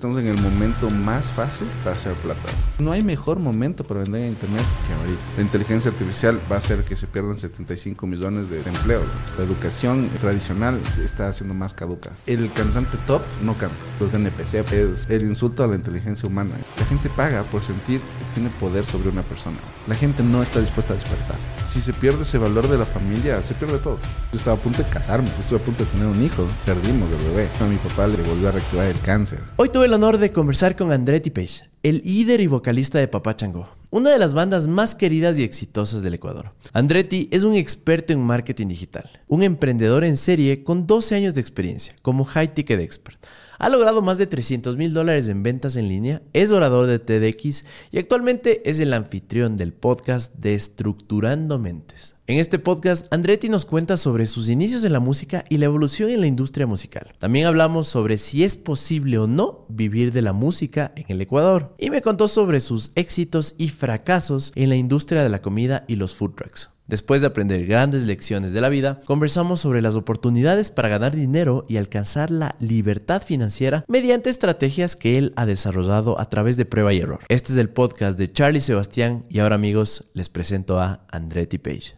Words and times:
Estamos 0.00 0.20
en 0.20 0.28
el 0.28 0.40
momento 0.40 0.90
más 0.90 1.28
fácil 1.32 1.66
para 1.82 1.96
hacer 1.96 2.12
plata. 2.12 2.48
No 2.78 2.92
hay 2.92 3.02
mejor 3.02 3.40
momento 3.40 3.82
para 3.82 4.02
vender 4.02 4.22
en 4.22 4.28
Internet 4.28 4.62
que 4.86 4.94
ahorita. 4.94 5.22
La 5.36 5.42
inteligencia 5.42 5.90
artificial 5.90 6.40
va 6.48 6.54
a 6.54 6.58
hacer 6.58 6.84
que 6.84 6.94
se 6.94 7.08
pierdan 7.08 7.36
75 7.36 8.06
millones 8.06 8.48
de 8.48 8.58
empleos. 8.58 9.02
La 9.36 9.42
educación 9.42 10.08
tradicional 10.20 10.78
está 11.04 11.32
siendo 11.32 11.54
más 11.54 11.74
caduca. 11.74 12.12
El 12.26 12.48
cantante 12.52 12.96
top 13.08 13.22
no 13.42 13.54
canta. 13.54 13.74
Los 13.98 14.12
de 14.12 14.18
NPC 14.18 14.72
es 14.72 15.10
el 15.10 15.22
insulto 15.22 15.64
a 15.64 15.66
la 15.66 15.74
inteligencia 15.74 16.28
humana. 16.28 16.54
La 16.78 16.86
gente 16.86 17.10
paga 17.10 17.42
por 17.42 17.64
sentir 17.64 17.98
que 17.98 18.34
tiene 18.34 18.50
poder 18.60 18.86
sobre 18.86 19.08
una 19.08 19.22
persona. 19.22 19.56
La 19.88 19.96
gente 19.96 20.22
no 20.22 20.44
está 20.44 20.60
dispuesta 20.60 20.92
a 20.92 20.96
despertar. 20.96 21.36
Si 21.66 21.80
se 21.80 21.92
pierde 21.92 22.22
ese 22.22 22.38
valor 22.38 22.68
de 22.68 22.78
la 22.78 22.86
familia, 22.86 23.42
se 23.42 23.54
pierde 23.54 23.78
todo. 23.78 23.98
Yo 24.32 24.38
estaba 24.38 24.56
a 24.56 24.60
punto 24.60 24.80
de 24.80 24.88
casarme, 24.88 25.28
estuve 25.40 25.58
a 25.58 25.62
punto 25.62 25.84
de 25.84 25.90
tener 25.90 26.06
un 26.06 26.22
hijo. 26.22 26.46
Perdimos 26.64 27.10
el 27.10 27.30
bebé. 27.30 27.48
A 27.60 27.64
mi 27.64 27.76
papá 27.78 28.06
le 28.06 28.16
volvió 28.22 28.48
a 28.48 28.52
reactivar 28.52 28.86
el 28.86 29.00
cáncer. 29.00 29.40
Hoy 29.56 29.70
tuve 29.70 29.87
el 29.88 29.94
honor 29.94 30.18
de 30.18 30.30
conversar 30.30 30.76
con 30.76 30.92
Andretti 30.92 31.30
Page, 31.30 31.64
el 31.82 32.02
líder 32.04 32.42
y 32.42 32.46
vocalista 32.46 32.98
de 32.98 33.08
Papá 33.08 33.34
Chango, 33.34 33.70
una 33.88 34.10
de 34.10 34.18
las 34.18 34.34
bandas 34.34 34.66
más 34.66 34.94
queridas 34.94 35.38
y 35.38 35.44
exitosas 35.44 36.02
del 36.02 36.12
Ecuador. 36.12 36.52
Andretti 36.74 37.26
es 37.32 37.42
un 37.42 37.54
experto 37.54 38.12
en 38.12 38.20
marketing 38.20 38.66
digital, 38.66 39.08
un 39.28 39.42
emprendedor 39.42 40.04
en 40.04 40.18
serie 40.18 40.62
con 40.62 40.86
12 40.86 41.14
años 41.14 41.32
de 41.32 41.40
experiencia 41.40 41.94
como 42.02 42.26
High 42.26 42.52
Ticket 42.52 42.80
Expert. 42.80 43.18
Ha 43.60 43.68
logrado 43.70 44.02
más 44.02 44.18
de 44.18 44.28
300 44.28 44.76
mil 44.76 44.94
dólares 44.94 45.28
en 45.28 45.42
ventas 45.42 45.74
en 45.74 45.88
línea, 45.88 46.22
es 46.32 46.52
orador 46.52 46.86
de 46.86 47.00
TEDx 47.00 47.64
y 47.90 47.98
actualmente 47.98 48.70
es 48.70 48.78
el 48.78 48.94
anfitrión 48.94 49.56
del 49.56 49.72
podcast 49.72 50.32
de 50.36 50.54
Estructurando 50.54 51.58
Mentes. 51.58 52.14
En 52.28 52.38
este 52.38 52.60
podcast, 52.60 53.12
Andretti 53.12 53.48
nos 53.48 53.64
cuenta 53.64 53.96
sobre 53.96 54.28
sus 54.28 54.48
inicios 54.48 54.84
en 54.84 54.92
la 54.92 55.00
música 55.00 55.44
y 55.48 55.56
la 55.56 55.64
evolución 55.64 56.10
en 56.10 56.20
la 56.20 56.28
industria 56.28 56.68
musical. 56.68 57.14
También 57.18 57.46
hablamos 57.46 57.88
sobre 57.88 58.18
si 58.18 58.44
es 58.44 58.56
posible 58.56 59.18
o 59.18 59.26
no 59.26 59.66
vivir 59.68 60.12
de 60.12 60.22
la 60.22 60.32
música 60.32 60.92
en 60.94 61.06
el 61.08 61.20
Ecuador. 61.20 61.74
Y 61.78 61.90
me 61.90 62.00
contó 62.00 62.28
sobre 62.28 62.60
sus 62.60 62.92
éxitos 62.94 63.56
y 63.58 63.70
fracasos 63.70 64.52
en 64.54 64.68
la 64.68 64.76
industria 64.76 65.24
de 65.24 65.30
la 65.30 65.42
comida 65.42 65.84
y 65.88 65.96
los 65.96 66.14
food 66.14 66.34
trucks. 66.36 66.70
Después 66.88 67.20
de 67.20 67.26
aprender 67.26 67.66
grandes 67.66 68.04
lecciones 68.04 68.54
de 68.54 68.62
la 68.62 68.70
vida, 68.70 69.02
conversamos 69.04 69.60
sobre 69.60 69.82
las 69.82 69.94
oportunidades 69.94 70.70
para 70.70 70.88
ganar 70.88 71.14
dinero 71.14 71.66
y 71.68 71.76
alcanzar 71.76 72.30
la 72.30 72.56
libertad 72.60 73.22
financiera 73.22 73.84
mediante 73.88 74.30
estrategias 74.30 74.96
que 74.96 75.18
él 75.18 75.34
ha 75.36 75.44
desarrollado 75.44 76.18
a 76.18 76.30
través 76.30 76.56
de 76.56 76.64
prueba 76.64 76.94
y 76.94 77.00
error. 77.00 77.20
Este 77.28 77.52
es 77.52 77.58
el 77.58 77.68
podcast 77.68 78.18
de 78.18 78.32
Charlie 78.32 78.62
Sebastián 78.62 79.26
y 79.28 79.40
ahora 79.40 79.56
amigos 79.56 80.10
les 80.14 80.30
presento 80.30 80.80
a 80.80 81.04
Andretti 81.12 81.58
Page. 81.58 81.94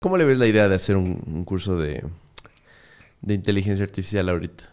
¿Cómo 0.00 0.16
le 0.16 0.24
ves 0.24 0.38
la 0.38 0.46
idea 0.46 0.66
de 0.66 0.76
hacer 0.76 0.96
un, 0.96 1.22
un 1.26 1.44
curso 1.44 1.76
de, 1.76 2.02
de 3.20 3.34
inteligencia 3.34 3.84
artificial 3.84 4.30
ahorita? 4.30 4.70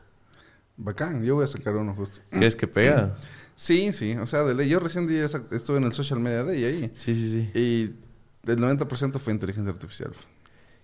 Bacán, 0.78 1.22
yo 1.22 1.36
voy 1.36 1.44
a 1.44 1.48
sacar 1.48 1.76
uno 1.76 1.94
justo. 1.94 2.22
¿Crees 2.30 2.56
que 2.56 2.68
pega? 2.68 3.18
Sí, 3.56 3.92
sí, 3.92 4.16
o 4.16 4.26
sea, 4.26 4.44
de 4.44 4.56
ley. 4.56 4.70
Yo 4.70 4.80
recién 4.80 5.06
día 5.06 5.26
estuve 5.26 5.78
en 5.80 5.84
el 5.84 5.92
social 5.92 6.22
media 6.22 6.46
day 6.46 6.64
ahí. 6.64 6.92
Sí, 6.94 7.14
sí, 7.14 7.30
sí. 7.30 7.60
Y 7.60 8.03
el 8.46 8.60
90% 8.60 9.20
fue 9.20 9.34
inteligencia 9.34 9.72
artificial. 9.72 10.12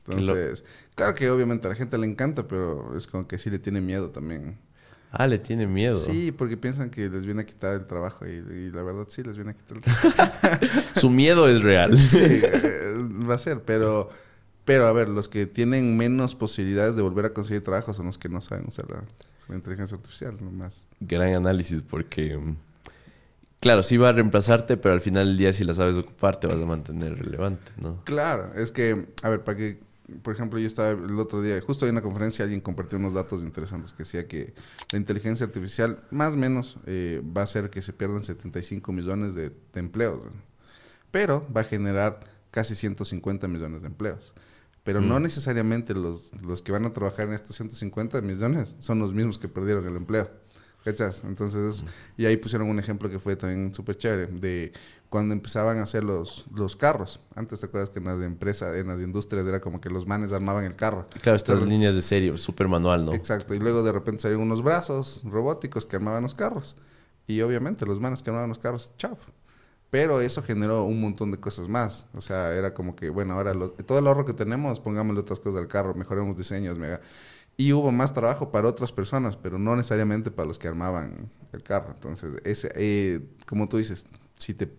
Entonces, 0.08 0.64
claro 0.96 1.14
que 1.14 1.30
obviamente 1.30 1.68
a 1.68 1.70
la 1.70 1.76
gente 1.76 1.98
le 1.98 2.08
encanta, 2.08 2.48
pero 2.48 2.98
es 2.98 3.06
como 3.06 3.28
que 3.28 3.38
sí 3.38 3.50
le 3.50 3.60
tiene 3.60 3.82
miedo 3.82 4.10
también. 4.10 4.58
Ah, 5.12 5.26
le 5.28 5.40
tiene 5.40 5.66
miedo. 5.66 5.96
Sí, 5.96 6.32
porque 6.32 6.56
piensan 6.56 6.90
que 6.90 7.10
les 7.10 7.26
viene 7.26 7.42
a 7.42 7.46
quitar 7.46 7.76
el 7.76 7.88
trabajo 7.88 8.28
y, 8.28 8.32
y 8.32 8.70
la 8.70 8.84
verdad 8.84 9.08
sí 9.10 9.24
les 9.24 9.36
viene 9.36 9.52
a 9.52 9.54
quitar 9.56 9.78
el 9.78 9.84
trabajo. 9.84 10.86
Su 10.96 11.10
miedo 11.10 11.48
es 11.48 11.62
real. 11.62 11.98
sí, 12.10 12.20
eh, 12.22 12.94
va 13.28 13.36
a 13.36 13.40
ser, 13.40 13.64
pero, 13.64 14.10
pero 14.66 14.86
a 14.86 14.92
ver, 14.92 15.10
los 15.10 15.28
que 15.28 15.48
tienen 15.48 15.98
menos 15.98 16.36
posibilidades 16.36 16.96
de 16.96 17.02
volver 17.02 17.26
a 17.26 17.34
conseguir 17.34 17.64
trabajo 17.64 17.94
son 17.94 18.06
los 18.06 18.18
que 18.18 18.30
no 18.30 18.40
saben 18.42 18.68
usar 18.68 18.90
la, 18.90 19.04
la 19.48 19.56
inteligencia 19.56 19.98
artificial, 19.98 20.38
nomás. 20.42 20.86
Gran 21.00 21.36
análisis, 21.36 21.82
porque 21.82 22.38
mm, 22.38 22.56
Claro, 23.60 23.84
sí 23.84 23.98
va 23.98 24.10
a 24.10 24.12
reemplazarte, 24.14 24.78
pero 24.78 24.94
al 24.94 25.02
final 25.02 25.28
del 25.28 25.38
día 25.38 25.54
si 25.54 25.64
la 25.64 25.74
sabes 25.74 25.98
ocupar 25.98 26.40
te 26.40 26.48
vas 26.48 26.62
a 26.62 26.66
mantener 26.66 27.18
relevante, 27.18 27.74
¿no? 27.78 28.04
Claro, 28.06 28.54
es 28.56 28.72
que, 28.72 29.08
a 29.22 29.30
ver, 29.30 29.44
para 29.44 29.58
que, 29.58 29.80
por 30.22 30.34
ejemplo, 30.34 30.60
yo 30.60 30.68
estaba 30.68 30.92
el 30.92 31.20
otro 31.20 31.42
día, 31.42 31.60
justo 31.62 31.86
en 31.86 31.92
una 31.92 32.02
conferencia, 32.02 32.44
alguien 32.44 32.62
compartió 32.62 32.98
unos 32.98 33.14
datos 33.14 33.44
interesantes 33.44 33.92
que 33.92 34.04
decía 34.04 34.28
que 34.28 34.54
la 34.92 34.98
inteligencia 34.98 35.46
artificial, 35.46 36.00
más 36.10 36.36
o 36.36 36.38
menos, 36.38 36.78
eh, 36.86 37.22
va 37.36 37.42
a 37.42 37.44
hacer 37.44 37.70
que 37.70 37.82
se 37.82 37.92
pierdan 37.92 38.24
75 38.24 38.94
millones 38.94 39.36
de, 39.36 39.50
de 39.50 39.80
empleos, 39.80 40.24
¿no? 40.24 40.50
pero 41.12 41.46
va 41.56 41.62
a 41.62 41.66
generar 41.66 42.20
casi 42.52 42.76
150 42.76 43.48
millones 43.48 43.82
de 43.82 43.88
empleos. 43.88 44.34
Pero 44.84 45.02
mm. 45.02 45.08
no 45.08 45.20
necesariamente 45.20 45.94
los, 45.94 46.32
los 46.42 46.62
que 46.62 46.72
van 46.72 46.86
a 46.86 46.94
trabajar 46.94 47.28
en 47.28 47.34
estos 47.34 47.56
150 47.58 48.22
millones 48.22 48.76
son 48.80 49.00
los 49.00 49.14
mismos 49.14 49.38
que 49.38 49.48
perdieron 49.48 49.86
el 49.88 49.96
empleo. 49.96 50.30
¿Cachas? 50.90 51.24
Entonces, 51.24 51.86
y 52.18 52.26
ahí 52.26 52.36
pusieron 52.38 52.68
un 52.68 52.80
ejemplo 52.80 53.12
que 53.12 53.20
fue 53.20 53.36
también 53.36 53.72
súper 53.76 53.96
chévere, 53.96 54.26
de 54.26 54.74
cuando 55.08 55.36
empezaban 55.36 55.78
a 55.78 55.84
hacer 55.84 56.04
los, 56.04 56.46
los 56.52 56.76
carros. 56.76 57.20
Antes 57.36 57.60
te 57.60 57.68
acuerdas 57.68 57.92
que 57.92 58.00
en 58.00 58.06
las 58.06 58.20
empresas, 58.24 58.76
en 58.76 58.88
las 58.88 59.00
industrias 59.00 59.46
era 59.46 59.60
como 59.62 59.80
que 59.80 59.90
los 59.92 60.08
manes 60.08 60.32
armaban 60.32 60.66
el 60.66 60.76
carro. 60.76 61.08
Claro, 61.22 61.36
estas 61.36 61.54
Entonces, 61.54 61.70
líneas 61.70 61.94
de 61.94 62.02
serie, 62.02 62.36
súper 62.38 62.68
manual, 62.68 63.06
¿no? 63.06 63.14
Exacto, 63.14 63.54
y 63.54 63.60
luego 63.60 63.84
de 63.84 63.92
repente 63.92 64.24
salieron 64.24 64.48
unos 64.48 64.64
brazos 64.64 65.22
robóticos 65.26 65.86
que 65.86 65.96
armaban 65.96 66.24
los 66.24 66.34
carros. 66.34 66.76
Y 67.28 67.42
obviamente 67.42 67.86
los 67.86 68.00
manes 68.00 68.24
que 68.24 68.32
armaban 68.32 68.50
los 68.50 68.58
carros, 68.58 68.92
chao. 68.98 69.16
Pero 69.92 70.22
eso 70.22 70.42
generó 70.42 70.86
un 70.86 71.02
montón 71.02 71.32
de 71.32 71.40
cosas 71.40 71.68
más. 71.68 72.08
O 72.16 72.22
sea, 72.22 72.54
era 72.54 72.74
como 72.74 72.96
que, 72.96 73.12
bueno, 73.12 73.36
ahora 73.36 73.54
lo, 73.54 73.70
todo 73.70 74.00
el 74.00 74.08
ahorro 74.08 74.26
que 74.26 74.34
tenemos, 74.34 74.80
pongámosle 74.80 75.22
otras 75.22 75.40
cosas 75.40 75.62
al 75.62 75.68
carro, 75.68 75.94
mejoremos 75.94 76.36
diseños, 76.36 76.80
mega 76.80 77.00
y 77.60 77.74
hubo 77.74 77.92
más 77.92 78.14
trabajo 78.14 78.52
para 78.52 78.70
otras 78.70 78.94
personas, 78.94 79.36
pero 79.36 79.60
no 79.60 79.76
necesariamente 79.76 80.32
para 80.32 80.48
los 80.48 80.58
que 80.58 80.70
armaban 80.70 81.30
el 81.52 81.62
carro. 81.62 81.92
Entonces, 81.94 82.36
ese, 82.46 82.72
eh, 82.74 83.20
como 83.46 83.68
tú 83.68 83.76
dices, 83.76 84.08
si 84.38 84.54
te 84.54 84.70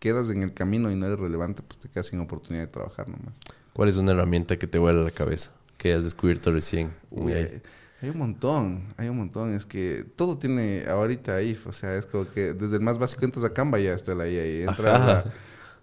quedas 0.00 0.28
en 0.30 0.42
el 0.42 0.52
camino 0.52 0.90
y 0.90 0.96
no 0.96 1.06
eres 1.06 1.20
relevante, 1.20 1.62
pues 1.62 1.78
te 1.78 1.88
quedas 1.88 2.08
sin 2.08 2.18
oportunidad 2.18 2.64
de 2.64 2.72
trabajar 2.72 3.08
nomás. 3.08 3.34
¿Cuál 3.72 3.88
es 3.88 3.96
una 3.98 4.10
herramienta 4.10 4.58
que 4.58 4.66
te 4.66 4.80
vuela 4.80 5.04
la 5.04 5.12
cabeza? 5.12 5.52
Que 5.78 5.90
hayas 5.90 6.02
descubierto 6.02 6.50
recién. 6.50 6.92
Uy, 7.08 7.34
hay, 7.34 7.62
hay, 8.02 8.10
un 8.10 8.18
montón, 8.18 8.82
hay 8.96 9.08
un 9.08 9.18
montón. 9.18 9.54
Es 9.54 9.64
que 9.64 10.04
todo 10.16 10.36
tiene 10.36 10.86
ahorita 10.88 11.36
ahí, 11.36 11.56
o 11.64 11.72
sea, 11.72 11.96
es 11.96 12.04
como 12.04 12.28
que 12.28 12.52
desde 12.52 12.78
el 12.78 12.82
más 12.82 12.98
básico 12.98 13.24
entras 13.24 13.44
a 13.44 13.54
Canva 13.54 13.78
ya 13.78 13.94
está 13.94 14.12
la 14.12 14.24
ahí. 14.24 14.64
Entra 14.68 15.18
a, 15.20 15.24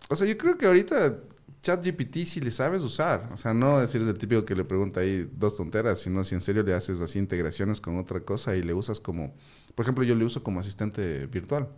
o 0.10 0.18
sea, 0.18 0.28
yo 0.28 0.38
creo 0.38 0.58
que 0.58 0.66
ahorita 0.66 1.16
ChatGPT 1.62 2.26
si 2.26 2.40
le 2.40 2.52
sabes 2.52 2.84
usar. 2.84 3.30
O 3.34 3.38
sea, 3.38 3.54
no 3.54 3.80
decir 3.80 4.02
es 4.02 4.08
el 4.08 4.18
típico 4.18 4.46
que 4.46 4.56
le 4.56 4.64
pregunta 4.64 5.02
ahí 5.02 5.30
dos 5.38 5.58
tonteras, 5.58 6.00
sino 6.00 6.24
si 6.24 6.36
en 6.36 6.42
serio 6.42 6.64
le 6.64 6.74
haces 6.74 7.02
así 7.02 7.20
integraciones 7.20 7.80
con 7.80 7.98
otra 7.98 8.20
cosa 8.22 8.56
y 8.56 8.64
le 8.64 8.74
usas 8.74 9.00
como, 9.00 9.34
por 9.76 9.86
ejemplo, 9.86 10.04
yo 10.04 10.16
le 10.16 10.26
uso 10.26 10.44
como 10.44 10.60
asistente 10.60 11.28
virtual. 11.28 11.70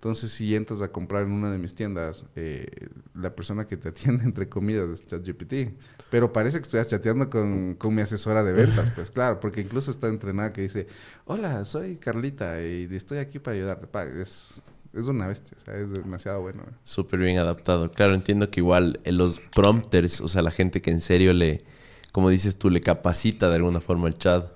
Entonces, 0.00 0.32
si 0.32 0.56
entras 0.56 0.80
a 0.80 0.90
comprar 0.90 1.24
en 1.24 1.32
una 1.32 1.52
de 1.52 1.58
mis 1.58 1.74
tiendas, 1.74 2.24
eh, 2.34 2.88
la 3.14 3.36
persona 3.36 3.66
que 3.66 3.76
te 3.76 3.90
atiende, 3.90 4.24
entre 4.24 4.48
comillas, 4.48 4.88
es 4.88 5.06
ChatGPT. 5.06 5.78
Pero 6.10 6.32
parece 6.32 6.56
que 6.56 6.62
estás 6.62 6.88
chateando 6.88 7.28
con, 7.28 7.74
con, 7.74 7.94
mi 7.94 8.00
asesora 8.00 8.42
de 8.42 8.54
ventas, 8.54 8.90
pues 8.94 9.10
claro, 9.12 9.40
porque 9.40 9.60
incluso 9.60 9.90
está 9.90 10.08
entrenada 10.08 10.54
que 10.54 10.62
dice, 10.62 10.86
hola, 11.26 11.66
soy 11.66 11.96
Carlita 11.96 12.62
y 12.62 12.88
estoy 12.90 13.18
aquí 13.18 13.38
para 13.38 13.56
ayudarte. 13.56 14.22
Es, 14.22 14.62
es 14.92 15.06
una 15.06 15.26
bestia, 15.26 15.56
o 15.60 15.64
sea, 15.64 15.74
es 15.74 15.90
demasiado 15.90 16.40
bueno. 16.40 16.64
Súper 16.84 17.20
bien 17.20 17.38
adaptado. 17.38 17.90
Claro, 17.90 18.14
entiendo 18.14 18.50
que 18.50 18.60
igual 18.60 18.98
eh, 19.04 19.12
los 19.12 19.40
prompters, 19.40 20.20
o 20.20 20.28
sea, 20.28 20.42
la 20.42 20.50
gente 20.50 20.82
que 20.82 20.90
en 20.90 21.00
serio 21.00 21.32
le, 21.32 21.64
como 22.12 22.30
dices 22.30 22.58
tú, 22.58 22.70
le 22.70 22.80
capacita 22.80 23.48
de 23.48 23.56
alguna 23.56 23.80
forma 23.80 24.08
el 24.08 24.14
chat, 24.14 24.50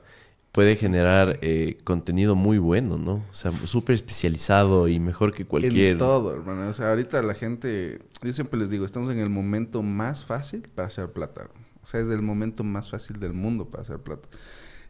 puede 0.50 0.76
generar 0.76 1.38
eh, 1.42 1.78
contenido 1.84 2.36
muy 2.36 2.58
bueno, 2.58 2.96
¿no? 2.96 3.24
O 3.28 3.32
sea, 3.34 3.50
súper 3.50 3.94
especializado 3.94 4.86
y 4.86 5.00
mejor 5.00 5.34
que 5.34 5.44
cualquier... 5.44 5.92
En 5.92 5.98
todo, 5.98 6.32
hermano. 6.32 6.68
O 6.68 6.72
sea, 6.72 6.90
ahorita 6.90 7.22
la 7.22 7.34
gente, 7.34 8.00
yo 8.22 8.32
siempre 8.32 8.58
les 8.58 8.70
digo, 8.70 8.84
estamos 8.84 9.10
en 9.10 9.18
el 9.18 9.30
momento 9.30 9.82
más 9.82 10.24
fácil 10.24 10.68
para 10.74 10.88
hacer 10.88 11.12
plata. 11.12 11.48
O 11.82 11.86
sea, 11.86 12.00
es 12.00 12.08
el 12.08 12.22
momento 12.22 12.62
más 12.62 12.90
fácil 12.90 13.18
del 13.18 13.32
mundo 13.32 13.66
para 13.68 13.82
hacer 13.82 13.98
plata. 13.98 14.28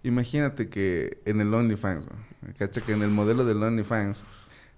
Imagínate 0.02 0.68
que 0.68 1.22
en 1.24 1.40
el 1.40 1.52
OnlyFans, 1.52 2.06
¿no? 2.06 2.52
¿Cacha? 2.58 2.82
Que 2.82 2.92
en 2.92 3.02
el 3.02 3.10
modelo 3.10 3.46
del 3.46 3.62
OnlyFans 3.62 4.26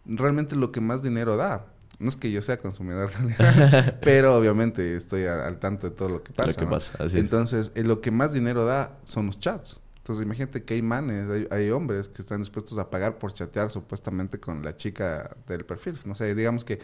realmente 0.06 0.56
lo 0.56 0.72
que 0.72 0.80
más 0.80 1.02
dinero 1.02 1.36
da. 1.36 1.66
No 1.98 2.10
es 2.10 2.16
que 2.16 2.30
yo 2.30 2.42
sea 2.42 2.58
consumidor, 2.58 3.10
pero 4.02 4.36
obviamente 4.36 4.96
estoy 4.96 5.24
al, 5.24 5.58
tanto 5.58 5.88
de 5.88 5.96
todo 5.96 6.10
lo 6.10 6.22
que 6.22 6.32
pasa. 6.32 6.50
Lo 6.50 6.56
que 6.56 6.64
¿no? 6.64 6.70
pasa 6.70 7.02
así 7.02 7.18
Entonces, 7.18 7.72
eh, 7.74 7.84
lo 7.84 8.02
que 8.02 8.10
más 8.10 8.34
dinero 8.34 8.66
da 8.66 8.98
son 9.04 9.26
los 9.26 9.40
chats. 9.40 9.80
Entonces, 9.98 10.24
imagínate 10.24 10.62
que 10.62 10.74
hay 10.74 10.82
manes, 10.82 11.28
hay, 11.30 11.48
hay, 11.50 11.70
hombres 11.70 12.08
que 12.08 12.22
están 12.22 12.40
dispuestos 12.40 12.78
a 12.78 12.90
pagar 12.90 13.18
por 13.18 13.32
chatear 13.32 13.70
supuestamente 13.70 14.38
con 14.38 14.62
la 14.62 14.76
chica 14.76 15.36
del 15.48 15.64
perfil. 15.64 15.98
No 16.04 16.14
sé, 16.14 16.34
digamos 16.34 16.64
que 16.64 16.80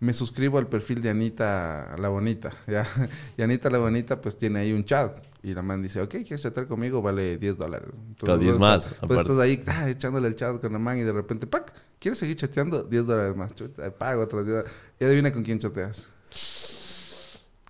me 0.00 0.12
suscribo 0.12 0.58
al 0.58 0.66
perfil 0.66 1.00
de 1.02 1.10
Anita 1.10 1.94
la 1.98 2.08
Bonita, 2.08 2.52
¿ya? 2.66 2.86
Y 3.36 3.42
Anita 3.42 3.70
la 3.70 3.78
Bonita 3.78 4.20
pues 4.20 4.36
tiene 4.36 4.60
ahí 4.60 4.72
un 4.72 4.84
chat. 4.84 5.16
Y 5.44 5.52
la 5.52 5.62
man 5.62 5.82
dice, 5.82 6.00
ok, 6.00 6.08
¿quieres 6.08 6.40
chatear 6.40 6.66
conmigo? 6.66 7.02
Vale 7.02 7.36
10 7.36 7.58
dólares. 7.58 7.90
Entonces, 8.08 8.40
10 8.40 8.58
más. 8.58 8.86
Estás, 8.86 9.06
pues 9.06 9.20
estás 9.20 9.38
ahí 9.38 9.62
ah, 9.66 9.90
echándole 9.90 10.26
el 10.28 10.36
chat 10.36 10.58
con 10.58 10.72
la 10.72 10.78
man 10.78 10.96
y 10.96 11.02
de 11.02 11.12
repente, 11.12 11.46
¡pac! 11.46 11.70
¿Quieres 11.98 12.18
seguir 12.18 12.36
chateando? 12.36 12.82
10 12.82 13.06
dólares 13.06 13.36
más. 13.36 13.54
Chuta, 13.54 13.90
pago 13.90 14.22
otros 14.22 14.46
10 14.46 14.64
Y 15.00 15.04
adivina 15.04 15.30
con 15.34 15.42
quién 15.42 15.58
chateas. 15.58 16.08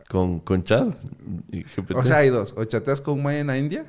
¿Con, 0.09 0.39
con 0.39 0.63
chat? 0.63 0.87
O 1.97 2.07
sea, 2.07 2.19
hay 2.19 2.29
dos. 2.29 2.55
O 2.57 2.65
chateas 2.65 3.01
con 3.01 3.19
un 3.19 3.31
en 3.33 3.49
la 3.49 3.59
India 3.59 3.85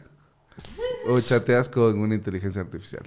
o 1.08 1.22
chateas 1.22 1.70
con 1.70 2.00
una 2.00 2.16
inteligencia 2.16 2.62
artificial. 2.62 3.04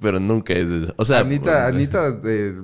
Pero 0.00 0.20
nunca 0.20 0.52
es 0.52 0.70
eso. 0.70 0.92
O 0.98 1.04
sea, 1.04 1.20
Anita, 1.20 1.66
Anita 1.66 2.20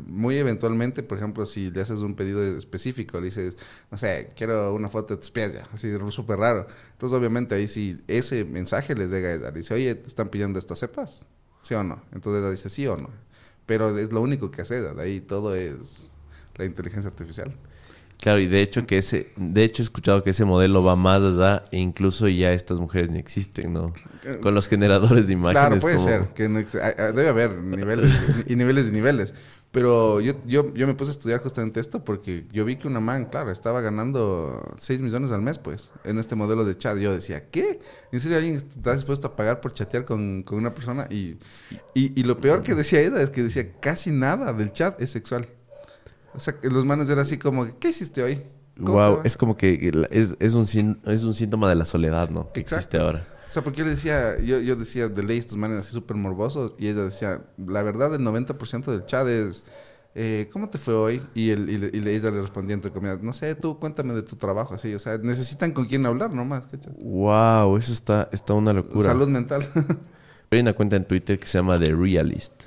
muy 0.06 0.36
eventualmente, 0.36 1.02
por 1.02 1.16
ejemplo, 1.16 1.46
si 1.46 1.70
le 1.70 1.80
haces 1.80 2.00
un 2.00 2.14
pedido 2.14 2.42
específico, 2.58 3.18
le 3.18 3.26
dices, 3.26 3.56
no 3.90 3.96
sé, 3.96 4.30
quiero 4.36 4.74
una 4.74 4.90
foto 4.90 5.14
de 5.14 5.20
tus 5.20 5.30
pies 5.30 5.54
ya, 5.54 5.66
así 5.72 5.90
súper 6.10 6.38
raro. 6.38 6.66
Entonces, 6.92 7.18
obviamente, 7.18 7.54
ahí 7.54 7.66
si 7.66 7.96
ese 8.08 8.44
mensaje 8.44 8.94
les 8.94 9.10
llega 9.10 9.30
a 9.30 9.34
ella, 9.34 9.50
dice, 9.52 9.72
oye, 9.72 9.94
te 9.94 10.08
están 10.08 10.28
pidiendo 10.28 10.58
esto, 10.58 10.74
¿aceptas? 10.74 11.24
¿Sí 11.62 11.72
o 11.72 11.82
no? 11.82 12.02
Entonces 12.12 12.42
ella 12.42 12.50
dice, 12.50 12.68
sí 12.68 12.86
o 12.86 12.96
no. 12.96 13.08
Pero 13.64 13.96
es 13.96 14.12
lo 14.12 14.20
único 14.20 14.50
que 14.50 14.60
hace, 14.60 14.82
de 14.82 15.02
ahí 15.02 15.22
todo 15.22 15.54
es 15.54 16.10
la 16.56 16.66
inteligencia 16.66 17.08
artificial. 17.08 17.54
Claro, 18.20 18.40
y 18.40 18.46
de 18.46 18.62
hecho 18.62 18.86
que 18.86 18.98
ese, 18.98 19.32
de 19.36 19.64
hecho 19.64 19.82
he 19.82 19.84
escuchado 19.84 20.22
que 20.22 20.30
ese 20.30 20.44
modelo 20.44 20.82
va 20.82 20.96
más 20.96 21.22
allá 21.22 21.64
e 21.70 21.78
incluso 21.78 22.26
ya 22.28 22.52
estas 22.52 22.78
mujeres 22.78 23.10
ni 23.10 23.18
existen, 23.18 23.72
¿no? 23.72 23.92
Eh, 24.24 24.38
Con 24.40 24.54
los 24.54 24.68
generadores 24.68 25.26
de 25.26 25.34
imágenes. 25.34 25.60
Claro, 25.60 25.78
puede 25.78 25.98
ser, 25.98 26.28
que 26.28 26.48
debe 26.48 27.28
haber 27.28 27.52
niveles 27.62 28.10
y 28.46 28.56
niveles 28.56 28.88
y 28.88 28.92
niveles. 28.92 29.34
Pero 29.74 30.20
yo, 30.20 30.34
yo, 30.46 30.72
yo 30.72 30.86
me 30.86 30.94
puse 30.94 31.10
a 31.10 31.12
estudiar 31.12 31.42
justamente 31.42 31.80
esto 31.80 32.04
porque 32.04 32.46
yo 32.52 32.64
vi 32.64 32.76
que 32.76 32.86
una 32.86 33.00
man, 33.00 33.24
claro, 33.24 33.50
estaba 33.50 33.80
ganando 33.80 34.62
6 34.78 35.00
millones 35.00 35.32
al 35.32 35.42
mes, 35.42 35.58
pues, 35.58 35.90
en 36.04 36.20
este 36.20 36.36
modelo 36.36 36.64
de 36.64 36.78
chat. 36.78 36.96
Yo 36.96 37.12
decía, 37.12 37.50
¿qué? 37.50 37.80
¿En 38.12 38.20
serio 38.20 38.36
alguien 38.38 38.54
está 38.54 38.94
dispuesto 38.94 39.26
a 39.26 39.34
pagar 39.34 39.60
por 39.60 39.72
chatear 39.72 40.04
con, 40.04 40.44
con 40.44 40.58
una 40.58 40.72
persona? 40.72 41.08
Y, 41.10 41.38
y, 41.92 42.18
y 42.18 42.22
lo 42.22 42.40
peor 42.40 42.62
que 42.62 42.76
decía 42.76 43.00
ella 43.00 43.20
es 43.20 43.30
que 43.30 43.42
decía, 43.42 43.72
casi 43.80 44.12
nada 44.12 44.52
del 44.52 44.72
chat 44.72 45.02
es 45.02 45.10
sexual. 45.10 45.48
O 46.34 46.40
sea, 46.40 46.58
que 46.58 46.68
los 46.68 46.84
manes 46.84 47.08
eran 47.08 47.20
así 47.20 47.38
como, 47.38 47.78
¿qué 47.78 47.90
hiciste 47.90 48.22
hoy? 48.22 48.42
Wow, 48.76 49.20
es 49.24 49.36
como 49.36 49.56
que 49.56 49.92
es, 50.10 50.34
es, 50.40 50.54
un, 50.54 51.00
es 51.04 51.22
un 51.22 51.34
síntoma 51.34 51.68
de 51.68 51.76
la 51.76 51.84
soledad, 51.84 52.30
¿no? 52.30 52.50
Que 52.52 52.60
existe 52.60 52.98
ahora. 52.98 53.24
O 53.48 53.52
sea, 53.52 53.62
porque 53.62 53.82
yo 53.82 53.86
decía, 53.86 54.36
yo, 54.40 54.58
yo 54.58 54.74
decía 54.74 55.08
de 55.08 55.22
ley 55.22 55.38
estos 55.38 55.56
manes 55.56 55.78
así 55.78 55.92
súper 55.92 56.16
morbosos 56.16 56.72
y 56.76 56.88
ella 56.88 57.04
decía, 57.04 57.42
la 57.56 57.82
verdad, 57.82 58.12
el 58.12 58.22
90% 58.22 58.84
del 58.86 59.06
chat 59.06 59.28
es, 59.28 59.62
eh, 60.16 60.48
¿cómo 60.52 60.70
te 60.70 60.78
fue 60.78 60.94
hoy? 60.94 61.22
Y, 61.34 61.50
el, 61.50 61.70
y, 61.70 61.96
y 61.96 62.08
ella 62.08 62.32
le 62.32 62.40
respondía 62.40 62.74
entre 62.74 62.90
comillas, 62.90 63.22
no 63.22 63.32
sé, 63.32 63.54
tú 63.54 63.78
cuéntame 63.78 64.12
de 64.12 64.22
tu 64.22 64.34
trabajo, 64.34 64.74
así, 64.74 64.92
o 64.92 64.98
sea, 64.98 65.18
necesitan 65.18 65.70
con 65.70 65.84
quién 65.84 66.04
hablar 66.04 66.32
nomás. 66.32 66.66
Wow, 66.98 67.76
eso 67.76 67.92
está, 67.92 68.28
está 68.32 68.54
una 68.54 68.72
locura. 68.72 69.04
Salud 69.04 69.28
mental. 69.28 69.64
Hay 70.50 70.60
una 70.60 70.72
cuenta 70.72 70.96
en 70.96 71.04
Twitter 71.04 71.38
que 71.38 71.46
se 71.46 71.58
llama 71.58 71.74
The 71.74 71.94
Realist 71.94 72.64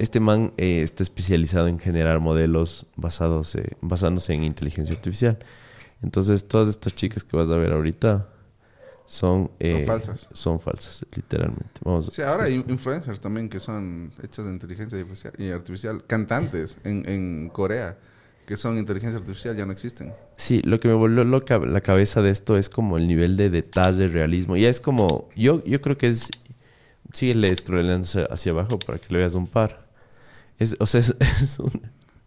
este 0.00 0.20
man 0.20 0.52
eh, 0.56 0.82
está 0.82 1.02
especializado 1.02 1.68
en 1.68 1.78
generar 1.78 2.20
modelos 2.20 2.86
basados, 2.96 3.54
eh, 3.54 3.76
basándose 3.80 4.32
en 4.32 4.44
inteligencia 4.44 4.94
artificial. 4.94 5.38
Entonces, 6.02 6.48
todas 6.48 6.68
estas 6.68 6.94
chicas 6.94 7.22
que 7.22 7.36
vas 7.36 7.50
a 7.50 7.56
ver 7.56 7.72
ahorita 7.72 8.28
son, 9.04 9.50
eh, 9.58 9.72
son 9.72 9.86
falsas. 9.86 10.28
Son 10.32 10.60
falsas, 10.60 11.06
literalmente. 11.14 11.80
Vamos 11.84 12.06
sí, 12.06 12.22
ahora 12.22 12.44
hay 12.44 12.64
influencers 12.68 13.20
también 13.20 13.48
que 13.48 13.60
son 13.60 14.12
hechas 14.22 14.44
de 14.46 14.52
inteligencia 14.52 14.98
artificial. 15.54 16.04
Cantantes 16.06 16.78
en, 16.84 17.08
en 17.08 17.50
Corea 17.50 17.98
que 18.50 18.56
son 18.56 18.78
inteligencia 18.78 19.20
artificial 19.20 19.56
ya 19.56 19.64
no 19.64 19.70
existen. 19.70 20.12
Sí, 20.36 20.60
lo 20.64 20.80
que 20.80 20.88
me 20.88 20.94
volvió 20.94 21.22
loca 21.22 21.58
la 21.58 21.80
cabeza 21.82 22.20
de 22.20 22.30
esto 22.30 22.56
es 22.56 22.68
como 22.68 22.96
el 22.96 23.06
nivel 23.06 23.36
de 23.36 23.48
detalle, 23.48 24.08
realismo. 24.08 24.56
Ya 24.56 24.68
es 24.68 24.80
como, 24.80 25.28
yo, 25.36 25.62
yo 25.64 25.80
creo 25.80 25.96
que 25.96 26.08
es, 26.08 26.30
síguele 27.12 27.54
scrollando 27.54 28.08
hacia 28.28 28.50
abajo 28.50 28.78
para 28.84 28.98
que 28.98 29.06
le 29.12 29.20
veas 29.20 29.36
un 29.36 29.46
par. 29.46 29.89
Es, 30.60 30.76
o 30.78 30.86
sea, 30.86 31.00
es, 31.00 31.16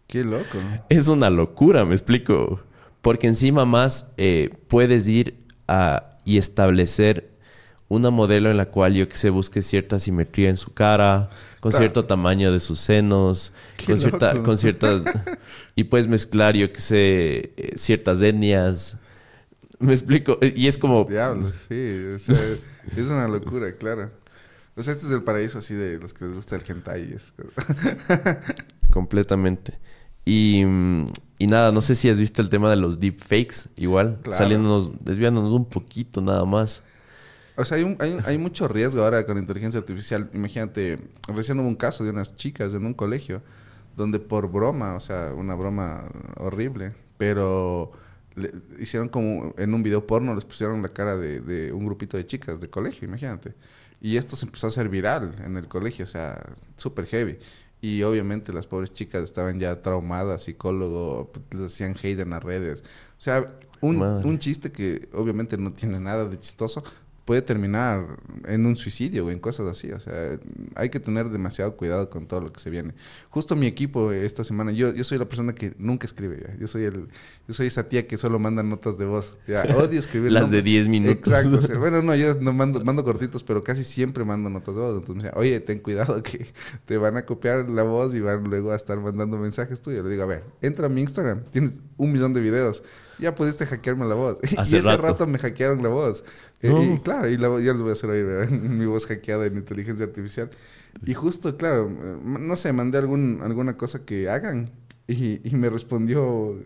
Qué 0.06 0.22
loco. 0.22 0.58
Es 0.90 1.08
una 1.08 1.30
locura, 1.30 1.84
me 1.84 1.94
explico. 1.94 2.60
Porque 3.00 3.26
encima 3.26 3.64
más 3.64 4.10
eh, 4.16 4.50
puedes 4.68 5.08
ir 5.08 5.38
a, 5.68 6.18
y 6.24 6.36
establecer 6.36 7.30
una 7.88 8.10
modelo 8.10 8.50
en 8.50 8.56
la 8.56 8.66
cual 8.66 8.94
yo 8.94 9.08
que 9.08 9.16
sé 9.16 9.30
busque 9.30 9.62
cierta 9.62 10.00
simetría 10.00 10.48
en 10.48 10.56
su 10.56 10.72
cara, 10.72 11.30
con 11.60 11.70
cierto 11.70 12.06
tamaño 12.06 12.50
de 12.50 12.60
sus 12.60 12.80
senos, 12.80 13.52
con, 13.86 13.98
cierta, 13.98 14.42
con 14.42 14.58
ciertas... 14.58 15.04
y 15.76 15.84
puedes 15.84 16.08
mezclar 16.08 16.56
yo 16.56 16.72
que 16.72 16.80
sé 16.80 17.52
eh, 17.56 17.72
ciertas 17.76 18.20
etnias. 18.22 18.98
Me 19.78 19.92
explico. 19.92 20.38
Y 20.54 20.66
es 20.66 20.76
como... 20.76 21.04
Diablo, 21.04 21.46
sí. 21.48 22.16
es 22.96 23.06
una 23.06 23.28
locura, 23.28 23.76
claro. 23.76 24.10
Pues 24.74 24.88
este 24.88 25.06
es 25.06 25.12
el 25.12 25.22
paraíso 25.22 25.58
así 25.58 25.74
de 25.74 25.98
los 25.98 26.14
que 26.14 26.24
les 26.24 26.34
gusta 26.34 26.56
el 26.56 26.62
hentai. 26.66 27.16
Completamente. 28.90 29.78
Y, 30.24 30.62
y, 31.38 31.46
nada, 31.46 31.70
no 31.70 31.80
sé 31.80 31.94
si 31.94 32.08
has 32.08 32.18
visto 32.18 32.40
el 32.40 32.48
tema 32.48 32.70
de 32.70 32.76
los 32.76 32.98
deepfakes, 32.98 33.68
igual, 33.76 34.18
saliéndonos, 34.30 34.92
desviándonos 35.04 35.52
un 35.52 35.66
poquito 35.66 36.22
nada 36.22 36.44
más. 36.44 36.82
O 37.56 37.64
sea, 37.64 37.76
hay, 37.76 37.84
un, 37.84 37.96
hay, 38.00 38.16
hay, 38.26 38.38
mucho 38.38 38.66
riesgo 38.66 39.04
ahora 39.04 39.26
con 39.26 39.38
inteligencia 39.38 39.78
artificial. 39.78 40.30
Imagínate, 40.32 40.98
recién 41.28 41.60
hubo 41.60 41.68
un 41.68 41.76
caso 41.76 42.02
de 42.02 42.10
unas 42.10 42.36
chicas 42.36 42.72
en 42.72 42.86
un 42.86 42.94
colegio 42.94 43.42
donde 43.96 44.18
por 44.18 44.50
broma, 44.50 44.94
o 44.94 45.00
sea, 45.00 45.32
una 45.36 45.54
broma 45.54 46.08
horrible, 46.36 46.94
pero 47.16 47.92
hicieron 48.80 49.08
como 49.08 49.54
en 49.56 49.74
un 49.74 49.82
video 49.82 50.06
porno, 50.06 50.34
les 50.34 50.44
pusieron 50.44 50.82
la 50.82 50.88
cara 50.88 51.16
de, 51.16 51.40
de 51.40 51.72
un 51.72 51.84
grupito 51.84 52.16
de 52.16 52.26
chicas 52.26 52.60
de 52.60 52.68
colegio, 52.68 53.06
imagínate. 53.06 53.54
Y 54.04 54.18
esto 54.18 54.36
se 54.36 54.44
empezó 54.44 54.66
a 54.66 54.68
hacer 54.68 54.90
viral 54.90 55.34
en 55.46 55.56
el 55.56 55.66
colegio, 55.66 56.04
o 56.04 56.06
sea, 56.06 56.38
súper 56.76 57.06
heavy. 57.06 57.38
Y 57.80 58.02
obviamente 58.02 58.52
las 58.52 58.66
pobres 58.66 58.92
chicas 58.92 59.24
estaban 59.24 59.58
ya 59.58 59.80
traumadas, 59.80 60.42
psicólogo, 60.42 61.32
les 61.52 61.72
hacían 61.72 61.96
hate 61.96 62.20
en 62.20 62.28
las 62.28 62.44
redes. 62.44 62.82
O 62.82 63.20
sea, 63.22 63.56
un, 63.80 64.02
un, 64.02 64.38
chiste 64.38 64.70
que 64.70 65.08
obviamente 65.14 65.56
no 65.56 65.72
tiene 65.72 66.00
nada 66.00 66.26
de 66.26 66.38
chistoso, 66.38 66.84
puede 67.24 67.42
terminar 67.42 68.18
en 68.46 68.66
un 68.66 68.76
suicidio 68.76 69.26
o 69.26 69.30
en 69.30 69.38
cosas 69.38 69.66
así. 69.66 69.90
O 69.92 70.00
sea, 70.00 70.38
hay 70.74 70.90
que 70.90 71.00
tener 71.00 71.30
demasiado 71.30 71.76
cuidado 71.76 72.10
con 72.10 72.26
todo 72.26 72.40
lo 72.40 72.52
que 72.52 72.60
se 72.60 72.70
viene. 72.70 72.94
Justo 73.30 73.56
mi 73.56 73.66
equipo 73.66 74.12
esta 74.12 74.44
semana, 74.44 74.72
yo, 74.72 74.92
yo 74.92 75.04
soy 75.04 75.18
la 75.18 75.24
persona 75.24 75.54
que 75.54 75.74
nunca 75.78 76.06
escribe. 76.06 76.56
Yo 76.58 76.66
soy 76.66 76.84
el, 76.84 77.08
yo 77.48 77.54
soy 77.54 77.68
esa 77.68 77.88
tía 77.88 78.06
que 78.06 78.16
solo 78.16 78.38
manda 78.38 78.62
notas 78.62 78.98
de 78.98 79.06
voz. 79.06 79.38
Ya, 79.46 79.62
odio 79.76 79.98
escribir. 79.98 80.32
Las 80.32 80.50
de 80.50 80.62
10 80.62 80.88
minutos. 80.88 81.32
Exacto. 81.32 81.78
bueno, 81.78 82.02
no, 82.02 82.14
yo 82.14 82.34
no 82.34 82.52
mando, 82.52 82.84
mando 82.84 83.04
cortitos, 83.04 83.42
pero 83.42 83.62
casi 83.62 83.84
siempre 83.84 84.24
mando 84.24 84.50
notas 84.50 84.74
de 84.74 84.80
voz. 84.80 84.94
Entonces 84.98 85.16
me 85.16 85.22
decía, 85.22 85.38
oye, 85.38 85.60
ten 85.60 85.78
cuidado 85.78 86.22
que 86.22 86.46
te 86.84 86.98
van 86.98 87.16
a 87.16 87.24
copiar 87.24 87.68
la 87.68 87.84
voz 87.84 88.14
y 88.14 88.20
van 88.20 88.44
luego 88.44 88.72
a 88.72 88.76
estar 88.76 88.98
mandando 89.00 89.38
mensajes 89.38 89.80
tuyos. 89.80 90.04
Le 90.04 90.10
digo, 90.10 90.24
a 90.24 90.26
ver, 90.26 90.44
entra 90.60 90.86
a 90.86 90.88
mi 90.90 91.00
Instagram, 91.00 91.44
tienes 91.50 91.80
un 91.96 92.12
millón 92.12 92.34
de 92.34 92.40
videos 92.40 92.82
ya 93.18 93.34
pudiste 93.34 93.66
hackearme 93.66 94.06
la 94.06 94.14
voz. 94.14 94.38
y 94.50 94.76
ese 94.76 94.96
rato. 94.96 95.26
me 95.26 95.38
hackearon 95.38 95.82
la 95.82 95.88
voz. 95.88 96.24
Eh, 96.62 96.94
y, 96.94 96.98
claro, 97.00 97.28
y 97.28 97.36
ya 97.36 97.72
les 97.72 97.82
voy 97.82 97.90
a 97.90 97.92
hacer 97.92 98.10
oír 98.10 98.50
mi 98.50 98.86
voz 98.86 99.06
hackeada 99.06 99.46
en 99.46 99.56
inteligencia 99.56 100.06
artificial. 100.06 100.50
Y 101.04 101.14
justo, 101.14 101.56
claro, 101.56 101.90
no 101.90 102.56
sé, 102.56 102.72
mandé 102.72 102.98
algún, 102.98 103.40
alguna 103.42 103.76
cosa 103.76 104.04
que 104.04 104.28
hagan. 104.28 104.70
Y, 105.06 105.46
y 105.46 105.54
me 105.54 105.68
respondió 105.68 106.58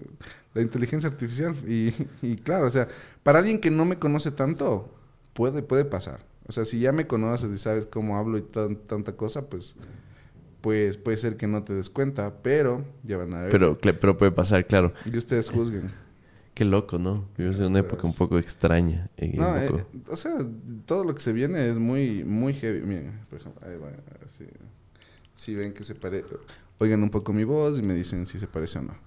la 0.54 0.62
inteligencia 0.62 1.08
artificial. 1.08 1.54
Y, 1.66 1.92
y, 2.22 2.36
claro, 2.36 2.66
o 2.66 2.70
sea, 2.70 2.88
para 3.22 3.38
alguien 3.38 3.60
que 3.60 3.70
no 3.70 3.84
me 3.84 3.98
conoce 3.98 4.30
tanto, 4.30 4.92
puede, 5.32 5.62
puede 5.62 5.84
pasar. 5.84 6.20
O 6.46 6.52
sea, 6.52 6.64
si 6.64 6.80
ya 6.80 6.92
me 6.92 7.06
conoces 7.06 7.52
y 7.52 7.58
sabes 7.58 7.86
cómo 7.86 8.16
hablo 8.16 8.38
y 8.38 8.42
tanta 8.42 9.12
cosa, 9.12 9.50
pues 9.50 9.74
pues 10.60 10.96
puede 10.96 11.16
ser 11.16 11.36
que 11.36 11.46
no 11.46 11.62
te 11.62 11.74
des 11.74 11.88
cuenta, 11.88 12.34
pero 12.42 12.84
ya 13.04 13.16
van 13.16 13.34
a 13.34 13.42
ver. 13.42 13.50
Pero, 13.50 13.78
pero 13.78 14.18
puede 14.18 14.32
pasar, 14.32 14.66
claro. 14.66 14.92
Y 15.04 15.16
ustedes 15.16 15.50
juzguen. 15.50 15.90
Qué 16.58 16.64
loco, 16.64 16.98
¿no? 16.98 17.30
Vivimos 17.36 17.60
en 17.60 17.66
una 17.66 17.78
época 17.78 18.04
un 18.04 18.14
poco 18.14 18.36
extraña. 18.36 19.08
no, 19.16 19.56
eh, 19.56 19.86
o 20.08 20.16
sea, 20.16 20.38
todo 20.86 21.04
lo 21.04 21.14
que 21.14 21.20
se 21.20 21.32
viene 21.32 21.70
es 21.70 21.76
muy, 21.76 22.24
muy 22.24 22.52
heavy. 22.52 22.80
Miren, 22.80 23.24
por 23.30 23.38
ejemplo, 23.38 23.64
ahí 23.64 23.76
va, 23.76 23.86
a 23.86 23.90
ver 23.90 24.28
si, 24.28 24.44
si 25.36 25.54
ven 25.54 25.72
que 25.72 25.84
se 25.84 25.94
parece. 25.94 26.34
Oigan 26.78 27.04
un 27.04 27.10
poco 27.10 27.32
mi 27.32 27.44
voz 27.44 27.78
y 27.78 27.82
me 27.82 27.94
dicen 27.94 28.26
si 28.26 28.40
se 28.40 28.48
parece 28.48 28.80
o 28.80 28.82
no. 28.82 28.98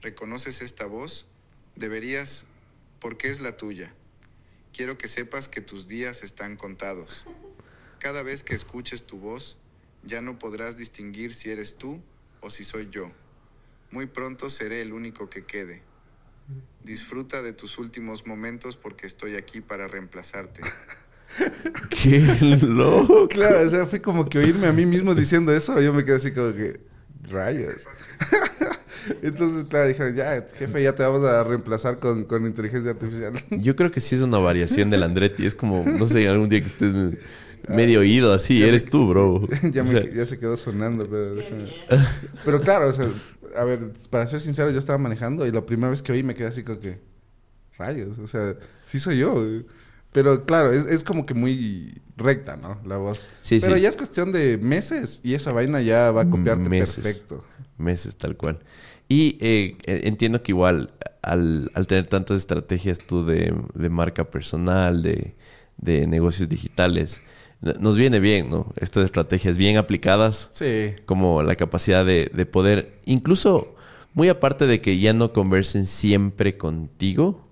¿Reconoces 0.00 0.62
esta 0.62 0.86
voz? 0.86 1.30
Deberías, 1.76 2.46
porque 3.00 3.28
es 3.28 3.42
la 3.42 3.58
tuya. 3.58 3.92
Quiero 4.72 4.96
que 4.96 5.08
sepas 5.08 5.46
que 5.46 5.60
tus 5.60 5.88
días 5.88 6.22
están 6.22 6.56
contados. 6.56 7.26
Cada 7.98 8.22
vez 8.22 8.42
que 8.42 8.54
escuches 8.54 9.06
tu 9.06 9.18
voz, 9.18 9.58
ya 10.04 10.22
no 10.22 10.38
podrás 10.38 10.78
distinguir 10.78 11.34
si 11.34 11.50
eres 11.50 11.76
tú 11.76 12.00
o 12.40 12.48
si 12.48 12.64
soy 12.64 12.88
yo. 12.90 13.10
Muy 13.90 14.06
pronto 14.06 14.48
seré 14.48 14.80
el 14.80 14.94
único 14.94 15.28
que 15.28 15.44
quede. 15.44 15.82
Disfruta 16.82 17.42
de 17.42 17.52
tus 17.52 17.78
últimos 17.78 18.26
momentos 18.26 18.76
porque 18.76 19.06
estoy 19.06 19.36
aquí 19.36 19.60
para 19.60 19.86
reemplazarte. 19.88 20.62
¡Qué 21.90 22.20
loco! 22.62 23.28
Claro, 23.28 23.60
o 23.60 23.68
sea, 23.68 23.84
fue 23.84 24.00
como 24.00 24.28
que 24.28 24.38
oírme 24.38 24.66
a 24.66 24.72
mí 24.72 24.86
mismo 24.86 25.14
diciendo 25.14 25.52
eso. 25.52 25.80
Yo 25.80 25.92
me 25.92 26.04
quedé 26.04 26.16
así 26.16 26.32
como 26.32 26.54
que, 26.54 26.80
rayos. 27.30 27.86
Entonces, 29.22 29.64
claro, 29.68 29.88
dije, 29.88 30.14
ya, 30.14 30.46
jefe, 30.56 30.82
ya 30.82 30.94
te 30.94 31.02
vamos 31.02 31.24
a 31.24 31.44
reemplazar 31.44 31.98
con, 31.98 32.24
con, 32.24 32.46
inteligencia 32.46 32.90
artificial. 32.90 33.32
Yo 33.50 33.76
creo 33.76 33.90
que 33.90 34.00
sí 34.00 34.14
es 34.14 34.22
una 34.22 34.38
variación 34.38 34.90
del 34.90 35.02
Andretti. 35.02 35.46
Es 35.46 35.54
como, 35.54 35.84
no 35.84 36.06
sé, 36.06 36.28
algún 36.28 36.48
día 36.48 36.60
que 36.60 36.66
estés 36.66 36.94
medio 37.68 38.00
oído 38.00 38.32
así, 38.32 38.62
eres 38.62 38.84
tú, 38.84 39.08
bro. 39.08 39.46
ya, 39.72 39.82
ya, 39.82 40.26
se 40.26 40.38
quedó 40.38 40.56
sonando, 40.56 41.06
pero 41.08 41.34
déjame. 41.34 41.70
Pero 42.44 42.60
claro, 42.60 42.88
o 42.88 42.92
sea, 42.92 43.08
a 43.56 43.64
ver, 43.64 43.92
para 44.10 44.26
ser 44.26 44.40
sincero, 44.40 44.70
yo 44.70 44.78
estaba 44.78 44.98
manejando 44.98 45.46
y 45.46 45.50
la 45.50 45.64
primera 45.64 45.90
vez 45.90 46.02
que 46.02 46.12
oí 46.12 46.22
me 46.22 46.34
quedé 46.34 46.48
así 46.48 46.62
como 46.62 46.80
que, 46.80 47.00
rayos, 47.76 48.18
o 48.18 48.26
sea, 48.26 48.56
sí 48.84 49.00
soy 49.00 49.18
yo. 49.18 49.44
Pero 50.12 50.44
claro, 50.46 50.72
es, 50.72 50.86
es, 50.86 51.04
como 51.04 51.26
que 51.26 51.34
muy 51.34 52.00
recta, 52.16 52.56
¿no? 52.56 52.80
La 52.86 52.96
voz. 52.96 53.28
Sí, 53.42 53.58
Pero 53.60 53.76
sí. 53.76 53.82
ya 53.82 53.88
es 53.88 53.96
cuestión 53.96 54.32
de 54.32 54.56
meses 54.56 55.20
y 55.22 55.34
esa 55.34 55.52
vaina 55.52 55.82
ya 55.82 56.10
va 56.12 56.22
a 56.22 56.30
copiarte 56.30 56.68
Meses. 56.70 56.96
perfecto. 56.96 57.44
Meses, 57.76 58.16
tal 58.16 58.36
cual. 58.36 58.58
Y 59.08 59.36
eh, 59.40 59.76
eh, 59.86 60.02
entiendo 60.04 60.42
que 60.42 60.52
igual, 60.52 60.92
al, 61.22 61.70
al 61.74 61.86
tener 61.86 62.06
tantas 62.06 62.38
estrategias 62.38 62.98
tú 62.98 63.24
de, 63.24 63.54
de 63.74 63.88
marca 63.90 64.30
personal, 64.30 65.02
de, 65.02 65.34
de 65.76 66.06
negocios 66.06 66.48
digitales, 66.48 67.22
nos 67.60 67.96
viene 67.96 68.20
bien, 68.20 68.50
¿no? 68.50 68.72
Estas 68.76 69.04
estrategias 69.04 69.58
bien 69.58 69.76
aplicadas, 69.76 70.48
Sí. 70.52 70.94
como 71.06 71.42
la 71.42 71.56
capacidad 71.56 72.04
de, 72.04 72.30
de 72.32 72.46
poder, 72.46 72.98
incluso 73.04 73.74
muy 74.14 74.28
aparte 74.28 74.66
de 74.66 74.80
que 74.80 74.98
ya 74.98 75.12
no 75.12 75.32
conversen 75.32 75.84
siempre 75.84 76.52
contigo, 76.56 77.44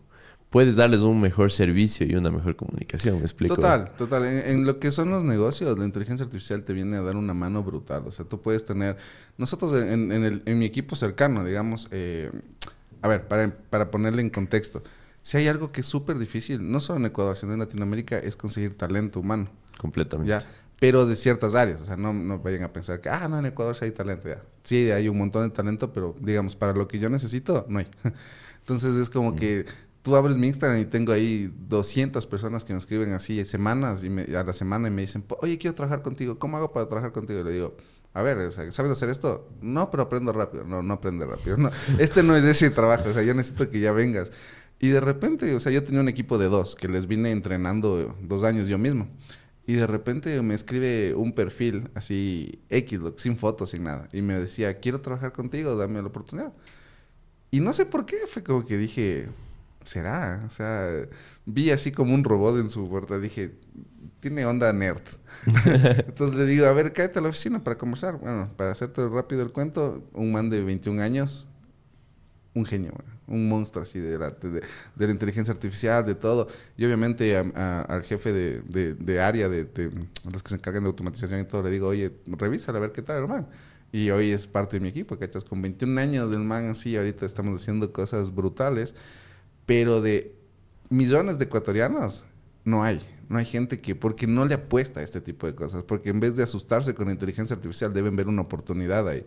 puedes 0.51 0.77
darles 0.77 1.01
un 1.03 1.21
mejor 1.21 1.51
servicio 1.51 2.07
y 2.07 2.15
una 2.15 2.31
mejor 2.31 2.57
comunicación, 2.57 3.17
¿me 3.17 3.23
explico? 3.23 3.57
Total, 3.57 3.91
total. 3.99 4.25
En, 4.25 4.51
en 4.51 4.67
lo 4.67 4.79
que 4.79 4.91
son 4.93 5.11
los 5.11 5.23
negocios, 5.25 5.77
la 5.79 5.85
inteligencia 5.85 6.25
artificial 6.25 6.63
te 6.65 6.73
viene 6.73 6.97
a 6.97 7.03
dar 7.03 7.17
una 7.17 7.35
mano 7.35 7.63
brutal. 7.63 8.05
O 8.07 8.13
sea, 8.13 8.25
tú 8.25 8.41
puedes 8.41 8.65
tener... 8.65 8.97
Nosotros 9.39 9.75
en, 9.83 10.13
en 10.13 10.25
el- 10.25 10.43
en 10.47 10.59
mi 10.59 10.65
equipo 10.65 10.97
cercano, 10.97 11.45
digamos... 11.45 11.89
eh, 11.91 12.31
a 13.03 13.09
ver, 13.09 13.29
para, 13.29 13.55
para 13.71 13.91
ponerle 13.91 14.23
en 14.23 14.31
contexto. 14.31 14.83
Si 15.27 15.37
hay 15.39 15.49
algo 15.49 15.73
que 15.73 15.81
es 15.81 15.89
súper 15.89 16.19
difícil, 16.19 16.71
no 16.71 16.79
solo 16.79 17.01
en 17.01 17.07
Ecuador, 17.07 17.37
sino 17.37 17.53
en 17.53 17.59
Latinoamérica, 17.59 18.17
es 18.17 18.37
conseguir 18.37 18.77
talento 18.77 19.19
humano. 19.19 19.49
Completamente. 19.77 20.31
¿ya? 20.31 20.39
Pero 20.79 21.05
de 21.05 21.17
ciertas 21.17 21.57
áreas. 21.57 21.81
O 21.81 21.85
sea, 21.85 21.97
no, 21.97 22.13
no 22.13 22.39
vayan 22.39 22.63
a 22.63 22.73
pensar 22.73 23.01
que, 23.01 23.09
ah, 23.09 23.27
no, 23.27 23.37
en 23.41 23.47
Ecuador 23.47 23.75
sí 23.75 23.87
hay 23.87 23.91
talento. 23.91 24.29
Ya. 24.29 24.41
Sí, 24.63 24.89
hay 24.93 25.09
un 25.09 25.19
montón 25.19 25.43
de 25.43 25.51
talento, 25.53 25.93
pero 25.93 26.15
digamos, 26.21 26.55
para 26.55 26.75
lo 26.75 26.87
que 26.87 27.01
yo 27.01 27.11
necesito, 27.11 27.67
no 27.69 27.81
hay. 27.81 27.89
Entonces 28.61 28.95
es 28.95 29.11
como 29.11 29.35
que 29.35 29.67
tú 30.03 30.15
abres 30.15 30.37
mi 30.37 30.47
Instagram 30.47 30.79
y 30.79 30.85
tengo 30.85 31.11
ahí 31.11 31.53
200 31.69 32.25
personas 32.29 32.65
que 32.65 32.73
me 32.73 32.79
escriben 32.79 33.13
así 33.13 33.45
semanas 33.45 34.05
y 34.05 34.11
me- 34.11 34.27
a 34.37 34.45
la 34.45 34.53
semana 34.53 34.87
y 34.87 34.93
me 34.93 35.03
dicen, 35.03 35.25
oye, 35.41 35.59
quiero 35.59 35.75
trabajar 35.75 36.03
contigo. 36.03 36.39
¿Cómo 36.39 36.57
hago 36.57 36.71
para 36.71 36.87
trabajar 36.87 37.11
contigo? 37.11 37.41
Y 37.41 37.43
le 37.43 37.51
digo, 37.51 37.77
a 38.15 38.23
ver, 38.23 38.39
o 38.39 38.51
sea, 38.53 38.71
¿sabes 38.71 38.93
hacer 38.93 39.09
esto? 39.09 39.49
No, 39.61 39.91
pero 39.91 40.05
aprendo 40.05 40.33
rápido. 40.33 40.63
No, 40.63 40.85
no 40.85 40.95
aprende 40.95 41.27
rápido. 41.27 41.57
No, 41.59 41.71
este 41.99 42.23
no 42.23 42.37
es 42.37 42.45
ese 42.45 42.71
trabajo. 42.71 43.09
O 43.09 43.13
sea, 43.13 43.25
yo 43.25 43.35
necesito 43.35 43.69
que 43.69 43.81
ya 43.81 43.91
vengas. 43.91 44.31
Y 44.79 44.89
de 44.89 45.01
repente, 45.01 45.55
o 45.55 45.61
sea, 45.61 45.73
yo 45.73 45.83
tenía 45.83 46.01
un 46.01 46.09
equipo 46.09 46.39
de 46.39 46.49
dos 46.49 46.77
que 46.77 46.89
les 46.89 47.07
vine 47.07 47.31
entrenando 47.31 48.17
dos 48.23 48.45
años 48.45 48.69
yo 48.69 48.79
mismo. 48.79 49.09
Y 49.67 49.75
de 49.75 49.87
repente 49.87 50.41
me 50.43 50.55
escribe 50.55 51.15
un 51.15 51.33
perfil 51.33 51.91
así 51.95 52.61
X, 52.69 53.01
sin 53.17 53.37
fotos, 53.37 53.71
sin 53.71 53.85
nada. 53.85 54.09
Y 54.13 54.23
me 54.23 54.39
decía, 54.39 54.79
quiero 54.79 55.01
trabajar 55.01 55.33
contigo, 55.33 55.77
dame 55.77 56.01
la 56.01 56.09
oportunidad. 56.09 56.53
Y 57.51 57.61
no 57.61 57.73
sé 57.73 57.87
por 57.87 58.07
qué, 58.07 58.19
fue 58.29 58.45
como 58.45 58.65
que 58.65 58.77
dije, 58.77 59.29
¿será? 59.83 60.45
O 60.47 60.51
sea, 60.51 60.89
vi 61.47 61.71
así 61.71 61.91
como 61.91 62.15
un 62.15 62.23
robot 62.23 62.59
en 62.61 62.71
su 62.71 62.89
puerta. 62.89 63.19
Dije, 63.19 63.57
tiene 64.21 64.47
onda 64.47 64.73
nerd. 64.73 65.03
Entonces 66.07 66.37
le 66.37 66.47
digo, 66.47 66.67
a 66.67 66.73
ver, 66.73 66.93
cállate 66.93 67.19
a 67.19 67.23
la 67.23 67.31
oficina 67.31 67.65
para 67.65 67.77
conversar. 67.77 68.19
Bueno, 68.19 68.51
para 68.57 68.71
hacerte 68.71 69.09
rápido 69.09 69.43
el 69.43 69.53
cuento, 69.53 70.09
un 70.13 70.33
man 70.33 70.49
de 70.49 70.63
21 70.63 71.03
años, 71.03 71.49
un 72.55 72.65
genio, 72.67 72.93
bueno, 72.95 73.16
un 73.27 73.49
monstruo 73.49 73.83
así 73.83 73.99
de 73.99 74.19
la, 74.19 74.31
de, 74.31 74.63
la 75.07 75.13
inteligencia 75.13 75.53
artificial, 75.53 76.05
de 76.05 76.15
todo. 76.15 76.49
Y 76.77 76.85
obviamente 76.85 77.37
al 77.37 78.03
jefe 78.03 78.33
de, 78.33 78.95
de- 78.95 79.21
área, 79.21 79.49
de, 79.49 79.69
los 80.31 80.43
que 80.43 80.51
se 80.51 80.55
encargan 80.57 80.85
de 80.85 80.89
automatización 80.89 81.41
y 81.41 81.45
todo, 81.45 81.63
le 81.63 81.71
digo, 81.71 81.89
oye, 81.89 82.13
revísala 82.27 82.79
a 82.79 82.81
ver 82.83 82.93
qué 82.93 83.03
tal, 83.03 83.19
hermano. 83.19 83.49
Y 83.93 84.11
hoy 84.11 84.31
es 84.31 84.47
parte 84.47 84.77
de 84.77 84.81
mi 84.81 84.89
equipo, 84.89 85.19
¿cachas? 85.19 85.45
Con 85.45 85.63
21 85.63 86.01
años 86.01 86.31
del 86.31 86.41
man 86.41 86.71
así, 86.71 86.97
ahorita 86.97 87.25
estamos 87.25 87.61
haciendo 87.63 87.93
cosas 87.93 88.35
brutales, 88.35 88.95
pero 89.65 90.01
de 90.03 90.35
millones 90.91 91.39
de 91.39 91.45
ecuatorianos 91.45 92.25
no 92.65 92.83
hay. 92.85 93.01
No 93.29 93.39
hay 93.39 93.45
gente 93.45 93.79
que, 93.81 93.95
porque 93.97 94.27
no 94.27 94.45
le 94.45 94.55
apuesta 94.55 95.01
a 95.01 95.03
este 95.03 95.21
tipo 95.21 95.47
de 95.47 95.55
cosas, 95.55 95.83
porque 95.83 96.11
en 96.11 96.21
vez 96.21 96.37
de 96.37 96.45
asustarse 96.45 96.95
con 96.95 97.07
la 97.07 97.13
inteligencia 97.13 97.57
artificial, 97.57 97.93
deben 97.93 98.15
ver 98.15 98.29
una 98.29 98.43
oportunidad 98.43 99.09
ahí. 99.09 99.25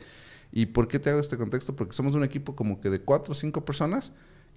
¿Y 0.51 0.67
por 0.67 0.87
qué 0.87 0.99
te 0.99 1.09
hago 1.09 1.19
este 1.19 1.37
contexto? 1.37 1.75
Porque 1.75 1.93
somos 1.93 2.15
un 2.15 2.23
equipo 2.23 2.55
como 2.55 2.81
que 2.81 2.89
de 2.89 3.01
cuatro 3.01 3.31
o 3.31 3.35
cinco 3.35 3.65
personas 3.65 4.13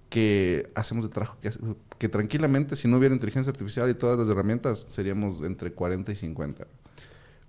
que 0.09 0.69
hacemos 0.75 1.05
de 1.05 1.09
trabajo 1.09 1.37
que, 1.41 1.51
que 1.97 2.09
tranquilamente, 2.09 2.75
si 2.75 2.87
no 2.87 2.97
hubiera 2.97 3.15
inteligencia 3.15 3.51
artificial 3.51 3.89
y 3.89 3.93
todas 3.93 4.17
las 4.17 4.27
herramientas, 4.27 4.85
seríamos 4.89 5.41
entre 5.41 5.71
40 5.71 6.11
y 6.11 6.15
50. 6.15 6.67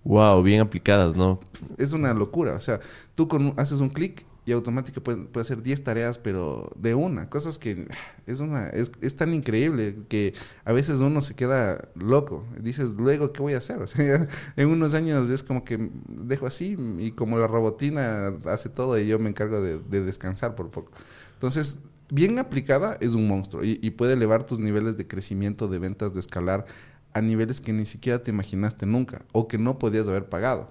Wow, 0.05 0.43
bien 0.43 0.61
aplicadas, 0.61 1.17
¿no? 1.17 1.41
Es 1.79 1.93
una 1.93 2.13
locura. 2.13 2.55
O 2.55 2.61
sea, 2.61 2.81
tú 3.15 3.27
con, 3.27 3.55
haces 3.57 3.81
un 3.81 3.89
clic 3.89 4.27
y 4.47 4.53
automático 4.53 5.03
puedes, 5.03 5.27
puedes 5.29 5.51
hacer 5.51 5.63
10 5.63 5.85
tareas, 5.85 6.19
pero 6.19 6.71
de 6.77 6.95
una. 6.95 7.29
Cosas 7.31 7.59
que 7.59 7.87
es, 8.27 8.41
una, 8.41 8.69
es, 8.69 8.93
es 9.01 9.17
tan 9.17 9.35
increíble 9.35 9.97
que 10.09 10.35
a 10.65 10.73
veces 10.73 11.01
uno 11.01 11.21
se 11.21 11.35
queda 11.35 11.89
loco. 11.95 12.45
Dices, 12.61 12.91
luego, 12.91 13.33
¿qué 13.33 13.43
voy 13.43 13.55
a 13.55 13.59
hacer? 13.59 13.79
En 14.57 14.69
unos 14.69 14.95
años 14.95 15.31
es 15.31 15.43
como 15.43 15.65
que 15.65 15.91
dejo 16.09 16.47
así 16.47 16.77
y 16.99 17.13
como 17.13 17.39
la 17.39 17.47
robotina 17.47 18.35
hace 18.47 18.69
todo 18.69 18.99
y 18.99 19.07
yo 19.07 19.19
me 19.19 19.31
encargo 19.31 19.61
de, 19.61 19.79
de 19.79 20.03
descansar 20.03 20.55
por 20.55 20.71
poco. 20.71 20.93
Entonces, 21.35 21.81
bien 22.11 22.39
aplicada 22.39 22.97
es 23.01 23.15
un 23.15 23.27
monstruo 23.27 23.65
y, 23.65 23.79
y 23.83 23.91
puede 23.91 24.15
elevar 24.15 24.45
tus 24.45 24.61
niveles 24.61 24.97
de 24.97 25.07
crecimiento, 25.07 25.69
de 25.69 25.79
ventas, 25.79 26.15
de 26.15 26.21
escalar 26.21 26.67
a 27.15 27.21
niveles 27.21 27.61
que 27.61 27.73
ni 27.73 27.87
siquiera 27.87 28.23
te 28.23 28.31
imaginaste 28.31 28.87
nunca 28.87 29.23
o 29.33 29.49
que 29.49 29.57
no 29.57 29.79
podías 29.79 30.07
haber 30.09 30.29
pagado. 30.29 30.71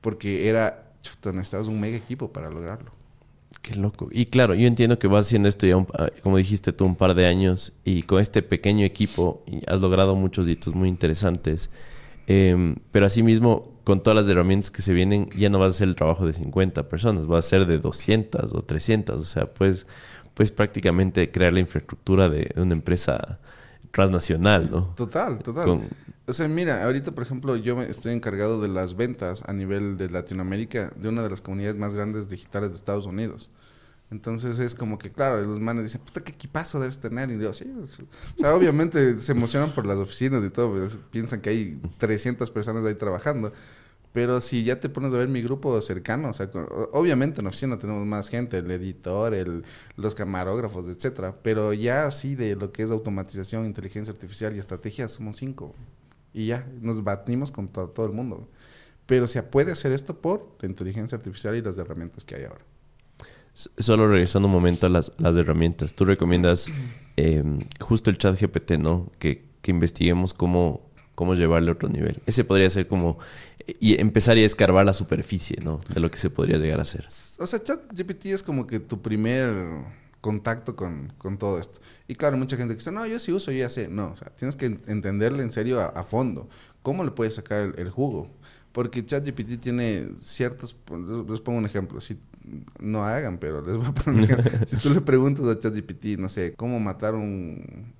Porque 0.00 0.48
era, 0.48 0.92
chuta, 1.00 1.32
necesitabas 1.32 1.68
un 1.68 1.80
mega 1.80 1.96
equipo 1.96 2.32
para 2.32 2.50
lograrlo. 2.50 2.92
Qué 3.66 3.74
loco. 3.74 4.08
Y 4.12 4.26
claro, 4.26 4.54
yo 4.54 4.68
entiendo 4.68 4.96
que 5.00 5.08
vas 5.08 5.26
haciendo 5.26 5.48
esto 5.48 5.66
ya, 5.66 5.76
un- 5.76 5.88
ah, 5.98 6.08
como 6.22 6.36
dijiste 6.38 6.72
tú, 6.72 6.84
un 6.84 6.94
par 6.94 7.14
de 7.16 7.26
años 7.26 7.72
y 7.84 8.02
con 8.02 8.20
este 8.20 8.40
pequeño 8.42 8.84
equipo 8.84 9.42
has 9.66 9.80
logrado 9.80 10.14
muchos 10.14 10.46
hitos 10.46 10.72
muy 10.74 10.88
interesantes. 10.88 11.70
Em, 12.28 12.76
pero 12.92 13.06
asimismo, 13.06 13.72
con 13.82 14.02
todas 14.02 14.16
las 14.16 14.28
herramientas 14.28 14.70
que 14.70 14.82
se 14.82 14.92
vienen, 14.92 15.30
ya 15.36 15.50
no 15.50 15.58
vas 15.58 15.66
a 15.74 15.76
hacer 15.76 15.88
el 15.88 15.96
trabajo 15.96 16.24
de 16.26 16.32
50 16.32 16.88
personas, 16.88 17.26
vas 17.26 17.46
a 17.46 17.48
ser 17.48 17.66
de 17.66 17.78
200 17.78 18.54
o 18.54 18.60
300. 18.60 19.20
O 19.20 19.24
sea, 19.24 19.46
pues, 19.46 19.88
pues 20.34 20.52
prácticamente 20.52 21.30
crear 21.32 21.52
la 21.52 21.60
infraestructura 21.60 22.28
de 22.28 22.52
una 22.56 22.72
empresa 22.72 23.40
transnacional, 23.90 24.70
¿no? 24.70 24.94
Total, 24.96 25.42
total. 25.42 25.64
Con- 25.64 25.82
O 26.28 26.32
sea, 26.32 26.48
mira, 26.48 26.84
ahorita, 26.84 27.12
por 27.12 27.22
ejemplo, 27.22 27.56
yo 27.56 27.80
estoy 27.82 28.12
encargado 28.12 28.60
de 28.60 28.66
las 28.68 28.96
ventas 28.96 29.42
a 29.46 29.52
nivel 29.52 29.96
de 29.96 30.10
Latinoamérica 30.10 30.92
de 30.96 31.08
una 31.08 31.22
de 31.22 31.30
las 31.30 31.40
comunidades 31.40 31.76
más 31.76 31.94
grandes 31.94 32.28
digitales 32.28 32.70
de 32.70 32.76
Estados 32.76 33.06
Unidos. 33.06 33.48
Entonces 34.10 34.60
es 34.60 34.74
como 34.74 34.98
que, 34.98 35.10
claro, 35.10 35.40
los 35.44 35.58
manes 35.60 35.84
dicen, 35.84 36.00
puta, 36.00 36.22
qué 36.22 36.32
equipazo 36.32 36.78
debes 36.80 36.98
tener. 37.00 37.30
Y 37.30 37.38
yo, 37.38 37.52
sí. 37.52 37.64
O 37.76 38.38
sea, 38.38 38.54
obviamente 38.54 39.18
se 39.18 39.32
emocionan 39.32 39.72
por 39.74 39.86
las 39.86 39.98
oficinas 39.98 40.44
y 40.44 40.50
todo, 40.50 40.70
pues, 40.72 40.98
piensan 41.10 41.40
que 41.40 41.50
hay 41.50 41.80
300 41.98 42.50
personas 42.50 42.84
ahí 42.84 42.94
trabajando. 42.94 43.52
Pero 44.12 44.40
si 44.40 44.64
ya 44.64 44.80
te 44.80 44.88
pones 44.88 45.12
a 45.12 45.18
ver 45.18 45.28
mi 45.28 45.42
grupo 45.42 45.80
cercano, 45.82 46.30
o 46.30 46.32
sea, 46.32 46.50
obviamente 46.92 47.40
en 47.42 47.46
oficina 47.48 47.78
tenemos 47.78 48.06
más 48.06 48.28
gente, 48.30 48.58
el 48.58 48.70
editor, 48.70 49.34
el, 49.34 49.64
los 49.96 50.14
camarógrafos, 50.14 50.88
etcétera. 50.88 51.36
Pero 51.42 51.72
ya 51.74 52.06
así 52.06 52.34
de 52.34 52.56
lo 52.56 52.72
que 52.72 52.82
es 52.82 52.90
automatización, 52.90 53.66
inteligencia 53.66 54.12
artificial 54.12 54.56
y 54.56 54.58
estrategia, 54.58 55.08
somos 55.08 55.36
cinco. 55.36 55.74
Y 56.32 56.46
ya, 56.46 56.66
nos 56.80 57.04
batimos 57.04 57.50
con 57.52 57.68
to- 57.68 57.88
todo 57.90 58.06
el 58.06 58.12
mundo. 58.12 58.48
Pero 59.06 59.28
se 59.28 59.42
puede 59.42 59.72
hacer 59.72 59.92
esto 59.92 60.20
por 60.20 60.56
la 60.60 60.68
inteligencia 60.68 61.16
artificial 61.18 61.56
y 61.56 61.62
las 61.62 61.78
herramientas 61.78 62.24
que 62.24 62.36
hay 62.36 62.44
ahora. 62.44 62.64
Solo 63.78 64.06
regresando 64.06 64.48
un 64.48 64.52
momento 64.52 64.86
a 64.86 64.90
las, 64.90 65.12
las 65.18 65.34
herramientas. 65.36 65.94
Tú 65.94 66.04
recomiendas 66.04 66.70
eh, 67.16 67.42
justo 67.80 68.10
el 68.10 68.18
chat 68.18 68.38
GPT, 68.38 68.72
¿no? 68.72 69.10
Que, 69.18 69.46
que 69.62 69.70
investiguemos 69.70 70.34
cómo, 70.34 70.90
cómo 71.14 71.34
llevarle 71.34 71.70
a 71.70 71.72
otro 71.72 71.88
nivel. 71.88 72.20
Ese 72.26 72.44
podría 72.44 72.68
ser 72.68 72.86
como... 72.86 73.18
Y 73.80 73.98
empezar 74.00 74.36
a 74.36 74.40
escarbar 74.40 74.84
la 74.84 74.92
superficie, 74.92 75.56
¿no? 75.64 75.78
De 75.92 76.00
lo 76.00 76.10
que 76.10 76.18
se 76.18 76.28
podría 76.28 76.58
llegar 76.58 76.78
a 76.78 76.82
hacer. 76.82 77.06
O 77.38 77.46
sea, 77.46 77.62
ChatGPT 77.62 78.26
es 78.26 78.42
como 78.42 78.66
que 78.66 78.78
tu 78.78 79.00
primer 79.00 79.52
contacto 80.20 80.76
con, 80.76 81.12
con 81.18 81.38
todo 81.38 81.58
esto. 81.58 81.80
Y 82.08 82.14
claro, 82.14 82.36
mucha 82.36 82.56
gente 82.56 82.74
que 82.74 82.78
dice, 82.78 82.92
no, 82.92 83.06
yo 83.06 83.18
sí 83.18 83.32
uso, 83.32 83.50
yo 83.52 83.58
ya 83.60 83.70
sé. 83.70 83.88
No, 83.88 84.10
o 84.12 84.16
sea, 84.16 84.28
tienes 84.36 84.54
que 84.54 84.66
en- 84.66 84.82
entenderle 84.86 85.42
en 85.42 85.50
serio 85.50 85.80
a, 85.80 85.86
a 85.86 86.04
fondo. 86.04 86.48
¿Cómo 86.82 87.04
le 87.04 87.10
puedes 87.10 87.34
sacar 87.36 87.62
el, 87.62 87.74
el 87.78 87.90
jugo? 87.90 88.30
Porque 88.72 89.04
ChatGPT 89.04 89.58
tiene 89.60 90.08
ciertos... 90.18 90.76
Les 91.28 91.40
pongo 91.40 91.58
un 91.58 91.64
ejemplo. 91.64 92.00
Si, 92.00 92.18
no 92.78 93.04
hagan, 93.04 93.38
pero 93.38 93.64
les 93.66 93.76
voy 93.76 93.86
a 93.86 93.94
poner 93.94 94.66
si 94.68 94.76
tú 94.76 94.90
le 94.90 95.00
preguntas 95.00 95.44
a 95.46 95.58
ChatGPT, 95.58 96.18
no 96.18 96.28
sé, 96.28 96.54
cómo 96.54 96.78
matar 96.80 97.14
un, 97.14 97.92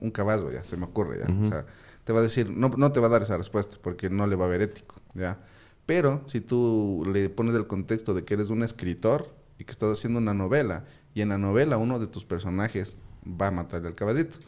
un 0.00 0.10
caballo, 0.10 0.50
ya, 0.50 0.64
se 0.64 0.76
me 0.76 0.84
ocurre, 0.84 1.20
ya. 1.20 1.32
O 1.32 1.44
sea, 1.44 1.66
te 2.04 2.12
va 2.12 2.20
a 2.20 2.22
decir, 2.22 2.50
no, 2.50 2.70
no 2.76 2.92
te 2.92 3.00
va 3.00 3.06
a 3.06 3.10
dar 3.10 3.22
esa 3.22 3.36
respuesta 3.36 3.76
porque 3.82 4.10
no 4.10 4.26
le 4.26 4.36
va 4.36 4.44
a 4.44 4.48
ver 4.48 4.62
ético, 4.62 4.96
ya. 5.14 5.40
Pero 5.86 6.22
si 6.26 6.40
tú 6.40 7.02
le 7.12 7.28
pones 7.28 7.54
el 7.54 7.66
contexto 7.66 8.14
de 8.14 8.24
que 8.24 8.34
eres 8.34 8.50
un 8.50 8.62
escritor 8.62 9.34
y 9.58 9.64
que 9.64 9.72
estás 9.72 9.98
haciendo 9.98 10.18
una 10.18 10.34
novela, 10.34 10.84
y 11.14 11.20
en 11.20 11.30
la 11.30 11.38
novela 11.38 11.76
uno 11.78 11.98
de 11.98 12.06
tus 12.06 12.24
personajes 12.24 12.96
va 13.26 13.48
a 13.48 13.50
matarle 13.50 13.88
al 13.88 13.94
caballito, 13.94 14.38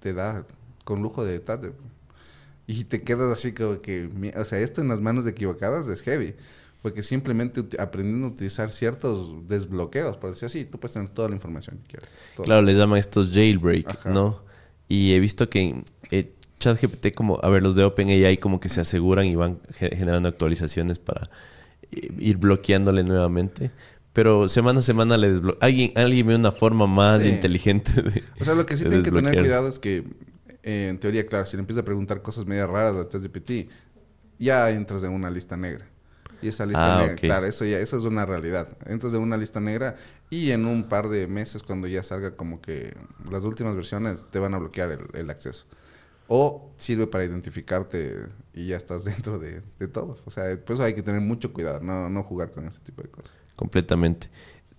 te 0.00 0.14
da 0.14 0.46
con 0.84 1.02
lujo 1.02 1.24
de 1.24 1.32
detalle. 1.32 1.72
Y 2.66 2.84
te 2.84 3.02
quedas 3.02 3.32
así 3.32 3.52
como 3.52 3.80
que, 3.80 4.10
o 4.36 4.44
sea, 4.44 4.60
esto 4.60 4.80
en 4.80 4.88
las 4.88 5.00
manos 5.00 5.26
equivocadas 5.26 5.88
es 5.88 6.02
heavy. 6.02 6.34
Porque 6.82 7.02
simplemente 7.02 7.64
aprendiendo 7.78 8.28
a 8.28 8.30
utilizar 8.30 8.70
ciertos 8.70 9.48
desbloqueos, 9.48 10.16
por 10.16 10.30
decir 10.30 10.46
así, 10.46 10.64
tú 10.64 10.78
puedes 10.78 10.92
tener 10.92 11.08
toda 11.08 11.28
la 11.28 11.34
información 11.34 11.78
que 11.78 11.92
quieras. 11.92 12.08
todo. 12.36 12.44
Claro, 12.44 12.62
les 12.62 12.76
llaman 12.76 12.98
estos 12.98 13.30
jailbreak, 13.30 13.88
Ajá. 13.88 14.10
¿no? 14.10 14.42
Y 14.88 15.12
he 15.12 15.20
visto 15.20 15.50
que 15.50 15.82
eh, 16.10 16.32
ChatGPT 16.60 17.14
como, 17.14 17.38
a 17.42 17.48
ver, 17.48 17.62
los 17.62 17.74
de 17.74 17.84
OpenAI 17.84 18.38
como 18.38 18.60
que 18.60 18.68
se 18.68 18.80
aseguran 18.80 19.26
y 19.26 19.34
van 19.34 19.60
generando 19.70 20.28
actualizaciones 20.28 20.98
para 20.98 21.30
eh, 21.90 22.12
ir 22.18 22.36
bloqueándole 22.36 23.04
nuevamente. 23.04 23.70
Pero 24.12 24.48
semana 24.48 24.80
a 24.80 24.82
semana 24.82 25.16
le 25.16 25.28
desbloquea. 25.28 25.66
Alguien, 25.66 25.92
alguien 25.94 26.26
ve 26.26 26.34
una 26.34 26.50
forma 26.50 26.86
más 26.86 27.24
inteligente 27.24 28.02
de. 28.02 28.24
O 28.40 28.44
sea, 28.44 28.54
lo 28.54 28.66
que 28.66 28.76
sí 28.76 28.84
tiene 28.84 29.02
que 29.02 29.12
tener 29.12 29.38
cuidado 29.38 29.68
es 29.68 29.78
que, 29.78 30.04
eh, 30.62 30.88
en 30.88 30.98
teoría, 30.98 31.26
claro, 31.26 31.44
si 31.44 31.56
le 31.56 31.60
empieza 31.60 31.82
a 31.82 31.84
preguntar 31.84 32.22
cosas 32.22 32.46
medio 32.46 32.66
raras 32.66 32.96
a 32.96 33.08
ChatGPT, 33.08 33.70
ya 34.38 34.70
entras 34.70 35.02
en 35.04 35.12
una 35.12 35.30
lista 35.30 35.56
negra. 35.56 35.86
Y 36.40 36.48
esa 36.48 36.66
lista 36.66 36.96
ah, 36.96 37.00
negra, 37.02 37.16
claro, 37.16 37.46
eso 37.46 37.64
ya, 37.64 37.78
eso 37.78 37.96
es 37.96 38.04
una 38.04 38.24
realidad. 38.26 38.76
Entras 38.86 39.12
en 39.14 39.20
una 39.20 39.36
lista 39.36 39.60
negra 39.60 39.96
y 40.30 40.50
en 40.52 40.66
un 40.66 40.88
par 40.88 41.08
de 41.08 41.26
meses, 41.26 41.62
cuando 41.62 41.86
ya 41.86 42.02
salga 42.02 42.36
como 42.36 42.60
que 42.60 42.94
las 43.30 43.42
últimas 43.44 43.74
versiones, 43.74 44.24
te 44.30 44.38
van 44.38 44.54
a 44.54 44.58
bloquear 44.58 44.98
el 45.14 45.30
acceso 45.30 45.66
o 46.28 46.70
sirve 46.76 47.06
para 47.06 47.24
identificarte 47.24 48.26
y 48.54 48.66
ya 48.66 48.76
estás 48.76 49.04
dentro 49.04 49.38
de, 49.38 49.62
todo. 49.88 50.18
O 50.26 50.30
sea, 50.30 50.44
por 50.64 50.74
eso 50.74 50.84
hay 50.84 50.94
que 50.94 51.02
tener 51.02 51.20
mucho 51.20 51.52
cuidado, 51.52 51.80
no, 51.80 52.08
no 52.08 52.22
jugar 52.22 52.52
con 52.52 52.68
ese 52.68 52.78
tipo 52.80 53.02
de 53.02 53.08
cosas. 53.08 53.32
Completamente. 53.56 54.30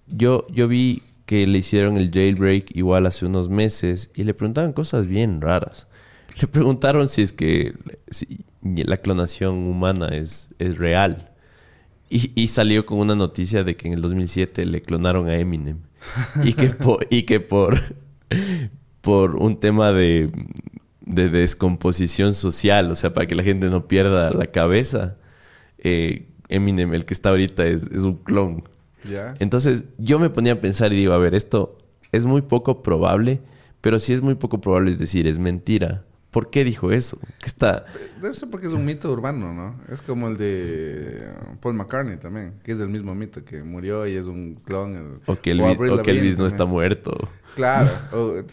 Yo, 0.07 0.47
yo 0.47 0.67
vi 0.67 1.03
que 1.25 1.45
le 1.45 1.57
hicieron 1.57 1.97
el 1.97 2.11
jailbreak 2.11 2.75
igual 2.75 3.05
hace 3.05 3.25
unos 3.25 3.49
meses 3.49 4.09
y 4.15 4.23
le 4.23 4.33
preguntaban 4.33 4.73
cosas 4.73 5.05
bien 5.05 5.41
raras. 5.41 5.87
Le 6.39 6.47
preguntaron 6.47 7.09
si 7.09 7.21
es 7.21 7.33
que 7.33 7.75
si 8.09 8.45
la 8.61 8.97
clonación 8.97 9.67
humana 9.67 10.07
es, 10.07 10.53
es 10.57 10.77
real. 10.77 11.28
Y, 12.09 12.31
y, 12.33 12.47
salió 12.47 12.85
con 12.85 12.97
una 12.97 13.15
noticia 13.15 13.63
de 13.63 13.75
que 13.75 13.87
en 13.87 13.93
el 13.93 14.01
2007 14.01 14.65
le 14.65 14.81
clonaron 14.81 15.27
a 15.29 15.35
Eminem. 15.37 15.77
y 16.43 16.53
que 16.53 16.73
y 17.09 17.23
que 17.23 17.39
por, 17.39 17.79
por 19.01 19.35
un 19.35 19.59
tema 19.59 19.91
de, 19.91 20.31
de 21.09 21.29
descomposición 21.29 22.33
social, 22.33 22.91
o 22.91 22.95
sea, 22.95 23.13
para 23.13 23.27
que 23.27 23.35
la 23.35 23.43
gente 23.43 23.69
no 23.69 23.87
pierda 23.87 24.31
la 24.31 24.47
cabeza. 24.47 25.17
Eh, 25.79 26.27
Eminem, 26.49 26.93
el 26.93 27.05
que 27.05 27.13
está 27.13 27.29
ahorita, 27.29 27.65
es, 27.65 27.85
un 28.03 28.15
clon. 28.17 28.63
Entonces 29.39 29.85
yo 29.97 30.19
me 30.19 30.29
ponía 30.29 30.53
a 30.53 30.55
pensar 30.61 30.91
y 30.93 30.97
digo, 30.97 31.13
a 31.13 31.17
ver, 31.17 31.33
esto 31.35 31.77
es 32.11 32.25
muy 32.25 32.41
poco 32.41 32.81
probable, 32.81 33.41
pero 33.81 33.99
si 33.99 34.13
es 34.13 34.21
muy 34.21 34.35
poco 34.35 34.59
probable, 34.59 34.91
es 34.91 34.99
decir, 34.99 35.25
es 35.27 35.39
mentira. 35.39 36.03
¿Por 36.31 36.51
qué 36.51 36.63
dijo 36.63 36.91
eso? 36.91 37.17
¿Qué 37.39 37.47
está... 37.47 37.85
Debe 38.21 38.35
ser 38.35 38.51
porque 38.51 38.67
es 38.67 38.73
un 38.73 38.85
mito 38.85 39.11
urbano, 39.11 39.51
¿no? 39.51 39.81
Es 39.91 40.03
como 40.03 40.27
el 40.27 40.37
de 40.37 41.27
Paul 41.59 41.73
McCartney 41.73 42.17
también, 42.17 42.53
que 42.63 42.71
es 42.71 42.77
del 42.77 42.89
mismo 42.89 43.15
mito, 43.15 43.43
que 43.43 43.63
murió 43.63 44.05
y 44.05 44.13
es 44.13 44.27
un 44.27 44.55
clon. 44.63 45.21
o 45.25 45.35
que, 45.41 45.51
Elvis, 45.51 46.37
no 46.37 46.45
está 46.45 46.65
muerto. 46.65 47.17
Claro, 47.55 47.89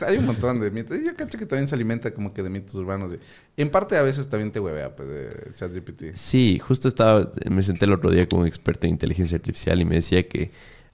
hay 0.06 0.16
un 0.16 0.24
montón 0.24 0.58
de 0.58 0.70
mitos. 0.70 0.98
Yo 1.04 1.14
creo 1.14 1.28
que 1.28 1.44
también 1.44 1.68
se 1.68 1.74
alimenta 1.74 2.14
como 2.14 2.32
que 2.32 2.42
de 2.42 2.48
mitos 2.48 2.74
urbanos. 2.76 3.12
en 3.58 3.70
parte 3.70 3.96
a 3.98 4.02
veces 4.02 4.26
también 4.26 4.52
te 4.52 4.58
huevea, 4.58 4.96
pues, 4.96 5.08
de 5.08 5.52
ChatGPT. 5.54 6.14
Sí, 6.14 6.58
justo 6.58 6.88
estaba, 6.88 7.30
me 7.50 7.62
senté 7.62 7.84
el 7.84 7.92
otro 7.92 8.10
día 8.10 8.26
con 8.26 8.40
un 8.40 8.46
experto 8.46 8.86
en 8.86 8.94
inteligencia 8.94 9.36
artificial 9.36 9.78
y 9.82 9.84
me 9.84 9.96
decía 9.96 10.26
que 10.26 10.50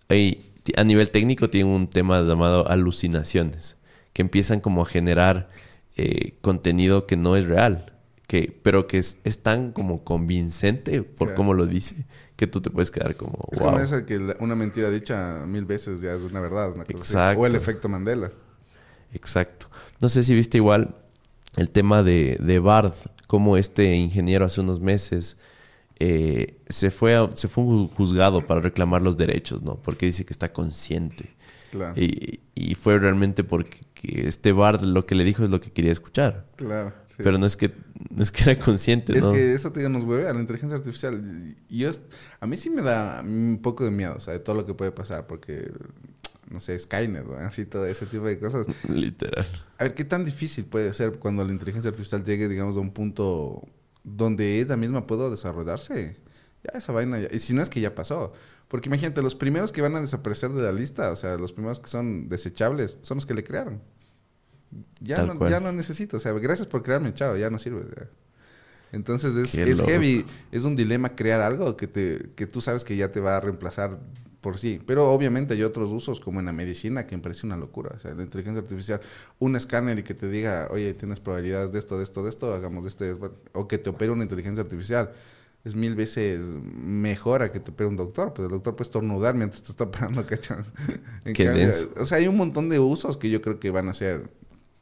hay, 0.08 0.52
a 0.76 0.82
nivel 0.82 1.10
técnico 1.12 1.48
tiene 1.48 1.70
un 1.70 1.88
tema 1.88 2.20
llamado 2.22 2.68
alucinaciones, 2.68 3.76
que 4.12 4.22
empiezan 4.22 4.58
como 4.58 4.82
a 4.82 4.86
generar 4.86 5.48
eh, 5.96 6.34
contenido 6.40 7.06
que 7.06 7.16
no 7.16 7.36
es 7.36 7.46
real, 7.46 7.92
que, 8.26 8.58
pero 8.62 8.86
que 8.86 8.98
es, 8.98 9.16
tan 9.42 9.72
como 9.72 10.04
convincente 10.04 11.02
por 11.02 11.34
cómo 11.34 11.54
lo 11.54 11.66
dice, 11.66 12.06
que 12.36 12.46
tú 12.46 12.60
te 12.60 12.70
puedes 12.70 12.90
quedar 12.90 13.16
como... 13.16 13.48
Es 13.52 13.60
como 13.60 13.78
esa 13.78 14.06
que 14.06 14.18
una 14.40 14.54
mentira 14.54 14.90
dicha 14.90 15.44
mil 15.46 15.64
veces 15.64 16.00
ya 16.00 16.14
es 16.14 16.22
una 16.22 16.40
verdad, 16.40 16.74
O 17.36 17.46
el 17.46 17.54
efecto 17.54 17.88
Mandela. 17.88 18.32
Exacto. 19.12 19.66
No 20.00 20.08
sé 20.08 20.22
si 20.22 20.34
viste 20.34 20.58
igual 20.58 20.94
el 21.56 21.70
tema 21.70 22.02
de, 22.02 22.38
de 22.40 22.58
Bard, 22.58 22.94
como 23.26 23.56
este 23.56 23.94
ingeniero 23.94 24.46
hace 24.46 24.60
unos 24.60 24.80
meses 24.80 25.36
eh, 26.04 26.56
se, 26.68 26.90
fue 26.90 27.28
se 27.34 27.46
fue 27.46 27.64
juzgado 27.96 28.44
para 28.44 28.60
reclamar 28.60 29.02
los 29.02 29.16
derechos, 29.16 29.62
¿no? 29.62 29.76
Porque 29.76 30.06
dice 30.06 30.24
que 30.24 30.32
está 30.32 30.52
consciente. 30.52 31.32
Y, 31.96 32.40
y, 32.54 32.74
fue 32.74 32.98
realmente 32.98 33.44
porque 33.44 33.80
este 34.02 34.52
Bard 34.52 34.82
lo 34.82 35.06
que 35.06 35.14
le 35.14 35.24
dijo 35.24 35.42
es 35.42 35.50
lo 35.50 35.60
que 35.60 35.70
quería 35.70 35.92
escuchar. 35.92 36.46
Claro. 36.56 36.92
Pero 37.16 37.38
no 37.38 37.46
es 37.46 37.56
que 37.56 37.72
no 38.10 38.22
es 38.22 38.32
que 38.32 38.50
era 38.50 38.58
consciente, 38.58 39.16
es 39.16 39.26
que 39.26 39.54
eso 39.54 39.72
te 39.72 39.88
nos 39.88 40.04
hueve 40.04 40.28
a 40.28 40.32
la 40.32 40.40
inteligencia 40.40 40.76
artificial. 40.76 41.54
Yo, 41.68 41.90
a 42.40 42.46
mí 42.46 42.56
sí 42.56 42.70
me 42.70 42.82
da 42.82 43.22
un 43.22 43.60
poco 43.62 43.84
de 43.84 43.90
miedo, 43.90 44.14
o 44.16 44.20
sea, 44.20 44.34
de 44.34 44.40
todo 44.40 44.56
lo 44.56 44.66
que 44.66 44.74
puede 44.74 44.92
pasar, 44.92 45.26
porque, 45.26 45.70
no 46.50 46.60
sé, 46.60 46.78
Skynet, 46.78 47.24
¿no? 47.24 47.36
así 47.36 47.64
todo 47.66 47.86
ese 47.86 48.06
tipo 48.06 48.24
de 48.24 48.38
cosas. 48.38 48.66
Literal. 48.88 49.46
A 49.78 49.84
ver, 49.84 49.94
¿qué 49.94 50.04
tan 50.04 50.24
difícil 50.24 50.64
puede 50.64 50.92
ser 50.92 51.18
cuando 51.18 51.44
la 51.44 51.52
inteligencia 51.52 51.90
artificial 51.90 52.24
llegue, 52.24 52.48
digamos, 52.48 52.76
a 52.76 52.80
un 52.80 52.92
punto 52.92 53.68
donde 54.04 54.60
ella 54.60 54.76
misma 54.76 55.06
pueda 55.06 55.30
desarrollarse? 55.30 56.16
Ya 56.64 56.78
esa 56.78 56.92
vaina, 56.92 57.18
ya, 57.18 57.28
y 57.30 57.38
si 57.38 57.54
no 57.54 57.62
es 57.62 57.68
que 57.68 57.80
ya 57.80 57.94
pasó. 57.94 58.32
Porque 58.68 58.88
imagínate, 58.88 59.20
los 59.20 59.34
primeros 59.34 59.72
que 59.72 59.82
van 59.82 59.96
a 59.96 60.00
desaparecer 60.00 60.50
de 60.52 60.62
la 60.62 60.72
lista, 60.72 61.10
o 61.10 61.16
sea, 61.16 61.36
los 61.36 61.52
primeros 61.52 61.80
que 61.80 61.88
son 61.88 62.28
desechables, 62.28 62.98
son 63.02 63.16
los 63.16 63.26
que 63.26 63.34
le 63.34 63.44
crearon. 63.44 63.82
Ya, 65.00 65.22
no, 65.24 65.48
ya 65.48 65.60
no 65.60 65.72
necesito, 65.72 66.16
o 66.16 66.20
sea, 66.20 66.32
gracias 66.32 66.66
por 66.68 66.82
crearme, 66.82 67.12
chao, 67.12 67.36
ya 67.36 67.50
no 67.50 67.58
sirve. 67.58 67.82
Entonces 68.92 69.36
es, 69.36 69.54
es 69.54 69.82
heavy, 69.82 70.24
es 70.50 70.64
un 70.64 70.76
dilema 70.76 71.14
crear 71.16 71.40
algo 71.40 71.76
que, 71.76 71.86
te, 71.86 72.30
que 72.36 72.46
tú 72.46 72.60
sabes 72.60 72.84
que 72.84 72.96
ya 72.96 73.10
te 73.10 73.20
va 73.20 73.38
a 73.38 73.40
reemplazar 73.40 73.98
por 74.42 74.58
sí. 74.58 74.80
Pero 74.86 75.10
obviamente 75.10 75.54
hay 75.54 75.62
otros 75.62 75.90
usos, 75.90 76.20
como 76.20 76.40
en 76.40 76.46
la 76.46 76.52
medicina, 76.52 77.06
que 77.06 77.16
me 77.16 77.22
parece 77.22 77.46
una 77.46 77.56
locura. 77.56 77.92
O 77.94 77.98
sea, 77.98 78.14
la 78.14 78.22
inteligencia 78.22 78.60
artificial, 78.60 79.00
un 79.38 79.56
escáner 79.56 79.98
y 79.98 80.02
que 80.02 80.14
te 80.14 80.28
diga, 80.28 80.68
oye, 80.70 80.92
tienes 80.94 81.20
probabilidades 81.20 81.72
de 81.72 81.78
esto, 81.78 81.96
de 81.96 82.04
esto, 82.04 82.22
de 82.22 82.30
esto, 82.30 82.52
hagamos 82.52 82.84
de 82.84 82.90
esto, 82.90 83.32
o 83.52 83.66
que 83.66 83.78
te 83.78 83.88
opere 83.88 84.12
una 84.12 84.24
inteligencia 84.24 84.62
artificial 84.62 85.12
es 85.64 85.74
mil 85.76 85.94
veces 85.94 86.40
mejor 86.64 87.42
a 87.42 87.52
que 87.52 87.60
te 87.60 87.70
pegue 87.70 87.88
un 87.88 87.96
doctor. 87.96 88.34
Pues 88.34 88.46
el 88.46 88.52
doctor 88.52 88.74
puede 88.74 88.88
estornudar 88.88 89.34
mientras 89.34 89.62
te 89.62 89.70
está 89.70 89.84
operando, 89.84 90.26
¿cachas? 90.26 90.72
o 91.96 92.04
sea, 92.04 92.18
hay 92.18 92.26
un 92.26 92.36
montón 92.36 92.68
de 92.68 92.80
usos 92.80 93.16
que 93.16 93.30
yo 93.30 93.40
creo 93.40 93.60
que 93.60 93.70
van 93.70 93.88
a 93.88 93.94
ser 93.94 94.30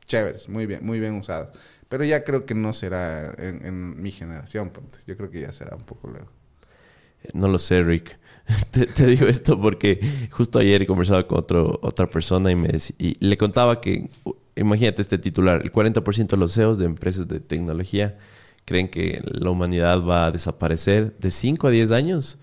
chéveres, 0.06 0.48
muy 0.48 0.66
bien, 0.66 0.84
muy 0.84 0.98
bien 0.98 1.14
usados. 1.14 1.56
Pero 1.88 2.04
ya 2.04 2.24
creo 2.24 2.46
que 2.46 2.54
no 2.54 2.72
será 2.72 3.34
en, 3.36 4.00
mi 4.00 4.10
generación, 4.12 4.70
Yo 5.06 5.16
creo 5.16 5.30
que 5.30 5.40
ya 5.40 5.52
será 5.52 5.76
un 5.76 5.82
poco 5.82 6.08
luego. 6.08 6.28
No 7.34 7.48
lo 7.48 7.58
sé, 7.58 7.82
Rick. 7.82 8.18
te, 8.70 9.06
digo 9.06 9.26
esto 9.26 9.60
porque 9.60 10.00
justo 10.30 10.58
ayer 10.58 10.86
conversaba 10.86 11.26
con 11.26 11.38
otro, 11.38 11.78
otra 11.82 12.08
persona 12.08 12.50
y, 12.50 12.56
me 12.56 12.70
y 12.98 13.24
le 13.24 13.36
contaba 13.36 13.80
que, 13.80 14.08
imagínate 14.56 15.02
este 15.02 15.18
titular, 15.18 15.60
el 15.62 15.72
40% 15.72 16.28
de 16.28 16.36
los 16.36 16.54
CEOs 16.54 16.78
de 16.78 16.86
empresas 16.86 17.28
de 17.28 17.38
tecnología 17.40 18.18
creen 18.70 18.88
que 18.88 19.20
la 19.24 19.50
humanidad 19.50 20.00
va 20.04 20.26
a 20.26 20.30
desaparecer 20.30 21.18
de 21.18 21.32
5 21.32 21.66
a 21.66 21.70
10 21.70 21.90
años 21.90 22.38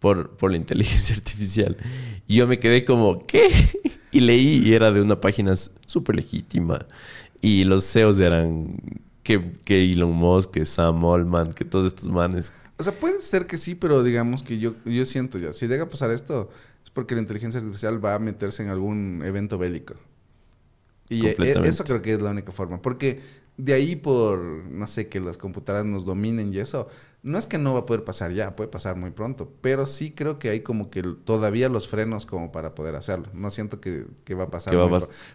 por, 0.00 0.36
por 0.36 0.50
la 0.50 0.58
inteligencia 0.58 1.16
artificial. 1.16 1.78
Y 2.26 2.36
yo 2.36 2.46
me 2.46 2.58
quedé 2.58 2.84
como, 2.84 3.26
¿qué? 3.26 3.48
Y 4.10 4.20
leí 4.20 4.58
y 4.62 4.74
era 4.74 4.92
de 4.92 5.00
una 5.00 5.18
página 5.18 5.54
súper 5.86 6.16
legítima. 6.16 6.78
Y 7.40 7.64
los 7.64 7.90
CEOs 7.90 8.20
eran 8.20 8.76
que, 9.22 9.52
que 9.64 9.90
Elon 9.90 10.12
Musk, 10.12 10.50
que 10.50 10.66
Sam 10.66 11.06
Allman, 11.06 11.54
que 11.54 11.64
todos 11.64 11.86
estos 11.86 12.06
manes. 12.08 12.52
O 12.76 12.82
sea, 12.82 12.92
puede 12.92 13.22
ser 13.22 13.46
que 13.46 13.56
sí, 13.56 13.74
pero 13.74 14.02
digamos 14.02 14.42
que 14.42 14.58
yo, 14.58 14.74
yo 14.84 15.06
siento 15.06 15.38
ya, 15.38 15.54
si 15.54 15.66
llega 15.68 15.84
a 15.84 15.88
pasar 15.88 16.10
esto, 16.10 16.50
es 16.84 16.90
porque 16.90 17.14
la 17.14 17.22
inteligencia 17.22 17.60
artificial 17.60 18.04
va 18.04 18.16
a 18.16 18.18
meterse 18.18 18.62
en 18.62 18.68
algún 18.68 19.22
evento 19.24 19.56
bélico. 19.56 19.94
Y 21.08 21.26
e, 21.26 21.36
eso 21.64 21.84
creo 21.84 22.02
que 22.02 22.12
es 22.12 22.20
la 22.20 22.30
única 22.30 22.52
forma. 22.52 22.82
Porque 22.82 23.22
de 23.56 23.74
ahí 23.74 23.96
por, 23.96 24.40
no 24.40 24.86
sé, 24.86 25.08
que 25.08 25.20
las 25.20 25.36
computadoras 25.36 25.84
nos 25.84 26.06
dominen 26.06 26.52
y 26.52 26.58
eso, 26.58 26.88
no 27.22 27.38
es 27.38 27.46
que 27.46 27.58
no 27.58 27.74
va 27.74 27.80
a 27.80 27.86
poder 27.86 28.02
pasar 28.02 28.32
ya, 28.32 28.56
puede 28.56 28.68
pasar 28.68 28.96
muy 28.96 29.10
pronto, 29.10 29.52
pero 29.60 29.84
sí 29.86 30.10
creo 30.10 30.38
que 30.38 30.48
hay 30.48 30.60
como 30.60 30.90
que 30.90 31.02
todavía 31.02 31.68
los 31.68 31.86
frenos 31.86 32.24
como 32.24 32.50
para 32.50 32.74
poder 32.74 32.96
hacerlo. 32.96 33.28
No 33.34 33.50
siento 33.50 33.80
que, 33.80 34.06
va 34.34 34.44
a 34.44 34.50
pasar. 34.50 34.74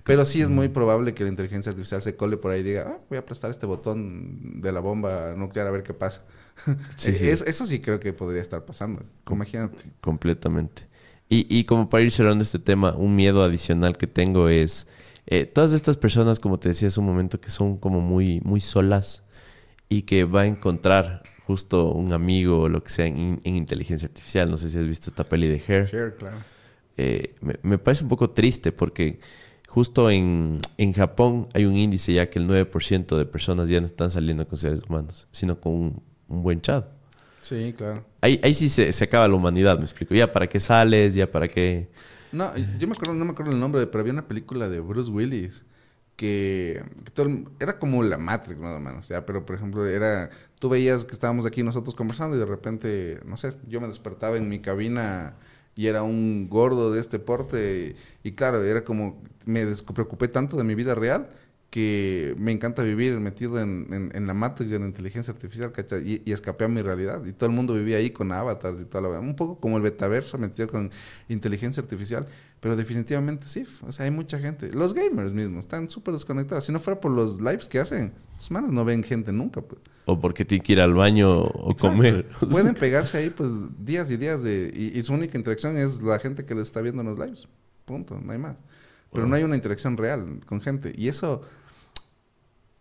pero 0.04 0.26
sí 0.26 0.42
es 0.42 0.50
muy 0.50 0.68
probable 0.70 1.14
que 1.14 1.24
la 1.24 1.30
inteligencia 1.30 1.70
artificial 1.70 2.02
se 2.02 2.16
cole 2.16 2.38
por 2.38 2.52
ahí 2.52 2.62
y 2.62 2.64
diga, 2.64 2.86
ah, 2.88 3.00
voy 3.08 3.20
a 3.20 3.26
prestar 3.26 3.52
este 3.52 3.66
botón 3.66 4.62
de 4.62 4.72
la 4.72 4.80
bomba 4.80 5.36
nuclear 5.36 5.68
a 5.68 5.72
ver 5.72 5.84
qué 5.84 5.94
pasa. 5.94 6.24
eso 7.06 7.66
sí 7.66 7.80
creo 7.80 8.00
que 8.00 8.14
podría 8.14 8.42
estar 8.42 8.66
pasando, 8.66 9.04
imagínate. 9.30 9.86
Completamente. 10.02 10.88
Y, 11.30 11.46
y 11.56 11.66
como 11.66 11.90
para 11.90 12.04
ir 12.04 12.12
cerrando 12.12 12.44
este 12.44 12.58
tema, 12.58 12.96
un 12.96 13.16
miedo 13.16 13.44
adicional 13.44 13.98
que 13.98 14.08
tengo 14.08 14.50
es 14.50 14.88
eh, 15.28 15.46
todas 15.46 15.74
estas 15.74 15.98
personas, 15.98 16.40
como 16.40 16.58
te 16.58 16.70
decía 16.70 16.88
hace 16.88 17.00
un 17.00 17.06
momento, 17.06 17.40
que 17.42 17.50
son 17.50 17.78
como 17.78 18.00
muy, 18.00 18.40
muy 18.42 18.62
solas 18.62 19.24
y 19.90 20.04
que 20.04 20.24
va 20.24 20.42
a 20.42 20.46
encontrar 20.46 21.24
justo 21.44 21.92
un 21.92 22.14
amigo 22.14 22.62
o 22.62 22.70
lo 22.70 22.82
que 22.82 22.90
sea 22.90 23.06
en, 23.06 23.42
inteligencia 23.44 24.08
artificial. 24.08 24.50
No 24.50 24.58
sé 24.58 24.70
si 24.70 24.78
has 24.78 24.88
visto 24.88 25.10
esta 25.10 25.26
peli 25.26 25.48
de 25.48 25.62
Hair. 25.66 25.90
Hair, 25.94 26.16
claro. 26.16 26.38
Eh, 26.96 27.36
me, 27.62 27.78
parece 27.78 28.04
un 28.04 28.10
poco 28.10 28.32
triste 28.32 28.72
porque 28.72 29.20
justo 29.68 30.10
en, 30.10 30.58
en, 30.78 30.94
Japón 30.94 31.48
hay 31.54 31.66
un 31.66 31.76
índice 31.76 32.12
ya 32.14 32.26
que 32.26 32.40
el 32.40 32.48
9% 32.48 33.18
de 33.18 33.26
personas 33.26 33.70
ya 33.70 33.80
no 33.80 33.86
están 33.86 34.10
saliendo 34.10 34.48
con 34.48 34.58
seres 34.58 34.82
humanos, 34.88 35.28
sino 35.32 35.60
con 35.60 35.74
un, 35.74 36.04
buen 36.28 36.62
chat. 36.62 36.86
Sí, 37.42 37.74
claro. 37.78 38.04
Ahí, 38.22 38.40
ahí 38.44 38.54
sí 38.54 38.68
se, 38.68 38.92
se, 38.92 39.04
acaba 39.04 39.28
la 39.28 39.36
humanidad, 39.36 39.78
me 39.78 39.84
explico. 39.84 40.16
Ya 40.16 40.32
para 40.32 40.48
qué 40.48 40.60
sales, 40.60 41.16
ya 41.16 41.30
para 41.30 41.48
qué... 41.50 41.90
No, 42.32 42.56
yo 42.56 42.88
me 42.88 42.94
acuerdo, 42.94 43.14
no 43.14 43.26
me 43.26 43.32
acuerdo 43.32 43.52
el 43.52 43.60
nombre, 43.60 43.86
pero 43.88 44.02
había 44.02 44.14
una 44.14 44.28
película 44.28 44.70
de 44.70 44.80
Bruce 44.80 45.12
Willis 45.12 45.64
que, 46.18 46.84
era 47.60 47.80
como 47.80 48.04
la 48.04 48.18
Matrix 48.18 48.60
más 48.60 48.76
o 48.76 48.80
menos, 48.80 49.08
ya, 49.08 49.26
pero 49.26 49.46
por 49.46 49.56
ejemplo 49.56 49.86
era, 49.86 50.32
tú 50.60 50.68
veías 50.68 51.06
que 51.06 51.14
estábamos 51.14 51.46
aquí 51.46 51.64
nosotros 51.64 51.96
conversando 51.96 52.36
y 52.36 52.40
de 52.40 52.46
repente, 52.46 53.22
no 53.24 53.38
sé, 53.38 53.54
yo 53.68 53.80
me 53.80 53.88
despertaba 53.88 54.36
en 54.38 54.50
mi 54.50 54.60
cabina 54.60 55.36
y 55.76 55.88
era 55.88 56.02
un 56.02 56.50
gordo 56.50 56.92
de 56.92 57.00
este 57.00 57.20
porte 57.20 57.96
y, 58.24 58.30
y 58.30 58.32
claro, 58.34 58.64
era 58.64 58.84
como, 58.84 59.22
me 59.46 59.66
preocupé 59.94 60.28
tanto 60.28 60.58
de 60.58 60.64
mi 60.64 60.74
vida 60.74 60.96
real 60.96 61.30
que 61.70 62.34
me 62.38 62.52
encanta 62.54 62.82
vivir 62.82 63.20
metido 63.20 63.60
en, 63.62 64.12
en, 64.14 64.28
la 64.28 64.34
Matrix 64.34 64.72
y 64.72 64.76
en 64.76 64.82
la 64.82 64.88
inteligencia 64.88 65.34
artificial, 65.34 65.74
¿cachai? 65.74 66.22
Y, 66.26 66.32
escapé 66.32 66.64
a 66.66 66.68
mi 66.70 66.82
realidad. 66.82 67.26
Y 67.26 67.34
todo 67.34 67.50
el 67.50 67.56
mundo 67.56 67.74
vivía 67.74 67.98
ahí 67.98 68.12
con 68.12 68.32
avatars 68.32 68.80
y 68.82 68.86
toda 68.86 69.10
la 69.10 69.20
Un 69.20 69.36
poco 69.36 69.60
como 69.60 69.76
el 69.76 69.84
betaverso 69.84 70.38
metido 70.38 70.70
con 70.70 70.92
inteligencia 71.28 71.82
artificial. 71.84 72.26
Pero 72.62 72.76
definitivamente 72.76 73.48
sí. 73.48 73.66
O 73.86 73.92
sea, 73.92 74.06
hay 74.06 74.12
mucha 74.12 74.40
gente. 74.40 74.72
Los 74.72 74.94
gamers 74.94 75.34
mismos 75.34 75.66
están 75.66 75.90
súper 75.90 76.14
desconectados. 76.14 76.66
Si 76.66 76.72
no 76.72 76.80
fuera 76.80 77.02
por 77.02 77.12
los 77.12 77.40
lives 77.42 77.68
que 77.68 77.80
hacen, 77.80 78.14
sus 78.40 78.50
manos 78.50 78.72
no 78.72 78.86
ven 78.86 79.04
gente 79.04 79.34
nunca. 79.34 79.62
Pues. 79.62 79.82
O 80.06 80.20
porque 80.20 80.46
tienen 80.46 80.64
que 80.64 80.74
ir 80.74 80.80
al 80.80 80.94
baño 80.94 81.42
o 81.42 81.76
comer. 81.76 82.30
Pueden 82.50 82.76
pegarse 82.76 83.18
ahí 83.18 83.30
pues 83.30 83.50
días 83.78 84.10
y 84.10 84.16
días 84.16 84.42
de... 84.42 84.72
Y, 84.74 85.02
su 85.04 85.14
única 85.14 85.38
interacción 85.38 85.78
es 85.78 86.02
la 86.02 86.18
gente 86.18 86.46
que 86.46 86.56
les 86.56 86.68
está 86.68 86.80
viendo 86.82 87.02
en 87.02 87.10
los 87.10 87.20
lives. 87.20 87.48
Punto. 87.84 88.20
No 88.24 88.32
hay 88.32 88.38
más. 88.38 88.56
Pero 89.14 89.28
no 89.28 89.36
hay 89.36 89.44
una 89.44 89.56
interacción 89.56 89.98
real 89.98 90.42
con 90.46 90.62
gente. 90.62 90.94
Y 90.96 91.08
eso 91.08 91.42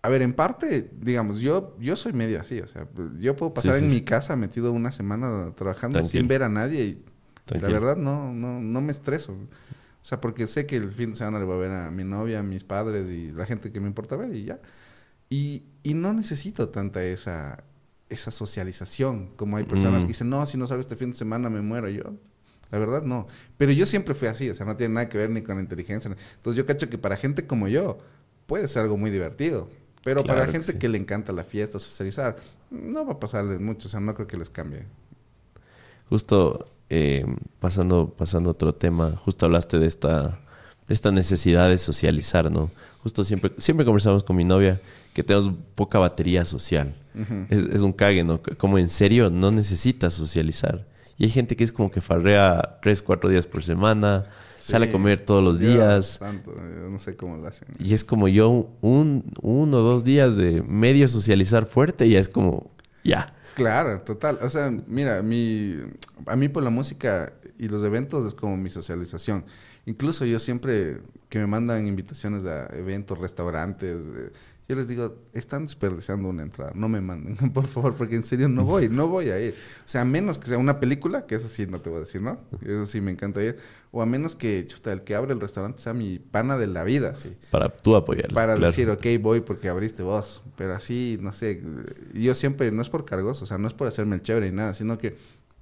a 0.06 0.08
ver, 0.08 0.22
en 0.22 0.34
parte, 0.34 0.88
digamos, 1.00 1.40
yo, 1.40 1.76
yo 1.80 1.96
soy 1.96 2.12
medio 2.12 2.40
así, 2.40 2.60
o 2.60 2.68
sea, 2.68 2.86
yo 3.18 3.34
puedo 3.34 3.54
pasar 3.54 3.78
en 3.78 3.90
mi 3.90 4.02
casa 4.02 4.36
metido 4.36 4.70
una 4.70 4.92
semana 4.92 5.52
trabajando 5.56 6.00
sin 6.04 6.28
ver 6.28 6.44
a 6.44 6.48
nadie 6.48 6.84
y 6.84 7.04
la 7.48 7.68
verdad 7.68 7.96
no, 7.96 8.32
no, 8.32 8.60
no 8.60 8.80
me 8.80 8.92
estreso. 8.92 9.32
O 9.32 10.04
sea, 10.08 10.20
porque 10.20 10.46
sé 10.46 10.64
que 10.64 10.76
el 10.76 10.92
fin 10.92 11.10
de 11.10 11.16
semana 11.16 11.40
le 11.40 11.44
voy 11.44 11.56
a 11.56 11.58
ver 11.58 11.72
a 11.72 11.90
mi 11.90 12.04
novia, 12.04 12.38
a 12.38 12.42
mis 12.44 12.62
padres 12.62 13.10
y 13.10 13.32
la 13.32 13.46
gente 13.46 13.72
que 13.72 13.80
me 13.80 13.88
importa 13.88 14.14
ver 14.14 14.32
y 14.32 14.44
ya. 14.44 14.60
Y, 15.28 15.64
y 15.82 15.94
no 15.94 16.12
necesito 16.12 16.68
tanta 16.68 17.02
esa, 17.02 17.64
esa 18.08 18.30
socialización, 18.30 19.34
como 19.34 19.56
hay 19.56 19.64
personas 19.64 20.02
que 20.02 20.06
mm. 20.06 20.08
dicen, 20.08 20.30
no, 20.30 20.46
si 20.46 20.56
no 20.56 20.68
salgo 20.68 20.82
este 20.82 20.94
fin 20.94 21.10
de 21.10 21.16
semana 21.16 21.50
me 21.50 21.62
muero 21.62 21.88
yo. 21.88 22.14
La 22.70 22.78
verdad 22.78 23.02
no. 23.02 23.26
Pero 23.56 23.72
yo 23.72 23.86
siempre 23.86 24.14
fui 24.14 24.28
así, 24.28 24.50
o 24.50 24.54
sea, 24.54 24.66
no 24.66 24.76
tiene 24.76 24.94
nada 24.94 25.08
que 25.08 25.18
ver 25.18 25.30
ni 25.30 25.42
con 25.42 25.56
la 25.56 25.62
inteligencia. 25.62 26.10
Entonces 26.10 26.56
yo 26.56 26.66
cacho 26.66 26.88
que 26.88 26.98
para 26.98 27.16
gente 27.16 27.46
como 27.46 27.68
yo 27.68 27.98
puede 28.46 28.68
ser 28.68 28.82
algo 28.82 28.96
muy 28.96 29.10
divertido. 29.10 29.68
Pero 30.04 30.22
para 30.22 30.46
gente 30.46 30.78
que, 30.78 30.88
le 30.88 30.98
encanta 30.98 31.32
la 31.32 31.42
fiesta, 31.42 31.80
socializar, 31.80 32.36
no 32.70 33.04
va 33.04 33.14
a 33.14 33.18
pasarles 33.18 33.58
mucho, 33.60 33.88
o 33.88 33.90
sea, 33.90 33.98
no 33.98 34.14
creo 34.14 34.28
que 34.28 34.36
les 34.36 34.50
cambie. 34.50 34.84
Justo 36.08 36.64
eh, 36.88 37.26
pasando, 37.58 38.14
pasando 38.16 38.50
a 38.50 38.52
otro 38.52 38.72
tema, 38.72 39.16
justo 39.24 39.46
hablaste 39.46 39.80
de 39.80 39.88
esta, 39.88 40.38
de 40.86 40.94
esta 40.94 41.10
necesidad 41.10 41.68
de 41.68 41.78
socializar, 41.78 42.52
¿no? 42.52 42.70
Justo 43.02 43.24
siempre, 43.24 43.52
siempre 43.58 43.84
conversamos 43.84 44.22
con 44.22 44.36
mi 44.36 44.44
novia 44.44 44.80
que 45.12 45.24
tenemos 45.24 45.50
poca 45.74 45.98
batería 45.98 46.44
social. 46.44 46.94
es, 47.50 47.64
es, 47.64 47.80
un 47.80 47.92
cague, 47.92 48.22
¿no? 48.22 48.40
Como 48.58 48.78
en 48.78 48.88
serio 48.88 49.28
no 49.28 49.50
necesitas 49.50 50.14
socializar. 50.14 50.86
Y 51.18 51.24
hay 51.24 51.30
gente 51.30 51.56
que 51.56 51.64
es 51.64 51.72
como 51.72 51.90
que 51.90 52.00
farrea 52.00 52.78
tres, 52.82 53.02
cuatro 53.02 53.30
días 53.30 53.46
por 53.46 53.62
semana, 53.62 54.26
sale 54.54 54.86
a 54.86 54.92
comer 54.92 55.20
todos 55.20 55.42
los 55.42 55.58
días. 55.58 56.18
Tanto, 56.18 56.52
no 56.52 56.98
sé 56.98 57.16
cómo 57.16 57.36
lo 57.36 57.46
hacen. 57.46 57.68
Y 57.78 57.94
es 57.94 58.04
como 58.04 58.28
yo, 58.28 58.68
un, 58.80 59.24
uno 59.40 59.78
o 59.78 59.82
dos 59.82 60.04
días 60.04 60.36
de 60.36 60.62
medio 60.62 61.08
socializar 61.08 61.66
fuerte, 61.66 62.06
y 62.06 62.10
ya 62.10 62.20
es 62.20 62.28
como, 62.28 62.70
ya. 63.02 63.34
Claro, 63.54 64.02
total. 64.02 64.38
O 64.42 64.50
sea, 64.50 64.70
mira, 64.86 65.22
mi, 65.22 65.76
a 66.26 66.36
mí 66.36 66.48
por 66.48 66.62
la 66.62 66.70
música 66.70 67.32
y 67.58 67.68
los 67.68 67.82
eventos 67.84 68.26
es 68.26 68.34
como 68.34 68.56
mi 68.56 68.70
socialización. 68.70 69.44
Incluso 69.86 70.24
yo 70.24 70.38
siempre 70.38 71.00
que 71.28 71.38
me 71.38 71.46
mandan 71.46 71.86
invitaciones 71.86 72.44
a 72.44 72.66
eventos, 72.76 73.18
restaurantes, 73.18 73.96
yo 74.68 74.74
les 74.74 74.88
digo, 74.88 75.14
están 75.32 75.66
desperdiciando 75.66 76.28
una 76.28 76.42
entrada, 76.42 76.72
no 76.74 76.88
me 76.88 77.00
manden, 77.00 77.36
por 77.52 77.68
favor, 77.68 77.94
porque 77.94 78.16
en 78.16 78.24
serio 78.24 78.48
no 78.48 78.64
voy, 78.64 78.88
no 78.88 79.06
voy 79.06 79.30
a 79.30 79.40
ir. 79.40 79.54
O 79.54 79.88
sea, 79.88 80.00
a 80.00 80.04
menos 80.04 80.38
que 80.38 80.48
sea 80.48 80.58
una 80.58 80.80
película, 80.80 81.26
que 81.26 81.36
eso 81.36 81.48
sí 81.48 81.68
no 81.68 81.80
te 81.80 81.88
voy 81.88 81.98
a 81.98 82.00
decir, 82.00 82.20
¿no? 82.20 82.36
Eso 82.62 82.86
sí 82.86 83.00
me 83.00 83.12
encanta 83.12 83.42
ir. 83.44 83.58
O 83.92 84.02
a 84.02 84.06
menos 84.06 84.34
que, 84.34 84.66
chuta, 84.66 84.92
el 84.92 85.02
que 85.02 85.14
abre 85.14 85.34
el 85.34 85.40
restaurante 85.40 85.80
sea 85.80 85.94
mi 85.94 86.18
pana 86.18 86.58
de 86.58 86.66
la 86.66 86.82
vida, 86.82 87.14
sí. 87.14 87.36
Para 87.52 87.68
tú 87.68 87.94
apoyar. 87.94 88.32
Para 88.32 88.56
decir, 88.56 88.90
ok, 88.90 89.06
voy 89.20 89.40
porque 89.40 89.68
abriste 89.68 90.02
vos. 90.02 90.42
Pero 90.56 90.74
así, 90.74 91.16
no 91.20 91.32
sé, 91.32 91.62
yo 92.12 92.34
siempre, 92.34 92.72
no 92.72 92.82
es 92.82 92.88
por 92.88 93.04
cargos, 93.04 93.42
o 93.42 93.46
sea, 93.46 93.58
no 93.58 93.68
es 93.68 93.74
por 93.74 93.86
hacerme 93.86 94.16
el 94.16 94.22
chévere 94.22 94.50
ni 94.50 94.56
nada, 94.56 94.74
sino 94.74 94.98
que 94.98 95.16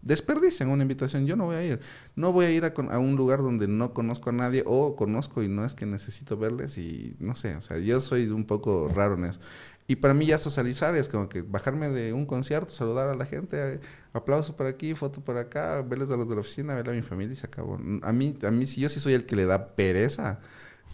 desperdician 0.04 0.68
una 0.68 0.82
invitación. 0.82 1.26
Yo 1.26 1.36
no 1.36 1.46
voy 1.46 1.56
a 1.56 1.64
ir. 1.64 1.80
No 2.14 2.32
voy 2.32 2.46
a 2.46 2.50
ir 2.50 2.64
a, 2.64 2.98
un 2.98 3.16
lugar 3.16 3.40
donde 3.40 3.66
no 3.66 3.92
conozco 3.92 4.30
a 4.30 4.32
nadie 4.32 4.62
o 4.66 4.94
conozco 4.96 5.42
y 5.42 5.48
no 5.48 5.64
es 5.64 5.74
que 5.74 5.86
necesito 5.86 6.36
verles 6.36 6.78
y 6.78 7.16
no 7.18 7.34
sé. 7.34 7.56
O 7.56 7.60
sea, 7.60 7.78
yo 7.78 8.00
soy 8.00 8.28
un 8.28 8.44
poco 8.44 8.88
raro 8.88 9.14
en 9.14 9.24
eso. 9.24 9.40
Y 9.86 9.96
para 9.96 10.14
mí 10.14 10.26
ya 10.26 10.38
socializar 10.38 10.94
es 10.94 11.08
como 11.08 11.28
que 11.28 11.42
bajarme 11.42 11.90
de 11.90 12.14
un 12.14 12.24
concierto, 12.24 12.72
saludar 12.72 13.08
a 13.08 13.16
la 13.16 13.26
gente, 13.26 13.80
aplauso 14.14 14.56
por 14.56 14.66
aquí, 14.66 14.94
foto 14.94 15.22
por 15.22 15.36
acá, 15.36 15.82
verles 15.82 16.10
a 16.10 16.16
los 16.16 16.26
de 16.26 16.34
la 16.34 16.40
oficina, 16.40 16.74
verle 16.74 16.92
a 16.92 16.94
mi 16.94 17.02
familia 17.02 17.34
y 17.34 17.36
se 17.36 17.46
acabó. 17.46 17.78
A 18.02 18.12
mí, 18.12 18.34
a 18.42 18.50
mí, 18.50 18.64
yo 18.64 18.88
sí 18.88 19.00
soy 19.00 19.12
el 19.12 19.26
que 19.26 19.36
le 19.36 19.44
da 19.44 19.74
pereza 19.74 20.40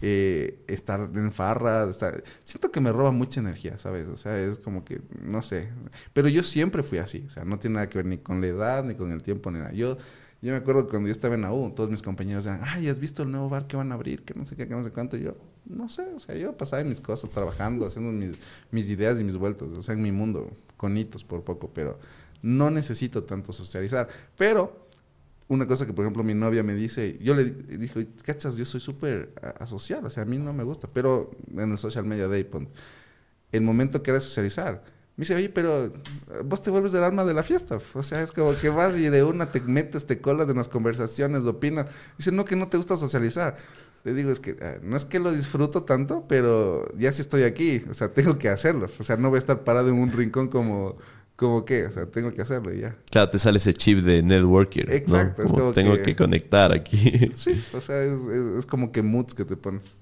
eh, 0.01 0.63
estar 0.67 1.09
en 1.13 1.31
farra, 1.31 1.89
estar... 1.89 2.23
siento 2.43 2.71
que 2.71 2.81
me 2.81 2.91
roba 2.91 3.11
mucha 3.11 3.39
energía, 3.39 3.77
¿sabes? 3.77 4.07
O 4.07 4.17
sea, 4.17 4.39
es 4.39 4.59
como 4.59 4.83
que, 4.83 5.01
no 5.21 5.43
sé, 5.43 5.69
pero 6.13 6.27
yo 6.27 6.43
siempre 6.43 6.83
fui 6.83 6.97
así, 6.97 7.23
o 7.27 7.29
sea, 7.29 7.45
no 7.45 7.59
tiene 7.59 7.75
nada 7.75 7.89
que 7.89 7.99
ver 7.99 8.05
ni 8.05 8.17
con 8.17 8.41
la 8.41 8.47
edad, 8.47 8.83
ni 8.83 8.95
con 8.95 9.11
el 9.11 9.21
tiempo, 9.21 9.51
ni 9.51 9.59
nada. 9.59 9.73
Yo, 9.73 9.97
yo 10.41 10.51
me 10.51 10.57
acuerdo 10.57 10.89
cuando 10.89 11.07
yo 11.07 11.11
estaba 11.11 11.35
en 11.35 11.41
la 11.41 11.53
U, 11.53 11.71
todos 11.71 11.91
mis 11.91 12.01
compañeros 12.01 12.45
decían, 12.45 12.61
ay, 12.63 12.87
¿has 12.87 12.99
visto 12.99 13.21
el 13.21 13.31
nuevo 13.31 13.47
bar 13.47 13.67
que 13.67 13.77
van 13.77 13.91
a 13.91 13.95
abrir? 13.95 14.23
Que 14.23 14.33
no 14.33 14.45
sé 14.45 14.55
qué, 14.55 14.67
que 14.67 14.73
no 14.73 14.83
sé 14.83 14.91
cuánto. 14.91 15.17
yo, 15.17 15.37
no 15.65 15.87
sé, 15.87 16.03
o 16.15 16.19
sea, 16.19 16.35
yo 16.35 16.57
pasaba 16.57 16.81
en 16.81 16.89
mis 16.89 16.99
cosas, 16.99 17.29
trabajando, 17.29 17.85
haciendo 17.85 18.11
mis, 18.11 18.37
mis 18.71 18.89
ideas 18.89 19.19
y 19.21 19.23
mis 19.23 19.37
vueltas, 19.37 19.69
o 19.69 19.83
sea, 19.83 19.93
en 19.93 20.01
mi 20.01 20.11
mundo, 20.11 20.51
con 20.77 20.97
hitos 20.97 21.23
por 21.23 21.43
poco, 21.43 21.71
pero 21.73 21.99
no 22.41 22.71
necesito 22.71 23.23
tanto 23.23 23.53
socializar. 23.53 24.07
Pero 24.35 24.87
una 25.51 25.67
cosa 25.67 25.85
que, 25.85 25.91
por 25.91 26.05
ejemplo, 26.05 26.23
mi 26.23 26.33
novia 26.33 26.63
me 26.63 26.73
dice, 26.73 27.17
yo 27.21 27.35
le 27.35 27.43
dijo, 27.43 27.99
cachas, 28.23 28.55
yo 28.55 28.63
soy 28.63 28.79
súper 28.79 29.33
asocial, 29.59 30.05
o 30.05 30.09
sea, 30.09 30.23
a 30.23 30.25
mí 30.25 30.37
no 30.37 30.53
me 30.53 30.63
gusta, 30.63 30.87
pero 30.91 31.29
en 31.51 31.73
el 31.73 31.77
social 31.77 32.05
media 32.05 32.29
day, 32.29 32.49
el 33.51 33.61
momento 33.61 34.01
que 34.01 34.11
era 34.11 34.21
socializar, 34.21 34.81
me 35.17 35.23
dice, 35.23 35.35
oye, 35.35 35.49
pero 35.49 35.91
vos 36.45 36.61
te 36.61 36.71
vuelves 36.71 36.93
el 36.93 37.03
alma 37.03 37.25
de 37.25 37.33
la 37.33 37.43
fiesta, 37.43 37.79
o 37.93 38.01
sea, 38.01 38.21
es 38.21 38.31
como 38.31 38.55
que 38.55 38.69
vas 38.69 38.97
y 38.97 39.09
de 39.09 39.23
una 39.23 39.51
te 39.51 39.59
metes, 39.59 40.05
te 40.05 40.21
colas 40.21 40.49
en 40.49 40.55
las 40.55 40.69
conversaciones, 40.69 41.43
opinas, 41.43 41.87
dice, 42.17 42.31
no, 42.31 42.45
que 42.45 42.55
no 42.55 42.69
te 42.69 42.77
gusta 42.77 42.95
socializar. 42.95 43.57
Le 44.03 44.15
digo, 44.15 44.31
es 44.31 44.39
que 44.39 44.57
ah, 44.61 44.77
no 44.81 44.97
es 44.97 45.05
que 45.05 45.19
lo 45.19 45.31
disfruto 45.31 45.83
tanto, 45.83 46.25
pero 46.27 46.91
ya 46.95 47.11
si 47.11 47.21
estoy 47.21 47.43
aquí, 47.43 47.83
o 47.87 47.93
sea, 47.93 48.11
tengo 48.11 48.39
que 48.39 48.49
hacerlo. 48.49 48.87
O 48.99 49.03
sea, 49.03 49.15
no 49.15 49.29
voy 49.29 49.35
a 49.35 49.39
estar 49.39 49.63
parado 49.63 49.89
en 49.89 49.95
un 49.95 50.11
rincón 50.11 50.47
como 50.47 50.97
como 51.35 51.65
que, 51.65 51.85
o 51.85 51.91
sea, 51.91 52.05
tengo 52.05 52.33
que 52.33 52.41
hacerlo 52.41 52.73
y 52.73 52.81
ya. 52.81 52.97
Claro, 53.09 53.29
te 53.29 53.39
sale 53.39 53.57
ese 53.57 53.73
chip 53.73 53.99
de 53.99 54.21
networker. 54.21 54.91
Exacto, 54.93 55.43
es 55.43 55.51
como 55.51 55.71
tengo 55.73 55.99
que... 56.01 56.15
conectar 56.15 56.71
aquí. 56.71 57.31
Sí, 57.33 57.61
o 57.73 57.81
sea, 57.81 58.03
es, 58.03 58.21
es 58.59 58.65
como 58.65 58.91
que 58.91 59.01
moods 59.01 59.33
que 59.33 59.45
te 59.45 59.55
pones. 59.55 59.95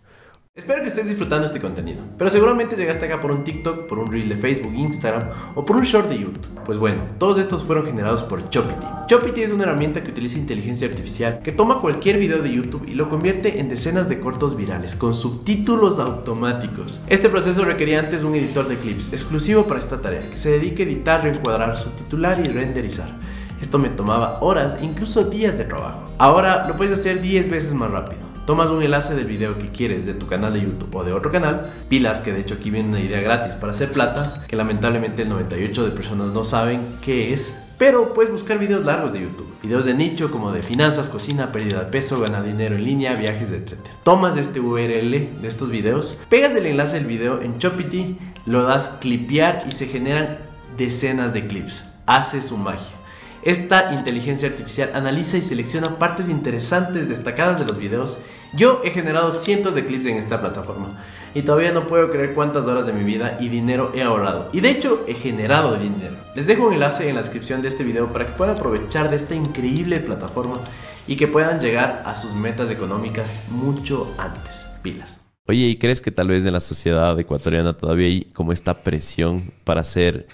Espero 0.60 0.82
que 0.82 0.90
estés 0.90 1.08
disfrutando 1.08 1.46
este 1.46 1.62
contenido, 1.62 2.04
pero 2.18 2.30
seguramente 2.30 2.76
llegaste 2.76 3.06
acá 3.06 3.22
por 3.22 3.32
un 3.32 3.46
TikTok, 3.46 3.88
por 3.88 3.98
un 3.98 4.12
reel 4.12 4.28
de 4.28 4.36
Facebook, 4.36 4.74
Instagram 4.76 5.30
o 5.56 5.64
por 5.64 5.78
un 5.78 5.84
short 5.84 6.10
de 6.10 6.20
YouTube. 6.20 6.50
Pues 6.66 6.78
bueno, 6.78 7.02
todos 7.18 7.38
estos 7.38 7.64
fueron 7.64 7.86
generados 7.86 8.24
por 8.24 8.44
Chopity. 8.50 8.86
Chopity 9.08 9.42
es 9.42 9.52
una 9.52 9.64
herramienta 9.64 10.04
que 10.04 10.12
utiliza 10.12 10.38
inteligencia 10.38 10.90
artificial 10.90 11.40
que 11.42 11.54
toma 11.54 11.78
cualquier 11.78 12.18
video 12.18 12.42
de 12.42 12.52
YouTube 12.52 12.84
y 12.90 12.96
lo 12.96 13.08
convierte 13.08 13.62
en 13.62 13.70
decenas 13.70 14.10
de 14.10 14.20
cortos 14.20 14.58
virales 14.58 14.98
con 14.98 15.14
subtítulos 15.14 15.98
automáticos. 15.98 17.00
Este 17.08 17.30
proceso 17.30 17.64
requería 17.64 18.00
antes 18.00 18.24
un 18.24 18.36
editor 18.36 18.68
de 18.68 18.76
clips 18.76 19.14
exclusivo 19.14 19.64
para 19.64 19.80
esta 19.80 20.02
tarea 20.02 20.30
que 20.30 20.38
se 20.38 20.52
dedique 20.52 20.84
a 20.84 20.88
editar, 20.88 21.24
reencuadrar, 21.24 21.78
subtitular 21.78 22.38
y 22.38 22.52
renderizar. 22.52 23.18
Esto 23.62 23.80
me 23.80 23.88
tomaba 23.88 24.42
horas, 24.42 24.78
incluso 24.82 25.24
días 25.24 25.58
de 25.58 25.64
trabajo. 25.64 26.04
Ahora 26.18 26.68
lo 26.68 26.76
puedes 26.76 26.92
hacer 26.92 27.22
10 27.22 27.50
veces 27.50 27.74
más 27.74 27.90
rápido 27.90 28.29
tomas 28.50 28.72
un 28.72 28.82
enlace 28.82 29.14
del 29.14 29.28
video 29.28 29.60
que 29.60 29.70
quieres 29.70 30.08
de 30.08 30.16
tu 30.16 30.26
canal 30.26 30.52
de 30.52 30.62
YouTube 30.62 30.96
o 30.96 31.04
de 31.04 31.14
otro 31.14 31.30
canal, 31.30 31.72
pilas 31.88 32.20
que 32.22 32.34
de 32.34 32.40
hecho 32.40 32.56
aquí 32.56 32.72
viene 32.72 32.90
una 32.90 33.00
idea 33.00 33.20
gratis 33.20 33.54
para 33.54 33.74
hacer 33.74 33.92
plata, 33.92 34.44
que 34.48 34.56
lamentablemente 34.56 35.22
el 35.22 35.30
98 35.30 35.86
de 35.86 35.92
personas 35.92 36.32
no 36.32 36.44
saben 36.44 36.82
qué 37.06 37.32
es, 37.32 37.56
pero 37.78 38.12
puedes 38.16 38.32
buscar 38.32 38.58
videos 38.58 38.86
largos 38.86 39.14
de 39.14 39.22
YouTube, 39.22 39.54
videos 39.62 39.86
de 39.86 39.94
nicho 39.94 40.32
como 40.32 40.52
de 40.52 40.64
finanzas, 40.64 41.10
cocina, 41.10 41.52
pérdida 41.52 41.82
de 41.82 41.92
peso, 41.92 42.20
ganar 42.20 42.44
dinero 42.44 42.76
en 42.76 42.86
línea, 42.86 43.14
viajes, 43.14 43.52
etc. 43.52 43.76
Tomas 44.02 44.36
este 44.36 44.60
URL 44.60 45.12
de 45.12 45.48
estos 45.48 45.70
videos, 45.70 46.20
pegas 46.28 46.56
el 46.56 46.66
enlace 46.66 46.96
del 46.96 47.06
video 47.06 47.44
en 47.44 47.60
Chopity, 47.60 48.18
lo 48.48 48.64
das 48.64 48.94
clipear 49.00 49.60
y 49.68 49.72
se 49.74 49.86
generan 49.86 50.40
decenas 50.76 51.34
de 51.34 51.46
clips. 51.46 51.86
Hace 52.08 52.42
su 52.42 52.58
magia. 52.58 53.00
Esta 53.42 53.94
inteligencia 53.94 54.50
artificial 54.50 54.92
analiza 54.94 55.38
y 55.38 55.42
selecciona 55.42 55.98
partes 55.98 56.30
interesantes 56.30 57.08
destacadas 57.08 57.60
de 57.60 57.66
los 57.66 57.78
videos. 57.78 58.20
Yo 58.54 58.82
he 58.84 58.90
generado 58.90 59.32
cientos 59.32 59.76
de 59.76 59.86
clips 59.86 60.08
en 60.08 60.18
esta 60.18 60.40
plataforma 60.42 61.00
y 61.36 61.44
todavía 61.44 61.72
no 61.72 61.86
puedo 61.86 62.10
creer 62.10 62.34
cuántas 62.34 62.66
horas 62.66 62.88
de 62.88 62.94
mi 62.94 63.04
vida 63.04 63.38
y 63.40 63.50
dinero 63.50 63.92
he 63.94 64.02
ahorrado. 64.02 64.50
Y 64.54 64.62
de 64.62 64.72
hecho 64.72 65.06
he 65.08 65.14
generado 65.14 65.76
dinero. 65.78 66.16
Les 66.36 66.48
dejo 66.48 66.68
un 66.68 66.74
enlace 66.74 67.08
en 67.08 67.16
la 67.16 67.22
descripción 67.22 67.62
de 67.62 67.68
este 67.68 67.84
video 67.84 68.12
para 68.12 68.26
que 68.26 68.32
puedan 68.32 68.56
aprovechar 68.58 69.10
de 69.10 69.18
esta 69.18 69.36
increíble 69.36 70.00
plataforma 70.00 70.60
y 71.08 71.16
que 71.16 71.28
puedan 71.28 71.60
llegar 71.60 72.02
a 72.06 72.16
sus 72.16 72.34
metas 72.34 72.72
económicas 72.72 73.44
mucho 73.50 74.12
antes. 74.18 74.68
Pilas. 74.82 75.26
Oye, 75.48 75.66
¿y 75.66 75.78
crees 75.78 76.02
que 76.02 76.12
tal 76.12 76.28
vez 76.28 76.46
en 76.46 76.54
la 76.54 76.60
sociedad 76.60 77.20
ecuatoriana 77.20 77.76
todavía 77.76 78.08
hay 78.08 78.26
como 78.26 78.52
esta 78.52 78.84
presión 78.84 79.52
para 79.64 79.84
ser 79.84 80.28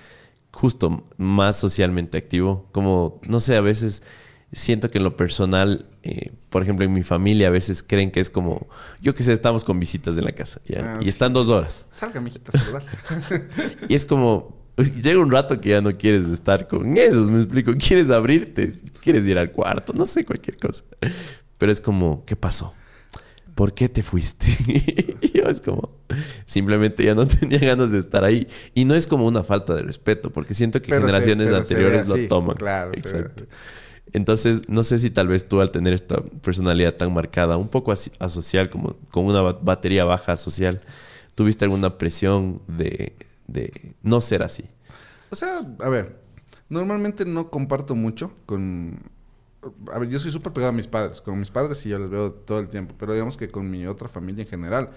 justo 0.51 1.05
más 1.17 1.57
socialmente 1.57 2.17
activo? 2.17 2.67
Como, 2.71 3.19
no 3.27 3.39
sé, 3.39 3.55
a 3.55 3.61
veces 3.61 4.03
siento 4.51 4.91
que 4.91 4.97
en 4.97 5.05
lo 5.05 5.15
personal, 5.15 5.85
eh, 6.07 6.31
por 6.49 6.61
ejemplo, 6.61 6.85
en 6.85 6.93
mi 6.93 7.01
familia 7.01 7.47
a 7.47 7.49
veces 7.49 7.81
creen 7.81 8.11
que 8.11 8.19
es 8.19 8.29
como, 8.29 8.67
yo 9.01 9.15
que 9.15 9.23
sé, 9.23 9.33
estamos 9.33 9.63
con 9.63 9.79
visitas 9.79 10.15
en 10.19 10.25
la 10.25 10.33
casa 10.33 10.61
¿ya? 10.67 10.97
Ah, 10.97 10.99
y 11.01 11.09
están 11.09 11.33
dos 11.33 11.49
horas. 11.49 11.87
Salga, 11.89 12.21
mijita, 12.21 12.51
saludar. 12.51 12.83
Y 13.89 13.95
es 13.95 14.05
como, 14.05 14.55
pues, 14.75 15.01
llega 15.01 15.19
un 15.19 15.31
rato 15.31 15.59
que 15.59 15.69
ya 15.69 15.81
no 15.81 15.91
quieres 15.91 16.25
estar 16.25 16.67
con 16.67 16.95
esos, 16.95 17.27
me 17.27 17.39
explico. 17.41 17.73
Quieres 17.75 18.11
abrirte, 18.11 18.73
quieres 19.01 19.25
ir 19.25 19.39
al 19.39 19.51
cuarto, 19.51 19.93
no 19.93 20.05
sé, 20.05 20.23
cualquier 20.23 20.57
cosa. 20.57 20.83
Pero 21.57 21.71
es 21.71 21.81
como, 21.81 22.23
¿qué 22.23 22.35
pasó? 22.35 22.75
¿Por 23.55 23.73
qué 23.73 23.89
te 23.89 24.03
fuiste? 24.03 24.45
y 25.21 25.31
yo 25.39 25.45
es 25.45 25.59
como, 25.59 25.89
simplemente 26.45 27.03
ya 27.03 27.15
no 27.15 27.25
tenía 27.27 27.57
ganas 27.57 27.91
de 27.91 27.97
estar 27.97 28.23
ahí. 28.23 28.47
Y 28.75 28.85
no 28.85 28.93
es 28.93 29.07
como 29.07 29.25
una 29.25 29.43
falta 29.43 29.73
de 29.73 29.81
respeto, 29.81 30.29
porque 30.29 30.53
siento 30.53 30.83
que 30.83 30.89
Pero 30.89 31.01
generaciones 31.01 31.49
se 31.49 31.55
anteriores 31.55 32.07
lo 32.07 32.27
toman. 32.27 32.57
claro, 32.57 32.91
Exacto. 32.93 33.45
Entonces, 34.15 34.69
no 34.69 34.83
sé 34.83 34.99
si 34.99 35.09
tal 35.11 35.27
vez 35.27 35.47
tú 35.47 35.61
al 35.61 35.71
tener 35.71 35.93
esta 35.93 36.21
personalidad 36.41 36.95
tan 36.95 37.13
marcada, 37.13 37.57
un 37.57 37.67
poco 37.69 37.91
asocial, 38.19 38.69
como 38.69 38.95
con 39.11 39.25
una 39.25 39.41
ba- 39.41 39.59
batería 39.61 40.05
baja 40.05 40.37
social, 40.37 40.81
tuviste 41.35 41.65
alguna 41.65 41.97
presión 41.97 42.61
de, 42.67 43.13
de 43.47 43.95
no 44.03 44.21
ser 44.21 44.43
así. 44.43 44.65
O 45.29 45.35
sea, 45.35 45.59
a 45.79 45.89
ver, 45.89 46.21
normalmente 46.69 47.25
no 47.25 47.49
comparto 47.49 47.95
mucho 47.95 48.33
con... 48.45 48.99
A 49.91 49.99
ver, 49.99 50.09
yo 50.09 50.19
soy 50.19 50.31
súper 50.31 50.53
pegado 50.53 50.69
a 50.69 50.75
mis 50.75 50.87
padres. 50.87 51.21
Con 51.21 51.39
mis 51.39 51.49
padres 51.51 51.79
sí 51.79 51.89
yo 51.89 51.97
les 51.99 52.09
veo 52.09 52.31
todo 52.31 52.59
el 52.59 52.69
tiempo. 52.69 52.93
Pero 52.99 53.13
digamos 53.13 53.35
que 53.37 53.49
con 53.49 53.69
mi 53.69 53.85
otra 53.87 54.07
familia 54.07 54.43
en 54.43 54.47
general, 54.49 54.91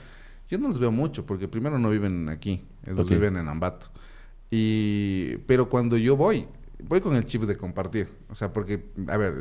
yo 0.48 0.58
no 0.58 0.68
los 0.68 0.78
veo 0.78 0.92
mucho 0.92 1.24
porque 1.26 1.48
primero 1.48 1.78
no 1.78 1.90
viven 1.90 2.28
aquí. 2.28 2.64
Ellos 2.86 3.00
Ok. 3.00 3.10
viven 3.10 3.36
en 3.36 3.48
Ambato. 3.48 3.88
Y... 4.50 5.38
Pero 5.46 5.68
cuando 5.70 5.96
yo 5.96 6.16
voy, 6.16 6.46
voy 6.84 7.00
con 7.00 7.14
el 7.16 7.24
chip 7.24 7.42
de 7.42 7.56
compartir. 7.56 8.08
O 8.28 8.34
sea, 8.34 8.52
porque, 8.52 8.84
a 9.08 9.16
ver, 9.16 9.34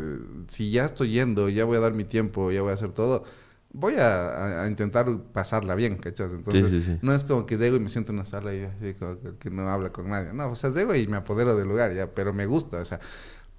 si 0.47 0.71
ya 0.71 0.85
estoy 0.85 1.11
yendo, 1.11 1.49
ya 1.49 1.65
voy 1.65 1.77
a 1.77 1.81
dar 1.81 1.93
mi 1.93 2.05
tiempo, 2.05 2.51
ya 2.51 2.61
voy 2.61 2.71
a 2.71 2.73
hacer 2.73 2.91
todo... 2.91 3.23
Voy 3.73 3.95
a, 3.99 4.65
intentar 4.67 5.05
pasarla 5.33 5.75
bien, 5.75 5.97
¿cachas? 5.97 6.31
Entonces, 6.31 6.71
sí, 6.71 6.81
sí. 6.81 6.97
no 7.01 7.13
es 7.13 7.25
como 7.25 7.45
que 7.45 7.57
llego 7.57 7.75
y 7.75 7.79
me 7.79 7.89
siento 7.89 8.11
en 8.11 8.19
una 8.19 8.25
sala 8.25 8.55
y 8.55 8.61
así 8.63 8.93
como 8.93 9.17
que 9.37 9.51
no 9.51 9.69
habla 9.69 9.91
con 9.91 10.09
nadie. 10.09 10.33
No, 10.33 10.49
o 10.49 10.55
sea, 10.55 10.71
llego 10.71 10.95
y 10.95 11.05
me 11.05 11.17
apodero 11.17 11.55
del 11.55 11.67
lugar, 11.67 11.93
ya, 11.93 12.09
pero 12.11 12.33
me 12.33 12.45
gusta, 12.45 12.77
o 12.77 12.85
sea. 12.85 12.99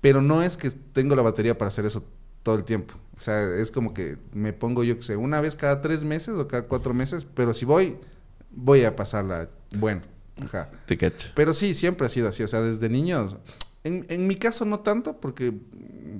Pero 0.00 0.22
no 0.22 0.42
es 0.42 0.56
que 0.56 0.70
tengo 0.70 1.14
la 1.14 1.22
batería 1.22 1.56
para 1.56 1.68
hacer 1.68 1.84
eso 1.84 2.04
todo 2.42 2.56
el 2.56 2.64
tiempo. 2.64 2.94
O 3.16 3.20
sea, 3.20 3.54
es 3.56 3.70
como 3.70 3.92
que 3.92 4.16
me 4.32 4.52
pongo, 4.52 4.82
yo 4.82 4.96
que 4.96 5.04
sé, 5.04 5.14
una 5.14 5.40
vez 5.40 5.56
cada 5.56 5.82
tres 5.82 6.02
meses 6.02 6.34
o 6.34 6.48
cada 6.48 6.64
cuatro 6.64 6.94
meses, 6.94 7.26
pero 7.34 7.52
si 7.52 7.64
voy, 7.64 7.98
voy 8.50 8.84
a 8.84 8.96
pasarla 8.96 9.50
bueno. 9.76 10.02
Ajá. 10.44 10.70
Te 10.86 10.96
cacho. 10.96 11.28
Pero 11.34 11.52
sí, 11.52 11.74
siempre 11.74 12.06
ha 12.06 12.08
sido 12.08 12.28
así. 12.28 12.42
O 12.42 12.48
sea, 12.48 12.60
desde 12.60 12.88
niños. 12.88 13.36
En, 13.84 14.06
en 14.08 14.26
mi 14.26 14.36
caso 14.36 14.64
no 14.64 14.80
tanto, 14.80 15.20
porque 15.20 15.54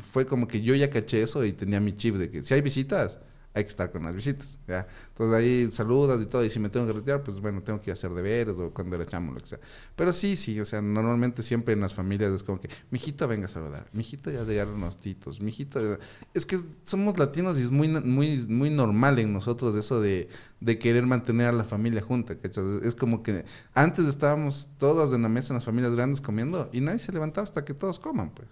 fue 0.01 0.27
como 0.27 0.49
que 0.49 0.63
yo 0.63 0.75
ya 0.75 0.91
caché 0.91 1.23
eso 1.23 1.45
y 1.45 1.53
tenía 1.53 1.81
mi 1.81 1.93
chip 1.95 2.17
de 2.17 2.31
que 2.31 2.45
si 2.45 2.55
hay 2.55 2.61
visitas, 2.63 3.19
hay 3.55 3.65
que 3.65 3.71
estar 3.71 3.91
con 3.91 4.05
las 4.05 4.15
visitas. 4.15 4.59
¿ya? 4.67 4.87
Entonces 5.09 5.37
ahí 5.37 5.73
saludas 5.73 6.21
y 6.23 6.27
todo. 6.27 6.45
Y 6.45 6.51
si 6.51 6.59
me 6.59 6.69
tengo 6.69 6.87
que 6.87 6.93
retirar, 6.93 7.23
pues 7.23 7.41
bueno, 7.41 7.63
tengo 7.63 7.81
que 7.81 7.91
ir 7.91 7.93
a 7.93 7.95
hacer 7.95 8.13
deberes 8.13 8.59
o 8.59 8.71
cuando 8.71 8.97
era 8.97 9.07
chamo, 9.07 9.33
lo 9.33 9.41
que 9.41 9.47
sea. 9.47 9.61
Pero 9.97 10.13
sí, 10.13 10.37
sí. 10.37 10.61
O 10.61 10.65
sea, 10.65 10.81
normalmente 10.81 11.43
siempre 11.43 11.75
en 11.75 11.81
las 11.81 11.95
familias 11.95 12.33
es 12.33 12.43
como 12.43 12.61
que, 12.61 12.69
mijito, 12.91 13.27
venga 13.27 13.47
a 13.47 13.51
saludar. 13.51 13.87
Mijito, 13.93 14.31
ya 14.31 14.45
llegaron 14.45 14.81
los 14.81 14.99
titos. 14.99 15.41
Mijito. 15.41 15.81
ya-". 15.81 15.99
Es 16.35 16.47
que 16.47 16.61
somos 16.85 17.19
latinos 17.19 17.59
y 17.59 17.63
es 17.63 17.71
muy, 17.71 17.89
muy, 17.89 18.47
muy 18.47 18.71
normal 18.71 19.19
en 19.19 19.33
nosotros 19.33 19.75
eso 19.75 20.01
de, 20.01 20.29
de 20.61 20.79
querer 20.79 21.07
mantener 21.07 21.49
a 21.49 21.53
la 21.53 21.65
familia 21.65 22.03
junta. 22.03 22.37
¿cachas? 22.37 22.65
Es 22.83 22.95
como 22.95 23.23
que 23.23 23.45
antes 23.75 24.07
estábamos 24.07 24.69
todos 24.79 25.13
en 25.15 25.23
la 25.23 25.29
mesa 25.29 25.53
en 25.53 25.57
las 25.57 25.65
familias 25.65 25.93
grandes 25.95 26.21
comiendo 26.21 26.69
y 26.73 26.81
nadie 26.81 26.99
se 26.99 27.13
levantaba 27.13 27.45
hasta 27.45 27.65
que 27.65 27.75
todos 27.75 27.99
coman, 27.99 28.31
pues. 28.31 28.49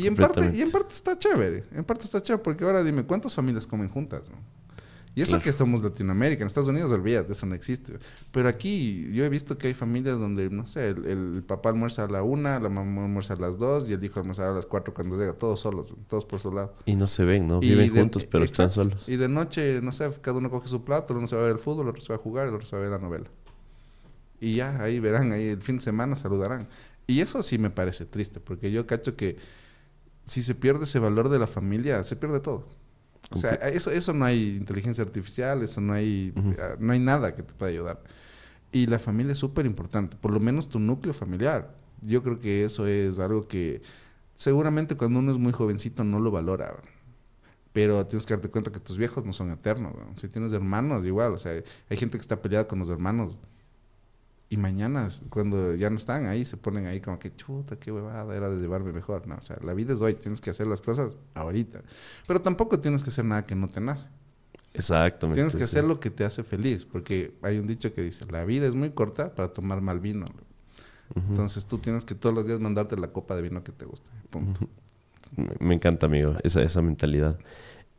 Y 0.00 0.06
en 0.06 0.14
parte, 0.16 0.50
y 0.54 0.62
en 0.62 0.70
parte 0.70 0.94
está 0.94 1.18
chévere, 1.18 1.64
en 1.72 1.84
parte 1.84 2.04
está 2.04 2.20
chévere, 2.20 2.42
porque 2.42 2.64
ahora 2.64 2.82
dime, 2.82 3.04
¿cuántas 3.04 3.34
familias 3.34 3.66
comen 3.66 3.88
juntas? 3.88 4.28
no? 4.30 4.36
Y 5.12 5.22
eso 5.22 5.30
Claro. 5.32 5.42
que 5.44 5.52
somos 5.52 5.82
Latinoamérica, 5.82 6.42
en 6.42 6.46
Estados 6.46 6.68
Unidos 6.68 6.92
olvídate, 6.92 7.32
eso 7.32 7.44
no 7.44 7.56
existe. 7.56 7.94
Pero 8.30 8.48
aquí 8.48 9.10
yo 9.12 9.24
he 9.24 9.28
visto 9.28 9.58
que 9.58 9.66
hay 9.66 9.74
familias 9.74 10.20
donde, 10.20 10.48
no 10.50 10.68
sé, 10.68 10.90
el, 10.90 11.04
el 11.04 11.42
papá 11.44 11.70
almuerza 11.70 12.04
a 12.04 12.08
la 12.08 12.22
una, 12.22 12.60
la 12.60 12.68
mamá 12.68 13.02
almuerza 13.06 13.34
a 13.34 13.36
las 13.36 13.58
dos 13.58 13.88
y 13.88 13.92
el 13.92 14.04
hijo 14.04 14.20
almuerza 14.20 14.48
a 14.48 14.54
las 14.54 14.66
cuatro 14.66 14.94
cuando 14.94 15.18
llega, 15.18 15.32
todos 15.32 15.58
solos, 15.60 15.92
todos 16.08 16.24
por 16.24 16.38
su 16.38 16.52
lado. 16.52 16.74
Y 16.86 16.94
no 16.94 17.08
se 17.08 17.24
ven, 17.24 17.48
¿no? 17.48 17.56
Y 17.60 17.70
Viven 17.70 17.92
de- 17.92 18.00
juntos, 18.00 18.24
pero 18.24 18.44
están 18.44 18.70
solos. 18.70 19.08
Y 19.08 19.16
de 19.16 19.28
noche, 19.28 19.80
no 19.82 19.92
sé, 19.92 20.08
cada 20.22 20.38
uno 20.38 20.48
coge 20.48 20.68
su 20.68 20.84
plato, 20.84 21.12
uno 21.12 21.26
se 21.26 21.34
va 21.34 21.42
a 21.42 21.44
ver 21.46 21.54
el 21.54 21.58
fútbol, 21.60 21.86
el 21.86 21.90
otro 21.90 22.02
se 22.02 22.12
va 22.12 22.16
a 22.18 22.22
jugar, 22.22 22.46
el 22.46 22.54
otro 22.54 22.68
se 22.68 22.76
va 22.76 22.78
a 22.78 22.82
ver 22.82 22.92
la 22.92 22.98
novela. 23.04 23.26
Y 24.38 24.54
ya, 24.54 24.80
ahí 24.80 25.00
verán, 25.00 25.32
ahí 25.32 25.48
el 25.48 25.60
fin 25.60 25.76
de 25.78 25.82
semana 25.82 26.14
saludarán. 26.16 26.68
Y 27.08 27.20
eso 27.20 27.42
sí 27.42 27.58
me 27.58 27.70
parece 27.70 28.06
triste, 28.06 28.38
porque 28.38 28.70
yo 28.70 28.86
cacho 28.86 29.16
que 29.16 29.36
si 30.24 30.42
se 30.42 30.54
pierde 30.54 30.84
ese 30.84 30.98
valor 30.98 31.28
de 31.28 31.38
la 31.38 31.46
familia, 31.46 32.02
se 32.04 32.16
pierde 32.16 32.40
todo. 32.40 32.68
O 33.32 33.36
sea, 33.36 33.52
eso, 33.52 33.90
eso 33.90 34.12
no 34.12 34.24
hay 34.24 34.56
inteligencia 34.56 35.04
artificial, 35.04 35.62
eso 35.62 35.80
no 35.80 35.92
hay, 35.92 36.32
ah, 36.58 36.74
no 36.78 36.92
hay 36.92 36.98
nada 36.98 37.34
que 37.34 37.42
te 37.42 37.54
pueda 37.54 37.70
ayudar. 37.70 38.02
Y 38.72 38.86
la 38.86 38.98
familia 38.98 39.32
es 39.32 39.38
súper 39.38 39.66
importante, 39.66 40.16
por 40.16 40.32
lo 40.32 40.40
menos 40.40 40.68
tu 40.68 40.78
núcleo 40.78 41.14
familiar. 41.14 41.74
Yo 42.02 42.22
creo 42.22 42.40
que 42.40 42.64
eso 42.64 42.86
es 42.86 43.18
algo 43.18 43.46
que 43.46 43.82
seguramente 44.34 44.96
cuando 44.96 45.18
uno 45.18 45.32
es 45.32 45.38
muy 45.38 45.52
jovencito 45.52 46.02
no 46.02 46.18
lo 46.18 46.30
valora. 46.30 46.74
Pero 47.72 48.04
tienes 48.06 48.26
que 48.26 48.34
darte 48.34 48.48
cuenta 48.48 48.72
que 48.72 48.80
tus 48.80 48.98
viejos 48.98 49.24
no 49.24 49.32
son 49.32 49.52
eternos. 49.52 49.94
¿no? 49.94 50.16
Si 50.16 50.28
tienes 50.28 50.52
hermanos, 50.52 51.04
igual. 51.04 51.34
O 51.34 51.38
sea, 51.38 51.52
hay 51.52 51.96
gente 51.96 52.18
que 52.18 52.22
está 52.22 52.42
peleada 52.42 52.66
con 52.66 52.80
los 52.80 52.88
hermanos. 52.88 53.36
Y 54.52 54.56
mañana, 54.56 55.08
cuando 55.28 55.76
ya 55.76 55.90
no 55.90 55.96
están 55.96 56.26
ahí, 56.26 56.44
se 56.44 56.56
ponen 56.56 56.86
ahí 56.86 57.00
como 57.00 57.20
que 57.20 57.34
chuta, 57.36 57.76
qué 57.76 57.92
huevada, 57.92 58.36
era 58.36 58.50
de 58.50 58.60
llevarme 58.60 58.90
mejor. 58.90 59.28
No, 59.28 59.36
o 59.36 59.40
sea, 59.42 59.56
la 59.62 59.74
vida 59.74 59.94
es 59.94 60.00
hoy, 60.00 60.14
tienes 60.14 60.40
que 60.40 60.50
hacer 60.50 60.66
las 60.66 60.80
cosas 60.80 61.12
ahorita. 61.34 61.82
Pero 62.26 62.42
tampoco 62.42 62.80
tienes 62.80 63.04
que 63.04 63.10
hacer 63.10 63.24
nada 63.24 63.46
que 63.46 63.54
no 63.54 63.68
te 63.68 63.80
nace. 63.80 64.08
Exactamente. 64.74 65.36
Tienes 65.36 65.54
que 65.54 65.60
sí. 65.60 65.64
hacer 65.64 65.84
lo 65.84 66.00
que 66.00 66.10
te 66.10 66.24
hace 66.24 66.42
feliz, 66.42 66.84
porque 66.84 67.32
hay 67.42 67.58
un 67.58 67.68
dicho 67.68 67.94
que 67.94 68.02
dice, 68.02 68.26
la 68.26 68.44
vida 68.44 68.66
es 68.66 68.74
muy 68.74 68.90
corta 68.90 69.36
para 69.36 69.52
tomar 69.52 69.80
mal 69.80 70.00
vino. 70.00 70.26
Entonces 71.14 71.64
tú 71.66 71.78
tienes 71.78 72.04
que 72.04 72.16
todos 72.16 72.34
los 72.34 72.44
días 72.44 72.58
mandarte 72.58 72.96
la 72.96 73.08
copa 73.08 73.36
de 73.36 73.42
vino 73.42 73.62
que 73.62 73.70
te 73.70 73.84
guste. 73.84 74.10
Punto. 74.30 74.68
Me 75.60 75.76
encanta, 75.76 76.06
amigo, 76.06 76.34
esa, 76.42 76.60
esa 76.62 76.82
mentalidad. 76.82 77.38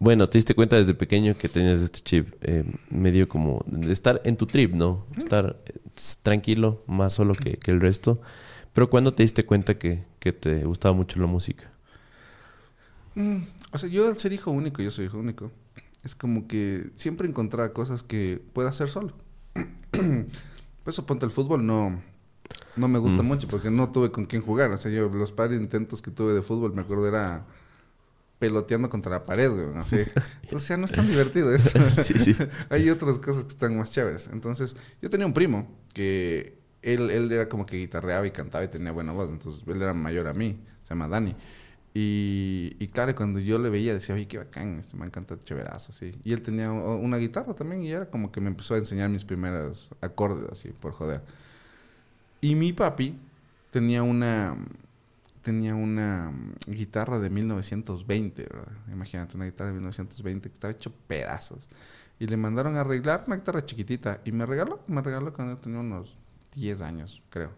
Bueno, 0.01 0.25
te 0.27 0.39
diste 0.39 0.55
cuenta 0.55 0.77
desde 0.77 0.95
pequeño 0.95 1.37
que 1.37 1.47
tenías 1.47 1.79
este 1.81 1.99
chip 2.01 2.33
eh, 2.41 2.63
medio 2.89 3.29
como 3.29 3.63
estar 3.87 4.19
en 4.25 4.35
tu 4.35 4.47
trip, 4.47 4.73
¿no? 4.73 5.05
Estar 5.15 5.61
eh, 5.67 5.77
tranquilo, 6.23 6.83
más 6.87 7.13
solo 7.13 7.35
que, 7.35 7.57
que 7.57 7.69
el 7.69 7.79
resto. 7.79 8.19
Pero 8.73 8.89
¿cuándo 8.89 9.13
te 9.13 9.21
diste 9.21 9.45
cuenta 9.45 9.77
que, 9.77 10.03
que 10.19 10.33
te 10.33 10.65
gustaba 10.65 10.95
mucho 10.95 11.19
la 11.19 11.27
música? 11.27 11.71
Mm, 13.15 13.37
o 13.73 13.77
sea, 13.77 13.89
yo 13.89 14.07
al 14.07 14.17
ser 14.17 14.33
hijo 14.33 14.51
único, 14.51 14.81
yo 14.81 14.91
soy 14.91 15.05
hijo 15.05 15.17
único, 15.17 15.51
es 16.03 16.15
como 16.15 16.47
que 16.47 16.91
siempre 16.95 17.27
encontraba 17.27 17.73
cosas 17.73 18.03
que 18.03 18.41
pueda 18.53 18.69
hacer 18.69 18.89
solo. 18.89 19.13
Por 20.83 20.91
eso 20.91 21.05
ponte 21.05 21.25
el 21.25 21.31
fútbol 21.31 21.65
no, 21.65 22.01
no 22.77 22.87
me 22.87 22.99
gusta 22.99 23.23
Mm. 23.23 23.27
mucho 23.27 23.47
porque 23.47 23.71
no 23.71 23.91
tuve 23.91 24.11
con 24.11 24.25
quién 24.25 24.41
jugar. 24.41 24.71
O 24.71 24.77
sea, 24.77 24.91
yo 24.91 25.09
los 25.09 25.35
de 25.35 25.55
intentos 25.55 26.01
que 26.01 26.11
tuve 26.11 26.33
de 26.33 26.41
fútbol, 26.41 26.73
me 26.73 26.81
acuerdo, 26.81 27.07
era 27.07 27.45
peloteando 28.41 28.89
contra 28.89 29.11
la 29.11 29.23
pared, 29.23 29.51
güey, 29.51 29.77
así. 29.77 29.97
Entonces 30.41 30.67
ya 30.67 30.75
no 30.75 30.85
es 30.85 30.91
tan 30.91 31.07
divertido 31.07 31.53
eso. 31.55 31.79
Sí, 31.91 32.15
sí. 32.15 32.35
Hay 32.69 32.89
otras 32.89 33.19
cosas 33.19 33.43
que 33.43 33.49
están 33.49 33.77
más 33.77 33.91
chéveres. 33.91 34.31
Entonces, 34.33 34.75
yo 34.99 35.11
tenía 35.11 35.27
un 35.27 35.33
primo 35.33 35.67
que 35.93 36.57
él, 36.81 37.11
él 37.11 37.31
era 37.31 37.47
como 37.47 37.67
que 37.67 37.77
guitarreaba 37.77 38.25
y 38.25 38.31
cantaba 38.31 38.63
y 38.63 38.67
tenía 38.67 38.91
buena 38.91 39.11
voz. 39.11 39.29
Entonces, 39.29 39.63
él 39.67 39.79
era 39.79 39.93
mayor 39.93 40.27
a 40.27 40.33
mí, 40.33 40.59
se 40.81 40.89
llama 40.89 41.07
Dani. 41.07 41.35
Y, 41.93 42.75
y 42.79 42.87
claro, 42.87 43.13
cuando 43.15 43.39
yo 43.39 43.59
le 43.59 43.69
veía, 43.69 43.93
decía, 43.93 44.15
oye, 44.15 44.27
qué 44.27 44.39
bacán, 44.39 44.79
este 44.79 44.97
man 44.97 45.11
canta 45.11 45.39
chéverazo, 45.39 45.91
así. 45.91 46.19
Y 46.23 46.33
él 46.33 46.41
tenía 46.41 46.71
una 46.71 47.17
guitarra 47.17 47.53
también 47.53 47.83
y 47.83 47.91
era 47.91 48.09
como 48.09 48.31
que 48.31 48.41
me 48.41 48.47
empezó 48.47 48.73
a 48.73 48.79
enseñar 48.79 49.11
mis 49.11 49.23
primeros 49.23 49.91
acordes, 50.01 50.49
así, 50.51 50.69
por 50.69 50.93
joder. 50.93 51.21
Y 52.41 52.55
mi 52.55 52.73
papi 52.73 53.19
tenía 53.69 54.01
una 54.01 54.57
tenía 55.41 55.75
una 55.75 56.31
mm, 56.31 56.71
guitarra 56.71 57.19
de 57.19 57.29
1920, 57.29 58.43
¿verdad? 58.43 58.71
Imagínate, 58.91 59.35
una 59.35 59.45
guitarra 59.45 59.69
de 59.69 59.75
1920 59.75 60.49
que 60.49 60.53
estaba 60.53 60.71
hecho 60.71 60.91
pedazos. 61.07 61.69
Y 62.19 62.27
le 62.27 62.37
mandaron 62.37 62.75
a 62.77 62.81
arreglar 62.81 63.23
una 63.27 63.37
guitarra 63.37 63.65
chiquitita 63.65 64.21
y 64.25 64.31
me 64.31 64.45
regaló, 64.45 64.81
me 64.87 65.01
regaló 65.01 65.33
cuando 65.33 65.57
tenía 65.57 65.79
unos 65.79 66.17
10 66.55 66.81
años, 66.81 67.21
creo. 67.29 67.51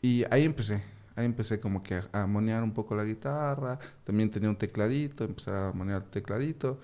Y 0.00 0.24
ahí 0.30 0.44
empecé, 0.44 0.82
ahí 1.16 1.24
empecé 1.24 1.60
como 1.60 1.82
que 1.82 1.94
a, 1.94 2.08
a 2.12 2.26
monear 2.26 2.62
un 2.62 2.72
poco 2.72 2.94
la 2.94 3.04
guitarra, 3.04 3.78
también 4.04 4.30
tenía 4.30 4.50
un 4.50 4.56
tecladito, 4.56 5.24
empecé 5.24 5.50
a 5.50 5.72
monear 5.74 6.02
el 6.02 6.08
tecladito. 6.08 6.78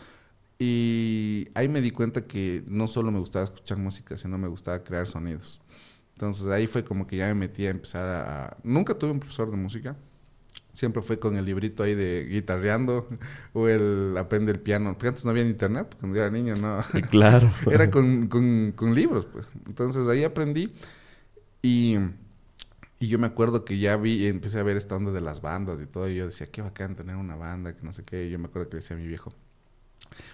Y 0.59 1.49
ahí 1.55 1.69
me 1.69 1.81
di 1.81 1.91
cuenta 1.91 2.27
que 2.27 2.65
no 2.67 2.89
solo 2.89 3.13
me 3.13 3.21
gustaba 3.21 3.45
escuchar 3.45 3.79
música, 3.79 4.17
sino 4.17 4.39
me 4.39 4.49
gustaba 4.49 4.83
crear 4.83 5.07
sonidos. 5.07 5.61
Entonces 6.19 6.49
ahí 6.49 6.67
fue 6.67 6.83
como 6.83 7.07
que 7.07 7.17
ya 7.17 7.29
me 7.29 7.35
metí 7.35 7.65
a 7.65 7.71
empezar 7.71 8.05
a... 8.05 8.57
Nunca 8.65 8.99
tuve 8.99 9.13
un 9.13 9.21
profesor 9.21 9.53
de 9.53 9.57
música. 9.57 9.95
Siempre 10.73 11.01
fue 11.01 11.21
con 11.21 11.37
el 11.37 11.45
librito 11.45 11.85
ahí 11.85 11.95
de 11.95 12.27
guitarreando 12.29 13.09
o 13.53 13.69
el 13.69 14.17
aprende 14.19 14.51
el 14.51 14.59
piano. 14.59 14.95
Porque 14.95 15.07
antes 15.07 15.25
no 15.25 15.31
había 15.31 15.45
internet, 15.45 15.95
cuando 16.01 16.17
yo 16.17 16.25
era 16.25 16.33
niño, 16.33 16.57
no. 16.57 16.81
Claro. 17.09 17.49
era 17.71 17.89
con, 17.89 18.27
con, 18.27 18.73
con, 18.75 18.97
libros, 18.97 19.27
pues. 19.27 19.49
Entonces 19.65 20.09
ahí 20.09 20.25
aprendí 20.25 20.75
y, 21.63 21.99
y, 22.99 23.07
yo 23.07 23.21
me 23.21 23.29
acuerdo 23.29 23.65
que 23.65 23.79
ya 23.79 23.97
vi, 23.97 24.27
empecé 24.27 24.59
a 24.59 24.65
ver 24.65 24.77
esta 24.77 24.97
onda 24.97 25.13
de 25.13 25.21
las 25.21 25.41
bandas 25.41 25.81
y 25.81 25.87
todo. 25.87 26.11
Y 26.11 26.17
yo 26.17 26.27
decía, 26.27 26.49
qué 26.49 26.63
bacán 26.63 26.97
tener 26.97 27.15
una 27.15 27.37
banda, 27.37 27.77
que 27.77 27.85
no 27.85 27.93
sé 27.93 28.03
qué. 28.03 28.27
Y 28.27 28.31
yo 28.31 28.41
me 28.41 28.47
acuerdo 28.47 28.71
que 28.71 28.79
decía 28.79 28.97
a 28.97 28.99
mi 28.99 29.07
viejo, 29.07 29.33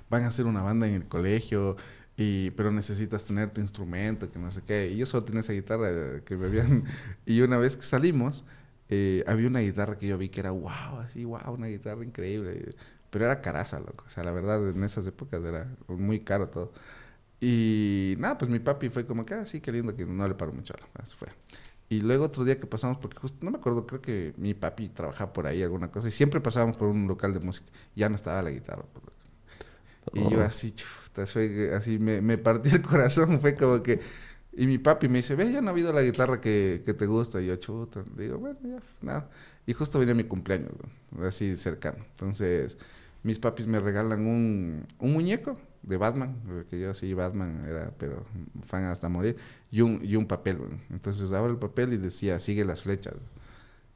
van 0.08 0.24
a 0.24 0.28
hacer 0.28 0.46
una 0.46 0.62
banda 0.62 0.88
en 0.88 0.94
el 0.94 1.04
colegio, 1.08 1.76
y, 2.16 2.50
pero 2.52 2.70
necesitas 2.70 3.24
tener 3.24 3.50
tu 3.52 3.60
instrumento, 3.60 4.30
que 4.30 4.38
no 4.38 4.50
sé 4.50 4.62
qué. 4.62 4.90
Y 4.90 4.96
yo 4.96 5.06
solo 5.06 5.24
tenía 5.24 5.40
esa 5.40 5.52
guitarra 5.52 6.20
que 6.24 6.36
me 6.36 6.46
habían... 6.46 6.84
y 7.26 7.40
una 7.40 7.58
vez 7.58 7.76
que 7.76 7.82
salimos 7.82 8.44
eh, 8.90 9.24
había 9.26 9.48
una 9.48 9.60
guitarra 9.60 9.96
que 9.96 10.06
yo 10.06 10.18
vi 10.18 10.28
que 10.28 10.40
era 10.40 10.50
wow, 10.50 11.00
así, 11.00 11.24
wow, 11.24 11.52
una 11.54 11.66
guitarra 11.66 12.04
increíble. 12.04 12.74
Pero 13.10 13.26
era 13.26 13.40
caraza, 13.40 13.78
loco. 13.80 14.04
O 14.06 14.10
sea, 14.10 14.24
la 14.24 14.32
verdad, 14.32 14.68
en 14.68 14.82
esas 14.84 15.06
épocas 15.06 15.42
era 15.42 15.68
muy 15.88 16.20
caro 16.20 16.48
todo. 16.48 16.72
Y 17.40 18.16
nada, 18.18 18.38
pues 18.38 18.50
mi 18.50 18.58
papi 18.58 18.88
fue 18.90 19.06
como 19.06 19.24
que, 19.26 19.34
ah, 19.34 19.46
sí, 19.46 19.60
qué 19.60 19.72
lindo, 19.72 19.94
que 19.96 20.06
no 20.06 20.26
le 20.28 20.34
paró 20.34 20.52
mucho. 20.52 20.74
Así 20.94 21.16
fue. 21.16 21.28
Y 21.88 22.00
luego 22.00 22.24
otro 22.24 22.44
día 22.44 22.58
que 22.58 22.66
pasamos, 22.66 22.98
porque 22.98 23.18
justo, 23.18 23.38
no 23.44 23.50
me 23.50 23.58
acuerdo, 23.58 23.86
creo 23.86 24.00
que 24.00 24.34
mi 24.38 24.54
papi 24.54 24.88
trabajaba 24.88 25.32
por 25.32 25.46
ahí, 25.46 25.62
alguna 25.62 25.90
cosa, 25.90 26.08
y 26.08 26.10
siempre 26.10 26.40
pasábamos 26.40 26.76
por 26.76 26.88
un 26.88 27.06
local 27.06 27.34
de 27.34 27.40
música. 27.40 27.70
Ya 27.94 28.08
no 28.08 28.16
estaba 28.16 28.42
la 28.42 28.50
guitarra. 28.50 28.84
Y 30.12 30.28
yo 30.30 30.42
oh. 31.16 31.76
así, 31.76 31.98
me, 31.98 32.20
me 32.20 32.38
partí 32.38 32.70
el 32.70 32.82
corazón, 32.82 33.40
fue 33.40 33.54
como 33.54 33.82
que 33.82 34.00
y 34.56 34.66
mi 34.66 34.78
papi 34.78 35.08
me 35.08 35.18
dice, 35.18 35.34
ve, 35.34 35.50
ya 35.50 35.60
no 35.60 35.68
ha 35.68 35.70
habido 35.72 35.92
la 35.92 36.02
guitarra 36.02 36.40
que, 36.40 36.82
que 36.86 36.94
te 36.94 37.06
gusta. 37.06 37.40
Y 37.40 37.46
yo, 37.46 37.56
chuta, 37.56 38.04
digo, 38.16 38.38
bueno, 38.38 38.58
ya, 38.62 38.78
nada. 39.00 39.30
Y 39.66 39.72
justo 39.72 39.98
venía 39.98 40.14
mi 40.14 40.24
cumpleaños, 40.24 40.70
así 41.22 41.56
cercano. 41.56 42.04
Entonces, 42.10 42.78
mis 43.22 43.38
papis 43.38 43.66
me 43.66 43.80
regalan 43.80 44.26
un, 44.26 44.86
un 44.98 45.12
muñeco 45.12 45.58
de 45.82 45.96
Batman, 45.96 46.40
porque 46.46 46.78
yo 46.80 46.94
sí, 46.94 47.14
Batman 47.14 47.64
era, 47.68 47.92
pero 47.98 48.24
fan 48.62 48.84
hasta 48.84 49.08
morir, 49.08 49.36
y 49.70 49.80
un, 49.80 50.00
y 50.04 50.16
un 50.16 50.26
papel. 50.26 50.58
Entonces, 50.90 51.32
abro 51.32 51.50
el 51.50 51.58
papel 51.58 51.92
y 51.92 51.96
decía, 51.96 52.38
sigue 52.38 52.64
las 52.64 52.82
flechas. 52.82 53.14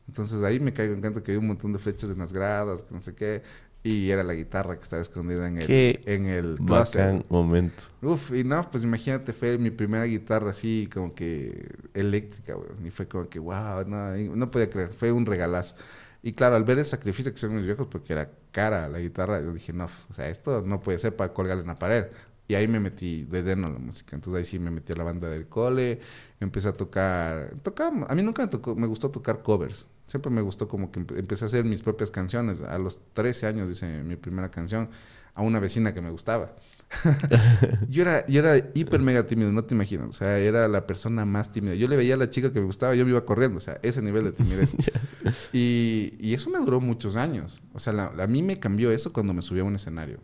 Entonces, 0.09 0.43
ahí 0.43 0.59
me 0.59 0.73
caigo 0.73 0.95
en 0.95 1.01
cuenta 1.01 1.23
que 1.23 1.33
hay 1.33 1.39
un 1.39 1.47
montón 1.47 1.73
de 1.73 1.79
flechas 1.79 2.11
en 2.11 2.19
las 2.19 2.33
gradas, 2.33 2.83
que 2.83 2.95
no 2.95 3.01
sé 3.01 3.15
qué. 3.15 3.43
Y 3.83 4.11
era 4.11 4.25
la 4.25 4.35
guitarra 4.35 4.77
que 4.77 4.83
estaba 4.83 5.01
escondida 5.01 5.47
en 5.47 5.59
el, 5.59 6.01
en 6.05 6.27
el 6.27 6.57
bacán 6.61 7.25
momento. 7.29 7.85
Uf, 8.03 8.33
y 8.33 8.43
no, 8.43 8.69
pues 8.69 8.85
imagínate, 8.85 9.33
fue 9.33 9.57
mi 9.57 9.71
primera 9.71 10.05
guitarra 10.05 10.51
así 10.51 10.89
como 10.93 11.15
que 11.15 11.69
eléctrica, 11.95 12.55
güey. 12.55 12.69
Y 12.85 12.91
fue 12.91 13.07
como 13.07 13.29
que, 13.29 13.39
wow, 13.39 13.85
no, 13.87 14.13
no 14.17 14.51
podía 14.51 14.69
creer, 14.69 14.93
fue 14.93 15.13
un 15.13 15.25
regalazo. 15.25 15.77
Y 16.23 16.33
claro, 16.33 16.57
al 16.57 16.65
ver 16.65 16.79
el 16.79 16.85
sacrificio 16.85 17.33
que 17.33 17.37
hicieron 17.37 17.57
mis 17.57 17.67
viejos, 17.67 17.87
porque 17.87 18.13
era 18.13 18.31
cara 18.51 18.89
la 18.89 18.99
guitarra, 18.99 19.41
yo 19.41 19.53
dije, 19.53 19.73
no, 19.73 19.85
o 19.85 20.13
sea, 20.13 20.29
esto 20.29 20.63
no 20.63 20.81
puede 20.81 20.99
ser 20.99 21.15
para 21.15 21.33
colgarle 21.33 21.63
en 21.63 21.69
la 21.69 21.79
pared. 21.79 22.07
Y 22.49 22.55
ahí 22.55 22.67
me 22.67 22.81
metí 22.81 23.25
de 23.25 23.43
lleno 23.43 23.69
a 23.69 23.71
la 23.71 23.79
música. 23.79 24.17
Entonces 24.17 24.39
ahí 24.39 24.45
sí 24.45 24.59
me 24.59 24.71
metí 24.71 24.93
a 24.93 24.97
la 24.97 25.05
banda 25.05 25.29
del 25.29 25.47
cole, 25.49 26.01
empecé 26.41 26.69
a 26.69 26.73
tocar, 26.73 27.55
tocaba, 27.63 28.07
a 28.09 28.15
mí 28.15 28.23
nunca 28.23 28.43
me, 28.43 28.49
tocó, 28.49 28.75
me 28.75 28.87
gustó 28.87 29.11
tocar 29.11 29.43
covers. 29.43 29.87
Siempre 30.09 30.33
me 30.33 30.41
gustó 30.41 30.69
como 30.69 30.91
que 30.91 31.01
empecé 31.01 31.45
a 31.45 31.47
hacer 31.47 31.65
mis 31.65 31.83
propias 31.83 32.11
canciones. 32.11 32.63
A 32.63 32.79
los 32.79 32.99
13 33.13 33.47
años 33.47 33.71
hice 33.71 34.03
mi 34.03 34.17
primera 34.17 34.51
canción 34.51 34.89
a 35.35 35.43
una 35.43 35.61
vecina 35.61 35.95
que 35.95 36.01
me 36.01 36.11
gustaba. 36.11 36.57
yo, 37.89 38.03
era, 38.03 38.27
yo 38.27 38.41
era 38.41 38.57
hiper 38.75 39.01
mega 39.01 39.25
tímido, 39.27 39.53
no 39.53 39.63
te 39.65 39.75
imaginas. 39.75 40.09
O 40.09 40.13
sea, 40.13 40.39
era 40.39 40.67
la 40.67 40.87
persona 40.87 41.25
más 41.27 41.53
tímida. 41.53 41.75
Yo 41.75 41.87
le 41.89 41.97
veía 41.97 42.15
a 42.15 42.17
la 42.17 42.31
chica 42.31 42.53
que 42.53 42.59
me 42.59 42.67
gustaba, 42.67 42.95
yo 42.95 43.05
me 43.05 43.11
iba 43.11 43.25
corriendo. 43.25 43.59
O 43.59 43.61
sea, 43.61 43.79
ese 43.83 44.03
nivel 44.03 44.25
de 44.25 44.33
timidez. 44.33 44.75
y, 45.53 46.15
y, 46.19 46.35
eso 46.35 46.51
me 46.51 46.59
duró 46.59 46.81
muchos 46.81 47.15
años. 47.15 47.63
O 47.75 47.79
sea, 47.79 48.13
a 48.19 48.27
mí 48.27 48.43
me 48.43 48.59
cambió 48.59 48.91
eso 48.91 49.13
cuando 49.13 49.35
me 49.35 49.43
subí 49.43 49.61
a 49.61 49.65
un 49.65 49.77
escenario. 49.77 50.21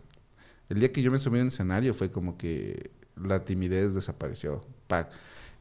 El 0.70 0.80
día 0.80 0.90
que 0.92 1.02
yo 1.02 1.12
me 1.12 1.18
subí 1.18 1.38
a 1.38 1.42
un 1.42 1.48
escenario 1.48 1.92
fue 1.92 2.10
como 2.10 2.38
que 2.38 2.90
la 3.16 3.44
timidez 3.44 3.94
desapareció. 3.94 4.64
¡Pac! 4.86 5.10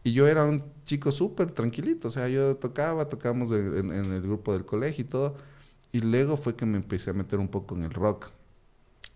Y 0.03 0.13
yo 0.13 0.27
era 0.27 0.43
un 0.43 0.63
chico 0.85 1.11
súper 1.11 1.51
tranquilito, 1.51 2.09
o 2.09 2.11
sea, 2.11 2.27
yo 2.27 2.57
tocaba, 2.57 3.07
tocábamos 3.07 3.51
en, 3.51 3.91
el 3.91 4.21
grupo 4.21 4.53
del 4.53 4.65
colegio 4.65 5.03
y 5.03 5.07
todo. 5.07 5.35
Y 5.93 5.99
luego 5.99 6.37
fue 6.37 6.55
que 6.55 6.65
me 6.65 6.77
empecé 6.77 7.11
a 7.11 7.13
meter 7.13 7.39
un 7.39 7.47
poco 7.47 7.75
en 7.75 7.83
el 7.83 7.91
rock. 7.91 8.31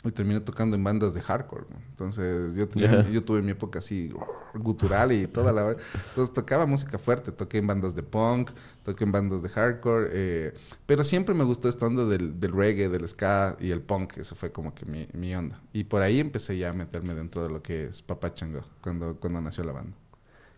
Y 0.04 0.12
terminé 0.12 0.40
tocando 0.40 0.78
en 0.78 0.84
bandas 0.84 1.14
de 1.14 1.22
hardcore. 1.22 1.66
Entonces, 1.90 2.54
yo, 2.54 2.70
yo 3.12 3.24
tuve 3.24 3.42
mi 3.42 3.52
época 3.52 3.80
así, 3.80 4.14
gutural 4.54 5.12
y 5.12 5.28
toda 5.28 5.52
la... 5.52 5.76
Entonces, 6.10 6.34
tocaba 6.34 6.68
música 6.68 7.00
fuerte. 7.00 7.32
Toqué 7.32 7.58
en 7.58 7.68
bandas 7.68 7.96
de 7.96 8.04
punk, 8.04 8.52
toqué 8.84 9.04
en 9.04 9.12
bandas 9.12 9.42
de 9.42 9.50
hardcore. 9.50 10.10
Eh, 10.14 10.54
pero 10.86 11.04
siempre 11.04 11.34
me 11.34 11.44
gustó 11.44 11.68
esta 11.68 11.88
onda 11.88 12.06
del, 12.06 12.40
del, 12.40 12.52
reggae, 12.54 12.90
del 12.90 13.08
ska 13.08 13.58
y 13.60 13.72
el 13.72 13.82
punk. 13.82 14.18
Eso 14.18 14.36
fue 14.36 14.52
como 14.52 14.74
que 14.74 14.86
mi, 14.86 15.08
mi, 15.14 15.36
onda. 15.36 15.60
Y 15.74 15.86
por 15.86 16.04
ahí 16.04 16.20
empecé 16.20 16.58
ya 16.58 16.70
a 16.70 16.74
meterme 16.74 17.16
dentro 17.16 17.44
de 17.44 17.50
lo 17.50 17.62
que 17.64 17.86
es 17.86 18.04
Papá 18.04 18.34
Chango, 18.34 18.62
cuando, 18.82 19.20
cuando 19.20 19.42
nació 19.42 19.64
la 19.64 19.74
banda. 19.74 19.98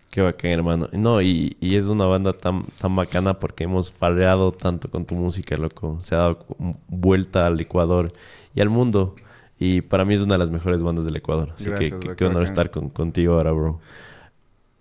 Qué 0.09 0.21
bacán, 0.21 0.51
hermano. 0.51 0.89
No, 0.91 1.21
y, 1.21 1.55
y, 1.59 1.75
es 1.75 1.87
una 1.87 2.05
banda 2.05 2.33
tan, 2.33 2.65
tan 2.81 2.95
bacana 2.95 3.37
porque 3.37 3.65
hemos 3.65 3.91
farreado 3.91 4.51
tanto 4.51 4.89
con 4.89 5.05
tu 5.05 5.15
música, 5.15 5.55
loco. 5.55 5.97
Se 6.01 6.15
ha 6.15 6.19
dado 6.19 6.45
vuelta 6.87 7.45
al 7.45 7.59
Ecuador 7.61 8.11
y 8.55 8.61
al 8.61 8.69
mundo. 8.69 9.15
Y 9.59 9.81
para 9.81 10.05
mí 10.05 10.15
es 10.15 10.21
una 10.21 10.35
de 10.35 10.39
las 10.39 10.49
mejores 10.49 10.81
bandas 10.81 11.05
del 11.05 11.15
Ecuador. 11.15 11.53
Así 11.55 11.69
que 11.71 12.15
qué 12.15 12.25
honor 12.25 12.43
estar 12.43 12.71
con, 12.71 12.89
contigo 12.89 13.33
ahora, 13.35 13.51
bro. 13.51 13.79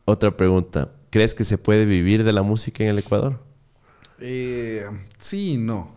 Otra 0.07 0.35
pregunta. 0.37 0.93
¿Crees 1.11 1.35
que 1.35 1.45
se 1.45 1.59
puede 1.59 1.85
vivir 1.85 2.25
de 2.25 2.33
la 2.33 2.43
música 2.43 2.85
en 2.85 2.91
el 2.91 2.99
Ecuador? 2.99 3.41
Eh, 4.21 4.87
sí 5.19 5.55
y 5.55 5.57
no. 5.59 5.91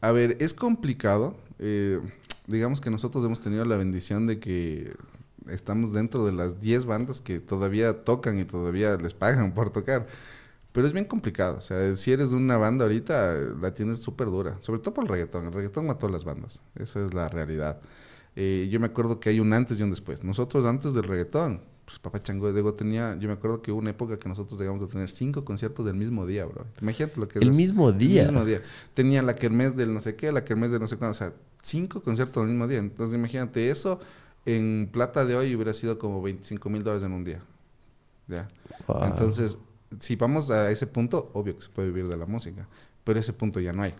A 0.00 0.12
ver, 0.12 0.36
es 0.40 0.52
complicado. 0.52 1.36
Eh, 1.58 2.00
digamos 2.46 2.80
que 2.80 2.90
nosotros 2.90 3.24
hemos 3.24 3.40
tenido 3.40 3.64
la 3.64 3.76
bendición 3.76 4.26
de 4.26 4.38
que 4.38 4.92
estamos 5.48 5.92
dentro 5.92 6.24
de 6.24 6.32
las 6.32 6.60
10 6.60 6.86
bandas 6.86 7.20
que 7.20 7.40
todavía 7.40 8.04
tocan 8.04 8.38
y 8.38 8.44
todavía 8.44 8.96
les 8.96 9.14
pagan 9.14 9.52
por 9.52 9.70
tocar. 9.70 10.06
Pero 10.72 10.86
es 10.88 10.92
bien 10.92 11.04
complicado. 11.04 11.58
O 11.58 11.60
sea, 11.60 11.94
si 11.96 12.12
eres 12.12 12.32
de 12.32 12.36
una 12.36 12.56
banda 12.56 12.84
ahorita, 12.84 13.36
la 13.60 13.72
tienes 13.74 14.00
súper 14.00 14.26
dura. 14.26 14.56
Sobre 14.60 14.80
todo 14.80 14.92
por 14.92 15.04
el 15.04 15.10
reggaetón. 15.10 15.46
El 15.46 15.52
reggaetón 15.52 15.86
mató 15.86 16.08
a 16.08 16.10
las 16.10 16.24
bandas. 16.24 16.60
Esa 16.74 17.04
es 17.06 17.14
la 17.14 17.28
realidad. 17.28 17.80
Eh, 18.34 18.68
yo 18.72 18.80
me 18.80 18.86
acuerdo 18.86 19.20
que 19.20 19.30
hay 19.30 19.38
un 19.38 19.52
antes 19.52 19.78
y 19.78 19.82
un 19.84 19.90
después. 19.90 20.24
Nosotros 20.24 20.64
antes 20.64 20.92
del 20.92 21.04
reggaetón, 21.04 21.60
pues 21.84 22.00
Papá 22.00 22.20
Chango 22.20 22.48
de 22.48 22.54
Diego 22.54 22.74
tenía, 22.74 23.16
yo 23.20 23.28
me 23.28 23.34
acuerdo 23.34 23.62
que 23.62 23.70
hubo 23.70 23.78
una 23.78 23.90
época 23.90 24.18
que 24.18 24.28
nosotros 24.28 24.58
llegamos 24.58 24.82
a 24.82 24.88
tener 24.88 25.10
cinco 25.10 25.44
conciertos 25.44 25.86
del 25.86 25.94
mismo 25.94 26.26
día, 26.26 26.44
bro. 26.44 26.66
Imagínate 26.82 27.20
lo 27.20 27.28
que 27.28 27.38
es. 27.38 27.44
El 27.44 27.52
mismo 27.52 27.92
día. 27.92 28.22
El 28.22 28.32
mismo 28.32 28.44
día. 28.44 28.60
Tenía 28.94 29.22
la 29.22 29.36
kermés 29.36 29.76
del 29.76 29.94
no 29.94 30.00
sé 30.00 30.16
qué, 30.16 30.32
la 30.32 30.44
kermés 30.44 30.72
del 30.72 30.80
no 30.80 30.88
sé 30.88 30.96
cuándo, 30.96 31.12
o 31.12 31.18
sea, 31.18 31.34
cinco 31.62 32.02
conciertos 32.02 32.42
del 32.42 32.50
mismo 32.50 32.66
día. 32.66 32.78
Entonces 32.78 33.16
imagínate 33.16 33.70
eso 33.70 34.00
en 34.46 34.88
plata 34.92 35.24
de 35.24 35.36
hoy 35.36 35.54
hubiera 35.54 35.74
sido 35.74 35.98
como 35.98 36.22
25 36.22 36.68
mil 36.70 36.82
dólares 36.82 37.04
en 37.04 37.12
un 37.12 37.24
día. 37.24 37.40
¿Ya? 38.26 38.48
Entonces, 39.02 39.58
si 39.98 40.16
vamos 40.16 40.50
a 40.50 40.70
ese 40.70 40.86
punto, 40.86 41.30
obvio 41.34 41.56
que 41.56 41.62
se 41.62 41.68
puede 41.68 41.88
vivir 41.88 42.08
de 42.08 42.16
la 42.16 42.26
música, 42.26 42.68
pero 43.04 43.20
ese 43.20 43.32
punto 43.32 43.60
ya 43.60 43.72
no 43.72 43.82
hay. 43.82 43.94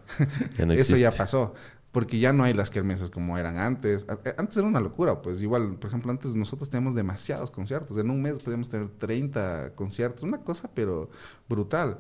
Eso 0.76 0.96
ya 0.96 1.10
pasó, 1.10 1.54
porque 1.92 2.18
ya 2.18 2.32
no 2.32 2.44
hay 2.44 2.54
las 2.54 2.70
kermeses 2.70 3.10
como 3.10 3.38
eran 3.38 3.58
antes. 3.58 4.06
Eh, 4.24 4.34
antes 4.36 4.56
era 4.56 4.66
una 4.66 4.80
locura, 4.80 5.22
pues 5.22 5.40
igual, 5.40 5.76
por 5.76 5.88
ejemplo, 5.88 6.10
antes 6.10 6.34
nosotros 6.34 6.70
teníamos 6.70 6.94
demasiados 6.94 7.50
conciertos. 7.50 7.98
En 7.98 8.10
un 8.10 8.22
mes 8.22 8.42
podíamos 8.42 8.68
tener 8.68 8.88
30 8.88 9.72
conciertos, 9.74 10.22
una 10.22 10.38
cosa 10.38 10.70
pero 10.74 11.10
brutal. 11.48 11.98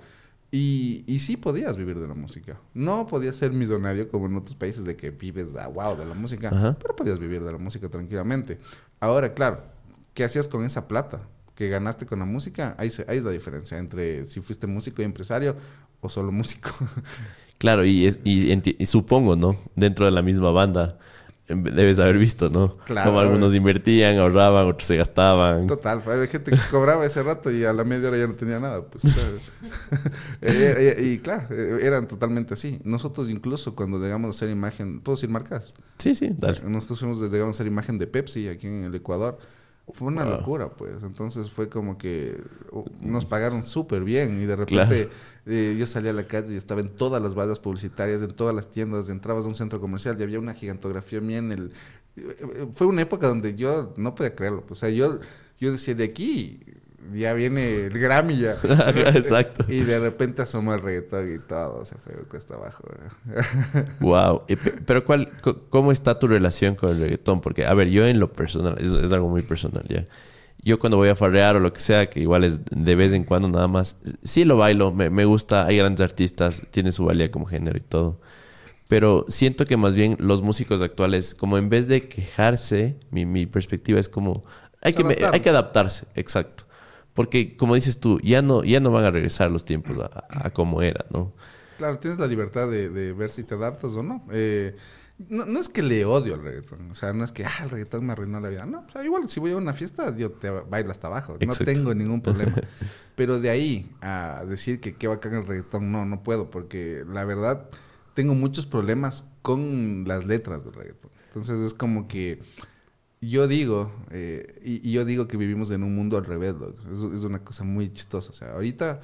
Y, 0.56 1.02
y 1.08 1.18
sí 1.18 1.36
podías 1.36 1.76
vivir 1.76 1.98
de 1.98 2.06
la 2.06 2.14
música. 2.14 2.60
No 2.74 3.08
podías 3.08 3.34
ser 3.34 3.50
millonario 3.50 4.08
como 4.08 4.26
en 4.26 4.36
otros 4.36 4.54
países 4.54 4.84
de 4.84 4.94
que 4.94 5.10
vives 5.10 5.56
a 5.56 5.66
wow 5.66 5.96
de 5.96 6.06
la 6.06 6.14
música, 6.14 6.76
pero 6.80 6.94
podías 6.94 7.18
vivir 7.18 7.42
de 7.42 7.50
la 7.50 7.58
música 7.58 7.88
tranquilamente. 7.88 8.60
Ahora, 9.00 9.34
claro, 9.34 9.64
¿qué 10.14 10.22
hacías 10.22 10.46
con 10.46 10.64
esa 10.64 10.86
plata 10.86 11.22
que 11.56 11.68
ganaste 11.68 12.06
con 12.06 12.20
la 12.20 12.24
música? 12.24 12.76
Ahí, 12.78 12.88
ahí 13.08 13.18
es 13.18 13.24
la 13.24 13.32
diferencia 13.32 13.78
entre 13.78 14.26
si 14.26 14.40
fuiste 14.40 14.68
músico 14.68 15.02
y 15.02 15.04
empresario 15.06 15.56
o 16.00 16.08
solo 16.08 16.30
músico. 16.30 16.70
Claro, 17.58 17.84
y, 17.84 18.04
es, 18.04 18.18
y, 18.24 18.84
supongo, 18.84 19.36
¿no? 19.36 19.56
Dentro 19.74 20.04
de 20.04 20.10
la 20.10 20.22
misma 20.22 20.50
banda 20.50 20.98
debes 21.46 21.98
haber 21.98 22.16
visto, 22.16 22.48
¿no? 22.48 22.70
Claro. 22.86 23.10
Como 23.10 23.20
algunos 23.20 23.54
invertían, 23.54 24.16
ahorraban, 24.16 24.66
otros 24.66 24.86
se 24.86 24.96
gastaban. 24.96 25.66
Total, 25.66 26.02
había 26.06 26.26
gente 26.26 26.50
que 26.50 26.58
cobraba 26.70 27.04
ese 27.04 27.22
rato 27.22 27.50
y 27.50 27.64
a 27.64 27.72
la 27.72 27.84
media 27.84 28.08
hora 28.08 28.18
ya 28.18 28.26
no 28.26 28.34
tenía 28.34 28.58
nada. 28.58 28.82
Pues, 28.86 29.04
eh, 30.40 30.96
eh, 30.98 31.02
y 31.02 31.18
claro, 31.18 31.48
eh, 31.50 31.78
eran 31.82 32.08
totalmente 32.08 32.54
así. 32.54 32.80
Nosotros 32.84 33.28
incluso 33.28 33.74
cuando 33.74 33.98
llegamos 33.98 34.28
a 34.28 34.30
hacer 34.30 34.50
imagen, 34.50 35.00
¿puedo 35.00 35.16
decir 35.16 35.28
marcas? 35.28 35.74
Sí, 35.98 36.14
sí, 36.14 36.30
dale. 36.36 36.60
Nosotros 36.66 37.00
fuimos, 37.00 37.20
llegamos 37.20 37.56
a 37.56 37.56
hacer 37.56 37.66
imagen 37.66 37.98
de 37.98 38.06
Pepsi 38.06 38.48
aquí 38.48 38.66
en 38.66 38.84
el 38.84 38.94
Ecuador. 38.94 39.38
Fue 39.92 40.08
una 40.08 40.24
locura, 40.24 40.70
pues. 40.70 41.02
Entonces 41.02 41.50
fue 41.50 41.68
como 41.68 41.98
que 41.98 42.42
uh, 42.72 42.84
nos 43.00 43.26
pagaron 43.26 43.64
súper 43.64 44.02
bien 44.02 44.42
y 44.42 44.46
de 44.46 44.56
repente 44.56 45.10
eh, 45.46 45.76
yo 45.78 45.86
salí 45.86 46.08
a 46.08 46.12
la 46.12 46.26
calle 46.26 46.54
y 46.54 46.56
estaba 46.56 46.80
en 46.80 46.88
todas 46.88 47.22
las 47.22 47.34
vallas 47.34 47.60
publicitarias, 47.60 48.22
en 48.22 48.34
todas 48.34 48.54
las 48.54 48.70
tiendas, 48.70 49.10
entrabas 49.10 49.44
a 49.44 49.48
un 49.48 49.54
centro 49.54 49.80
comercial 49.80 50.16
y 50.18 50.22
había 50.22 50.38
una 50.38 50.54
gigantografía 50.54 51.20
mía 51.20 51.38
en 51.38 51.52
el... 51.52 51.72
Eh, 52.16 52.66
fue 52.72 52.86
una 52.86 53.02
época 53.02 53.28
donde 53.28 53.56
yo 53.56 53.92
no 53.96 54.14
podía 54.14 54.34
creerlo. 54.34 54.62
Pues, 54.62 54.78
o 54.78 54.80
sea, 54.80 54.90
yo, 54.90 55.20
yo 55.60 55.70
decía, 55.70 55.94
de 55.94 56.04
aquí 56.04 56.60
ya 57.12 57.32
viene 57.34 57.86
el 57.86 57.98
Grammy 57.98 58.36
ya. 58.36 58.56
Exacto. 59.14 59.64
y 59.68 59.80
de 59.80 59.98
repente 60.00 60.42
asoma 60.42 60.74
el 60.74 60.82
reggaetón 60.82 61.34
y 61.34 61.38
todo 61.38 61.84
se 61.84 61.96
fue 61.96 62.14
cuesta 62.28 62.54
abajo. 62.54 62.84
wow. 64.00 64.42
Pero 64.86 65.04
¿cuál, 65.04 65.32
¿cómo 65.68 65.92
está 65.92 66.18
tu 66.18 66.26
relación 66.28 66.74
con 66.74 66.90
el 66.90 67.00
reggaetón? 67.00 67.40
Porque, 67.40 67.66
a 67.66 67.74
ver, 67.74 67.88
yo 67.88 68.06
en 68.06 68.20
lo 68.20 68.32
personal, 68.32 68.76
es, 68.80 68.92
es 68.92 69.12
algo 69.12 69.28
muy 69.28 69.42
personal 69.42 69.84
ya. 69.88 70.04
Yo 70.62 70.78
cuando 70.78 70.96
voy 70.96 71.10
a 71.10 71.14
farrear 71.14 71.56
o 71.56 71.60
lo 71.60 71.72
que 71.74 71.80
sea, 71.80 72.08
que 72.08 72.20
igual 72.20 72.42
es 72.42 72.60
de 72.70 72.94
vez 72.94 73.12
en 73.12 73.24
cuando 73.24 73.48
nada 73.48 73.68
más, 73.68 73.98
sí 74.22 74.44
lo 74.44 74.56
bailo, 74.56 74.92
me, 74.92 75.10
me 75.10 75.26
gusta, 75.26 75.66
hay 75.66 75.76
grandes 75.76 76.02
artistas, 76.02 76.62
tiene 76.70 76.90
su 76.90 77.04
valía 77.04 77.30
como 77.30 77.44
género 77.44 77.76
y 77.76 77.82
todo. 77.82 78.18
Pero 78.88 79.26
siento 79.28 79.66
que 79.66 79.76
más 79.76 79.94
bien 79.94 80.16
los 80.20 80.40
músicos 80.40 80.80
actuales, 80.80 81.34
como 81.34 81.58
en 81.58 81.68
vez 81.68 81.86
de 81.86 82.08
quejarse, 82.08 82.96
mi, 83.10 83.26
mi 83.26 83.44
perspectiva 83.44 84.00
es 84.00 84.08
como, 84.08 84.42
hay 84.80 84.92
que, 84.92 85.26
hay 85.30 85.40
que 85.40 85.50
adaptarse, 85.50 86.06
exacto. 86.14 86.64
Porque 87.14 87.56
como 87.56 87.76
dices 87.76 88.00
tú, 88.00 88.20
ya 88.20 88.42
no, 88.42 88.64
ya 88.64 88.80
no 88.80 88.90
van 88.90 89.04
a 89.04 89.10
regresar 89.10 89.50
los 89.50 89.64
tiempos 89.64 89.96
a, 90.28 90.50
como 90.50 90.82
era, 90.82 91.06
¿no? 91.10 91.32
Claro, 91.78 91.98
tienes 91.98 92.18
la 92.18 92.26
libertad 92.26 92.68
de, 92.68 92.88
de 92.88 93.12
ver 93.12 93.30
si 93.30 93.44
te 93.44 93.54
adaptas 93.54 93.92
o 93.92 94.02
no. 94.02 94.24
Eh, 94.30 94.76
no, 95.28 95.46
no, 95.46 95.60
es 95.60 95.68
que 95.68 95.82
le 95.82 96.04
odio 96.04 96.34
al 96.34 96.42
reggaetón. 96.42 96.90
O 96.90 96.94
sea, 96.94 97.12
no 97.12 97.24
es 97.24 97.30
que, 97.30 97.44
ah, 97.44 97.62
el 97.62 97.70
reggaetón 97.70 98.04
me 98.04 98.12
arruinó 98.12 98.40
la 98.40 98.48
vida. 98.48 98.66
No, 98.66 98.84
o 98.86 98.90
sea, 98.90 99.04
igual 99.04 99.28
si 99.28 99.38
voy 99.38 99.52
a 99.52 99.56
una 99.56 99.72
fiesta, 99.72 100.14
yo 100.16 100.32
te 100.32 100.50
bailo 100.50 100.90
hasta 100.90 101.06
abajo. 101.06 101.36
No 101.40 101.54
tengo 101.54 101.94
ningún 101.94 102.20
problema. 102.20 102.54
Pero 103.14 103.40
de 103.40 103.50
ahí 103.50 103.90
a 104.00 104.44
decir 104.48 104.80
que 104.80 104.96
qué 104.96 105.06
bacán 105.06 105.34
el 105.34 105.46
reggaetón, 105.46 105.92
no, 105.92 106.04
no 106.04 106.22
puedo. 106.24 106.50
Porque 106.50 107.04
la 107.08 107.24
verdad, 107.24 107.68
tengo 108.14 108.34
muchos 108.34 108.66
problemas 108.66 109.28
con 109.42 110.04
las 110.06 110.26
letras 110.26 110.64
del 110.64 110.74
reggaetón. 110.74 111.12
Entonces 111.28 111.60
es 111.60 111.74
como 111.74 112.08
que 112.08 112.40
yo 113.28 113.48
digo, 113.48 113.92
eh, 114.10 114.60
y, 114.62 114.92
yo 114.92 115.04
digo 115.04 115.28
que 115.28 115.36
vivimos 115.36 115.70
en 115.70 115.82
un 115.82 115.94
mundo 115.94 116.16
al 116.16 116.24
revés, 116.24 116.54
es, 116.92 116.98
es, 116.98 117.24
una 117.24 117.44
cosa 117.44 117.64
muy 117.64 117.92
chistosa. 117.92 118.30
O 118.30 118.34
sea, 118.34 118.52
ahorita 118.52 119.00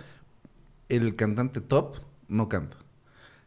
el 0.88 1.16
cantante 1.16 1.60
top 1.60 1.96
no 2.28 2.48
canta. 2.48 2.76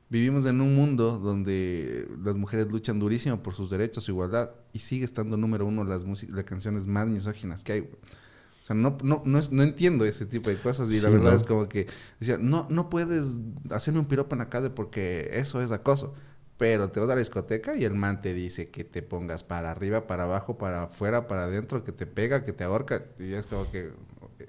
Vivimos 0.09 0.45
en 0.45 0.61
un 0.61 0.76
mundo 0.76 1.17
donde 1.17 2.07
las 2.24 2.36
mujeres 2.36 2.71
luchan 2.71 2.99
durísimo 2.99 3.41
por 3.41 3.55
sus 3.55 3.69
derechos, 3.69 4.03
su 4.03 4.11
igualdad, 4.11 4.51
y 4.71 4.80
sigue 4.80 5.05
estando 5.05 5.38
número 5.38 5.65
uno 5.65 5.84
las, 5.84 6.03
las 6.30 6.43
canciones 6.43 6.86
más 6.86 7.07
misóginas 7.07 7.63
que 7.63 7.71
hay. 7.74 7.82
O 7.82 8.65
sea, 8.65 8.76
no, 8.76 8.97
no, 9.03 9.24
no, 9.26 9.41
no, 9.49 9.63
entiendo 9.63 10.05
ese 10.05 10.26
tipo 10.26 10.49
de 10.49 10.57
cosas 10.57 10.89
y 10.91 11.01
la 11.01 11.09
verdad 11.09 11.36
es 11.36 11.43
como 11.43 11.67
que 11.67 11.88
decía, 12.19 12.38
no, 12.38 12.67
no 12.69 12.89
puedes 12.89 13.28
hacerme 13.71 13.99
un 13.99 14.05
piropo 14.05 14.36
en 14.36 14.39
la 14.39 14.49
calle 14.49 14.69
porque 14.69 15.32
eso 15.34 15.61
es 15.61 15.71
acoso. 15.71 16.13
Pero 16.58 16.89
te 16.89 16.99
vas 16.99 17.10
a 17.10 17.14
la 17.14 17.20
discoteca 17.20 17.76
y 17.76 17.84
el 17.84 17.93
man 17.93 18.22
te 18.22 18.34
dice 18.34 18.70
que 18.70 18.84
te 18.84 19.01
pongas 19.01 19.43
para 19.43 19.72
arriba, 19.72 20.08
para 20.08 20.24
abajo, 20.24 20.58
para 20.58 20.84
afuera, 20.84 21.28
para 21.28 21.45
adentro, 21.45 21.84
que 21.84 21.91
te 21.91 22.06
pega, 22.06 22.45
que 22.45 22.54
te 22.54 22.64
ahorca. 22.64 23.04
Y 23.20 23.34
es 23.34 23.45
como 23.47 23.70
que, 23.72 23.91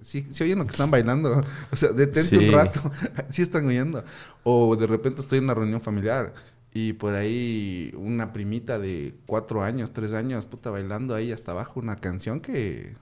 sí, 0.02 0.26
sí 0.30 0.44
oyen 0.44 0.59
lo 0.59 0.66
que 0.66 0.72
están 0.72 0.90
bailando. 0.90 1.42
O 1.72 1.76
sea, 1.76 1.90
detente 1.92 2.38
un 2.38 2.52
rato. 2.52 2.80
sí 3.30 3.42
están 3.42 3.66
oyendo. 3.66 4.05
O 4.42 4.76
de 4.76 4.86
repente 4.86 5.22
estoy 5.22 5.38
en 5.38 5.44
una 5.44 5.55
reunión 5.55 5.80
familiar 5.80 6.34
y 6.72 6.92
por 6.94 7.14
ahí 7.14 7.94
una 7.96 8.32
primita 8.32 8.78
de 8.78 9.14
cuatro 9.26 9.62
años, 9.62 9.92
tres 9.92 10.12
años, 10.12 10.44
puta, 10.44 10.70
bailando 10.70 11.14
ahí 11.14 11.32
hasta 11.32 11.52
abajo 11.52 11.78
una 11.80 11.96
canción 11.96 12.40
que 12.40 12.96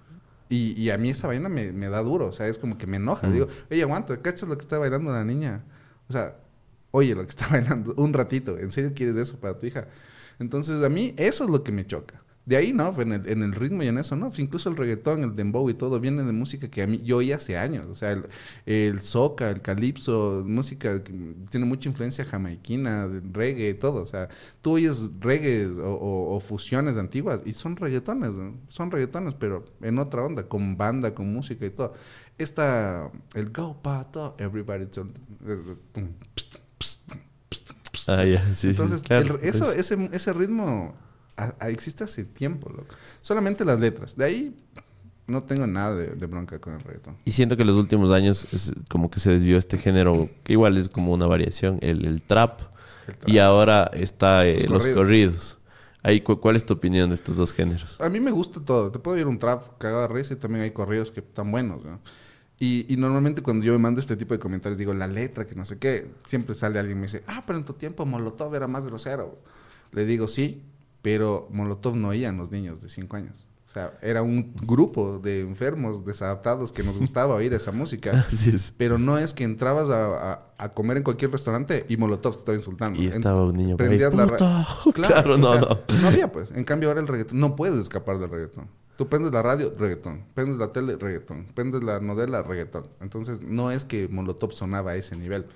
y, 0.53 0.79
y 0.79 0.91
a 0.91 0.99
mí 0.99 1.09
esa 1.09 1.27
vaina 1.27 1.49
me, 1.49 1.73
me, 1.73 1.89
da 1.89 2.03
duro, 2.03 2.27
o 2.27 2.33
sea, 2.33 2.47
es 2.47 2.59
como 2.59 2.77
que 2.77 2.87
me 2.87 2.99
enoja. 2.99 3.31
Digo, 3.31 3.49
oye, 3.71 3.83
aguanta, 3.83 4.21
¿cachas 4.21 4.51
lo 4.51 4.59
que 4.59 4.61
está 4.61 4.77
bailando 4.77 5.11
la 5.11 5.25
niña? 5.25 5.65
O 6.11 6.13
sea, 6.13 6.37
oye, 6.93 7.15
lo 7.15 7.25
que 7.25 7.31
está 7.31 7.49
bailando, 7.51 7.95
un 7.97 8.13
ratito, 8.13 8.59
¿en 8.59 8.71
serio 8.71 8.93
quieres 8.95 9.17
eso 9.17 9.39
para 9.39 9.59
tu 9.59 9.67
hija? 9.67 9.89
Entonces, 10.39 10.83
a 10.83 10.89
mí 10.89 11.15
eso 11.17 11.45
es 11.45 11.51
lo 11.51 11.65
que 11.65 11.73
me 11.73 11.87
choca. 11.87 12.23
De 12.45 12.57
ahí, 12.57 12.73
¿no? 12.73 12.93
En 13.01 13.13
el, 13.13 13.53
ritmo 13.53 13.85
y 13.85 13.87
en 13.87 13.99
eso, 13.99 14.17
¿no? 14.17 14.29
Pues 14.29 14.41
incluso 14.41 14.69
el 14.69 14.77
reggaetón, 14.77 15.23
el 15.23 15.37
dembow 15.37 15.71
y 15.71 15.75
todo 15.75 16.01
viene 16.01 16.25
de 16.25 16.33
música 16.33 16.69
que 16.69 16.83
a 16.83 16.89
mí 16.89 17.01
yo 17.05 17.19
oí 17.19 17.31
hace 17.31 17.57
años. 17.57 17.87
O 17.87 17.95
sea, 17.95 18.21
el, 18.67 19.01
soca, 19.01 19.49
el 19.49 19.63
calipso, 19.63 20.43
música 20.45 21.05
que 21.05 21.13
tiene 21.51 21.67
mucha 21.67 21.89
influencia 21.89 22.25
jamaiquina, 22.25 23.09
reggae 23.33 23.69
y 23.69 23.75
todo. 23.75 24.03
O 24.03 24.07
sea, 24.09 24.29
tú 24.61 24.73
oyes 24.73 25.09
reggae 25.21 25.69
o, 25.81 26.41
fusiones 26.41 26.97
antiguas 26.97 27.43
y 27.45 27.53
son 27.53 27.77
reggaetones, 27.77 28.33
son 28.67 28.91
reggaetones, 28.91 29.35
pero 29.35 29.65
en 29.81 30.01
otra 30.01 30.25
onda, 30.25 30.49
con 30.49 30.77
banda, 30.77 31.15
con 31.15 31.33
música 31.33 31.65
y 31.65 31.71
todo. 31.71 31.95
Esta, 32.39 33.09
el 33.35 33.51
go 33.51 33.81
pato, 33.81 34.35
everybody. 34.41 34.87
Ah, 38.09 38.25
sí, 38.55 38.69
Entonces, 38.69 39.03
eso, 39.43 39.71
ese, 39.73 40.09
ese 40.13 40.33
ritmo 40.33 40.95
existe 41.69 42.05
hace 42.05 42.25
tiempo, 42.25 42.71
loco. 42.71 42.95
Solamente 43.21 43.65
las 43.65 43.81
letras. 43.81 44.17
De 44.17 44.25
ahí 44.25 44.57
no 45.27 45.43
tengo 45.43 45.67
nada 45.67 45.95
de, 45.95 46.27
bronca 46.27 46.59
con 46.59 46.75
el 46.75 46.81
reggaetón. 46.81 47.17
Y 47.25 47.33
siento 47.33 47.57
que 47.57 47.63
en 47.63 47.69
los 47.69 47.77
últimos 47.77 48.11
años 48.11 48.47
es 48.53 48.73
como 48.89 49.11
que 49.11 49.21
se 49.21 49.31
desvió 49.31 49.57
este 49.57 49.79
género, 49.79 50.29
que 50.43 50.53
igual 50.53 50.77
es 50.77 50.89
como 50.89 51.13
una 51.13 51.27
variación, 51.27 51.79
el, 51.81 52.23
trap, 52.23 52.61
Y 53.27 53.39
ahora 53.39 53.91
está 53.95 54.47
eh, 54.47 54.67
los, 54.69 54.87
corridos. 54.89 55.59
Ahí, 56.03 56.21
¿Cuál 56.21 56.57
es 56.57 56.67
tu 56.67 56.75
opinión 56.75 57.11
de 57.11 57.15
estos 57.15 57.37
dos 57.37 57.53
géneros? 57.53 58.01
A 58.01 58.09
mí 58.09 58.19
me 58.19 58.33
gusta 58.33 58.61
todo. 58.61 58.91
Te 58.91 58.99
puedo 58.99 59.17
ir 59.19 59.27
un 59.27 59.39
trap 59.39 59.79
cagado 59.79 60.03
de 60.03 60.09
risa 60.09 60.35
y 60.35 60.37
también 60.37 60.65
hay 60.65 60.73
corridos 60.73 61.13
que 61.13 61.21
están 61.21 61.53
buenos. 61.53 61.81
Y, 62.63 62.87
y, 62.89 62.97
normalmente 62.97 63.43
cuando 63.43 63.67
yo 63.67 63.73
me 63.73 63.81
mando 63.81 64.01
este 64.01 64.17
tipo 64.17 64.35
de 64.35 64.39
comentarios, 64.39 64.79
digo, 64.79 64.95
la 64.95 65.09
letra, 65.09 65.49
que 65.49 65.57
no 65.57 65.65
sé 65.65 65.79
qué, 65.79 66.13
siempre 66.27 66.55
sale 66.55 66.79
alguien 66.79 66.97
y 66.97 67.01
me 67.01 67.07
dice, 67.09 67.25
ah, 67.27 67.43
pero 67.45 67.59
en 67.59 67.65
tu 67.65 67.73
tiempo 67.73 68.07
Molotov 68.07 68.55
era 68.55 68.69
más 68.69 68.87
grosero. 68.87 69.37
Le 69.91 70.07
digo, 70.07 70.29
sí, 70.29 70.63
pero 71.03 71.49
Molotov 71.51 71.97
no 71.97 72.11
oían 72.11 72.37
los 72.37 72.53
niños 72.53 72.81
de 72.81 72.89
5 72.89 73.17
años. 73.17 73.49
O 73.67 73.71
sea, 73.73 73.99
era 74.01 74.23
un 74.23 74.55
grupo 74.63 75.19
de 75.19 75.41
enfermos 75.41 76.05
desadaptados 76.05 76.71
que 76.71 76.85
nos 76.85 76.99
gustaba 77.01 77.35
oír 77.35 77.53
esa 77.53 77.73
música. 77.73 78.27
Así 78.33 78.51
es. 78.51 78.73
Pero 78.77 78.97
no 78.97 79.19
es 79.19 79.35
que 79.35 79.43
entrabas 79.43 79.89
a, 79.91 80.71
comer 80.73 80.99
en 80.99 81.03
cualquier 81.03 81.33
restaurante 81.33 81.85
y 81.89 81.97
Molotov 81.97 82.35
te 82.35 82.39
estaba 82.39 82.57
insultando. 82.57 83.03
Y 83.03 83.09
estaba 83.09 83.45
un 83.45 83.57
niño 83.57 83.77
Prendías 83.77 84.15
la 84.15 84.27
Claro, 84.37 84.93
claro 84.93 85.37
no, 85.37 85.59
no. 85.59 85.81
No 86.01 86.07
había, 86.07 86.31
pues. 86.31 86.53
En 86.53 86.63
cambio, 86.63 86.91
ahora 86.91 87.01
el 87.01 87.09
reggaetón. 87.09 87.41
No 87.41 87.57
puedes 87.57 87.77
escapar 87.77 88.21
del 88.21 88.31
reggaetón. 88.31 88.69
Tú 89.03 89.09
prendes 89.09 89.33
la 89.33 89.43
radio, 89.43 89.75
reggaetón. 89.77 90.27
Prendes 90.33 90.59
la 90.59 90.73
tele, 90.73 90.95
reggaetón. 90.95 91.47
Prendes 91.57 91.83
la 91.83 91.99
novela, 91.99 92.41
reggaetón. 92.45 92.87
Entonces, 93.01 93.43
no 93.43 93.73
es 93.73 93.85
que 93.85 94.07
Molotov 94.07 94.53
sonaba 94.53 94.93
a 94.93 94.95
ese 94.95 95.17
nivel. 95.17 95.47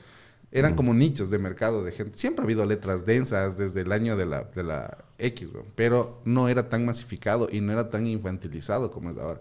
Eran 0.50 0.74
como 0.74 0.94
nichos 0.94 1.30
de 1.30 1.38
mercado 1.38 1.84
de 1.84 1.92
gente. 1.92 2.18
Siempre 2.18 2.42
ha 2.42 2.44
habido 2.44 2.66
letras 2.66 3.06
densas 3.06 3.56
desde 3.56 3.82
el 3.82 3.92
año 3.92 4.16
de 4.16 4.26
la, 4.26 4.42
de 4.52 4.64
la 4.64 5.04
X, 5.18 5.48
pero 5.76 6.20
no 6.24 6.48
era 6.48 6.68
tan 6.68 6.84
masificado 6.84 7.46
y 7.48 7.60
no 7.60 7.70
era 7.70 7.88
tan 7.88 8.08
infantilizado 8.08 8.90
como 8.90 9.10
es 9.10 9.16
ahora. 9.16 9.40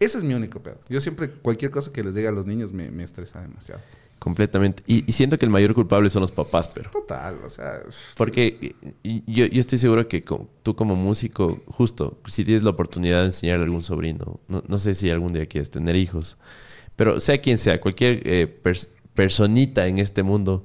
Ese 0.00 0.18
es 0.18 0.24
mi 0.24 0.34
único 0.34 0.60
pedo. 0.60 0.80
Yo 0.88 1.00
siempre, 1.00 1.30
cualquier 1.30 1.70
cosa 1.70 1.92
que 1.92 2.02
les 2.02 2.12
diga 2.12 2.30
a 2.30 2.32
los 2.32 2.46
niños 2.46 2.72
me, 2.72 2.90
me 2.90 3.04
estresa 3.04 3.40
demasiado. 3.40 3.82
Completamente. 4.24 4.82
Y, 4.86 5.12
siento 5.12 5.38
que 5.38 5.44
el 5.44 5.50
mayor 5.50 5.74
culpable 5.74 6.08
son 6.08 6.22
los 6.22 6.32
papás, 6.32 6.68
pero. 6.68 6.88
Total, 6.90 7.36
o 7.44 7.50
sea. 7.50 7.82
Porque 8.16 8.74
yo, 9.02 9.44
yo, 9.44 9.60
estoy 9.60 9.76
seguro 9.76 10.08
que 10.08 10.24
tú, 10.62 10.74
como 10.74 10.96
músico, 10.96 11.62
justo, 11.66 12.16
si 12.26 12.42
tienes 12.42 12.62
la 12.62 12.70
oportunidad 12.70 13.20
de 13.20 13.26
enseñarle 13.26 13.64
a 13.64 13.66
algún 13.66 13.82
sobrino, 13.82 14.40
no, 14.48 14.64
no 14.66 14.78
sé 14.78 14.94
si 14.94 15.10
algún 15.10 15.34
día 15.34 15.44
quieres 15.44 15.68
tener 15.68 15.94
hijos, 15.94 16.38
pero 16.96 17.20
sea 17.20 17.36
quien 17.36 17.58
sea, 17.58 17.82
cualquier 17.82 18.22
eh, 18.24 18.46
personita 19.12 19.86
en 19.88 19.98
este 19.98 20.22
mundo, 20.22 20.64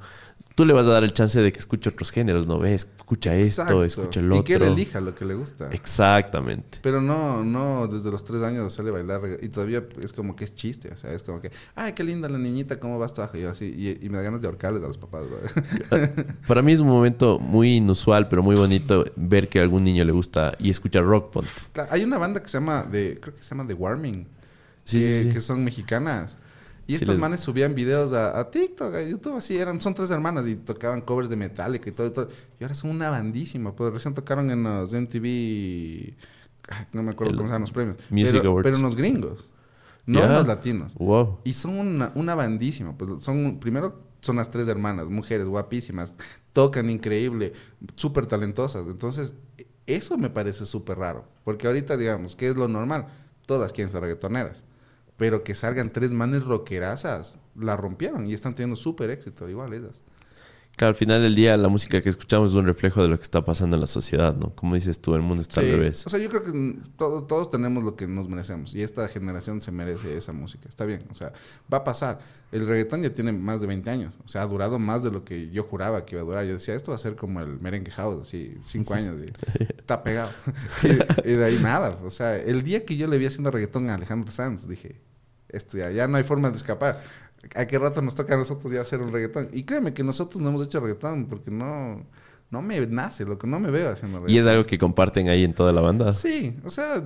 tú 0.60 0.66
le 0.66 0.74
vas 0.74 0.88
a 0.88 0.90
dar 0.90 1.06
el 1.06 1.14
chance 1.14 1.42
de 1.42 1.54
que 1.54 1.60
escuche 1.60 1.90
otros 1.90 2.12
géneros, 2.12 2.46
¿no 2.46 2.60
ves? 2.60 2.86
Escucha 2.98 3.34
esto, 3.34 3.86
escucha 3.86 4.20
el 4.20 4.30
otro. 4.30 4.42
Y 4.42 4.44
que 4.44 4.56
él 4.56 4.64
elija 4.64 5.00
lo 5.00 5.16
que 5.16 5.24
le 5.24 5.34
gusta. 5.34 5.70
Exactamente. 5.72 6.80
Pero 6.82 7.00
no, 7.00 7.46
no 7.46 7.88
desde 7.88 8.12
los 8.12 8.26
tres 8.26 8.42
años 8.42 8.66
hacerle 8.66 8.92
bailar. 8.92 9.22
Y 9.42 9.48
todavía 9.48 9.86
es 10.02 10.12
como 10.12 10.36
que 10.36 10.44
es 10.44 10.54
chiste. 10.56 10.92
O 10.94 10.98
sea, 10.98 11.14
es 11.14 11.24
como 11.24 11.40
que, 11.40 11.50
ay, 11.76 11.94
qué 11.94 12.04
linda 12.04 12.28
la 12.28 12.38
niñita, 12.38 12.78
¿cómo 12.78 13.00
vas 13.00 13.14
tú? 13.14 13.22
Y 13.36 13.40
yo 13.40 13.52
así, 13.52 13.98
y, 14.02 14.10
me 14.10 14.18
da 14.18 14.24
ganas 14.24 14.42
de 14.42 14.48
ahorcarles 14.48 14.84
a 14.84 14.88
los 14.88 14.98
papás, 14.98 15.24
Para 16.48 16.62
mí 16.62 16.74
es 16.74 16.82
un 16.82 16.88
momento 16.88 17.40
muy 17.40 17.78
inusual, 17.78 18.28
pero 18.28 18.44
muy 18.44 18.58
bonito 18.58 19.06
ver 19.16 19.48
que 19.48 19.60
a 19.60 19.62
algún 19.62 19.86
niño 19.86 20.04
le 20.04 20.12
gusta 20.12 20.58
y 20.60 20.70
escuchar 20.70 21.06
rock, 21.06 21.32
ponte. 21.32 21.50
Hay 21.90 22.04
una 22.04 22.18
banda 22.18 22.44
que 22.44 22.50
se 22.50 22.58
llama, 22.58 22.84
de, 22.84 23.18
creo 23.22 23.34
que 23.34 23.42
se 23.42 23.52
llama 23.52 23.66
The 23.66 23.76
Warming. 23.76 24.28
Sí, 24.84 25.30
que 25.32 25.40
son 25.40 25.64
mexicanas. 25.64 26.36
Y 26.90 26.96
estos 26.96 27.20
manes 27.20 27.42
subían 27.42 27.76
videos 27.76 28.12
a, 28.14 28.50
TikTok, 28.50 28.96
a 28.96 29.04
YouTube, 29.04 29.36
así 29.36 29.56
eran, 29.56 29.80
son 29.80 29.94
tres 29.94 30.10
hermanas 30.10 30.48
y 30.48 30.56
tocaban 30.56 31.02
covers 31.02 31.30
de 31.30 31.36
Metallica 31.36 31.88
y 31.88 31.92
todo, 31.92 32.08
y 32.08 32.12
todo. 32.12 32.30
Y 32.60 32.64
ahora 32.64 32.74
son 32.74 32.90
una 32.90 33.12
bandísima, 33.12 33.76
pues 33.76 33.94
recién 33.94 34.16
tocaron 34.16 34.50
en 34.50 34.64
los 34.64 34.92
MTV, 34.92 36.16
no 36.94 37.04
me 37.04 37.12
acuerdo 37.12 37.36
cómo 37.36 37.48
se 37.48 37.54
llaman 37.54 37.62
los 37.62 37.72
premios. 37.72 37.98
Music 38.10 38.40
pero, 38.42 38.60
pero 38.64 38.80
unos 38.80 38.96
gringos, 38.96 39.52
no 40.08 40.24
en 40.24 40.34
los 40.34 40.48
latinos. 40.48 40.96
Wow. 40.96 41.42
Y 41.44 41.54
son 41.54 41.78
una, 41.78 42.12
una 42.16 42.34
bandísima, 42.34 42.98
pues 42.98 43.24
son, 43.24 43.60
primero 43.60 44.02
son 44.22 44.38
las 44.38 44.50
tres 44.50 44.68
hermanas, 44.68 45.06
mujeres 45.08 45.46
guapísimas, 45.46 46.16
tocan 46.54 46.90
increíble, 46.90 47.54
súper 47.94 48.26
talentosas. 48.26 48.88
Entonces, 48.88 49.34
eso 49.86 50.18
me 50.18 50.32
parece 50.32 50.66
súper 50.66 50.98
raro, 50.98 51.26
porque 51.44 51.68
ahorita, 51.68 51.98
digamos, 51.98 52.36
¿qué 52.36 52.48
es 52.48 52.56
lo 52.56 52.68
normal? 52.68 53.10
Todas 53.46 53.74
quieren 53.74 53.92
ser 53.92 54.02
reggaetoneras. 54.02 54.64
Pero 55.20 55.44
que 55.44 55.54
salgan 55.54 55.94
tres 55.94 56.14
manes 56.14 56.44
rockerazas, 56.44 57.38
la 57.56 57.78
rompieron 57.78 58.26
y 58.26 58.34
están 58.34 58.56
teniendo 58.56 58.76
súper 58.76 59.12
éxito, 59.12 59.48
igual 59.48 59.74
esas. 59.74 60.02
Claro, 60.80 60.92
al 60.92 60.96
final 60.96 61.22
del 61.22 61.36
día 61.36 61.58
la 61.58 61.68
música 61.68 62.02
que 62.02 62.08
escuchamos 62.08 62.52
es 62.52 62.56
un 62.56 62.66
reflejo 62.66 63.02
de 63.02 63.10
lo 63.10 63.18
que 63.18 63.24
está 63.24 63.44
pasando 63.44 63.76
en 63.76 63.82
la 63.82 63.88
sociedad, 63.88 64.34
¿no? 64.38 64.56
Como 64.56 64.76
dices 64.76 65.02
tú, 65.02 65.14
el 65.14 65.22
mundo 65.22 65.42
está 65.42 65.60
al 65.60 65.72
revés. 65.72 66.08
O 66.08 66.10
sea, 66.10 66.20
yo 66.20 66.30
creo 66.30 66.42
que 66.42 66.80
todos 66.98 67.50
tenemos 67.50 67.84
lo 67.84 67.98
que 67.98 68.08
nos 68.08 68.30
merecemos 68.30 68.74
y 68.74 68.82
esta 68.82 69.06
generación 69.10 69.62
se 69.62 69.74
merece 69.74 70.16
esa 70.16 70.32
música. 70.32 70.70
Está 70.70 70.86
bien, 70.86 71.04
o 71.12 71.14
sea, 71.14 71.34
va 71.72 71.80
a 71.80 71.84
pasar. 71.84 72.20
El 72.54 72.66
reggaetón 72.66 73.04
ya 73.04 73.14
tiene 73.14 73.34
más 73.34 73.60
de 73.60 73.68
20 73.68 73.90
años, 73.90 74.14
o 74.24 74.30
sea, 74.30 74.44
ha 74.44 74.48
durado 74.48 74.80
más 74.80 75.04
de 75.04 75.12
lo 75.12 75.26
que 75.26 75.50
yo 75.50 75.64
juraba 75.64 76.06
que 76.06 76.16
iba 76.16 76.22
a 76.22 76.26
durar. 76.26 76.46
Yo 76.46 76.54
decía, 76.54 76.76
esto 76.76 76.92
va 76.92 76.96
a 76.96 77.00
ser 77.00 77.18
como 77.18 77.42
el 77.42 77.60
merengue 77.60 77.92
house, 77.92 78.22
así, 78.22 78.58
5 78.64 78.94
años, 78.94 79.18
y 79.22 79.64
está 79.78 80.02
pegado. 80.02 80.32
y, 81.26 81.32
de 81.32 81.44
ahí 81.44 81.60
nada. 81.62 82.00
O 82.06 82.10
sea, 82.10 82.38
el 82.38 82.64
día 82.64 82.86
que 82.86 82.96
yo 82.96 83.08
le 83.08 83.18
vi 83.18 83.26
haciendo 83.26 83.52
reggaetón 83.52 83.90
a 83.90 83.96
Alejandro 83.96 84.32
Sanz, 84.32 84.66
dije, 84.66 84.96
esto 85.50 85.78
ya, 85.78 85.92
ya 85.92 86.08
no 86.08 86.18
hay 86.18 86.24
forma 86.24 86.50
de 86.50 86.58
escapar. 86.58 87.02
¿A 87.56 87.66
qué 87.66 87.80
rato 87.80 88.02
nos 88.02 88.16
toca 88.16 88.34
a 88.34 88.38
nosotros 88.38 88.72
ya 88.72 88.82
hacer 88.82 89.02
un 89.02 89.12
reggaetón? 89.12 89.50
Y 89.54 89.64
créeme 89.64 89.94
que 89.94 90.04
nosotros 90.04 90.42
no 90.42 90.50
hemos 90.50 90.66
hecho 90.66 90.80
reggaetón 90.80 91.28
porque 91.28 91.52
no, 91.52 92.06
no 92.52 92.62
me 92.62 92.86
nace, 92.88 93.26
lo 93.26 93.38
que 93.38 93.48
no 93.48 93.60
me 93.60 93.72
veo 93.72 93.90
haciendo 93.90 94.20
reggaetón. 94.20 94.36
¿Y 94.36 94.40
es 94.40 94.48
algo 94.48 94.64
que 94.64 94.78
comparten 94.78 95.30
ahí 95.30 95.44
en 95.44 95.54
toda 95.54 95.72
la 95.72 95.82
banda? 95.82 96.12
Sí, 96.12 96.58
o 96.66 96.70
sea, 96.70 97.04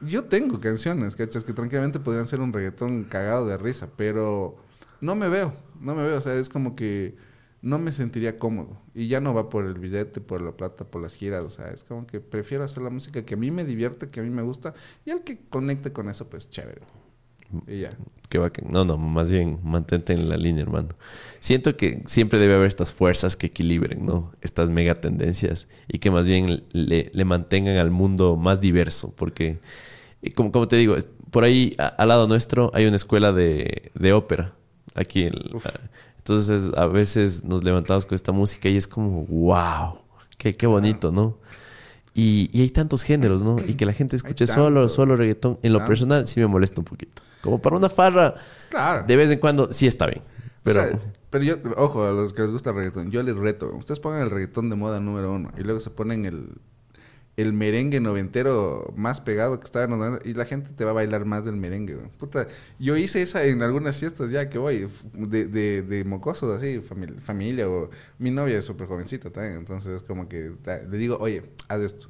yo 0.00 0.24
tengo 0.24 0.60
canciones, 0.60 1.16
¿cachas? 1.16 1.44
Que 1.44 1.52
tranquilamente 1.52 2.00
podrían 2.00 2.26
ser 2.26 2.40
un 2.40 2.52
reggaetón 2.52 3.04
cagado 3.04 3.46
de 3.46 3.56
risa, 3.56 3.88
pero 3.96 4.56
no 5.00 5.14
me 5.14 5.28
veo, 5.28 5.54
no 5.80 5.94
me 5.94 6.02
veo, 6.02 6.18
o 6.18 6.20
sea, 6.20 6.34
es 6.34 6.48
como 6.48 6.74
que 6.74 7.16
no 7.60 7.78
me 7.78 7.92
sentiría 7.92 8.38
cómodo. 8.38 8.80
Y 8.94 9.08
ya 9.08 9.20
no 9.20 9.34
va 9.34 9.48
por 9.48 9.64
el 9.64 9.74
billete, 9.74 10.20
por 10.20 10.40
la 10.40 10.52
plata, 10.52 10.84
por 10.84 11.02
las 11.02 11.14
giras, 11.14 11.44
o 11.44 11.50
sea, 11.50 11.68
es 11.68 11.84
como 11.84 12.06
que 12.06 12.20
prefiero 12.20 12.64
hacer 12.64 12.82
la 12.82 12.90
música 12.90 13.24
que 13.24 13.34
a 13.34 13.36
mí 13.36 13.50
me 13.50 13.64
divierte, 13.64 14.10
que 14.10 14.20
a 14.20 14.22
mí 14.22 14.30
me 14.30 14.42
gusta, 14.42 14.74
y 15.04 15.10
al 15.10 15.22
que 15.22 15.40
conecte 15.48 15.92
con 15.92 16.08
eso, 16.08 16.28
pues 16.28 16.50
chévere. 16.50 16.82
Y 17.66 17.80
ya. 17.80 17.90
Qué 18.28 18.38
No, 18.68 18.84
no, 18.84 18.98
más 18.98 19.30
bien 19.30 19.58
mantente 19.62 20.12
en 20.12 20.28
la 20.28 20.36
línea, 20.36 20.62
hermano. 20.62 20.88
Siento 21.40 21.76
que 21.76 22.02
siempre 22.06 22.38
debe 22.38 22.54
haber 22.54 22.66
estas 22.66 22.92
fuerzas 22.92 23.36
que 23.36 23.46
equilibren, 23.46 24.04
¿no? 24.04 24.32
Estas 24.42 24.68
mega 24.68 25.00
tendencias 25.00 25.66
y 25.86 25.98
que 25.98 26.10
más 26.10 26.26
bien 26.26 26.64
le, 26.72 27.24
mantengan 27.24 27.76
al 27.78 27.90
mundo 27.90 28.36
más 28.36 28.60
diverso, 28.60 29.14
porque, 29.16 29.60
como, 30.34 30.52
como 30.52 30.68
te 30.68 30.76
digo, 30.76 30.96
por 31.30 31.44
ahí 31.44 31.74
al 31.78 32.08
lado 32.08 32.28
nuestro 32.28 32.70
hay 32.74 32.86
una 32.86 32.96
escuela 32.96 33.32
de, 33.32 33.90
ópera, 34.12 34.54
aquí. 34.94 35.30
entonces 36.18 36.70
a 36.76 36.86
veces 36.86 37.44
nos 37.44 37.64
levantamos 37.64 38.04
con 38.04 38.14
esta 38.14 38.32
música 38.32 38.68
y 38.68 38.76
es 38.76 38.86
como, 38.86 39.24
wow, 39.24 40.00
qué, 40.36 40.54
qué 40.54 40.66
bonito, 40.66 41.10
¿no? 41.10 41.38
Y, 42.20 42.50
hay 42.60 42.70
tantos 42.70 43.04
géneros, 43.04 43.44
¿no? 43.44 43.58
Y 43.64 43.74
que 43.74 43.86
la 43.86 43.92
gente 43.92 44.16
escuche 44.16 44.48
solo, 44.48 44.88
solo 44.88 45.16
reggaetón. 45.16 45.60
En 45.62 45.72
lo 45.72 45.86
personal 45.86 46.26
sí 46.26 46.40
me 46.40 46.48
molesta 46.48 46.80
un 46.80 46.84
poquito. 46.84 47.22
Como 47.42 47.62
para 47.62 47.76
una 47.76 47.88
farra, 47.88 48.34
claro. 48.70 49.06
de 49.06 49.14
vez 49.14 49.30
en 49.30 49.38
cuando 49.38 49.72
sí 49.72 49.86
está 49.86 50.06
bien. 50.06 50.22
Pero, 50.64 50.98
pero 51.30 51.44
yo, 51.44 51.54
ojo, 51.76 52.04
a 52.04 52.10
los 52.10 52.32
que 52.32 52.42
les 52.42 52.50
gusta 52.50 52.70
el 52.70 52.76
reggaetón, 52.76 53.12
yo 53.12 53.22
les 53.22 53.36
reto. 53.36 53.72
Ustedes 53.72 54.00
pongan 54.00 54.22
el 54.22 54.30
reggaetón 54.30 54.68
de 54.68 54.74
moda 54.74 54.98
número 54.98 55.32
uno 55.32 55.52
y 55.56 55.62
luego 55.62 55.78
se 55.78 55.90
ponen 55.90 56.24
el, 56.24 56.48
el 57.38 57.52
merengue 57.52 58.00
noventero 58.00 58.92
más 58.96 59.20
pegado 59.20 59.60
que 59.60 59.64
estaba 59.64 59.84
en 59.84 60.18
y 60.24 60.34
la 60.34 60.44
gente 60.44 60.72
te 60.72 60.84
va 60.84 60.90
a 60.90 60.94
bailar 60.94 61.24
más 61.24 61.44
del 61.44 61.56
merengue, 61.56 61.96
Puta, 62.18 62.48
yo 62.80 62.96
hice 62.96 63.22
esa 63.22 63.44
en 63.44 63.62
algunas 63.62 63.96
fiestas 63.96 64.30
ya 64.30 64.50
que 64.50 64.58
voy, 64.58 64.88
de, 65.14 65.46
de, 65.46 65.82
de 65.82 66.04
mocosos 66.04 66.56
así, 66.56 66.80
familia, 66.80 67.20
familia, 67.20 67.68
o 67.68 67.90
mi 68.18 68.32
novia 68.32 68.58
es 68.58 68.64
súper 68.64 68.88
jovencita 68.88 69.30
también, 69.30 69.56
entonces 69.56 69.94
es 69.94 70.02
como 70.02 70.28
que 70.28 70.52
le 70.90 70.98
digo, 70.98 71.16
oye, 71.20 71.44
haz 71.68 71.80
esto 71.80 72.08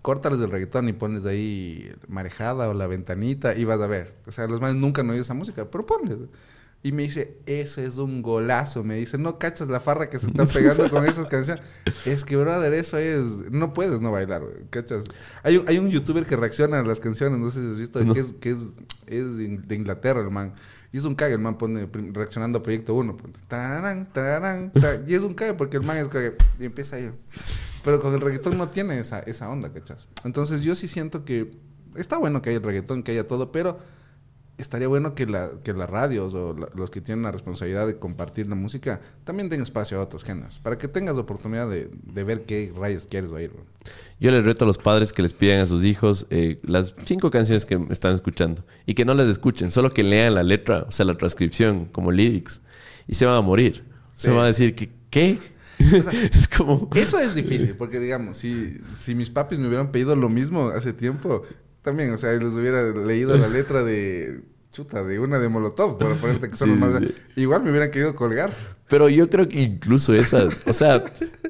córtales 0.00 0.38
del 0.38 0.50
reggaetón 0.50 0.88
y 0.88 0.92
pones 0.92 1.24
ahí 1.24 1.90
marejada 2.08 2.68
o 2.68 2.74
la 2.74 2.86
ventanita 2.86 3.56
y 3.56 3.64
vas 3.64 3.80
a 3.80 3.86
ver. 3.86 4.14
O 4.26 4.32
sea, 4.32 4.46
los 4.46 4.60
más 4.60 4.74
nunca 4.74 5.00
han 5.00 5.08
oído 5.08 5.22
esa 5.22 5.32
música, 5.32 5.70
pero 5.70 5.86
ponle. 5.86 6.28
Y 6.84 6.92
me 6.92 7.04
dice, 7.04 7.38
eso 7.46 7.80
es 7.80 7.96
un 7.96 8.20
golazo. 8.20 8.84
Me 8.84 8.96
dice, 8.96 9.16
no 9.16 9.38
cachas 9.38 9.68
la 9.68 9.80
farra 9.80 10.10
que 10.10 10.18
se 10.18 10.26
está 10.26 10.44
pegando 10.54 10.90
con 10.90 11.06
esas 11.06 11.26
canciones. 11.26 11.64
Es 12.04 12.26
que, 12.26 12.36
brother, 12.36 12.74
eso 12.74 12.98
es... 12.98 13.50
No 13.50 13.72
puedes 13.72 14.02
no 14.02 14.12
bailar, 14.12 14.42
¿cachas? 14.68 15.06
Hay 15.42 15.56
un, 15.56 15.66
hay 15.66 15.78
un 15.78 15.90
youtuber 15.90 16.26
que 16.26 16.36
reacciona 16.36 16.80
a 16.80 16.82
las 16.82 17.00
canciones, 17.00 17.38
no 17.38 17.50
sé 17.50 17.60
si 17.60 17.70
has 17.70 17.78
visto, 17.78 18.12
que, 18.12 18.20
es, 18.20 18.34
que 18.34 18.50
es, 18.50 18.58
es 19.06 19.38
de 19.38 19.74
Inglaterra, 19.74 20.20
el 20.20 20.30
man. 20.30 20.52
Y 20.92 20.98
es 20.98 21.06
un 21.06 21.14
cague, 21.14 21.32
el 21.32 21.40
man 21.40 21.56
pone 21.56 21.88
reaccionando 22.12 22.58
a 22.58 22.62
Proyecto 22.62 22.92
1. 22.94 23.16
y 25.06 25.14
es 25.14 25.22
un 25.22 25.32
cague 25.32 25.54
porque 25.54 25.78
el 25.78 25.84
man 25.84 25.96
es 25.96 26.08
cague. 26.08 26.36
Y 26.60 26.66
empieza 26.66 26.96
ahí. 26.96 27.10
Pero 27.82 27.98
con 27.98 28.12
el 28.12 28.20
reggaetón 28.20 28.58
no 28.58 28.68
tiene 28.68 29.00
esa, 29.00 29.20
esa 29.20 29.48
onda, 29.48 29.72
¿cachas? 29.72 30.06
Entonces 30.22 30.60
yo 30.60 30.74
sí 30.74 30.86
siento 30.86 31.24
que 31.24 31.56
está 31.96 32.18
bueno 32.18 32.42
que 32.42 32.50
haya 32.50 32.58
el 32.58 32.62
reggaetón, 32.62 33.02
que 33.02 33.12
haya 33.12 33.26
todo, 33.26 33.52
pero 33.52 33.78
estaría 34.58 34.88
bueno 34.88 35.14
que, 35.14 35.26
la, 35.26 35.50
que 35.62 35.72
las 35.72 35.90
radios 35.90 36.34
o 36.34 36.54
los 36.74 36.90
que 36.90 37.00
tienen 37.00 37.24
la 37.24 37.32
responsabilidad 37.32 37.86
de 37.86 37.98
compartir 37.98 38.46
la 38.46 38.54
música 38.54 39.00
también 39.24 39.48
den 39.48 39.62
espacio 39.62 39.98
a 39.98 40.02
otros 40.02 40.24
géneros, 40.24 40.60
para 40.60 40.78
que 40.78 40.88
tengas 40.88 41.16
la 41.16 41.22
oportunidad 41.22 41.68
de, 41.68 41.90
de 41.90 42.24
ver 42.24 42.44
qué 42.44 42.72
rayos 42.74 43.06
quieres 43.06 43.32
oír. 43.32 43.52
Yo 44.20 44.30
les 44.30 44.44
reto 44.44 44.64
a 44.64 44.66
los 44.66 44.78
padres 44.78 45.12
que 45.12 45.22
les 45.22 45.32
pidan 45.32 45.60
a 45.60 45.66
sus 45.66 45.84
hijos 45.84 46.26
eh, 46.30 46.60
las 46.62 46.94
cinco 47.04 47.30
canciones 47.30 47.66
que 47.66 47.78
están 47.90 48.14
escuchando 48.14 48.64
y 48.86 48.94
que 48.94 49.04
no 49.04 49.14
las 49.14 49.28
escuchen, 49.28 49.70
solo 49.70 49.92
que 49.92 50.04
lean 50.04 50.34
la 50.34 50.42
letra, 50.42 50.86
o 50.88 50.92
sea, 50.92 51.04
la 51.04 51.16
transcripción 51.16 51.86
como 51.86 52.12
lyrics, 52.12 52.60
y 53.06 53.14
se 53.14 53.26
van 53.26 53.36
a 53.36 53.40
morir. 53.40 53.84
Se 54.12 54.30
van 54.30 54.44
a 54.44 54.46
decir 54.46 54.76
que, 54.76 54.90
¿qué? 55.10 55.38
es 56.32 56.46
como... 56.48 56.88
Eso 56.94 57.18
es 57.18 57.34
difícil, 57.34 57.74
porque 57.76 57.98
digamos, 57.98 58.36
si, 58.36 58.80
si 58.96 59.16
mis 59.16 59.28
papis 59.28 59.58
me 59.58 59.66
hubieran 59.66 59.90
pedido 59.90 60.14
lo 60.14 60.28
mismo 60.28 60.68
hace 60.68 60.92
tiempo, 60.92 61.42
también, 61.84 62.12
o 62.14 62.18
sea, 62.18 62.32
les 62.32 62.54
hubiera 62.54 62.82
leído 62.82 63.36
la 63.36 63.46
letra 63.46 63.84
de 63.84 64.40
chuta, 64.72 65.04
de 65.04 65.20
una 65.20 65.38
de 65.38 65.50
Molotov, 65.50 65.98
para 65.98 66.14
ponerte 66.14 66.48
que 66.48 66.56
son 66.56 66.70
los 66.70 66.78
más... 66.78 67.00
Igual 67.36 67.62
me 67.62 67.70
hubieran 67.70 67.90
querido 67.90 68.16
colgar. 68.16 68.52
Pero 68.88 69.08
yo 69.08 69.28
creo 69.28 69.46
que 69.46 69.60
incluso 69.60 70.14
esas, 70.14 70.62
o 70.66 70.72
sea, 70.72 71.04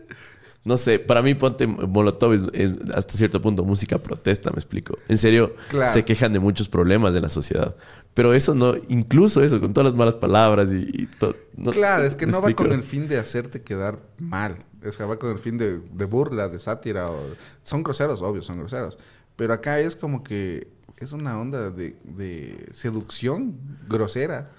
no 0.65 0.77
sé, 0.77 0.99
para 0.99 1.23
mí 1.23 1.35
ponte 1.35 1.69
Molotov 1.69 2.33
es, 2.33 2.45
hasta 2.93 3.15
cierto 3.15 3.41
punto 3.41 3.65
música 3.65 3.99
protesta, 3.99 4.51
me 4.51 4.57
explico. 4.57 4.99
En 5.09 5.19
serio, 5.19 5.55
se 5.93 6.05
quejan 6.05 6.33
de 6.33 6.41
muchos 6.41 6.69
problemas 6.69 7.15
de 7.15 7.21
la 7.21 7.29
sociedad. 7.29 7.77
Pero 8.13 8.35
eso 8.35 8.55
no, 8.55 8.75
incluso 8.89 9.43
eso, 9.43 9.61
con 9.61 9.73
todas 9.73 9.87
las 9.87 9.95
malas 9.95 10.17
palabras 10.17 10.71
y, 10.73 11.07
todo. 11.19 11.37
claro, 11.73 12.05
es 12.05 12.17
que 12.17 12.27
no 12.27 12.43
va 12.43 12.53
con 12.55 12.73
el 12.73 12.83
fin 12.83 13.07
de 13.07 13.19
hacerte 13.19 13.63
quedar 13.63 14.01
mal. 14.19 14.57
O 14.87 14.93
sea, 14.93 15.07
va 15.07 15.19
con 15.19 15.31
el 15.31 15.39
fin 15.39 15.57
de, 15.59 15.79
burla, 16.05 16.49
de 16.49 16.59
sátira. 16.59 17.11
O, 17.11 17.19
son 17.63 17.83
groseros, 17.83 18.21
obvio, 18.21 18.43
son 18.43 18.59
groseros. 18.59 18.99
Pero 19.37 19.53
acá 19.53 19.81
es 19.81 19.97
como 19.97 20.23
que 20.23 20.69
es 20.99 21.13
una 21.13 21.39
onda 21.41 21.71
de, 21.71 21.97
de 22.05 22.69
seducción 22.73 23.59
grosera 23.89 24.51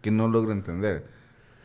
que 0.00 0.10
no 0.10 0.28
logro 0.28 0.52
entender. 0.52 1.04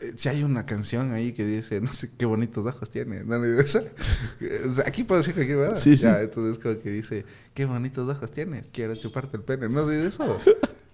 Eh, 0.01 0.13
si 0.15 0.29
hay 0.29 0.43
una 0.43 0.65
canción 0.65 1.11
ahí 1.13 1.33
que 1.33 1.45
dice, 1.45 1.81
no 1.81 1.91
sé 1.93 2.11
qué 2.17 2.25
bonitos 2.25 2.65
ojos 2.65 2.89
tiene. 2.89 3.23
¿no? 3.23 3.35
aquí 4.85 5.03
puedo 5.03 5.19
decir 5.19 5.33
cualquier 5.33 5.57
verdad. 5.57 5.75
Sí, 5.75 5.97
sí. 5.97 6.07
entonces 6.07 6.59
como 6.59 6.79
que 6.79 6.89
dice, 6.89 7.25
qué 7.53 7.65
bonitos 7.65 8.07
ojos 8.07 8.31
tienes, 8.31 8.69
quiero 8.71 8.95
chuparte 8.95 9.37
el 9.37 9.43
pene. 9.43 9.67
No 9.69 9.85
de 9.85 10.07
eso. 10.07 10.37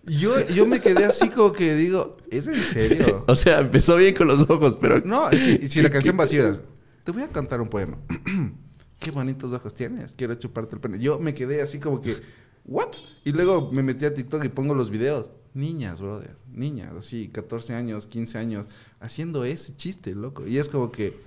Yo, 0.05 0.39
yo 0.49 0.67
me 0.67 0.81
quedé 0.81 1.05
así 1.05 1.29
como 1.29 1.51
que 1.51 1.75
digo, 1.75 2.17
¿es 2.29 2.47
en 2.47 2.61
serio? 2.61 3.25
O 3.27 3.35
sea, 3.35 3.59
empezó 3.59 3.95
bien 3.95 4.13
con 4.13 4.27
los 4.27 4.49
ojos, 4.49 4.77
pero... 4.79 5.01
No, 5.01 5.29
si, 5.31 5.67
si 5.67 5.81
la 5.81 5.89
canción 5.89 6.17
va 6.19 6.27
te 6.27 7.11
voy 7.11 7.21
a 7.21 7.27
cantar 7.27 7.61
un 7.61 7.69
poema. 7.69 7.97
qué 8.99 9.11
bonitos 9.11 9.53
ojos 9.53 9.73
tienes, 9.73 10.13
quiero 10.15 10.35
chuparte 10.35 10.75
el 10.75 10.81
pene. 10.81 10.99
Yo 10.99 11.19
me 11.19 11.33
quedé 11.33 11.61
así 11.61 11.79
como 11.79 12.01
que, 12.01 12.21
¿what? 12.65 12.91
Y 13.23 13.31
luego 13.31 13.71
me 13.71 13.83
metí 13.83 14.05
a 14.05 14.13
TikTok 14.13 14.43
y 14.45 14.49
pongo 14.49 14.73
los 14.73 14.89
videos. 14.89 15.29
Niñas, 15.53 16.01
brother, 16.01 16.35
niñas, 16.51 16.91
así, 16.97 17.29
14 17.29 17.73
años, 17.73 18.07
15 18.07 18.37
años, 18.37 18.67
haciendo 18.99 19.45
ese 19.45 19.75
chiste, 19.77 20.13
loco. 20.13 20.45
Y 20.45 20.57
es 20.57 20.67
como 20.67 20.91
que, 20.91 21.17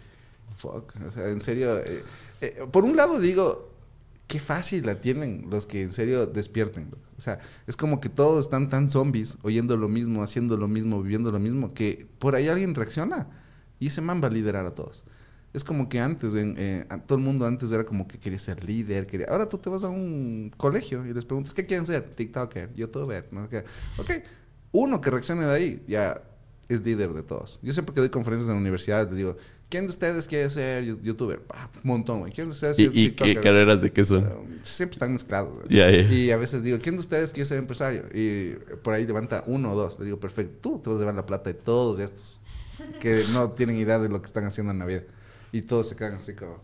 fuck, 0.56 0.92
o 1.06 1.10
sea, 1.10 1.28
en 1.28 1.40
serio. 1.40 1.78
Eh, 1.78 2.04
eh, 2.42 2.66
por 2.70 2.84
un 2.84 2.94
lado 2.94 3.20
digo, 3.20 3.72
qué 4.26 4.38
fácil 4.38 4.84
la 4.84 5.00
tienen 5.00 5.46
los 5.50 5.66
que 5.66 5.82
en 5.82 5.92
serio 5.92 6.26
despierten. 6.26 6.90
O 7.16 7.20
sea, 7.20 7.40
es 7.66 7.76
como 7.76 8.00
que 8.00 8.10
todos 8.10 8.44
están 8.44 8.68
tan 8.68 8.90
zombies, 8.90 9.38
oyendo 9.42 9.76
lo 9.76 9.88
mismo, 9.88 10.22
haciendo 10.22 10.56
lo 10.56 10.68
mismo, 10.68 11.02
viviendo 11.02 11.32
lo 11.32 11.38
mismo, 11.38 11.72
que 11.72 12.06
por 12.18 12.34
ahí 12.34 12.48
alguien 12.48 12.74
reacciona. 12.74 13.28
Y 13.80 13.88
ese 13.88 14.02
man 14.02 14.20
va 14.22 14.28
a 14.28 14.30
liderar 14.30 14.66
a 14.66 14.72
todos. 14.72 15.02
Es 15.54 15.64
como 15.64 15.88
que 15.88 15.98
antes, 15.98 16.34
en, 16.34 16.54
eh, 16.58 16.86
todo 17.06 17.18
el 17.18 17.24
mundo 17.24 17.46
antes 17.46 17.72
era 17.72 17.84
como 17.84 18.06
que 18.06 18.18
quería 18.18 18.38
ser 18.38 18.62
líder. 18.62 19.06
Quería... 19.06 19.26
Ahora 19.28 19.48
tú 19.48 19.58
te 19.58 19.70
vas 19.70 19.82
a 19.84 19.88
un 19.88 20.52
colegio 20.56 21.06
y 21.06 21.14
les 21.14 21.24
preguntas, 21.24 21.54
¿qué 21.54 21.64
quieren 21.64 21.86
ser? 21.86 22.02
TikToker, 22.14 22.74
YouTuber, 22.74 23.28
no 23.30 23.48
sé 23.48 23.64
Ok, 23.96 24.10
uno 24.72 25.00
que 25.00 25.10
reaccione 25.10 25.46
de 25.46 25.54
ahí 25.54 25.82
ya 25.88 26.22
es 26.68 26.84
líder 26.84 27.12
de 27.14 27.22
todos. 27.22 27.58
Yo 27.62 27.72
siempre 27.72 27.94
que 27.94 28.00
doy 28.00 28.10
conferencias 28.10 28.48
en 28.48 28.54
la 28.54 28.60
universidad 28.60 29.08
les 29.08 29.16
digo, 29.16 29.36
¿quién 29.70 29.86
de 29.86 29.90
ustedes 29.90 30.26
quiere 30.26 30.50
ser 30.50 30.84
youtuber? 31.02 31.40
un 31.76 31.80
montón, 31.82 32.20
güey. 32.20 32.32
¿Quién 32.32 32.48
de 32.48 32.52
ustedes 32.52 32.78
¿Y, 32.78 32.84
¿Y 32.92 33.10
qué 33.12 33.40
carreras 33.40 33.80
de 33.80 33.90
qué 33.90 34.04
son? 34.04 34.24
Um, 34.24 34.58
siempre 34.62 34.94
están 34.94 35.12
mezclados. 35.12 35.64
Y 35.70 36.30
a 36.30 36.36
veces 36.36 36.62
digo, 36.62 36.78
¿quién 36.78 36.96
de 36.96 37.00
ustedes 37.00 37.32
quiere 37.32 37.46
ser 37.46 37.58
empresario? 37.58 38.04
Y 38.12 38.52
por 38.82 38.92
ahí 38.92 39.06
levanta 39.06 39.44
uno 39.46 39.72
o 39.72 39.76
dos. 39.76 39.98
Le 39.98 40.04
digo, 40.04 40.20
perfecto, 40.20 40.54
tú 40.60 40.78
te 40.78 40.90
vas 40.90 40.96
a 40.96 41.00
llevar 41.00 41.14
la 41.14 41.26
plata 41.26 41.50
de 41.50 41.54
todos 41.54 41.98
estos 41.98 42.40
que 43.00 43.22
no 43.32 43.50
tienen 43.50 43.76
idea 43.76 43.98
de 43.98 44.08
lo 44.08 44.20
que 44.20 44.26
están 44.26 44.44
haciendo 44.44 44.72
en 44.72 44.78
la 44.78 44.86
vida. 44.86 45.02
Y 45.52 45.62
todos 45.62 45.88
se 45.88 45.96
quedan 45.96 46.14
así 46.14 46.34
como... 46.34 46.60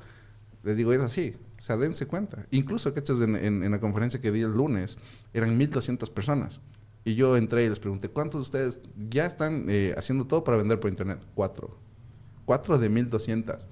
Les 0.63 0.77
digo, 0.77 0.93
es 0.93 1.01
así. 1.01 1.37
O 1.59 1.63
sea, 1.63 1.77
dense 1.77 2.07
cuenta. 2.07 2.47
Incluso, 2.51 2.95
que 2.95 3.03
en, 3.07 3.37
en, 3.37 3.65
en 3.65 3.71
la 3.71 3.81
conferencia 3.81 4.21
que 4.21 4.33
di 4.33 4.41
el 4.41 4.53
lunes, 4.53 4.97
eran 5.35 5.59
1.200 5.59 6.11
personas. 6.11 6.61
Y 7.05 7.15
yo 7.17 7.37
entré 7.37 7.65
y 7.65 7.69
les 7.69 7.79
pregunté, 7.79 8.09
¿cuántos 8.09 8.39
de 8.39 8.43
ustedes 8.43 8.81
ya 9.11 9.27
están 9.27 9.67
eh, 9.69 9.95
haciendo 9.97 10.27
todo 10.27 10.43
para 10.43 10.57
vender 10.57 10.81
por 10.81 10.91
internet? 10.91 11.21
Cuatro. 11.35 11.79
cuatro 12.47 12.79
de 12.79 12.89
1200. 12.89 13.67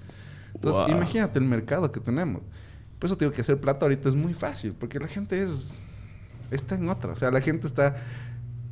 Entonces, 0.53 0.83
imagínate 0.87 1.39
el 1.39 1.45
mercado 1.45 1.91
que 1.91 1.99
tenemos. 1.99 2.43
Por 2.99 3.07
eso 3.07 3.17
tengo 3.17 3.31
que 3.31 3.41
hacer 3.41 3.59
plata 3.59 3.85
ahorita 3.85 4.07
es 4.07 4.15
muy 4.15 4.35
fácil, 4.35 4.73
porque 4.73 4.99
la 4.99 5.07
gente 5.07 5.41
es 5.41 5.73
está 6.51 6.75
en 6.75 6.87
otra. 6.89 7.13
O 7.13 7.15
sea, 7.15 7.31
la 7.31 7.41
gente 7.41 7.67
está... 7.67 7.95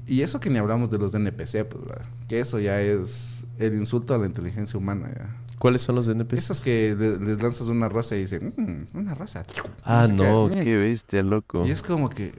Y 0.07 0.21
eso 0.21 0.39
que 0.39 0.49
ni 0.49 0.57
hablamos 0.57 0.89
de 0.89 0.97
los 0.97 1.13
NPC, 1.13 1.65
pues, 1.65 1.85
¿verdad? 1.85 2.05
que 2.27 2.39
eso 2.39 2.59
ya 2.59 2.81
es 2.81 3.45
el 3.57 3.75
insulto 3.75 4.13
a 4.13 4.17
la 4.17 4.25
inteligencia 4.25 4.77
humana. 4.77 5.11
¿ya? 5.15 5.35
¿Cuáles 5.61 5.83
son 5.83 5.93
los 5.93 6.09
NPC? 6.09 6.39
Esos 6.39 6.59
que 6.59 6.95
les 6.97 7.39
lanzas 7.39 7.67
una 7.67 7.87
rosa 7.87 8.15
y 8.15 8.21
dicen, 8.21 8.51
mmm, 8.57 8.97
una 8.97 9.13
rosa. 9.13 9.45
Ah, 9.83 10.07
no, 10.11 10.49
qué 10.49 10.75
bestia, 10.75 11.21
loco. 11.21 11.67
Y 11.67 11.69
es 11.69 11.83
como 11.83 12.09
que 12.09 12.33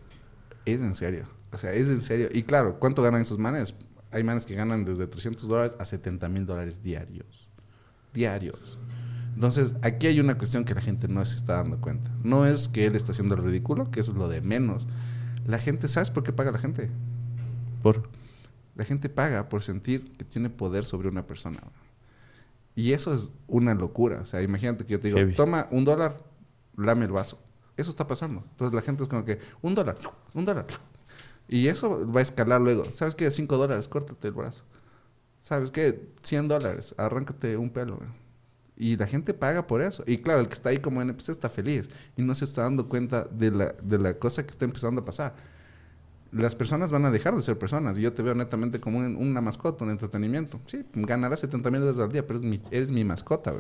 es 0.65 0.83
en 0.83 0.97
serio. 0.97 1.27
O 1.53 1.57
sea, 1.57 1.73
es 1.73 1.87
en 1.87 2.01
serio. 2.01 2.29
Y 2.33 2.43
claro, 2.43 2.81
¿cuánto 2.81 3.01
ganan 3.01 3.23
esos 3.23 3.39
manes? 3.39 3.77
Hay 4.11 4.25
manes 4.25 4.45
que 4.45 4.57
ganan 4.57 4.85
desde 4.85 5.07
300 5.07 5.47
dólares 5.47 5.77
a 5.79 5.85
70 5.85 6.29
mil 6.31 6.47
dólares 6.47 6.83
diarios. 6.83 7.49
Diarios. 8.13 8.81
Entonces, 9.37 9.77
aquí 9.83 10.09
hay 10.09 10.19
una 10.19 10.37
cuestión 10.37 10.65
que 10.65 10.75
la 10.75 10.81
gente 10.81 11.07
no 11.07 11.25
se 11.25 11.37
está 11.37 11.55
dando 11.55 11.81
cuenta. 11.81 12.11
No 12.25 12.45
es 12.45 12.67
que 12.67 12.87
él 12.87 12.97
está 12.97 13.13
haciendo 13.13 13.37
el 13.37 13.45
ridículo, 13.45 13.93
que 13.93 14.01
eso 14.01 14.11
es 14.11 14.19
lo 14.19 14.29
de 14.29 14.41
menos. 14.41 14.89
La 15.47 15.59
gente, 15.59 15.87
¿sabes 15.87 16.11
por 16.11 16.25
qué 16.25 16.33
paga 16.33 16.51
la 16.51 16.59
gente? 16.59 16.91
¿Por? 17.85 18.03
La 18.75 18.85
gente 18.85 19.09
paga 19.09 19.49
por 19.49 19.63
sentir 19.63 20.17
que 20.17 20.25
tiene 20.25 20.51
poder 20.51 20.87
sobre 20.87 21.09
una 21.09 21.25
persona. 21.25 21.61
Y 22.75 22.93
eso 22.93 23.15
es 23.15 23.33
una 23.47 23.75
locura. 23.75 24.21
O 24.23 24.27
sea, 24.27 24.43
imagínate 24.43 24.85
que 24.85 24.93
yo 24.93 25.01
te 25.01 25.13
digo, 25.13 25.35
toma 25.37 25.69
un 25.71 25.85
dólar, 25.85 26.17
lame 26.77 27.05
el 27.05 27.13
vaso. 27.13 27.39
Eso 27.77 27.91
está 27.91 28.07
pasando. 28.07 28.45
Entonces 28.51 28.75
la 28.75 28.83
gente 28.83 29.03
es 29.03 29.09
como 29.09 29.25
que, 29.25 29.39
un 29.61 29.75
dólar, 29.75 29.97
un 30.35 30.45
dólar. 30.45 30.67
Y 31.49 31.69
eso 31.69 32.11
va 32.11 32.21
a 32.21 32.23
escalar 32.23 32.61
luego. 32.61 32.85
¿Sabes 32.95 33.15
qué? 33.15 33.31
Cinco 33.31 33.57
dólares, 33.57 33.89
córtate 33.89 34.29
el 34.29 34.35
brazo. 34.35 34.65
¿Sabes 35.41 35.71
qué? 35.71 36.09
Cien 36.23 36.49
dólares, 36.49 36.95
arráncate 36.99 37.57
un 37.57 37.71
pelo. 37.71 37.99
Y 38.77 38.97
la 38.97 39.07
gente 39.07 39.35
paga 39.35 39.67
por 39.67 39.83
eso. 39.83 40.03
Y 40.07 40.19
claro, 40.19 40.41
el 40.41 40.49
que 40.49 40.55
está 40.55 40.71
ahí 40.71 40.79
como 40.79 41.03
NPC 41.03 41.29
está 41.31 41.49
feliz 41.49 41.91
y 42.17 42.23
no 42.23 42.35
se 42.35 42.45
está 42.45 42.63
dando 42.63 42.89
cuenta 42.89 43.25
de 43.25 43.51
la, 43.51 43.75
de 43.83 43.99
la 43.99 44.19
cosa 44.19 44.45
que 44.45 44.51
está 44.51 44.65
empezando 44.65 45.03
a 45.03 45.05
pasar. 45.05 45.35
Las 46.33 46.55
personas 46.55 46.91
van 46.91 47.05
a 47.05 47.11
dejar 47.11 47.37
de 47.37 47.43
ser 47.43 47.59
personas. 47.59 47.99
Y 47.99 48.03
yo 48.03 48.13
te 48.13 48.23
veo 48.23 48.35
netamente 48.35 48.81
como 48.81 48.99
una 48.99 49.41
mascota, 49.41 49.85
un 49.85 49.91
entretenimiento. 49.91 50.61
Sí, 50.67 50.85
ganarás 50.95 51.41
70 51.41 51.71
mil 51.71 51.81
dólares 51.81 52.01
al 52.01 52.11
día, 52.11 52.27
pero 52.27 52.41
eres 52.71 52.91
mi, 52.91 53.05
mascota. 53.05 53.55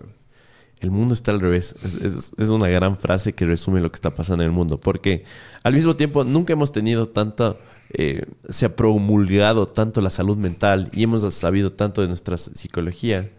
El 0.81 0.91
mundo 0.91 1.15
está 1.15 1.31
al 1.31 1.41
revés. 1.41 1.77
Es, 1.85 2.33
es, 2.37 2.49
una 2.49 2.69
gran 2.69 2.97
frase 2.97 3.35
que 3.35 3.45
resume 3.45 3.81
lo 3.81 3.91
que 3.91 3.97
está 3.97 4.15
pasando 4.15 4.43
en 4.43 4.51
el 4.51 4.57
mundo. 4.57 4.79
Porque 4.79 5.25
al 5.63 5.75
mismo 5.75 5.95
tiempo 5.95 6.25
nunca 6.25 6.53
hemos 6.53 6.73
tenido 6.73 7.09
tanta... 7.09 7.57
Eh, 7.95 8.25
se 8.49 8.65
ha 8.65 8.75
promulgado 8.75 9.69
tanto 9.69 10.01
la 10.01 10.09
salud 10.09 10.39
mental 10.39 10.89
y 10.93 11.03
hemos 11.03 11.31
sabido 11.35 11.73
tanto 11.73 12.01
de 12.01 12.09
nuestra 12.09 12.39
psicología 12.39 13.31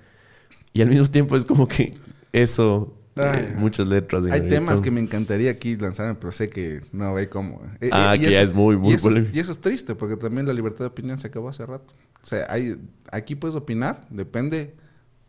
y 0.74 0.82
al 0.82 0.90
mismo 0.90 1.06
tiempo 1.06 1.36
es 1.36 1.46
como 1.46 1.68
que 1.68 1.94
eso, 2.34 2.94
eh, 3.16 3.56
muchas 3.58 3.88
letras. 3.88 4.26
Hay 4.26 4.48
temas 4.48 4.82
que 4.82 4.92
me 4.92 5.00
encantaría 5.00 5.52
aquí 5.52 5.76
lanzar, 5.76 6.18
pero 6.20 6.32
sé 6.32 6.50
que 6.50 6.82
no 6.92 7.16
hay 7.16 7.28
cómo. 7.28 7.62
Eh, 7.80 7.90
ah, 7.92 8.16
que 8.20 8.32
ya 8.32 8.42
es 8.42 8.54
muy, 8.54 8.78
muy 8.78 8.92
y 8.92 8.96
eso, 8.96 9.10
y 9.12 9.40
eso, 9.40 9.52
es 9.52 9.62
triste, 9.62 9.96
porque 9.96 10.18
también 10.18 10.48
la 10.48 10.54
libertad 10.54 10.80
de 10.80 10.88
opinión 10.88 11.20
se 11.20 11.28
acabó 11.28 11.50
hace 11.50 11.66
rato. 11.66 11.94
O 12.22 12.26
sea, 12.26 12.48
hay, 12.50 12.78
aquí 13.12 13.36
puedes 13.36 13.56
opinar, 13.56 14.08
depende 14.10 14.76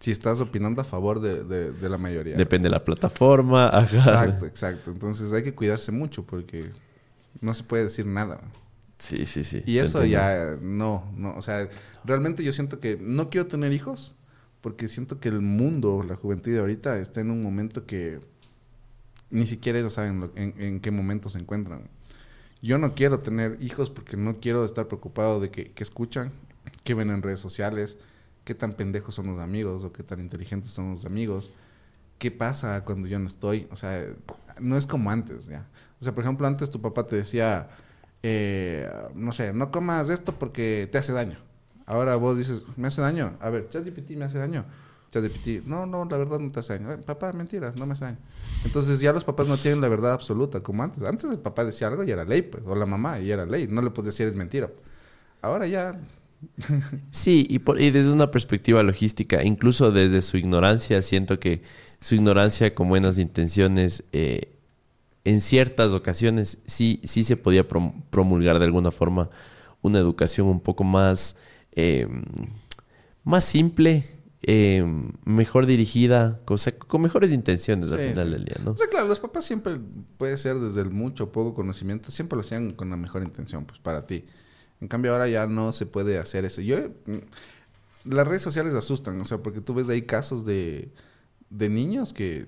si 0.00 0.10
estás 0.10 0.40
opinando 0.40 0.80
a 0.80 0.84
favor 0.84 1.20
de, 1.20 1.44
de, 1.44 1.88
la 1.88 1.98
mayoría. 1.98 2.36
Depende 2.36 2.68
de 2.68 2.72
la 2.72 2.84
plataforma. 2.84 3.70
Exacto, 3.92 4.46
exacto. 4.46 4.90
Entonces 4.90 5.32
hay 5.32 5.42
que 5.42 5.54
cuidarse 5.54 5.92
mucho 5.92 6.26
porque 6.26 6.70
no 7.40 7.54
se 7.54 7.64
puede 7.64 7.84
decir 7.84 8.06
nada. 8.06 8.40
Sí, 8.98 9.26
sí, 9.26 9.44
sí. 9.44 9.62
Y 9.66 9.78
eso 9.78 10.04
ya 10.04 10.56
no, 10.60 11.10
no. 11.16 11.34
O 11.36 11.42
sea, 11.42 11.68
realmente 12.04 12.44
yo 12.44 12.52
siento 12.52 12.80
que 12.80 12.96
no 13.00 13.30
quiero 13.30 13.46
tener 13.46 13.72
hijos 13.72 14.14
porque 14.64 14.88
siento 14.88 15.20
que 15.20 15.28
el 15.28 15.42
mundo, 15.42 16.02
la 16.08 16.16
juventud 16.16 16.50
de 16.50 16.58
ahorita, 16.58 16.98
está 16.98 17.20
en 17.20 17.30
un 17.30 17.42
momento 17.42 17.84
que 17.84 18.18
ni 19.28 19.46
siquiera 19.46 19.78
ellos 19.78 19.92
saben 19.92 20.30
en, 20.36 20.80
qué 20.80 20.90
momento 20.90 21.28
se 21.28 21.38
encuentran. 21.38 21.90
Yo 22.62 22.78
no 22.78 22.94
quiero 22.94 23.20
tener 23.20 23.58
hijos 23.60 23.90
porque 23.90 24.16
no 24.16 24.40
quiero 24.40 24.64
estar 24.64 24.86
preocupado 24.86 25.38
de 25.38 25.50
que, 25.50 25.70
escuchan, 25.76 26.32
qué 26.82 26.94
ven 26.94 27.10
en 27.10 27.20
redes 27.20 27.40
sociales, 27.40 27.98
qué 28.44 28.54
tan 28.54 28.72
pendejos 28.72 29.14
son 29.14 29.26
los 29.26 29.38
amigos 29.38 29.84
o 29.84 29.92
qué 29.92 30.02
tan 30.02 30.18
inteligentes 30.18 30.72
son 30.72 30.92
los 30.92 31.04
amigos, 31.04 31.50
qué 32.18 32.30
pasa 32.30 32.86
cuando 32.86 33.06
yo 33.06 33.18
no 33.18 33.26
estoy. 33.26 33.68
O 33.70 33.76
sea, 33.76 34.06
no 34.60 34.78
es 34.78 34.86
como 34.86 35.10
antes, 35.10 35.44
¿ya? 35.44 35.66
O 36.00 36.04
sea, 36.04 36.14
por 36.14 36.24
ejemplo, 36.24 36.46
antes 36.46 36.70
tu 36.70 36.80
papá 36.80 37.06
te 37.06 37.16
decía, 37.16 37.68
eh, 38.22 38.90
no 39.14 39.34
sé, 39.34 39.52
no 39.52 39.70
comas 39.70 40.08
esto 40.08 40.32
porque 40.32 40.88
te 40.90 40.96
hace 40.96 41.12
daño. 41.12 41.36
Ahora 41.86 42.16
vos 42.16 42.36
dices, 42.38 42.62
¿me 42.76 42.88
hace 42.88 43.00
daño? 43.00 43.36
A 43.40 43.50
ver, 43.50 43.68
ChatGPT 43.68 44.10
me 44.12 44.24
hace 44.24 44.38
daño. 44.38 44.64
ChatGPT, 45.10 45.66
no, 45.66 45.86
no, 45.86 46.04
la 46.04 46.16
verdad 46.16 46.38
no 46.38 46.50
te 46.50 46.60
hace 46.60 46.78
daño. 46.78 46.92
Eh, 46.92 46.98
papá, 46.98 47.32
mentiras, 47.32 47.76
no 47.76 47.86
me 47.86 47.92
hace 47.92 48.06
daño. 48.06 48.18
Entonces 48.64 49.00
ya 49.00 49.12
los 49.12 49.24
papás 49.24 49.46
no 49.46 49.56
tienen 49.56 49.80
la 49.80 49.88
verdad 49.88 50.12
absoluta 50.12 50.62
como 50.62 50.82
antes. 50.82 51.02
Antes 51.04 51.30
el 51.30 51.38
papá 51.38 51.64
decía 51.64 51.88
algo 51.88 52.04
y 52.04 52.10
era 52.10 52.24
ley, 52.24 52.42
pues, 52.42 52.62
o 52.66 52.74
la 52.74 52.86
mamá 52.86 53.20
y 53.20 53.30
era 53.30 53.44
ley. 53.44 53.68
No 53.68 53.82
le 53.82 53.90
puedes 53.90 54.14
decir 54.14 54.26
es 54.26 54.34
mentira. 54.34 54.70
Ahora 55.42 55.66
ya... 55.66 56.00
sí, 57.10 57.46
y, 57.48 57.58
por, 57.58 57.78
desde 57.78 58.10
una 58.10 58.30
perspectiva 58.30 58.82
logística, 58.82 59.42
incluso 59.42 59.90
desde 59.92 60.22
su 60.22 60.36
ignorancia, 60.36 61.00
siento 61.02 61.38
que 61.38 61.62
su 62.00 62.14
ignorancia 62.14 62.74
con 62.74 62.88
buenas 62.88 63.18
intenciones, 63.18 64.04
eh, 64.12 64.54
en 65.24 65.40
ciertas 65.40 65.92
ocasiones 65.92 66.58
sí, 66.66 67.00
sí 67.04 67.24
se 67.24 67.36
podía 67.36 67.66
promulgar 67.66 68.58
de 68.58 68.66
alguna 68.66 68.90
forma 68.90 69.30
una 69.80 69.98
educación 69.98 70.48
un 70.48 70.60
poco 70.60 70.84
más 70.84 71.36
Em, 71.76 72.24
más 73.24 73.44
simple, 73.44 74.04
em, 74.42 75.12
mejor 75.24 75.66
dirigida, 75.66 76.40
con 76.44 77.02
mejores 77.02 77.32
intenciones 77.32 77.90
al 77.90 78.00
final 78.00 78.30
del 78.30 78.44
día, 78.44 78.56
¿no? 78.64 78.72
O 78.72 78.76
sea, 78.76 78.86
claro, 78.88 79.08
los 79.08 79.18
papás 79.18 79.44
siempre, 79.44 79.78
puede 80.16 80.36
ser 80.36 80.58
desde 80.58 80.82
el 80.82 80.90
mucho 80.90 81.24
o 81.24 81.32
poco 81.32 81.54
conocimiento, 81.54 82.10
siempre 82.10 82.36
lo 82.36 82.42
hacían 82.42 82.72
con 82.72 82.90
la 82.90 82.96
mejor 82.96 83.22
intención, 83.22 83.64
pues 83.64 83.80
para 83.80 84.06
ti. 84.06 84.24
En 84.80 84.88
cambio 84.88 85.12
ahora 85.12 85.28
ya 85.28 85.46
no 85.46 85.72
se 85.72 85.86
puede 85.86 86.18
hacer 86.18 86.44
eso. 86.44 86.60
Yo, 86.60 86.76
mm, 87.06 88.10
las 88.10 88.28
redes 88.28 88.42
sociales 88.42 88.74
asustan, 88.74 89.20
o 89.20 89.24
sea, 89.24 89.38
porque 89.38 89.60
tú 89.60 89.74
ves 89.74 89.88
ahí 89.88 90.02
casos 90.02 90.44
de, 90.44 90.92
de 91.48 91.68
niños 91.70 92.12
que 92.12 92.46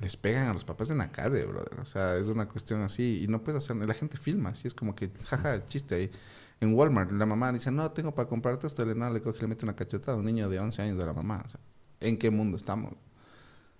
les 0.00 0.16
pegan 0.16 0.48
a 0.48 0.54
los 0.54 0.64
papás 0.64 0.90
en 0.90 0.98
la 0.98 1.12
calle, 1.12 1.44
brother. 1.44 1.78
O 1.80 1.84
sea, 1.84 2.16
es 2.16 2.28
una 2.28 2.48
cuestión 2.48 2.82
así 2.82 3.22
y 3.22 3.28
no 3.28 3.42
puedes 3.44 3.62
hacer, 3.62 3.76
la 3.76 3.94
gente 3.94 4.16
filma, 4.16 4.50
así 4.50 4.66
es 4.66 4.74
como 4.74 4.94
que, 4.94 5.10
jaja, 5.24 5.66
chiste 5.66 5.94
ahí 5.94 6.10
en 6.60 6.74
Walmart, 6.74 7.12
la 7.12 7.26
mamá 7.26 7.52
dice, 7.52 7.70
no, 7.70 7.90
tengo 7.90 8.14
para 8.14 8.28
comprarte 8.28 8.66
esto, 8.66 8.82
Elena 8.82 9.10
le 9.10 9.20
coge 9.20 9.38
y 9.38 9.40
le 9.42 9.48
mete 9.48 9.64
una 9.64 9.76
cachetada 9.76 10.16
a 10.16 10.20
un 10.20 10.26
niño 10.26 10.48
de 10.48 10.58
11 10.58 10.82
años 10.82 10.98
de 10.98 11.04
la 11.04 11.12
mamá. 11.12 11.42
O 11.44 11.48
sea, 11.48 11.60
¿en 12.00 12.18
qué 12.18 12.30
mundo 12.30 12.56
estamos? 12.56 12.94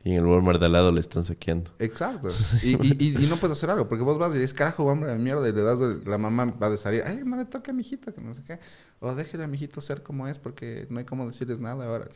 Y 0.05 0.13
en 0.13 0.19
el 0.19 0.27
Walmart 0.27 0.61
de 0.61 0.67
al 0.67 0.73
lado 0.73 0.93
le 0.93 1.01
están 1.01 1.25
saqueando. 1.25 1.71
Exacto. 1.79 2.29
Y, 2.63 2.75
y, 2.87 3.25
y, 3.25 3.27
no 3.27 3.37
puedes 3.37 3.57
hacer 3.57 3.71
algo, 3.71 3.89
porque 3.89 4.05
vos 4.05 4.19
vas 4.19 4.31
y 4.35 4.39
dices, 4.39 4.55
carajo, 4.55 4.85
hombre 4.85 5.11
de 5.11 5.19
mierda, 5.19 5.49
y 5.49 5.53
le 5.53 5.63
das, 5.63 5.79
la 6.07 6.19
mamá 6.19 6.45
va 6.45 6.69
a 6.69 6.77
salir, 6.77 7.03
ay, 7.05 7.23
no 7.25 7.37
le 7.37 7.45
toque 7.45 7.71
a 7.71 7.75
mi 7.75 7.81
hijito, 7.81 8.15
que 8.15 8.21
no 8.21 8.35
sé 8.35 8.43
qué. 8.47 8.61
O 9.01 9.15
déjele 9.15 9.45
a 9.45 9.49
mi 9.49 9.57
hijito 9.57 9.81
ser 9.81 10.03
como 10.03 10.29
es, 10.29 10.39
porque 10.39 10.87
no 10.91 10.99
hay 10.99 11.05
cómo 11.05 11.27
decirles 11.27 11.59
nada 11.59 11.87
ahora. 11.87 12.09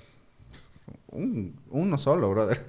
Un, 1.08 1.58
uno 1.70 1.98
solo, 1.98 2.30
brother. 2.30 2.64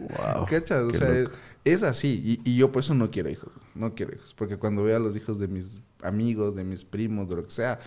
Wow. 0.00 0.46
¿Cachas? 0.46 0.82
O 0.88 0.94
sea, 0.94 1.24
es, 1.64 1.82
así. 1.82 2.40
Y, 2.44 2.50
y, 2.50 2.56
yo 2.56 2.70
por 2.70 2.82
eso 2.82 2.94
no 2.94 3.10
quiero 3.10 3.30
hijos. 3.30 3.50
No 3.74 3.94
quiero 3.94 4.14
hijos. 4.14 4.34
Porque 4.34 4.56
cuando 4.56 4.84
veo 4.84 4.96
a 4.96 5.00
los 5.00 5.16
hijos 5.16 5.38
de 5.38 5.48
mis 5.48 5.80
amigos, 6.02 6.54
de 6.54 6.64
mis 6.64 6.84
primos, 6.84 7.28
de 7.28 7.36
lo 7.36 7.44
que 7.44 7.50
sea, 7.50 7.78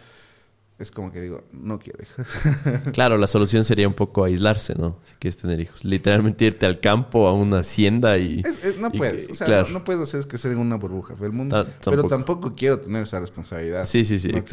es 0.82 0.92
como 0.92 1.12
que 1.12 1.22
digo, 1.22 1.44
no 1.52 1.80
quiero 1.80 2.00
hijos. 2.02 2.28
claro, 2.94 3.18
la 3.18 3.28
solución 3.28 3.64
sería 3.64 3.88
un 3.88 3.94
poco 3.94 4.24
aislarse, 4.24 4.74
¿no? 4.76 4.98
Si 5.04 5.14
quieres 5.16 5.38
tener 5.38 5.60
hijos. 5.60 5.86
Literalmente 5.86 6.46
irte 6.46 6.66
al 6.66 6.80
campo, 6.80 7.28
a 7.28 7.34
una 7.34 7.60
hacienda 7.60 8.18
y... 8.18 8.44
no 8.80 8.92
puedes, 8.92 9.30
o 9.30 9.36
sea, 9.36 9.66
no, 9.72 9.84
puedes 9.84 10.02
hacer 10.02 10.28
crecer 10.28 10.54
en 10.54 10.58
una 10.58 10.78
burbuja. 10.78 11.16
El 11.22 11.32
mundo, 11.32 11.66
pero 11.86 12.04
tampoco 12.04 12.56
quiero 12.56 12.80
tener 12.80 13.04
esa 13.04 13.20
responsabilidad. 13.20 13.86
Sí, 13.86 14.04
sí, 14.04 14.18
sí, 14.18 14.30
no 14.30 14.44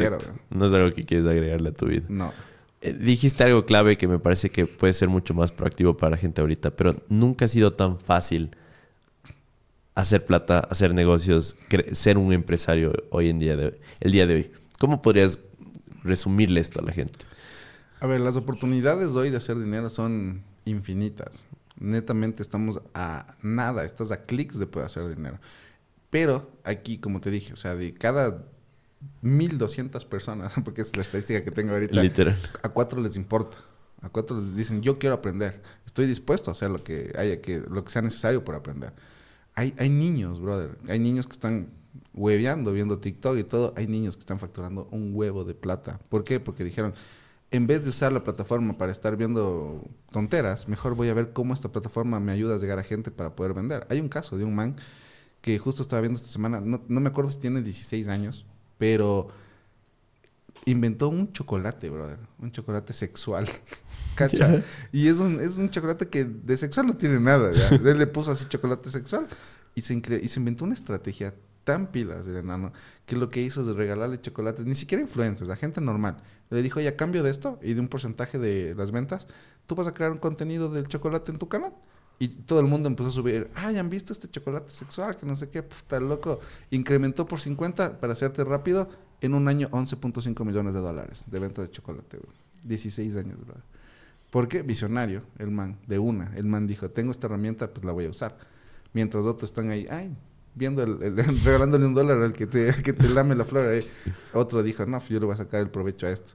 No 0.50 0.66
es 0.66 0.74
algo 0.74 0.92
que 0.92 1.04
quieres 1.04 1.26
agregarle 1.26 1.70
a 1.70 1.72
tu 1.72 1.86
vida. 1.86 2.04
No. 2.08 2.32
Eh, 2.80 2.92
dijiste 2.92 3.42
algo 3.42 3.64
clave 3.64 3.96
que 3.96 4.06
me 4.06 4.18
parece 4.18 4.50
que 4.50 4.66
puede 4.66 4.92
ser 4.92 5.08
mucho 5.08 5.34
más 5.34 5.50
proactivo 5.50 5.96
para 5.96 6.10
la 6.10 6.16
gente 6.16 6.40
ahorita, 6.40 6.70
pero 6.76 6.96
nunca 7.08 7.46
ha 7.46 7.48
sido 7.48 7.72
tan 7.72 7.98
fácil 7.98 8.50
hacer 9.98 10.24
plata, 10.24 10.60
hacer 10.60 10.94
negocios, 10.94 11.56
ser 11.92 12.18
un 12.18 12.32
empresario 12.32 12.92
hoy 13.10 13.30
en 13.30 13.40
día, 13.40 13.56
de, 13.56 13.80
el 13.98 14.12
día 14.12 14.28
de 14.28 14.34
hoy. 14.34 14.52
¿Cómo 14.78 15.02
podrías 15.02 15.40
resumirle 16.04 16.60
esto 16.60 16.80
a 16.80 16.84
la 16.84 16.92
gente? 16.92 17.18
A 17.98 18.06
ver, 18.06 18.20
las 18.20 18.36
oportunidades 18.36 19.16
hoy 19.16 19.30
de 19.30 19.38
hacer 19.38 19.58
dinero 19.58 19.90
son 19.90 20.44
infinitas. 20.64 21.44
Netamente 21.80 22.44
estamos 22.44 22.80
a 22.94 23.36
nada, 23.42 23.84
estás 23.84 24.12
a 24.12 24.22
clics 24.22 24.56
de 24.60 24.68
poder 24.68 24.86
hacer 24.86 25.08
dinero. 25.08 25.40
Pero 26.10 26.48
aquí, 26.62 26.98
como 26.98 27.20
te 27.20 27.32
dije, 27.32 27.52
o 27.52 27.56
sea, 27.56 27.74
de 27.74 27.92
cada 27.92 28.44
1200 29.22 30.04
personas, 30.04 30.54
porque 30.64 30.82
es 30.82 30.94
la 30.94 31.02
estadística 31.02 31.42
que 31.42 31.50
tengo 31.50 31.72
ahorita, 31.72 32.00
Literal. 32.00 32.36
a 32.62 32.68
cuatro 32.68 33.00
les 33.00 33.16
importa. 33.16 33.56
A 34.00 34.08
cuatro 34.08 34.40
les 34.40 34.54
dicen, 34.54 34.80
yo 34.80 35.00
quiero 35.00 35.16
aprender. 35.16 35.60
Estoy 35.84 36.06
dispuesto 36.06 36.50
a 36.50 36.52
hacer 36.52 36.70
lo 36.70 36.84
que 36.84 37.12
haya 37.18 37.40
que, 37.40 37.64
lo 37.68 37.82
que 37.82 37.90
sea 37.90 38.00
necesario 38.00 38.44
por 38.44 38.54
aprender. 38.54 38.92
Hay, 39.58 39.74
hay 39.76 39.90
niños, 39.90 40.40
brother. 40.40 40.78
Hay 40.86 41.00
niños 41.00 41.26
que 41.26 41.32
están 41.32 41.70
hueveando, 42.14 42.72
viendo 42.72 43.00
TikTok 43.00 43.38
y 43.38 43.42
todo. 43.42 43.74
Hay 43.76 43.88
niños 43.88 44.16
que 44.16 44.20
están 44.20 44.38
facturando 44.38 44.86
un 44.92 45.10
huevo 45.12 45.42
de 45.42 45.54
plata. 45.54 45.98
¿Por 46.08 46.22
qué? 46.22 46.38
Porque 46.38 46.62
dijeron, 46.62 46.94
en 47.50 47.66
vez 47.66 47.82
de 47.82 47.90
usar 47.90 48.12
la 48.12 48.22
plataforma 48.22 48.78
para 48.78 48.92
estar 48.92 49.16
viendo 49.16 49.82
tonteras, 50.12 50.68
mejor 50.68 50.94
voy 50.94 51.08
a 51.08 51.14
ver 51.14 51.32
cómo 51.32 51.54
esta 51.54 51.72
plataforma 51.72 52.20
me 52.20 52.30
ayuda 52.30 52.54
a 52.54 52.58
llegar 52.58 52.78
a 52.78 52.84
gente 52.84 53.10
para 53.10 53.34
poder 53.34 53.52
vender. 53.52 53.84
Hay 53.90 53.98
un 53.98 54.08
caso 54.08 54.38
de 54.38 54.44
un 54.44 54.54
man 54.54 54.76
que 55.40 55.58
justo 55.58 55.82
estaba 55.82 56.02
viendo 56.02 56.18
esta 56.18 56.30
semana, 56.30 56.60
no, 56.60 56.80
no 56.86 57.00
me 57.00 57.08
acuerdo 57.08 57.32
si 57.32 57.40
tiene 57.40 57.60
16 57.60 58.06
años, 58.06 58.46
pero 58.78 59.26
inventó 60.70 61.08
un 61.08 61.32
chocolate, 61.32 61.90
brother. 61.90 62.18
Un 62.38 62.52
chocolate 62.52 62.92
sexual. 62.92 63.48
¿Cacha? 64.14 64.62
Y 64.92 65.08
es 65.08 65.18
un, 65.18 65.40
es 65.40 65.56
un 65.58 65.70
chocolate 65.70 66.08
que 66.08 66.24
de 66.24 66.56
sexual 66.56 66.86
no 66.86 66.96
tiene 66.96 67.20
nada. 67.20 67.52
¿ya? 67.52 67.68
Él 67.90 67.98
le 67.98 68.06
puso 68.06 68.30
así 68.30 68.46
chocolate 68.46 68.90
sexual 68.90 69.26
y 69.74 69.82
se, 69.82 69.94
y 69.94 70.28
se 70.28 70.40
inventó 70.40 70.64
una 70.64 70.74
estrategia 70.74 71.34
tan 71.64 71.92
pilas 71.92 72.24
del 72.24 72.36
enano 72.36 72.72
que 73.04 73.14
lo 73.14 73.28
que 73.28 73.42
hizo 73.42 73.60
es 73.60 73.76
regalarle 73.76 74.20
chocolates, 74.20 74.64
ni 74.64 74.74
siquiera 74.74 75.02
influencers, 75.02 75.50
a 75.50 75.56
gente 75.56 75.80
normal. 75.80 76.16
Le 76.48 76.62
dijo, 76.62 76.78
oye, 76.78 76.88
a 76.88 76.96
cambio 76.96 77.22
de 77.22 77.30
esto 77.30 77.58
y 77.62 77.74
de 77.74 77.80
un 77.80 77.88
porcentaje 77.88 78.38
de 78.38 78.74
las 78.74 78.90
ventas, 78.90 79.26
tú 79.66 79.74
vas 79.74 79.86
a 79.86 79.92
crear 79.92 80.10
un 80.12 80.18
contenido 80.18 80.70
del 80.70 80.88
chocolate 80.88 81.30
en 81.30 81.38
tu 81.38 81.48
canal. 81.48 81.74
Y 82.18 82.28
todo 82.28 82.60
el 82.60 82.66
mundo 82.66 82.88
empezó 82.88 83.10
a 83.10 83.12
subir, 83.12 83.50
ay, 83.54 83.76
¿han 83.76 83.90
visto 83.90 84.12
este 84.12 84.28
chocolate 84.28 84.70
sexual? 84.70 85.16
Que 85.16 85.26
no 85.26 85.36
sé 85.36 85.50
qué, 85.50 85.62
puta 85.62 86.00
loco. 86.00 86.40
Incrementó 86.70 87.26
por 87.26 87.38
50, 87.38 88.00
para 88.00 88.14
hacerte 88.14 88.42
rápido, 88.44 88.88
en 89.20 89.34
un 89.34 89.48
año 89.48 89.68
11.5 89.70 90.44
millones 90.44 90.74
de 90.74 90.80
dólares 90.80 91.24
de 91.26 91.38
venta 91.38 91.62
de 91.62 91.70
chocolate, 91.70 92.18
16 92.64 93.16
años, 93.16 93.38
¿verdad? 93.38 93.62
¿Por 94.30 94.48
qué? 94.48 94.62
Visionario, 94.62 95.22
el 95.38 95.50
man, 95.50 95.78
de 95.86 95.98
una. 95.98 96.32
El 96.36 96.44
man 96.44 96.66
dijo, 96.66 96.90
tengo 96.90 97.12
esta 97.12 97.26
herramienta, 97.26 97.72
pues 97.72 97.84
la 97.84 97.92
voy 97.92 98.04
a 98.04 98.10
usar. 98.10 98.36
Mientras 98.92 99.24
otros 99.24 99.50
están 99.50 99.70
ahí, 99.70 99.86
ay, 99.90 100.14
viendo, 100.54 100.82
el, 100.82 101.16
regalándole 101.44 101.86
un 101.86 101.94
dólar 101.94 102.20
al 102.22 102.32
que 102.34 102.46
te, 102.46 102.74
que 102.82 102.92
te 102.92 103.08
lame 103.08 103.34
la 103.34 103.44
flor. 103.44 103.68
Ahí. 103.68 103.86
Otro 104.34 104.62
dijo, 104.62 104.84
no, 104.84 105.00
yo 105.08 105.18
le 105.20 105.26
voy 105.26 105.34
a 105.34 105.36
sacar 105.36 105.60
el 105.60 105.70
provecho 105.70 106.06
a 106.06 106.10
esto. 106.10 106.32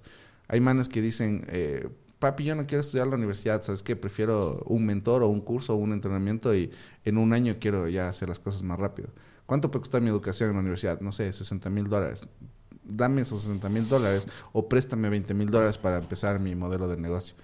Hay 0.48 0.60
manes 0.60 0.90
que 0.90 1.02
dicen, 1.02 1.46
eh, 1.48 1.88
papi, 2.18 2.46
yo 2.46 2.56
no 2.56 2.66
quiero 2.66 2.82
estudiar 2.82 3.08
la 3.08 3.16
universidad, 3.16 3.62
¿sabes 3.62 3.84
qué? 3.84 3.96
Prefiero 3.96 4.64
un 4.66 4.86
mentor 4.86 5.24
o 5.24 5.28
un 5.28 5.42
curso 5.42 5.74
o 5.74 5.78
un 5.78 5.94
entrenamiento 5.94 6.56
y 6.56 6.72
en 7.06 7.18
un 7.18 7.34
año 7.34 7.58
quiero 7.60 7.88
ya 7.90 8.10
hacer 8.10 8.30
las 8.30 8.40
cosas 8.40 8.64
más 8.64 8.80
rápido. 8.80 9.10
¿Cuánto 9.46 9.70
puede 9.70 9.82
costar 9.82 10.02
mi 10.02 10.10
educación 10.10 10.50
en 10.50 10.56
la 10.56 10.62
universidad? 10.62 11.02
No 11.02 11.12
sé, 11.12 11.32
60 11.32 11.70
mil 11.70 11.88
dólares. 11.90 12.26
Dame 12.86 13.22
esos 13.22 13.42
60 13.42 13.70
mil 13.70 13.88
dólares 13.88 14.28
o 14.52 14.68
préstame 14.68 15.10
20 15.10 15.34
mil 15.34 15.50
dólares 15.50 15.78
para 15.78 15.98
empezar 15.98 16.40
mi 16.40 16.56
modelo 16.56 16.88
de 16.88 16.98
negocio. 16.98 17.36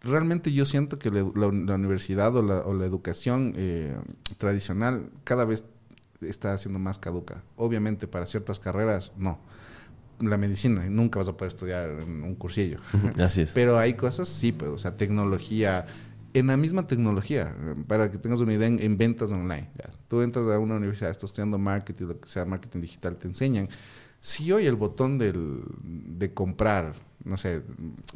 Realmente 0.00 0.52
yo 0.52 0.64
siento 0.64 0.98
que 0.98 1.10
la, 1.10 1.24
universidad 1.24 2.34
o 2.36 2.42
la, 2.42 2.86
educación 2.86 3.54
eh, 3.56 3.96
tradicional 4.38 5.10
cada 5.24 5.44
vez 5.44 5.64
está 6.20 6.56
siendo 6.58 6.78
más 6.78 6.98
caduca. 6.98 7.42
Obviamente 7.56 8.06
para 8.06 8.26
ciertas 8.26 8.60
carreras 8.60 9.12
no 9.16 9.38
la 10.20 10.36
medicina, 10.36 10.84
nunca 10.88 11.18
vas 11.18 11.28
a 11.28 11.36
poder 11.36 11.48
estudiar 11.48 11.90
en 11.90 12.22
un 12.22 12.34
cursillo. 12.34 12.78
Así 13.18 13.42
es. 13.42 13.52
Pero 13.52 13.78
hay 13.78 13.94
cosas, 13.94 14.28
sí, 14.28 14.52
pues, 14.52 14.70
o 14.70 14.78
sea, 14.78 14.96
tecnología, 14.96 15.86
en 16.34 16.48
la 16.48 16.56
misma 16.56 16.86
tecnología, 16.86 17.54
para 17.86 18.10
que 18.10 18.18
tengas 18.18 18.40
una 18.40 18.54
idea, 18.54 18.68
en, 18.68 18.96
ventas 18.96 19.30
online. 19.32 19.70
Tú 20.08 20.22
entras 20.22 20.46
a 20.46 20.58
una 20.58 20.76
universidad, 20.76 21.10
estás 21.10 21.30
estudiando 21.30 21.58
marketing, 21.58 22.06
lo 22.06 22.20
que 22.20 22.28
sea, 22.28 22.44
marketing 22.44 22.80
digital, 22.80 23.16
te 23.16 23.28
enseñan. 23.28 23.68
Si 24.28 24.52
hoy 24.52 24.66
el 24.66 24.76
botón 24.76 25.16
del, 25.16 25.62
de 25.82 26.34
comprar, 26.34 26.92
no 27.24 27.38
sé, 27.38 27.62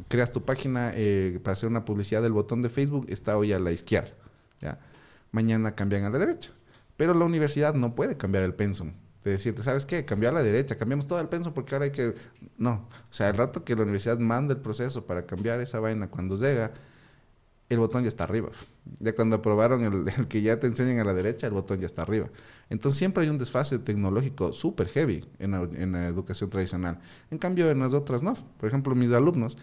creas 0.09 0.31
tu 0.31 0.45
página 0.45 0.91
eh, 0.93 1.39
para 1.41 1.53
hacer 1.53 1.67
una 1.67 1.85
publicidad, 1.85 2.23
el 2.23 2.33
botón 2.33 2.61
de 2.61 2.69
Facebook 2.69 3.07
está 3.09 3.35
hoy 3.35 3.51
a 3.51 3.57
la 3.57 3.71
izquierda. 3.71 4.11
¿ya? 4.61 4.77
Mañana 5.31 5.73
cambian 5.73 6.03
a 6.03 6.11
la 6.11 6.19
derecha. 6.19 6.51
Pero 6.97 7.15
la 7.15 7.25
universidad 7.25 7.73
no 7.73 7.95
puede 7.95 8.15
cambiar 8.15 8.43
el 8.43 8.53
pensum 8.53 8.93
de 9.23 9.31
decirte, 9.31 9.63
¿sabes 9.63 9.87
qué? 9.87 10.05
Cambiar 10.05 10.33
a 10.33 10.35
la 10.35 10.43
derecha, 10.43 10.77
cambiamos 10.77 11.07
todo 11.07 11.19
el 11.19 11.29
penso 11.29 11.51
porque 11.51 11.73
ahora 11.73 11.85
hay 11.85 11.91
que... 11.91 12.13
No, 12.59 12.87
o 13.09 13.13
sea, 13.13 13.29
el 13.29 13.35
rato 13.35 13.63
que 13.63 13.75
la 13.75 13.81
universidad 13.81 14.19
manda 14.19 14.53
el 14.53 14.59
proceso 14.59 15.07
para 15.07 15.25
cambiar 15.25 15.61
esa 15.61 15.79
vaina 15.79 16.11
cuando 16.11 16.37
llega, 16.37 16.73
el 17.69 17.79
botón 17.79 18.03
ya 18.03 18.09
está 18.09 18.23
arriba. 18.23 18.49
Ya 18.99 19.15
cuando 19.15 19.37
aprobaron 19.37 19.83
el, 20.17 20.27
que 20.27 20.41
ya 20.41 20.59
te 20.59 20.67
enseñan 20.67 20.99
a 20.99 21.03
la 21.03 21.13
derecha, 21.13 21.47
el 21.47 21.53
botón 21.53 21.79
ya 21.79 21.85
está 21.85 22.01
arriba. 22.01 22.29
Entonces 22.69 22.97
siempre 22.97 23.23
hay 23.23 23.29
un 23.29 23.37
desfase 23.37 23.79
tecnológico 23.79 24.53
súper 24.53 24.87
heavy 24.89 25.25
en 25.39 25.51
la, 25.91 26.07
educación 26.07 26.49
tradicional. 26.49 26.99
En 27.31 27.37
cambio, 27.37 27.69
en 27.69 27.79
las 27.79 27.93
otras 27.93 28.23
no. 28.23 28.33
Por 28.57 28.67
ejemplo, 28.67 28.95
mis 28.95 29.11
alumnos 29.11 29.57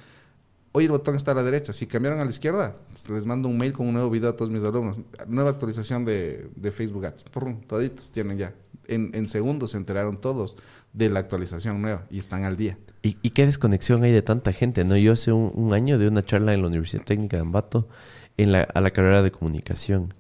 hoy 0.72 0.84
el 0.84 0.90
botón 0.90 1.16
está 1.16 1.32
a 1.32 1.34
la 1.34 1.42
derecha. 1.42 1.72
Si 1.72 1.86
cambiaron 1.86 2.20
a 2.20 2.24
la 2.24 2.30
izquierda, 2.30 2.76
les 3.09 3.26
mando 3.26 3.48
un 3.48 3.59
mail 3.59 3.72
con 3.72 3.86
un 3.86 3.94
nuevo 3.94 4.11
video 4.11 4.30
a 4.30 4.36
todos 4.36 4.51
mis 4.51 4.62
alumnos. 4.62 4.98
Nueva 5.26 5.51
actualización 5.51 6.05
de, 6.05 6.51
Facebook 6.72 7.07
Ads. 7.07 7.24
Toditos 7.66 8.11
tienen 8.11 8.38
ya. 8.38 8.55
En, 8.91 9.11
en, 9.14 9.28
segundos 9.28 9.70
se 9.72 9.76
enteraron 9.76 10.20
todos 10.20 10.57
de 10.93 11.09
la 11.09 11.20
actualización 11.20 11.80
nueva 11.80 12.07
y 12.11 12.18
están 12.18 12.45
al 12.45 12.57
día. 12.57 12.78
¿Y, 13.03 13.16
y 13.22 13.30
qué 13.30 13.47
desconexión 13.47 14.03
hay 14.03 14.12
de 14.12 14.22
tanta 14.22 14.53
gente? 14.53 14.84
no 14.84 14.97
Yo 14.97 15.12
hace 15.12 15.32
un, 15.32 15.72
año 15.72 15.99
de 15.99 16.09
una 16.09 16.24
charla 16.24 16.53
en 16.55 16.62
la 16.62 16.68
Universidad 16.68 17.05
Técnica 17.05 17.36
de 17.36 17.43
Ambato 17.43 17.88
en 18.36 18.53
la, 18.53 18.62
a 18.62 18.80
la 18.80 18.91
carrera 18.91 19.22
de 19.22 19.30
comunicación. 19.30 20.14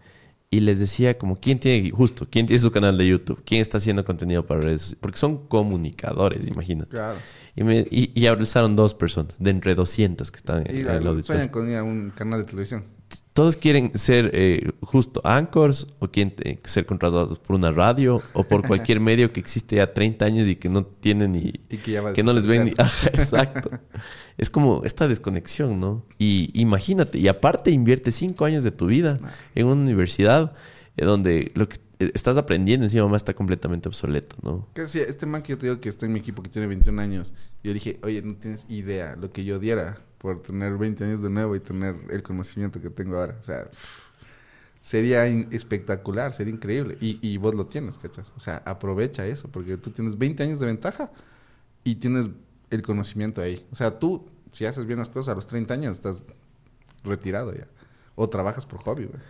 Y 0.52 0.60
les 0.60 0.80
decía 0.80 1.16
como, 1.16 1.38
¿quién 1.38 1.60
tiene, 1.60 1.90
justo, 1.90 2.26
quién 2.28 2.46
tiene 2.46 2.60
su 2.60 2.72
canal 2.72 2.98
de 2.98 3.06
YouTube? 3.06 3.40
¿Quién 3.44 3.60
está 3.60 3.78
haciendo 3.78 4.04
contenido 4.04 4.46
para 4.46 4.60
redes? 4.60 4.96
Porque 5.00 5.16
son 5.16 5.46
comunicadores, 5.46 6.46
imagínate. 6.48 6.90
Claro. 6.90 7.18
Y, 7.54 7.62
me, 7.62 7.86
y, 7.90 8.10
y 8.14 8.26
dos 8.74 8.94
personas, 8.94 9.34
de 9.38 9.50
entre 9.50 9.74
200 9.74 10.30
que 10.30 10.36
están 10.36 10.64
en, 10.66 10.76
el 10.76 10.88
auditorio. 10.88 11.22
sueñan 11.22 11.48
con 11.48 11.68
ir 11.70 11.76
a 11.76 11.84
un 11.84 12.10
canal 12.10 12.40
de 12.40 12.46
televisión. 12.46 12.84
Todos 13.40 13.56
quieren 13.56 13.96
ser 13.96 14.32
eh, 14.34 14.70
justo 14.82 15.22
anchors 15.24 15.86
o 15.98 16.08
quieren 16.08 16.34
ser 16.62 16.84
contratados 16.84 17.38
por 17.38 17.56
una 17.56 17.70
radio 17.70 18.20
o 18.34 18.44
por 18.44 18.66
cualquier 18.66 19.00
medio 19.10 19.32
que 19.32 19.40
existe 19.40 19.76
ya 19.76 19.94
30 19.94 20.26
años 20.26 20.46
y 20.46 20.56
que 20.56 20.68
no 20.68 20.84
tienen 20.84 21.32
ni... 21.32 21.54
Y 21.70 21.78
que, 21.78 22.22
no 22.22 22.34
les 22.34 22.44
ven 22.44 22.64
ni... 22.64 22.70
exacto. 23.14 23.70
es 24.36 24.50
como 24.50 24.82
esta 24.84 25.08
desconexión, 25.08 25.80
¿no? 25.80 26.04
Y 26.18 26.50
imagínate, 26.52 27.18
y 27.18 27.28
aparte 27.28 27.70
invierte 27.70 28.12
5 28.12 28.44
años 28.44 28.62
de 28.62 28.72
tu 28.72 28.88
vida 28.88 29.16
en 29.54 29.68
una 29.68 29.80
universidad 29.80 30.52
eh, 30.98 31.06
donde 31.06 31.50
lo 31.54 31.66
que 31.66 31.78
estás 32.00 32.36
aprendiendo 32.36 32.86
encima 32.86 33.06
más 33.06 33.20
está 33.20 33.34
completamente 33.34 33.88
obsoleto, 33.88 34.36
¿no? 34.42 34.66
Que 34.74 34.86
sí, 34.86 35.00
este 35.00 35.26
man 35.26 35.42
que 35.42 35.50
yo 35.50 35.58
te 35.58 35.66
digo 35.66 35.80
que 35.80 35.88
está 35.88 36.06
en 36.06 36.12
mi 36.14 36.20
equipo 36.20 36.42
que 36.42 36.48
tiene 36.48 36.66
21 36.66 37.00
años, 37.00 37.32
yo 37.62 37.74
dije, 37.74 38.00
oye, 38.02 38.22
no 38.22 38.36
tienes 38.36 38.66
idea 38.68 39.16
lo 39.16 39.30
que 39.30 39.44
yo 39.44 39.58
diera 39.58 40.00
por 40.18 40.42
tener 40.42 40.76
20 40.78 41.04
años 41.04 41.22
de 41.22 41.30
nuevo 41.30 41.54
y 41.56 41.60
tener 41.60 41.96
el 42.10 42.22
conocimiento 42.22 42.80
que 42.80 42.90
tengo 42.90 43.18
ahora. 43.18 43.36
O 43.38 43.42
sea, 43.42 43.70
sería 44.80 45.26
espectacular, 45.26 46.32
sería 46.32 46.54
increíble. 46.54 46.96
Y, 47.00 47.18
y 47.22 47.36
vos 47.36 47.54
lo 47.54 47.66
tienes, 47.66 47.98
¿cachas? 47.98 48.32
O 48.36 48.40
sea, 48.40 48.62
aprovecha 48.64 49.26
eso, 49.26 49.48
porque 49.48 49.76
tú 49.76 49.90
tienes 49.90 50.16
20 50.16 50.42
años 50.42 50.60
de 50.60 50.66
ventaja 50.66 51.10
y 51.84 51.96
tienes 51.96 52.30
el 52.70 52.82
conocimiento 52.82 53.42
ahí. 53.42 53.66
O 53.70 53.74
sea, 53.74 53.98
tú, 53.98 54.26
si 54.52 54.64
haces 54.64 54.86
bien 54.86 54.98
las 54.98 55.08
cosas 55.08 55.32
a 55.32 55.34
los 55.34 55.46
30 55.46 55.74
años, 55.74 55.96
estás 55.96 56.22
retirado 57.04 57.54
ya. 57.54 57.66
O 58.14 58.28
trabajas 58.28 58.66
por 58.66 58.78
hobby, 58.80 59.04
güey. 59.04 59.20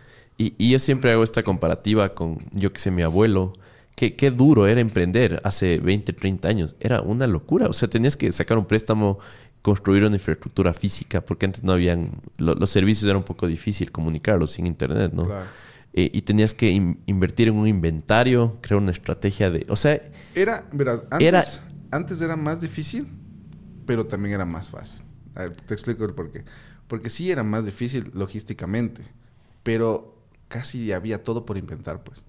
Y, 0.57 0.69
yo 0.69 0.79
siempre 0.79 1.11
hago 1.11 1.23
esta 1.23 1.43
comparativa 1.43 2.13
con, 2.15 2.39
yo 2.51 2.73
que 2.73 2.79
sé, 2.79 2.89
mi 2.91 3.03
abuelo. 3.03 3.53
Qué, 3.95 4.15
qué 4.15 4.31
duro 4.31 4.67
era 4.67 4.81
emprender 4.81 5.39
hace 5.43 5.77
20, 5.77 6.13
30 6.13 6.49
años. 6.49 6.75
Era 6.79 7.01
una 7.01 7.27
locura. 7.27 7.67
O 7.67 7.73
sea, 7.73 7.89
tenías 7.89 8.17
que 8.17 8.31
sacar 8.31 8.57
un 8.57 8.65
préstamo, 8.65 9.19
construir 9.61 10.03
una 10.03 10.15
infraestructura 10.15 10.73
física, 10.73 11.21
porque 11.21 11.45
antes 11.45 11.63
no 11.63 11.73
habían... 11.73 12.09
los 12.37 12.69
servicios 12.69 13.07
era 13.07 13.17
un 13.17 13.23
poco 13.23 13.45
difícil 13.47 13.91
comunicarlos 13.91 14.51
sin 14.51 14.65
internet, 14.65 15.11
¿no? 15.13 15.25
Claro. 15.25 15.45
Eh, 15.93 16.09
y 16.13 16.21
tenías 16.21 16.53
que 16.53 16.71
invertir 17.05 17.49
en 17.49 17.55
un 17.55 17.67
inventario, 17.67 18.57
crear 18.61 18.81
una 18.81 18.91
estrategia 18.91 19.51
de... 19.51 19.65
O 19.69 19.75
sea... 19.75 20.01
Era, 20.33 20.65
verás, 20.71 21.03
antes 21.11 21.27
era, 21.27 21.43
antes 21.91 22.21
era 22.21 22.35
más 22.37 22.61
difícil, 22.61 23.07
pero 23.85 24.07
también 24.07 24.33
era 24.33 24.45
más 24.45 24.69
fácil. 24.69 25.03
te 25.67 25.73
explico 25.73 26.05
el 26.05 26.13
por 26.13 26.31
qué. 26.31 26.45
Porque 26.87 27.09
sí 27.09 27.29
era 27.29 27.43
más 27.43 27.65
difícil 27.65 28.09
logísticamente, 28.15 29.03
pero 29.63 30.10
casi 30.51 30.91
había 30.91 31.23
todo 31.23 31.45
por 31.45 31.57
inventar, 31.57 32.03
pues. 32.03 32.23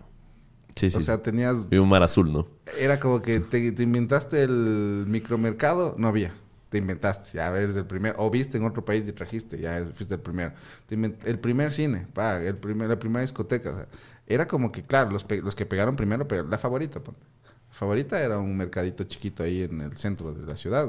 Sí, 0.77 0.91
sí. 0.91 0.97
O 0.97 1.01
sea, 1.01 1.23
tenías... 1.23 1.69
Y 1.71 1.77
un 1.77 1.89
mar 1.89 2.03
azul, 2.03 2.33
¿no? 2.33 2.49
Era 2.79 2.99
como 2.99 3.21
que 3.21 3.41
te, 3.41 3.73
te 3.73 3.83
inventaste 3.83 4.43
el 4.43 5.05
micromercado, 5.07 5.95
no 5.99 6.09
había. 6.09 6.33
Te 6.71 6.79
inventaste, 6.79 7.37
ya 7.37 7.55
eres 7.55 7.77
el 7.77 7.85
primero. 7.85 8.15
O 8.19 8.31
viste 8.31 8.57
en 8.57 8.65
otro 8.65 8.83
país 8.83 9.07
y 9.07 9.13
trajiste, 9.13 9.59
ya 9.59 9.85
fuiste 9.93 10.15
el 10.15 10.21
primero. 10.21 10.55
el 10.89 11.39
primer 11.39 11.73
cine, 11.73 12.07
pa, 12.15 12.41
el 12.43 12.57
primer, 12.57 12.89
la 12.89 12.99
primera 12.99 13.21
discoteca. 13.21 13.87
era 14.27 14.49
como 14.49 14.73
que, 14.73 14.83
claro, 14.83 15.11
los, 15.11 15.27
los 15.31 15.55
que 15.55 15.67
pegaron 15.67 15.97
primero, 15.97 16.27
pero 16.27 16.45
la 16.45 16.57
favorita, 16.57 17.03
ponte. 17.03 17.27
La 17.69 17.75
favorita 17.75 18.23
era 18.23 18.39
un 18.39 18.57
mercadito 18.57 19.05
chiquito 19.05 19.43
ahí 19.43 19.63
en 19.63 19.83
el 19.83 19.97
centro 19.97 20.33
de 20.33 20.47
la 20.47 20.57
ciudad 20.57 20.89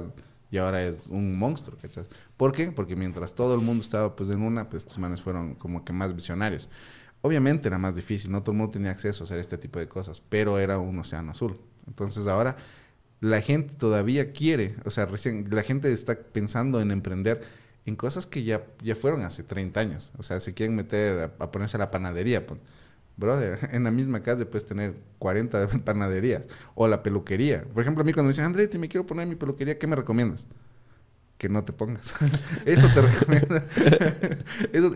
y 0.53 0.59
ahora 0.59 0.84
es 0.84 1.07
un 1.07 1.36
monstruo, 1.36 1.79
¿cachas? 1.81 2.05
¿Por 2.38 2.51
qué? 2.51 2.71
Porque 2.71 2.95
mientras 2.95 3.34
todo 3.34 3.55
el 3.55 3.61
mundo 3.61 3.84
estaba 3.84 4.15
pues 4.15 4.29
en 4.29 4.43
una, 4.43 4.69
pues 4.69 4.84
estos 4.84 4.99
manes 4.99 5.19
fueron 5.19 5.55
como 5.55 5.84
que 5.84 5.93
más 5.93 6.13
visionarios. 6.15 6.69
Obviamente 7.26 7.69
era 7.69 7.78
más 7.78 7.95
difícil, 7.95 8.32
no 8.32 8.43
todo 8.43 8.51
el 8.51 8.57
mundo 8.57 8.74
tenía 8.74 8.91
acceso 8.91 9.24
a 9.24 9.26
hacer 9.26 9.39
este 9.39 9.57
tipo 9.57 9.80
de 9.80 9.88
cosas, 9.88 10.21
pero 10.28 10.59
era 10.59 10.78
un 10.78 10.99
océano 10.99 11.32
azul. 11.32 11.57
Entonces 11.88 12.28
ahora 12.28 12.57
la 13.21 13.39
gente 13.39 13.76
todavía 13.76 14.34
quiere, 14.34 14.76
o 14.84 14.91
sea, 14.91 15.05
recién 15.05 15.47
la 15.49 15.63
gente 15.63 15.93
está 15.93 16.19
pensando 16.19 16.82
en 16.82 16.91
emprender 16.91 17.39
en 17.86 17.95
cosas 17.95 18.28
que 18.28 18.43
ya, 18.43 18.65
ya 18.82 18.95
fueron 18.97 19.21
hace 19.21 19.41
30 19.41 19.80
años. 19.80 20.11
O 20.17 20.24
sea, 20.24 20.41
se 20.41 20.53
quieren 20.53 20.76
meter 20.76 21.32
a, 21.39 21.49
ponerse 21.49 21.78
a 21.78 21.80
la 21.80 21.91
panadería. 21.91 22.45
Brother, 23.15 23.69
en 23.71 23.86
la 23.86 23.91
misma 23.91 24.21
casa 24.21 24.43
puedes 24.43 24.65
tener 24.65 24.95
40 25.19 25.67
panaderías 25.86 26.43
o 26.76 26.89
la 26.89 27.03
peluquería. 27.03 27.63
Por 27.74 27.84
ejemplo, 27.84 28.01
a 28.01 28.05
mí 28.05 28.11
cuando 28.11 28.28
me 28.28 28.34
dicen, 28.34 28.43
André, 28.43 28.69
me 28.78 28.89
quiero 28.89 29.05
poner 29.05 29.28
mi 29.28 29.36
peluquería, 29.36 29.80
¿qué 29.80 29.88
me 29.88 29.95
recomiendas? 29.95 30.45
Que 31.38 31.49
no 31.49 31.63
te 31.63 31.73
pongas. 31.73 32.13
Eso 32.65 32.88
te 32.93 33.01
recomiendo. 33.01 33.61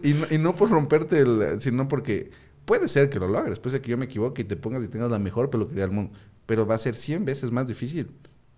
y, 0.32 0.38
no, 0.38 0.56
por 0.56 0.70
romperte, 0.70 1.20
el, 1.20 1.60
sino 1.60 1.88
porque 1.88 2.32
puede 2.66 2.88
ser 2.88 3.10
que 3.10 3.20
lo 3.20 3.28
logres. 3.28 3.52
Después 3.52 3.74
de 3.74 3.82
que 3.82 3.92
yo 3.92 3.98
me 3.98 4.06
equivoque 4.06 4.44
y 4.44 4.46
te 4.46 4.56
pongas 4.56 4.84
y 4.84 4.88
tengas 4.88 5.10
la 5.10 5.20
mejor 5.20 5.50
peluquería 5.50 5.84
del 5.84 5.92
mundo. 5.92 6.18
Pero 6.46 6.66
va 6.66 6.76
a 6.76 6.78
ser 6.80 6.96
100 6.96 7.26
veces 7.26 7.52
más 7.52 7.68
difícil 7.68 8.12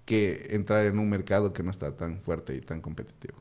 que 0.05 0.47
entrar 0.51 0.85
en 0.85 0.99
un 0.99 1.09
mercado 1.09 1.53
que 1.53 1.63
no 1.63 1.71
está 1.71 1.95
tan 1.95 2.21
fuerte 2.21 2.55
y 2.55 2.61
tan 2.61 2.81
competitivo. 2.81 3.35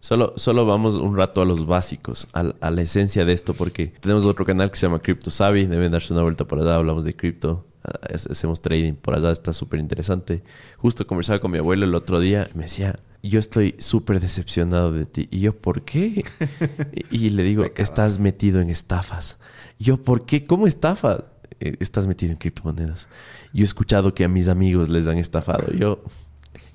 Solo, 0.00 0.34
solo 0.36 0.64
vamos 0.64 0.96
un 0.96 1.16
rato 1.16 1.42
a 1.42 1.44
los 1.44 1.66
básicos, 1.66 2.28
a, 2.32 2.70
la 2.70 2.82
esencia 2.82 3.24
de 3.24 3.32
esto, 3.32 3.52
porque 3.54 3.88
tenemos 4.00 4.24
otro 4.26 4.44
canal 4.44 4.70
que 4.70 4.76
se 4.76 4.86
llama 4.86 5.00
Crypto 5.00 5.30
Savvy, 5.30 5.66
deben 5.66 5.90
darse 5.90 6.12
una 6.12 6.22
vuelta 6.22 6.46
por 6.46 6.60
allá, 6.60 6.76
hablamos 6.76 7.04
de 7.04 7.16
cripto, 7.16 7.66
hacemos 8.12 8.60
trading 8.60 8.94
por 8.94 9.14
allá, 9.14 9.30
está 9.30 9.52
súper 9.52 9.80
interesante. 9.80 10.42
Justo 10.76 11.06
conversaba 11.06 11.38
con 11.40 11.50
mi 11.50 11.58
abuelo 11.58 11.84
el 11.84 11.94
otro 11.94 12.20
día, 12.20 12.48
me 12.54 12.64
decía, 12.64 12.98
yo 13.22 13.38
estoy 13.38 13.74
súper 13.78 14.20
decepcionado 14.20 14.92
de 14.92 15.06
ti. 15.06 15.28
Y 15.30 15.40
yo, 15.40 15.56
¿por 15.56 15.82
qué? 15.82 16.24
y, 17.10 17.30
le 17.30 17.42
digo, 17.42 17.64
estás 17.76 18.18
metido 18.20 18.60
en 18.60 18.70
estafas. 18.70 19.38
yo, 19.78 20.02
¿por 20.02 20.26
qué? 20.26 20.44
¿Cómo 20.44 20.66
estafas? 20.66 21.24
Eh, 21.60 21.76
estás 21.80 22.06
metido 22.06 22.32
en 22.32 22.38
criptomonedas. 22.38 23.08
Yo 23.52 23.62
he 23.62 23.64
escuchado 23.64 24.14
que 24.14 24.24
a 24.24 24.28
mis 24.28 24.48
amigos 24.48 24.88
les 24.88 25.08
han 25.08 25.18
estafado. 25.18 25.72
Yo, 25.72 26.02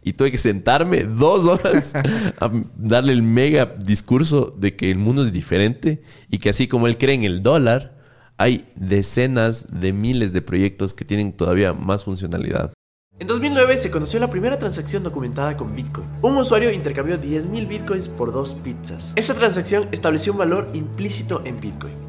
y 0.03 0.13
tuve 0.13 0.31
que 0.31 0.37
sentarme 0.37 1.03
dos 1.03 1.45
horas 1.45 1.93
a 1.95 2.51
darle 2.75 3.13
el 3.13 3.23
mega 3.23 3.65
discurso 3.65 4.53
de 4.57 4.75
que 4.75 4.91
el 4.91 4.97
mundo 4.97 5.23
es 5.23 5.31
diferente 5.31 6.03
y 6.29 6.39
que 6.39 6.49
así 6.49 6.67
como 6.67 6.87
él 6.87 6.97
cree 6.97 7.15
en 7.15 7.23
el 7.23 7.41
dólar, 7.41 8.02
hay 8.37 8.65
decenas 8.75 9.67
de 9.69 9.93
miles 9.93 10.33
de 10.33 10.41
proyectos 10.41 10.93
que 10.93 11.05
tienen 11.05 11.33
todavía 11.33 11.73
más 11.73 12.03
funcionalidad. 12.03 12.73
En 13.19 13.27
2009 13.27 13.77
se 13.77 13.91
conoció 13.91 14.19
la 14.19 14.31
primera 14.31 14.57
transacción 14.57 15.03
documentada 15.03 15.55
con 15.55 15.75
Bitcoin. 15.75 16.07
Un 16.23 16.35
usuario 16.35 16.71
intercambió 16.71 17.15
10.000 17.15 17.67
Bitcoins 17.67 18.09
por 18.09 18.33
dos 18.33 18.55
pizzas. 18.55 19.13
Esa 19.15 19.35
transacción 19.35 19.87
estableció 19.91 20.31
un 20.31 20.39
valor 20.39 20.67
implícito 20.73 21.43
en 21.45 21.61
Bitcoin, 21.61 21.93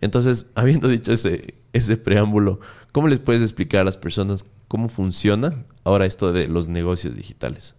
Entonces, 0.00 0.46
habiendo 0.54 0.88
dicho 0.88 1.12
ese, 1.12 1.54
ese 1.72 1.96
preámbulo, 1.96 2.60
¿cómo 2.92 3.08
les 3.08 3.18
puedes 3.18 3.42
explicar 3.42 3.82
a 3.82 3.84
las 3.84 3.96
personas 3.96 4.44
cómo 4.68 4.88
funciona 4.88 5.64
ahora 5.84 6.06
esto 6.06 6.32
de 6.32 6.48
los 6.48 6.68
negocios 6.68 7.14
digitales? 7.16 7.74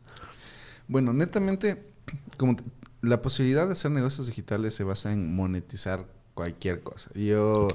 Bueno, 0.87 1.13
netamente, 1.13 1.83
como 2.37 2.55
la 3.01 3.21
posibilidad 3.21 3.67
de 3.67 3.73
hacer 3.73 3.91
negocios 3.91 4.27
digitales 4.27 4.73
se 4.73 4.83
basa 4.83 5.13
en 5.13 5.35
monetizar 5.35 6.05
cualquier 6.33 6.81
cosa. 6.81 7.09
Yo 7.13 7.69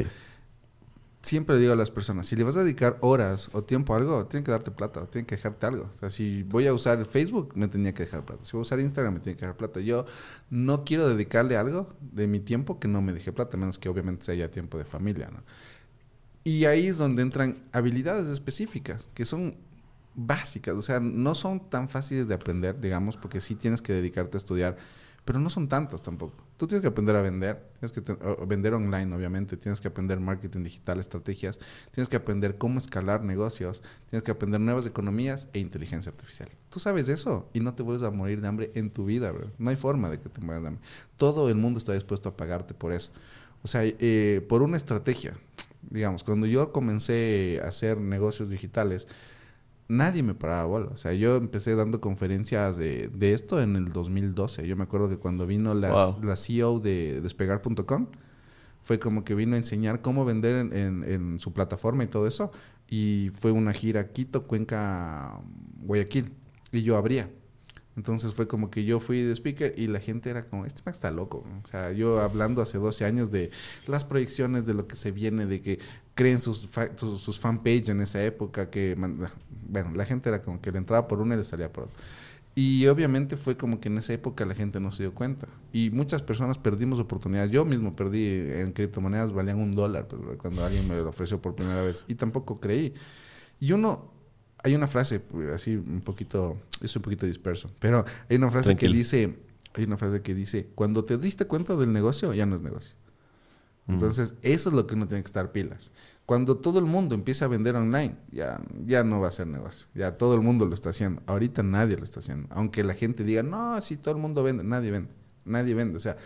siempre 1.22 1.58
digo 1.58 1.72
a 1.72 1.76
las 1.76 1.90
personas, 1.90 2.26
si 2.26 2.36
le 2.36 2.44
vas 2.44 2.56
a 2.56 2.62
dedicar 2.62 2.96
horas 3.00 3.50
o 3.52 3.62
tiempo 3.62 3.94
a 3.94 3.98
algo, 3.98 4.26
tienen 4.26 4.44
que 4.44 4.50
darte 4.50 4.70
plata, 4.70 5.06
tienen 5.06 5.26
que 5.26 5.36
dejarte 5.36 5.66
algo. 5.66 5.90
O 5.94 5.98
sea, 5.98 6.10
si 6.10 6.42
voy 6.44 6.66
a 6.66 6.74
usar 6.74 7.04
Facebook, 7.06 7.52
me 7.54 7.68
tenía 7.68 7.92
que 7.92 8.04
dejar 8.04 8.24
plata. 8.24 8.44
Si 8.44 8.52
voy 8.52 8.60
a 8.60 8.62
usar 8.62 8.80
Instagram, 8.80 9.14
me 9.14 9.20
tiene 9.20 9.36
que 9.36 9.42
dejar 9.42 9.56
plata. 9.56 9.80
Yo 9.80 10.06
no 10.48 10.84
quiero 10.84 11.08
dedicarle 11.08 11.56
algo 11.56 11.94
de 12.00 12.26
mi 12.26 12.40
tiempo 12.40 12.78
que 12.80 12.88
no 12.88 13.02
me 13.02 13.12
deje 13.12 13.32
plata, 13.32 13.56
menos 13.56 13.78
que 13.78 13.88
obviamente 13.88 14.24
sea 14.24 14.50
tiempo 14.50 14.78
de 14.78 14.84
familia, 14.84 15.30
¿no? 15.30 15.42
Y 16.42 16.64
ahí 16.64 16.86
es 16.86 16.96
donde 16.96 17.22
entran 17.22 17.62
habilidades 17.72 18.26
específicas, 18.26 19.10
que 19.12 19.26
son 19.26 19.56
básicas, 20.14 20.74
o 20.74 20.82
sea, 20.82 20.98
no 21.00 21.34
son 21.34 21.68
tan 21.68 21.88
fáciles 21.88 22.28
de 22.28 22.34
aprender, 22.34 22.80
digamos, 22.80 23.16
porque 23.16 23.40
sí 23.40 23.54
tienes 23.54 23.82
que 23.82 23.92
dedicarte 23.92 24.36
a 24.36 24.38
estudiar 24.38 24.76
pero 25.24 25.38
no 25.38 25.50
son 25.50 25.68
tantas 25.68 26.02
tampoco. 26.02 26.44
Tú 26.56 26.66
tienes 26.66 26.82
que 26.82 26.88
aprender 26.88 27.16
a 27.16 27.22
vender, 27.22 27.70
tienes 27.78 27.92
que 27.92 28.00
vender 28.46 28.74
online, 28.74 29.14
obviamente, 29.14 29.56
tienes 29.56 29.80
que 29.80 29.88
aprender 29.88 30.20
marketing 30.20 30.62
digital, 30.62 30.98
estrategias, 31.00 31.58
tienes 31.90 32.08
que 32.08 32.16
aprender 32.16 32.58
cómo 32.58 32.78
escalar 32.78 33.22
negocios, 33.22 33.82
tienes 34.08 34.24
que 34.24 34.30
aprender 34.30 34.60
nuevas 34.60 34.86
economías 34.86 35.48
e 35.52 35.58
inteligencia 35.58 36.10
artificial. 36.10 36.48
Tú 36.68 36.80
sabes 36.80 37.08
eso 37.08 37.48
y 37.52 37.60
no 37.60 37.74
te 37.74 37.82
vuelves 37.82 38.06
a 38.06 38.10
morir 38.10 38.40
de 38.40 38.48
hambre 38.48 38.72
en 38.74 38.90
tu 38.90 39.04
vida, 39.04 39.30
bro. 39.32 39.50
No 39.58 39.70
hay 39.70 39.76
forma 39.76 40.10
de 40.10 40.20
que 40.20 40.28
te 40.28 40.40
mueras 40.40 40.62
de 40.62 40.68
hambre. 40.68 40.84
Todo 41.16 41.48
el 41.48 41.56
mundo 41.56 41.78
está 41.78 41.92
dispuesto 41.92 42.28
a 42.28 42.36
pagarte 42.36 42.74
por 42.74 42.92
eso. 42.92 43.10
O 43.62 43.68
sea, 43.68 43.82
eh, 43.84 44.44
por 44.48 44.62
una 44.62 44.76
estrategia. 44.76 45.36
Digamos, 45.90 46.24
cuando 46.24 46.46
yo 46.46 46.72
comencé 46.72 47.60
a 47.64 47.68
hacer 47.68 47.98
negocios 47.98 48.48
digitales, 48.48 49.06
nadie 49.90 50.22
me 50.22 50.34
paraba 50.34 50.64
bola. 50.64 50.86
O 50.92 50.96
sea, 50.96 51.12
yo 51.12 51.36
empecé 51.36 51.74
dando 51.74 52.00
conferencias 52.00 52.76
de, 52.76 53.08
de 53.08 53.34
esto 53.34 53.60
en 53.60 53.76
el 53.76 53.90
2012. 53.90 54.66
Yo 54.66 54.76
me 54.76 54.84
acuerdo 54.84 55.08
que 55.08 55.16
cuando 55.16 55.46
vino 55.46 55.74
la, 55.74 56.14
la 56.22 56.36
CEO 56.36 56.78
de 56.78 57.20
despegar.com, 57.20 58.06
fue 58.82 58.98
como 58.98 59.24
que 59.24 59.34
vino 59.34 59.56
a 59.56 59.58
enseñar 59.58 60.00
cómo 60.00 60.24
vender 60.24 60.72
en, 60.72 61.04
en, 61.04 61.38
su 61.40 61.52
plataforma 61.52 62.04
y 62.04 62.06
todo 62.06 62.26
eso. 62.26 62.52
Y 62.88 63.30
fue 63.38 63.50
una 63.50 63.72
gira 63.72 64.08
Quito, 64.12 64.46
Cuenca, 64.46 65.40
Guayaquil. 65.82 66.32
Y 66.72 66.82
yo 66.82 66.96
abría. 66.96 67.28
Entonces 68.00 68.32
fue 68.32 68.48
como 68.48 68.70
que 68.70 68.84
yo 68.84 68.98
fui 68.98 69.20
de 69.20 69.34
speaker 69.34 69.74
y 69.76 69.86
la 69.86 70.00
gente 70.00 70.30
era 70.30 70.48
como, 70.48 70.64
este 70.64 70.80
Max 70.86 70.96
está 70.96 71.10
loco. 71.10 71.44
O 71.62 71.68
sea, 71.68 71.92
yo 71.92 72.18
hablando 72.20 72.62
hace 72.62 72.78
12 72.78 73.04
años 73.04 73.30
de 73.30 73.50
las 73.86 74.06
proyecciones, 74.06 74.64
de 74.64 74.72
lo 74.72 74.86
que 74.86 74.96
se 74.96 75.12
viene, 75.12 75.44
de 75.44 75.60
que 75.60 75.80
creen 76.14 76.40
sus, 76.40 76.66
sus, 76.96 77.20
sus 77.20 77.38
fanpage 77.38 77.90
en 77.90 78.00
esa 78.00 78.24
época, 78.24 78.70
que, 78.70 78.94
bueno, 78.94 79.92
la 79.94 80.06
gente 80.06 80.30
era 80.30 80.40
como 80.40 80.62
que 80.62 80.72
le 80.72 80.78
entraba 80.78 81.06
por 81.08 81.20
una 81.20 81.34
y 81.34 81.38
le 81.38 81.44
salía 81.44 81.70
por 81.70 81.84
otra. 81.84 82.02
Y 82.54 82.86
obviamente 82.86 83.36
fue 83.36 83.58
como 83.58 83.80
que 83.80 83.90
en 83.90 83.98
esa 83.98 84.14
época 84.14 84.46
la 84.46 84.54
gente 84.54 84.80
no 84.80 84.92
se 84.92 85.02
dio 85.02 85.14
cuenta. 85.14 85.46
Y 85.70 85.90
muchas 85.90 86.22
personas 86.22 86.56
perdimos 86.56 87.00
oportunidades. 87.00 87.50
Yo 87.50 87.66
mismo 87.66 87.94
perdí 87.94 88.30
en 88.50 88.72
criptomonedas, 88.72 89.30
valían 89.30 89.58
un 89.58 89.72
dólar 89.72 90.08
pues, 90.08 90.38
cuando 90.38 90.64
alguien 90.64 90.88
me 90.88 90.96
lo 90.96 91.10
ofreció 91.10 91.38
por 91.42 91.54
primera 91.54 91.82
vez. 91.82 92.06
Y 92.08 92.14
tampoco 92.14 92.60
creí. 92.60 92.94
Y 93.60 93.72
uno, 93.72 94.10
hay 94.62 94.74
una 94.74 94.86
frase, 94.86 95.22
así 95.54 95.76
un 95.76 96.02
poquito, 96.02 96.58
es 96.82 96.94
un 96.96 97.02
poquito 97.02 97.26
disperso, 97.26 97.70
pero 97.78 98.04
hay 98.28 98.36
una 98.36 98.50
frase 98.50 98.76
que 98.76 98.88
dice, 98.88 99.38
hay 99.74 99.84
una 99.84 99.96
frase 99.96 100.22
que 100.22 100.34
dice, 100.34 100.68
cuando 100.74 101.04
te 101.04 101.16
diste 101.18 101.46
cuenta 101.46 101.76
del 101.76 101.92
negocio, 101.92 102.34
ya 102.34 102.46
no 102.46 102.56
es 102.56 102.62
negocio. 102.62 102.94
Entonces, 103.88 104.34
eso 104.42 104.68
es 104.68 104.74
lo 104.74 104.86
que 104.86 104.94
uno 104.94 105.08
tiene 105.08 105.22
que 105.22 105.26
estar 105.26 105.50
pilas. 105.50 105.90
Cuando 106.24 106.58
todo 106.58 106.78
el 106.78 106.84
mundo 106.84 107.16
empieza 107.16 107.46
a 107.46 107.48
vender 107.48 107.74
online, 107.74 108.14
ya, 108.30 108.60
ya 108.86 109.02
no 109.02 109.18
va 109.18 109.28
a 109.28 109.32
ser 109.32 109.48
negocio. 109.48 109.88
Ya 109.94 110.16
todo 110.16 110.34
el 110.34 110.42
mundo 110.42 110.64
lo 110.64 110.74
está 110.74 110.90
haciendo. 110.90 111.22
Ahorita 111.26 111.64
nadie 111.64 111.96
lo 111.96 112.04
está 112.04 112.20
haciendo. 112.20 112.46
Aunque 112.50 112.84
la 112.84 112.94
gente 112.94 113.24
diga, 113.24 113.42
no, 113.42 113.80
si 113.80 113.96
todo 113.96 114.14
el 114.14 114.20
mundo 114.20 114.44
vende, 114.44 114.62
nadie 114.62 114.92
vende. 114.92 115.10
Nadie 115.44 115.74
vende. 115.74 115.96
O 115.96 116.00
sea, 116.00 116.16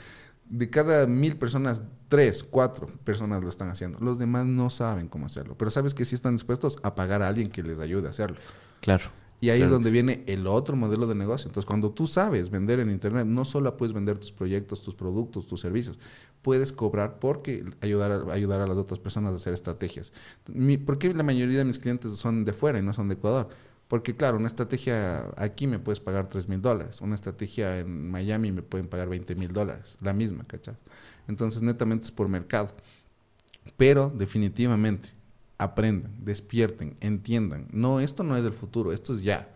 de 0.49 0.71
cada 0.71 1.07
mil 1.07 1.37
personas, 1.37 1.83
tres, 2.09 2.43
cuatro 2.43 2.87
personas 3.05 3.43
lo 3.43 3.49
están 3.49 3.71
haciendo. 3.71 3.99
Los 4.01 4.19
demás 4.19 4.47
no 4.47 4.71
saben 4.71 5.09
cómo 5.09 5.27
hacerlo. 5.27 5.57
Pero 5.57 5.71
sabes 5.71 5.95
que 5.95 6.05
sí 6.05 6.15
están 6.15 6.35
dispuestos 6.35 6.79
a 6.83 6.95
pagar 6.95 7.23
a 7.23 7.29
alguien 7.29 7.51
que 7.51 7.63
les 7.63 7.79
ayude 7.79 8.07
a 8.07 8.11
hacerlo. 8.11 8.37
Claro. 8.81 9.05
Y 9.41 9.51
ahí 9.51 9.61
es 9.61 9.69
donde 9.69 9.91
viene 9.91 10.25
el 10.27 10.47
otro 10.47 10.75
modelo 10.75 11.07
de 11.07 11.15
negocio. 11.15 11.49
Entonces, 11.49 11.67
cuando 11.67 11.91
tú 11.91 12.07
sabes 12.07 12.49
vender 12.49 12.81
en 12.81 12.91
Internet, 12.91 13.27
no 13.27 13.45
solo 13.45 13.77
puedes 13.77 13.93
vender 13.93 14.17
tus 14.17 14.33
proyectos, 14.33 14.83
tus 14.83 14.95
productos, 14.95 15.47
tus 15.47 15.61
servicios, 15.61 15.99
puedes 16.41 16.73
cobrar 16.73 17.19
porque 17.19 17.63
ayudar 17.83 18.13
a, 18.13 18.33
ayudar 18.33 18.63
a 18.63 18.67
las 18.67 18.79
otras 18.79 19.01
personas 19.01 19.35
a 19.35 19.37
hacer 19.37 19.53
estrategias. 19.53 20.15
¿Por 20.87 20.99
qué 20.99 21.13
la 21.13 21.25
mayoría 21.25 21.59
de 21.59 21.65
mis 21.67 21.79
clientes 21.79 22.17
son 22.17 22.47
de 22.47 22.55
fuera 22.55 22.79
y 22.79 22.83
no 22.83 22.95
son 22.95 23.09
de 23.09 23.17
Ecuador? 23.17 23.51
Porque 23.95 24.17
claro, 24.17 24.39
una 24.39 24.49
estrategia 24.49 25.31
aquí 25.37 25.69
me 25.69 25.79
puedes 25.79 26.01
pagar 26.01 26.27
3 26.27 26.49
mil 26.49 26.61
dólares, 26.61 27.01
una 27.01 27.15
estrategia 27.15 27.79
en 27.79 28.11
Miami 28.11 28.51
me 28.51 28.61
pueden 28.61 28.89
pagar 28.89 29.09
20 29.09 29.37
mil 29.37 29.53
dólares, 29.53 29.97
la 30.01 30.13
misma, 30.13 30.43
¿cachai? 30.49 30.75
Entonces, 31.29 31.63
netamente 31.63 32.07
es 32.07 32.11
por 32.11 32.27
mercado. 32.27 32.75
Pero 33.77 34.13
definitivamente, 34.13 35.11
aprendan, 35.59 36.13
despierten, 36.19 36.97
entiendan. 37.01 37.69
No, 37.71 38.01
esto 38.01 38.25
no 38.25 38.37
es 38.37 38.43
del 38.43 38.53
futuro, 38.53 38.93
esto 38.93 39.15
es 39.15 39.23
ya. 39.23 39.49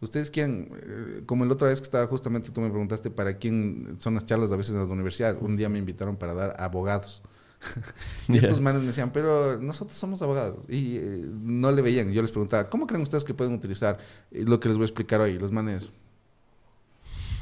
Ustedes 0.00 0.30
quieren, 0.30 0.70
eh, 0.80 1.22
como 1.26 1.42
el 1.42 1.50
otra 1.50 1.66
vez 1.66 1.80
que 1.80 1.86
estaba 1.86 2.06
justamente, 2.06 2.52
tú 2.52 2.60
me 2.60 2.70
preguntaste 2.70 3.10
para 3.10 3.38
quién 3.38 3.96
son 3.98 4.14
las 4.14 4.24
charlas 4.24 4.52
a 4.52 4.56
veces 4.56 4.74
en 4.74 4.82
las 4.82 4.90
universidades. 4.90 5.42
Un 5.42 5.56
día 5.56 5.68
me 5.68 5.80
invitaron 5.80 6.16
para 6.16 6.32
dar 6.32 6.54
abogados. 6.60 7.24
y 8.28 8.38
estos 8.38 8.60
manes 8.60 8.80
me 8.80 8.88
decían, 8.88 9.12
pero 9.12 9.58
nosotros 9.58 9.96
somos 9.96 10.22
abogados. 10.22 10.58
Y 10.68 10.96
eh, 10.96 11.28
no 11.30 11.72
le 11.72 11.82
veían. 11.82 12.12
Yo 12.12 12.22
les 12.22 12.30
preguntaba, 12.30 12.68
¿cómo 12.68 12.86
creen 12.86 13.02
ustedes 13.02 13.24
que 13.24 13.34
pueden 13.34 13.54
utilizar 13.54 13.98
lo 14.30 14.60
que 14.60 14.68
les 14.68 14.76
voy 14.76 14.84
a 14.84 14.86
explicar 14.86 15.20
hoy? 15.20 15.38
Los 15.38 15.52
manes, 15.52 15.90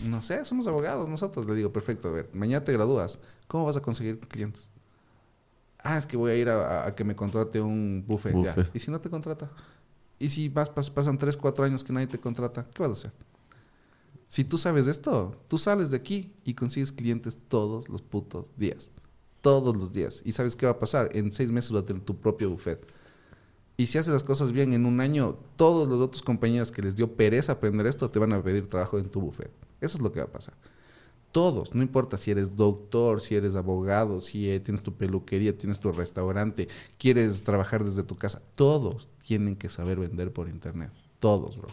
no 0.03 0.23
sé, 0.23 0.45
somos 0.45 0.67
abogados 0.67 1.09
nosotros. 1.09 1.47
Le 1.47 1.55
digo, 1.55 1.73
perfecto, 1.73 2.09
a 2.09 2.13
ver, 2.13 2.31
mañana 2.33 2.65
te 2.65 2.73
gradúas. 2.73 3.19
¿Cómo 3.47 3.65
vas 3.65 3.77
a 3.77 3.83
conseguir 3.83 4.19
clientes? 4.21 4.69
Ah, 5.79 5.99
es 5.99 6.07
que 6.07 6.17
voy 6.17 6.31
a 6.31 6.37
ir 6.37 6.49
a, 6.49 6.95
que 6.95 7.05
me 7.05 7.17
contrate 7.17 7.61
un 7.61 8.05
buffet. 8.07 8.35
Ya. 8.43 8.71
¿Y 8.73 8.81
si 8.81 8.91
no 8.91 9.01
te 9.01 9.11
contrata? 9.11 9.51
¿Y 10.19 10.29
si 10.29 10.49
vas, 10.49 10.71
pasan 10.71 11.19
3, 11.19 11.37
4 11.37 11.65
años 11.65 11.83
que 11.83 11.93
nadie 11.93 12.07
te 12.07 12.19
contrata? 12.19 12.67
¿Qué 12.73 12.83
vas 12.83 12.91
a 12.91 12.93
hacer? 12.93 13.13
Si 14.29 14.45
tú 14.45 14.57
sabes 14.57 14.87
esto, 14.87 15.37
tú 15.49 15.59
sales 15.59 15.91
de 15.91 15.97
aquí 15.97 16.33
y 16.45 16.55
consigues 16.55 16.93
clientes 16.93 17.37
todos 17.49 17.89
los 17.89 18.01
putos 18.01 18.47
días. 18.57 18.91
Todos 19.43 19.77
los 19.77 19.93
días. 19.93 20.23
¿Y 20.25 20.33
sabes 20.33 20.57
qué 20.57 20.65
va 20.65 20.73
a 20.73 20.79
pasar? 20.79 21.11
En 21.13 21.31
seis 21.33 21.51
meses 21.51 21.73
vas 21.73 21.83
a 21.83 21.87
tener 21.87 22.03
tu 22.03 22.17
propio 22.17 22.49
buffet. 22.49 22.87
Y 23.77 23.87
si 23.87 23.99
haces 23.99 24.13
las 24.13 24.23
cosas 24.23 24.53
bien 24.53 24.73
en 24.73 24.87
un 24.87 25.01
año, 25.01 25.37
todos 25.57 25.89
los 25.89 26.01
otros 26.01 26.23
compañeros 26.23 26.73
que 26.73 26.83
les 26.83 26.97
dio 26.97 27.17
pereza 27.17 27.53
aprender 27.53 27.87
esto 27.87 28.11
te 28.11 28.19
van 28.19 28.33
a 28.33 28.43
pedir 28.43 28.67
trabajo 28.69 28.99
en 28.99 29.11
tu 29.11 29.21
buffet. 29.21 29.51
Eso 29.81 29.99
es 29.99 30.03
lo 30.03 30.13
que 30.13 30.21
va 30.21 30.27
a 30.27 30.33
pasar. 30.33 30.55
Todos, 31.33 31.75
no 31.75 31.83
importa 31.83 32.19
si 32.19 32.31
eres 32.31 32.57
doctor, 32.57 33.23
si 33.23 33.35
eres 33.35 33.55
abogado, 33.55 34.21
si 34.21 34.51
eh, 34.51 34.61
tienes 34.61 34.83
tu 34.83 34.93
peluquería, 34.93 35.57
tienes 35.57 35.81
tu 35.81 35.91
restaurante, 35.91 36.69
quieres 36.99 37.43
trabajar 37.43 37.85
desde 37.85 38.03
tu 38.03 38.17
casa, 38.17 38.43
todos 38.55 39.09
tienen 39.27 39.57
que 39.57 39.71
saber 39.71 39.99
vender 39.99 40.31
por 40.31 40.51
internet. 40.51 40.91
Todos, 41.23 41.57
bro. 41.57 41.69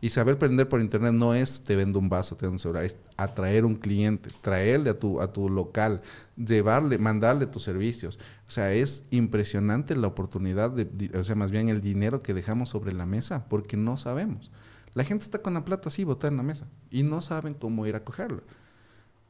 Y 0.00 0.10
saber 0.10 0.36
vender 0.36 0.68
por 0.68 0.80
internet 0.80 1.12
no 1.12 1.34
es 1.34 1.64
te 1.64 1.74
vendo 1.74 1.98
un 1.98 2.08
vaso, 2.08 2.36
te 2.36 2.46
vendo 2.46 2.54
un 2.54 2.58
celular, 2.60 2.84
es 2.84 2.96
atraer 3.16 3.64
un 3.64 3.74
cliente, 3.74 4.30
traerle 4.40 4.90
a 4.90 4.98
tu, 4.98 5.20
a 5.20 5.32
tu 5.32 5.48
local, 5.48 6.02
llevarle, 6.36 6.98
mandarle 6.98 7.46
tus 7.46 7.64
servicios. 7.64 8.20
O 8.46 8.50
sea, 8.52 8.72
es 8.72 9.04
impresionante 9.10 9.96
la 9.96 10.06
oportunidad, 10.06 10.70
de, 10.70 11.10
o 11.18 11.24
sea, 11.24 11.34
más 11.34 11.50
bien 11.50 11.68
el 11.68 11.80
dinero 11.80 12.22
que 12.22 12.32
dejamos 12.32 12.68
sobre 12.68 12.92
la 12.92 13.04
mesa, 13.04 13.48
porque 13.48 13.76
no 13.76 13.96
sabemos. 13.96 14.52
La 14.94 15.02
gente 15.02 15.24
está 15.24 15.40
con 15.40 15.54
la 15.54 15.64
plata 15.64 15.88
así 15.88 16.04
botada 16.04 16.30
en 16.30 16.36
la 16.36 16.44
mesa 16.44 16.68
y 16.88 17.02
no 17.02 17.20
saben 17.22 17.54
cómo 17.54 17.88
ir 17.88 17.96
a 17.96 18.04
cogerlo. 18.04 18.44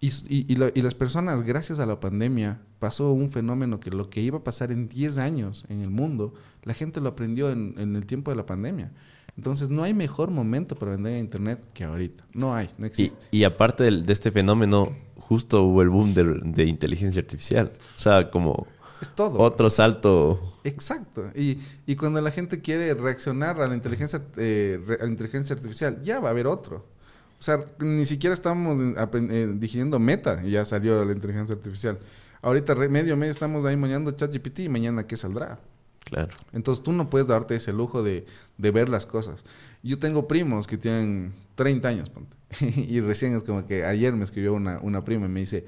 Y, 0.00 0.08
y, 0.28 0.46
y, 0.48 0.82
las 0.82 0.94
personas, 0.94 1.42
gracias 1.42 1.80
a 1.80 1.86
la 1.86 1.98
pandemia, 1.98 2.60
pasó 2.78 3.12
un 3.12 3.30
fenómeno 3.30 3.78
que 3.78 3.90
lo 3.90 4.10
que 4.10 4.20
iba 4.20 4.38
a 4.38 4.44
pasar 4.44 4.70
en 4.70 4.88
10 4.88 5.16
años 5.16 5.64
en 5.68 5.80
el 5.80 5.90
mundo, 5.90 6.34
la 6.62 6.74
gente 6.74 7.00
lo 7.00 7.08
aprendió 7.10 7.50
en, 7.50 7.74
en, 7.78 7.94
el 7.94 8.04
tiempo 8.04 8.30
de 8.30 8.36
la 8.36 8.44
pandemia. 8.44 8.90
Entonces, 9.36 9.70
no 9.70 9.82
hay 9.82 9.94
mejor 9.94 10.30
momento 10.30 10.76
para 10.76 10.92
vender 10.92 11.14
en 11.14 11.20
Internet 11.20 11.64
que 11.72 11.84
ahorita. 11.84 12.24
No 12.34 12.54
hay, 12.54 12.68
no 12.78 12.86
existe. 12.86 13.26
Y, 13.30 13.44
aparte 13.44 13.84
de, 13.84 14.02
de, 14.02 14.12
este 14.12 14.30
fenómeno, 14.30 14.94
justo 15.16 15.62
hubo 15.62 15.82
el 15.82 15.88
boom 15.88 16.14
de, 16.14 16.40
de 16.44 16.64
inteligencia 16.64 17.20
artificial. 17.20 17.72
O 17.96 17.98
sea, 17.98 18.30
como 18.30 18.66
es 19.02 19.10
todo. 19.10 19.40
Otro 19.40 19.68
salto. 19.68 20.38
Exacto. 20.62 21.28
Y, 21.34 21.58
y 21.86 21.96
cuando 21.96 22.20
la 22.20 22.30
gente 22.30 22.60
quiere 22.60 22.94
reaccionar 22.94 23.60
a 23.60 23.66
la 23.66 23.74
inteligencia, 23.74 24.22
eh, 24.36 24.80
a 25.00 25.02
la 25.02 25.08
inteligencia 25.08 25.56
artificial, 25.56 26.00
ya 26.04 26.20
va 26.20 26.28
a 26.28 26.30
haber 26.30 26.46
otro. 26.46 26.86
O 27.36 27.42
sea, 27.42 27.66
ni 27.80 28.04
siquiera 28.04 28.32
estamos 28.32 28.78
eh, 28.80 29.52
digiriendo 29.56 29.98
meta 29.98 30.40
y 30.44 30.52
ya 30.52 30.64
salió 30.64 31.04
la 31.04 31.12
inteligencia 31.12 31.56
artificial. 31.56 31.98
Ahorita 32.42 32.76
medio 32.76 33.16
medio 33.16 33.32
estamos 33.32 33.64
ahí 33.64 33.76
mañana 33.76 34.14
ChatGPT 34.14 34.60
y 34.60 34.68
mañana 34.68 35.04
qué 35.04 35.16
saldrá. 35.16 35.58
Claro. 36.04 36.32
Entonces 36.52 36.82
tú 36.82 36.92
no 36.92 37.08
puedes 37.08 37.28
darte 37.28 37.56
ese 37.56 37.72
lujo 37.72 38.02
de, 38.02 38.26
de 38.58 38.70
ver 38.70 38.88
las 38.88 39.06
cosas. 39.06 39.44
Yo 39.82 39.98
tengo 39.98 40.28
primos 40.28 40.66
que 40.66 40.76
tienen 40.76 41.32
30 41.54 41.88
años, 41.88 42.10
ponte. 42.10 42.36
y 42.60 43.00
recién 43.00 43.34
es 43.34 43.42
como 43.42 43.66
que 43.66 43.84
ayer 43.84 44.14
me 44.14 44.24
escribió 44.24 44.52
una, 44.54 44.78
una 44.80 45.04
prima 45.04 45.26
y 45.26 45.30
me 45.30 45.40
dice, 45.40 45.64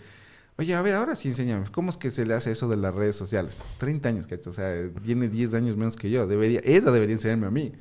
Oye, 0.56 0.72
a 0.74 0.82
ver, 0.82 0.94
ahora 0.94 1.16
sí 1.16 1.28
enséñame, 1.28 1.66
¿cómo 1.72 1.90
es 1.90 1.96
que 1.96 2.12
se 2.12 2.24
le 2.24 2.34
hace 2.34 2.52
eso 2.52 2.68
de 2.68 2.76
las 2.76 2.94
redes 2.94 3.16
sociales? 3.16 3.58
30 3.78 4.08
años, 4.08 4.26
¿cachai? 4.28 4.50
O 4.50 4.54
sea, 4.54 4.90
tiene 5.02 5.28
10 5.28 5.52
años 5.54 5.76
menos 5.76 5.96
que 5.96 6.10
yo. 6.10 6.28
Debería, 6.28 6.60
ella 6.62 6.92
debería 6.92 7.14
enseñarme 7.14 7.46
a 7.46 7.50
mí. 7.50 7.72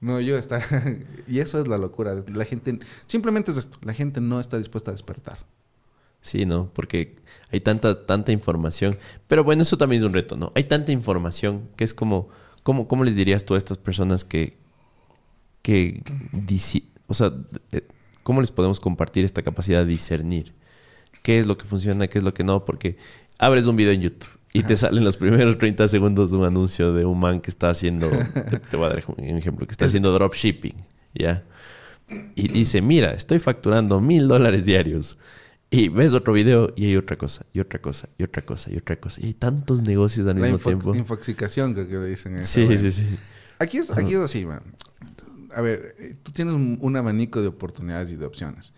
No, 0.00 0.18
yo 0.18 0.38
estar. 0.38 0.62
y 1.26 1.40
eso 1.40 1.60
es 1.60 1.68
la 1.68 1.76
locura. 1.76 2.24
La 2.28 2.46
gente. 2.46 2.78
Simplemente 3.06 3.50
es 3.50 3.58
esto. 3.58 3.76
La 3.82 3.92
gente 3.92 4.22
no 4.22 4.40
está 4.40 4.56
dispuesta 4.56 4.90
a 4.90 4.94
despertar. 4.94 5.38
Sí, 6.20 6.44
¿no? 6.44 6.70
Porque 6.74 7.16
hay 7.50 7.60
tanta, 7.60 8.06
tanta 8.06 8.32
información. 8.32 8.98
Pero 9.26 9.44
bueno, 9.44 9.62
eso 9.62 9.78
también 9.78 10.00
es 10.02 10.06
un 10.06 10.12
reto, 10.12 10.36
¿no? 10.36 10.52
Hay 10.54 10.64
tanta 10.64 10.92
información 10.92 11.68
que 11.76 11.84
es 11.84 11.94
como. 11.94 12.28
¿Cómo, 12.62 12.86
cómo 12.88 13.04
les 13.04 13.14
dirías 13.14 13.44
tú 13.44 13.54
a 13.54 13.58
estas 13.58 13.78
personas 13.78 14.24
que. 14.24 14.58
que. 15.62 16.02
O 17.06 17.14
sea, 17.14 17.32
eh, 17.72 17.86
¿cómo 18.22 18.40
les 18.40 18.52
podemos 18.52 18.80
compartir 18.80 19.24
esta 19.24 19.42
capacidad 19.42 19.80
de 19.80 19.86
discernir? 19.86 20.54
qué 21.22 21.38
es 21.38 21.46
lo 21.46 21.56
que 21.56 21.64
funciona, 21.64 22.08
qué 22.08 22.18
es 22.18 22.24
lo 22.24 22.34
que 22.34 22.44
no, 22.44 22.64
porque 22.64 22.96
abres 23.38 23.66
un 23.66 23.76
video 23.76 23.92
en 23.92 24.02
YouTube 24.02 24.30
y 24.52 24.62
te 24.62 24.76
salen 24.76 25.04
los 25.04 25.16
primeros 25.16 25.58
30 25.58 25.88
segundos 25.88 26.30
de 26.30 26.36
un 26.36 26.44
anuncio 26.44 26.92
de 26.92 27.04
un 27.04 27.18
man 27.18 27.40
que 27.40 27.50
está 27.50 27.70
haciendo, 27.70 28.10
te 28.70 28.76
voy 28.76 28.86
a 28.86 28.88
dar 28.90 29.04
un 29.16 29.38
ejemplo, 29.38 29.66
que 29.66 29.72
está 29.72 29.84
haciendo 29.84 30.12
dropshipping, 30.12 30.74
¿ya? 31.14 31.44
Y 32.34 32.48
dice, 32.48 32.82
mira, 32.82 33.12
estoy 33.12 33.38
facturando 33.38 34.00
mil 34.00 34.26
dólares 34.26 34.64
diarios. 34.64 35.16
Y 35.70 35.88
ves 35.88 36.14
otro 36.14 36.32
video 36.32 36.72
y 36.76 36.86
hay 36.86 36.96
otra 36.96 37.16
cosa, 37.16 37.46
y 37.52 37.60
otra 37.60 37.80
cosa, 37.80 38.08
y 38.18 38.24
otra 38.24 38.44
cosa, 38.44 38.72
y 38.72 38.76
otra 38.76 38.98
cosa. 38.98 39.20
Y 39.20 39.26
hay 39.26 39.34
tantos 39.34 39.82
negocios 39.82 40.26
al 40.26 40.34
mismo 40.34 40.58
tiempo. 40.58 40.94
infoxicación 40.94 41.74
que, 41.74 41.86
que 41.86 41.98
dicen. 41.98 42.36
Eso, 42.36 42.66
sí, 42.66 42.76
sí, 42.76 42.90
sí. 42.90 43.18
Aquí 43.58 43.78
es, 43.78 43.90
aquí 43.90 44.14
es 44.14 44.20
así, 44.20 44.44
man. 44.44 44.62
A 45.54 45.60
ver, 45.62 45.94
eh, 45.98 46.14
tú 46.22 46.32
tienes 46.32 46.54
un 46.54 46.96
abanico 46.96 47.40
de 47.40 47.48
oportunidades 47.48 48.10
y 48.10 48.16
de 48.16 48.26
opciones 48.26 48.72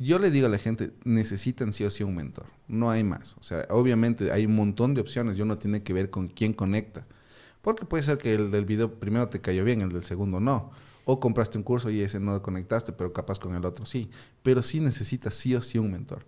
yo 0.00 0.18
le 0.18 0.30
digo 0.30 0.46
a 0.46 0.50
la 0.50 0.58
gente, 0.58 0.92
necesitan 1.04 1.74
sí 1.74 1.84
o 1.84 1.90
sí 1.90 2.02
un 2.02 2.16
mentor. 2.16 2.46
No 2.68 2.90
hay 2.90 3.04
más. 3.04 3.36
O 3.38 3.42
sea, 3.42 3.66
obviamente 3.68 4.32
hay 4.32 4.46
un 4.46 4.56
montón 4.56 4.94
de 4.94 5.02
opciones 5.02 5.36
y 5.36 5.42
uno 5.42 5.58
tiene 5.58 5.82
que 5.82 5.92
ver 5.92 6.08
con 6.08 6.26
quién 6.28 6.54
conecta. 6.54 7.06
Porque 7.60 7.84
puede 7.84 8.02
ser 8.02 8.16
que 8.16 8.34
el 8.34 8.50
del 8.50 8.64
video 8.64 8.98
primero 8.98 9.28
te 9.28 9.42
cayó 9.42 9.62
bien, 9.62 9.82
el 9.82 9.90
del 9.90 10.02
segundo 10.02 10.40
no. 10.40 10.70
O 11.04 11.20
compraste 11.20 11.58
un 11.58 11.64
curso 11.64 11.90
y 11.90 12.00
ese 12.02 12.20
no 12.20 12.40
conectaste, 12.42 12.92
pero 12.92 13.12
capaz 13.12 13.38
con 13.38 13.54
el 13.54 13.64
otro 13.64 13.86
sí. 13.86 14.10
Pero 14.42 14.62
sí 14.62 14.80
necesitas 14.80 15.34
sí 15.34 15.54
o 15.54 15.62
sí 15.62 15.78
un 15.78 15.90
mentor. 15.90 16.24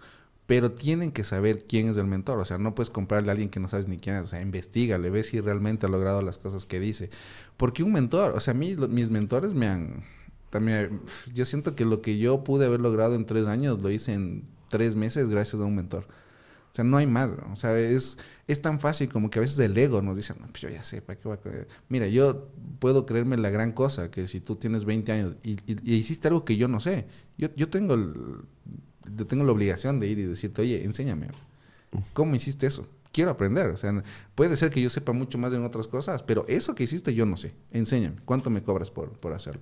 Pero 0.47 0.73
tienen 0.73 1.13
que 1.13 1.25
saber 1.25 1.65
quién 1.67 1.89
es 1.89 1.97
el 1.97 2.07
mentor. 2.07 2.39
O 2.39 2.45
sea, 2.45 2.59
no 2.59 2.75
puedes 2.75 2.91
comprarle 2.91 3.31
a 3.31 3.33
alguien 3.33 3.49
que 3.49 3.61
no 3.61 3.69
sabes 3.69 3.89
ni 3.89 3.99
quién 3.99 4.17
es. 4.17 4.25
O 4.25 4.27
sea, 4.27 4.41
investigale, 4.41 5.11
ve 5.11 5.25
si 5.25 5.41
realmente 5.41 5.87
ha 5.87 5.89
logrado 5.89 6.23
las 6.23 6.39
cosas 6.39 6.67
que 6.67 6.81
dice. 6.81 7.11
Porque 7.57 7.83
un 7.83 7.93
mentor, 7.93 8.33
o 8.33 8.41
sea, 8.41 8.53
a 8.53 8.57
mí 8.57 8.77
mis 8.89 9.11
mentores 9.11 9.55
me 9.55 9.69
han 9.69 10.05
también 10.53 11.01
yo 11.35 11.47
siento 11.47 11.75
que 11.75 11.87
lo 11.87 12.03
que 12.03 12.19
yo 12.19 12.45
pude 12.45 12.67
haber 12.67 12.83
logrado 12.83 13.15
en 13.15 13.25
tres 13.25 13.47
años 13.47 13.83
lo 13.83 13.91
hice 13.91 14.13
en 14.13 14.45
tres 14.69 14.97
meses 14.97 15.31
gracias 15.31 15.63
a 15.63 15.65
un 15.65 15.75
mentor. 15.75 16.07
O 16.73 16.75
sea, 16.75 16.85
no 16.87 16.97
hay 16.97 17.07
más. 17.07 17.31
O 17.53 17.57
sea, 17.57 17.79
es, 17.79 18.17
es 18.47 18.63
tan 18.63 18.81
fácil 18.81 19.11
como 19.11 19.29
que 19.29 19.39
a 19.39 19.43
veces 19.43 19.59
el 19.59 19.77
ego 19.77 20.01
nos 20.01 20.17
dice, 20.17 20.33
no, 20.41 20.47
pues 20.47 20.63
yo 20.63 20.71
ya 20.71 20.83
sé, 20.83 21.03
¿para 21.03 21.19
qué 21.19 21.29
voy 21.29 21.37
a 21.37 21.67
Mira, 21.91 22.07
yo 22.09 22.49
puedo 22.79 23.05
creerme 23.05 23.37
la 23.37 23.51
gran 23.51 23.73
cosa 23.73 24.11
que 24.11 24.27
si 24.27 24.41
tú 24.41 24.57
tienes 24.57 24.87
20 24.87 25.13
años 25.13 25.37
y, 25.43 25.59
hiciste 25.85 26.29
algo 26.29 26.47
que 26.47 26.57
yo 26.57 26.69
no 26.69 26.81
sé, 26.81 27.07
yo, 27.37 27.49
yo 27.57 27.69
tengo, 27.69 27.95
yo 29.17 29.27
tengo 29.27 29.45
la 29.45 29.53
obligación 29.53 30.01
de 30.01 30.07
ir 30.07 30.19
y 30.19 30.23
decirte, 30.23 30.63
oye, 30.63 30.83
enséñame. 30.83 31.29
¿Cómo 32.15 32.35
hiciste 32.35 32.67
eso? 32.67 32.87
Quiero 33.13 33.31
aprender. 33.31 33.67
O 33.67 33.77
sea, 33.77 34.03
puede 34.35 34.57
ser 34.57 34.71
que 34.71 34.81
yo 34.81 34.89
sepa 34.89 35.13
mucho 35.13 35.37
más 35.37 35.53
en 35.53 35.65
otras 35.65 35.87
cosas, 35.89 36.23
pero 36.23 36.47
eso 36.49 36.75
que 36.75 36.85
hiciste 36.85 37.13
yo 37.13 37.27
no 37.27 37.37
sé. 37.37 37.53
Enséñame. 37.71 38.17
¿Cuánto 38.25 38.49
me 38.49 38.63
cobras 38.63 38.91
por, 38.91 39.13
por 39.19 39.35
hacerlo? 39.35 39.61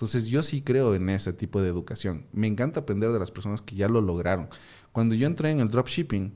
Entonces 0.00 0.28
yo 0.28 0.42
sí 0.42 0.62
creo 0.62 0.94
en 0.94 1.10
ese 1.10 1.34
tipo 1.34 1.60
de 1.60 1.68
educación. 1.68 2.24
Me 2.32 2.46
encanta 2.46 2.80
aprender 2.80 3.12
de 3.12 3.18
las 3.18 3.30
personas 3.30 3.60
que 3.60 3.76
ya 3.76 3.86
lo 3.86 4.00
lograron. 4.00 4.48
Cuando 4.92 5.14
yo 5.14 5.26
entré 5.26 5.50
en 5.50 5.60
el 5.60 5.68
dropshipping, 5.68 6.32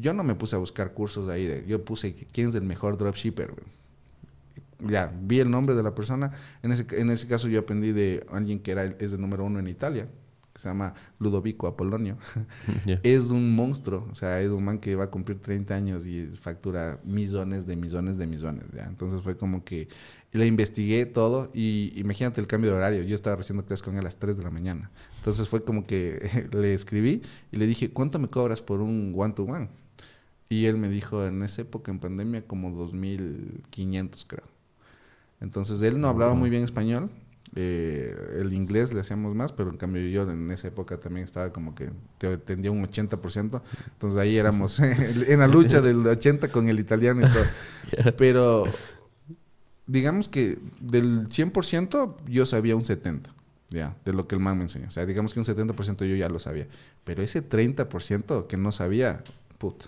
yo 0.00 0.12
no 0.12 0.24
me 0.24 0.34
puse 0.34 0.56
a 0.56 0.58
buscar 0.58 0.92
cursos 0.92 1.26
de 1.26 1.34
ahí. 1.34 1.46
De, 1.46 1.66
yo 1.66 1.84
puse 1.84 2.14
quién 2.14 2.50
es 2.50 2.54
el 2.54 2.64
mejor 2.64 2.98
dropshipper. 2.98 3.54
Ya, 4.80 5.12
vi 5.22 5.40
el 5.40 5.50
nombre 5.50 5.74
de 5.74 5.82
la 5.82 5.94
persona. 5.94 6.32
En 6.62 6.72
ese, 6.72 6.86
en 6.90 7.10
ese 7.10 7.26
caso 7.26 7.48
yo 7.48 7.60
aprendí 7.60 7.92
de 7.92 8.24
alguien 8.30 8.60
que 8.60 8.70
era, 8.70 8.84
es 8.84 9.12
el 9.12 9.20
número 9.20 9.44
uno 9.44 9.58
en 9.58 9.68
Italia 9.68 10.08
se 10.58 10.68
llama 10.68 10.92
Ludovico 11.20 11.68
Apolonio. 11.68 12.18
Es 13.04 13.30
un 13.30 13.54
monstruo, 13.54 14.08
o 14.10 14.14
sea, 14.16 14.40
es 14.40 14.50
un 14.50 14.64
man 14.64 14.78
que 14.78 14.96
va 14.96 15.04
a 15.04 15.10
cumplir 15.10 15.40
30 15.40 15.72
años 15.74 16.04
y 16.06 16.26
factura 16.36 16.98
millones 17.04 17.64
de 17.66 17.76
millones 17.76 18.18
de 18.18 18.26
millones. 18.26 18.64
¿ya? 18.74 18.84
Entonces 18.86 19.22
fue 19.22 19.36
como 19.36 19.64
que 19.64 19.88
le 20.32 20.46
investigué 20.46 21.06
todo 21.06 21.50
y 21.54 21.92
imagínate 21.94 22.40
el 22.40 22.48
cambio 22.48 22.72
de 22.72 22.76
horario. 22.76 23.02
Yo 23.04 23.14
estaba 23.14 23.40
haciendo 23.40 23.64
clases 23.64 23.84
con 23.84 23.94
él 23.94 24.00
a 24.00 24.02
las 24.02 24.16
3 24.16 24.36
de 24.36 24.42
la 24.42 24.50
mañana. 24.50 24.90
Entonces 25.28 25.48
fue 25.48 25.62
como 25.62 25.86
que 25.86 26.48
le 26.52 26.74
escribí 26.74 27.22
y 27.52 27.56
le 27.56 27.66
dije, 27.66 27.90
¿cuánto 27.90 28.18
me 28.18 28.28
cobras 28.28 28.62
por 28.62 28.80
un 28.80 29.14
one-to-one? 29.16 29.66
-one? 29.66 29.68
Y 30.48 30.66
él 30.66 30.78
me 30.78 30.88
dijo, 30.88 31.26
en 31.26 31.42
esa 31.42 31.62
época, 31.62 31.90
en 31.90 31.98
pandemia, 31.98 32.46
como 32.46 32.70
2.500 32.70 34.24
creo. 34.26 34.46
Entonces 35.40 35.82
él 35.82 36.00
no 36.00 36.08
hablaba 36.08 36.34
muy 36.34 36.48
bien 36.48 36.64
español 36.64 37.10
eh, 37.54 38.14
el 38.40 38.52
inglés 38.52 38.92
le 38.92 39.00
hacíamos 39.00 39.34
más, 39.34 39.52
pero 39.52 39.70
en 39.70 39.76
cambio 39.76 40.06
yo 40.08 40.30
en 40.30 40.50
esa 40.50 40.68
época 40.68 40.98
también 40.98 41.24
estaba 41.24 41.52
como 41.52 41.74
que 41.74 41.90
tendía 42.44 42.70
un 42.70 42.84
80%, 42.84 43.62
entonces 43.92 44.20
ahí 44.20 44.36
éramos 44.36 44.80
en 44.80 45.38
la 45.38 45.48
lucha 45.48 45.80
del 45.80 46.06
80 46.06 46.48
con 46.48 46.68
el 46.68 46.78
italiano 46.78 47.26
y 47.26 47.30
todo. 47.32 48.12
Pero 48.18 48.64
digamos 49.86 50.28
que 50.28 50.58
del 50.80 51.28
100% 51.28 52.16
yo 52.28 52.46
sabía 52.46 52.76
un 52.76 52.84
70. 52.84 53.34
Ya, 53.70 53.96
de 54.04 54.12
lo 54.12 54.26
que 54.26 54.34
el 54.34 54.40
man 54.40 54.56
me 54.56 54.64
enseñó. 54.64 54.88
O 54.88 54.90
sea, 54.90 55.04
digamos 55.06 55.32
que 55.34 55.40
un 55.40 55.44
70% 55.46 56.04
yo 56.06 56.16
ya 56.16 56.28
lo 56.28 56.38
sabía. 56.38 56.66
Pero 57.04 57.22
ese 57.22 57.42
30% 57.48 58.46
que 58.46 58.56
no 58.56 58.72
sabía, 58.72 59.22
puta. 59.58 59.86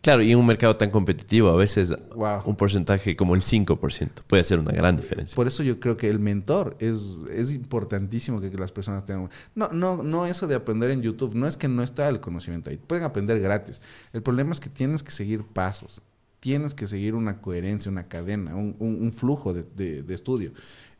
Claro, 0.00 0.22
y 0.22 0.32
en 0.32 0.38
un 0.38 0.46
mercado 0.46 0.74
tan 0.76 0.90
competitivo, 0.90 1.50
a 1.50 1.54
veces 1.56 1.94
Wow. 2.16 2.40
un 2.46 2.56
porcentaje 2.56 3.14
como 3.14 3.34
el 3.34 3.42
5% 3.42 4.22
puede 4.26 4.40
hacer 4.40 4.58
una 4.58 4.72
gran 4.72 4.96
diferencia. 4.96 5.36
Por 5.36 5.46
eso 5.46 5.62
yo 5.62 5.78
creo 5.78 5.96
que 5.98 6.08
el 6.08 6.18
mentor 6.18 6.76
es, 6.80 7.18
es 7.30 7.52
importantísimo 7.52 8.40
que, 8.40 8.50
que 8.50 8.56
las 8.56 8.72
personas 8.72 9.04
tengan. 9.04 9.28
No, 9.54 9.68
no, 9.68 10.02
no 10.02 10.24
eso 10.26 10.46
de 10.48 10.54
aprender 10.54 10.90
en 10.90 11.02
YouTube. 11.02 11.34
No 11.34 11.46
es 11.46 11.56
que 11.58 11.68
no 11.68 11.82
está 11.82 12.08
el 12.08 12.20
conocimiento 12.20 12.70
ahí. 12.70 12.78
Pueden 12.78 13.04
aprender 13.04 13.38
gratis. 13.38 13.80
El 14.14 14.22
problema 14.22 14.52
es 14.52 14.60
que 14.60 14.70
tienes 14.70 15.02
que 15.02 15.10
seguir 15.12 15.44
pasos. 15.44 16.00
Tienes 16.40 16.74
que 16.74 16.88
seguir 16.88 17.14
una 17.14 17.40
coherencia, 17.40 17.92
una 17.92 18.08
cadena, 18.08 18.56
un, 18.56 18.74
un- 18.80 18.98
un 19.02 19.12
flujo 19.12 19.52
de, 19.52 19.62
de- 19.76 20.02
de 20.02 20.14
estudio. 20.14 20.52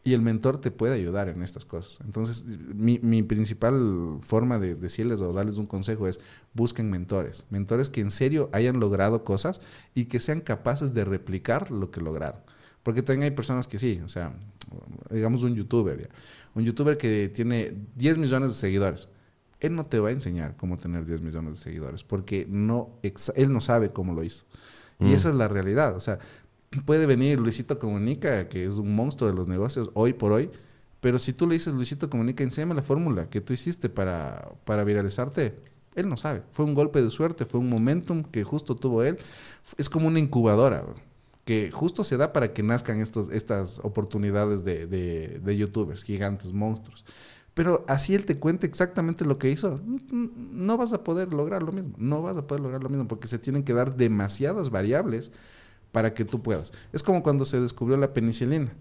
Y 0.04 0.14
el 0.14 0.20
mentor 0.20 0.58
te 0.58 0.72
puede 0.72 0.94
ayudar 0.94 1.28
en 1.28 1.42
estas 1.42 1.64
cosas. 1.64 1.98
Entonces, 2.04 2.44
mi, 2.44 2.98
mi 2.98 3.22
principal 3.22 4.18
forma 4.22 4.58
de 4.58 4.74
decirles 4.74 5.20
o 5.20 5.32
darles 5.32 5.58
un 5.58 5.66
consejo 5.66 6.08
es 6.08 6.18
busquen 6.54 6.90
mentores. 6.90 7.44
Mentores 7.50 7.88
que 7.88 8.00
en 8.00 8.10
serio 8.10 8.50
hayan 8.52 8.80
logrado 8.80 9.22
cosas 9.22 9.60
y 9.94 10.06
que 10.06 10.18
sean 10.18 10.40
capaces 10.40 10.92
de 10.92 11.04
replicar 11.04 11.70
lo 11.70 11.92
que 11.92 12.00
lograron. 12.00 12.40
Porque 12.82 13.02
también 13.02 13.30
hay 13.30 13.36
personas 13.36 13.68
que 13.68 13.78
sí, 13.78 14.00
o 14.04 14.08
sea, 14.08 14.34
digamos 15.08 15.44
un 15.44 15.54
youtuber, 15.54 16.00
¿ya? 16.00 16.08
un 16.56 16.64
youtuber 16.64 16.96
que 16.98 17.30
tiene 17.32 17.72
10 17.94 18.18
millones 18.18 18.48
de 18.48 18.54
seguidores. 18.54 19.08
Él 19.60 19.76
no 19.76 19.86
te 19.86 20.00
va 20.00 20.08
a 20.08 20.12
enseñar 20.12 20.56
cómo 20.56 20.78
tener 20.78 21.04
10 21.06 21.20
millones 21.20 21.52
de 21.52 21.56
seguidores, 21.60 22.02
porque 22.02 22.44
no, 22.50 22.98
él 23.02 23.52
no 23.52 23.60
sabe 23.60 23.92
cómo 23.92 24.14
lo 24.14 24.24
hizo. 24.24 24.44
Y 24.98 25.04
Mm. 25.04 25.14
esa 25.14 25.28
es 25.28 25.36
la 25.36 25.46
realidad. 25.46 25.94
O 25.94 26.00
sea, 26.00 26.18
puede 26.80 27.06
venir 27.06 27.38
Luisito 27.38 27.78
Comunica, 27.78 28.48
que 28.48 28.66
es 28.66 28.74
un 28.74 28.94
monstruo 28.94 29.30
de 29.30 29.36
los 29.36 29.48
negocios 29.48 29.90
hoy 29.94 30.12
por 30.12 30.32
hoy, 30.32 30.50
pero 31.00 31.18
si 31.18 31.32
tú 31.32 31.46
le 31.46 31.54
dices, 31.54 31.74
Luisito 31.74 32.08
Comunica, 32.08 32.44
enséñame 32.44 32.74
la 32.74 32.82
fórmula 32.82 33.28
que 33.28 33.40
tú 33.40 33.52
hiciste 33.52 33.88
para, 33.88 34.52
para 34.64 34.84
viralizarte, 34.84 35.58
él 35.94 36.08
no 36.08 36.16
sabe. 36.16 36.42
Fue 36.52 36.64
un 36.64 36.74
golpe 36.74 37.02
de 37.02 37.10
suerte, 37.10 37.44
fue 37.44 37.60
un 37.60 37.68
momentum 37.68 38.22
que 38.22 38.44
justo 38.44 38.76
tuvo 38.76 39.02
él. 39.02 39.18
Es 39.76 39.90
como 39.90 40.06
una 40.06 40.18
incubadora, 40.18 40.84
que 41.44 41.70
justo 41.70 42.04
se 42.04 42.16
da 42.16 42.32
para 42.32 42.52
que 42.52 42.62
nazcan 42.62 43.00
estos, 43.00 43.30
estas 43.30 43.80
oportunidades 43.80 44.64
de, 44.64 44.86
de, 44.86 45.56
youtubers, 45.56 46.04
gigantes, 46.04 46.52
monstruos. 46.52 47.04
Pero 47.54 47.84
así 47.88 48.14
él 48.14 48.24
te 48.24 48.38
cuente 48.38 48.66
exactamente 48.66 49.24
lo 49.24 49.38
que 49.38 49.50
hizo, 49.50 49.80
no 50.12 50.76
vas 50.78 50.92
a 50.92 51.04
poder 51.04 51.34
lograr 51.34 51.62
lo 51.62 51.72
mismo. 51.72 51.94
No 51.98 52.22
vas 52.22 52.36
a 52.36 52.46
poder 52.46 52.62
lograr 52.62 52.82
lo 52.82 52.88
mismo 52.88 53.08
porque 53.08 53.28
se 53.28 53.38
tienen 53.38 53.64
que 53.64 53.74
dar 53.74 53.96
demasiadas 53.96 54.70
variables 54.70 55.32
para 55.92 56.14
que 56.14 56.24
tú 56.24 56.42
puedas. 56.42 56.72
Es 56.92 57.02
como 57.02 57.22
cuando 57.22 57.44
se 57.44 57.60
descubrió 57.60 57.96
la 57.96 58.12
penicilina. 58.14 58.72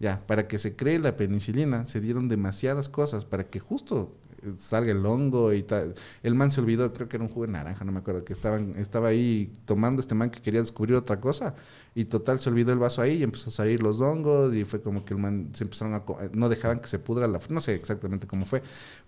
Ya, 0.00 0.24
para 0.28 0.46
que 0.46 0.58
se 0.58 0.76
cree 0.76 1.00
la 1.00 1.16
penicilina, 1.16 1.86
se 1.88 2.00
dieron 2.00 2.28
demasiadas 2.28 2.88
cosas 2.88 3.24
para 3.24 3.44
que 3.50 3.58
justo 3.58 4.14
eh, 4.44 4.52
salga 4.56 4.92
el 4.92 5.04
hongo 5.04 5.52
y 5.52 5.64
tal. 5.64 5.94
El 6.22 6.36
man 6.36 6.52
se 6.52 6.60
olvidó, 6.60 6.92
creo 6.92 7.08
que 7.08 7.16
era 7.16 7.24
un 7.24 7.30
jugo 7.30 7.48
naranja, 7.48 7.84
no 7.84 7.90
me 7.90 7.98
acuerdo, 7.98 8.24
que 8.24 8.32
estaban, 8.32 8.76
estaba 8.78 9.08
ahí 9.08 9.52
tomando 9.64 10.00
este 10.00 10.14
man 10.14 10.30
que 10.30 10.40
quería 10.40 10.60
descubrir 10.60 10.94
otra 10.94 11.20
cosa 11.20 11.56
y 11.96 12.04
total 12.04 12.38
se 12.38 12.48
olvidó 12.48 12.72
el 12.72 12.78
vaso 12.78 13.02
ahí 13.02 13.14
y 13.18 13.22
empezó 13.24 13.50
a 13.50 13.52
salir 13.52 13.82
los 13.82 14.00
hongos 14.00 14.54
y 14.54 14.62
fue 14.64 14.80
como 14.80 15.04
que 15.04 15.14
el 15.14 15.20
man 15.20 15.50
se 15.52 15.64
empezaron 15.64 15.94
a... 15.94 16.04
co- 16.04 16.18
No 16.32 16.48
dejaban 16.48 16.78
que 16.80 16.86
se 16.86 17.00
pudra 17.00 17.26
la... 17.26 17.40
No 17.48 17.60
sé 17.60 17.74
exactamente 17.74 18.28
cómo 18.28 18.46
fue, 18.46 18.62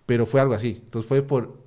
pero 0.05 0.25
fue 0.25 0.41
algo 0.41 0.53
así. 0.53 0.81
Entonces 0.83 1.07
fue 1.07 1.21
por 1.21 1.57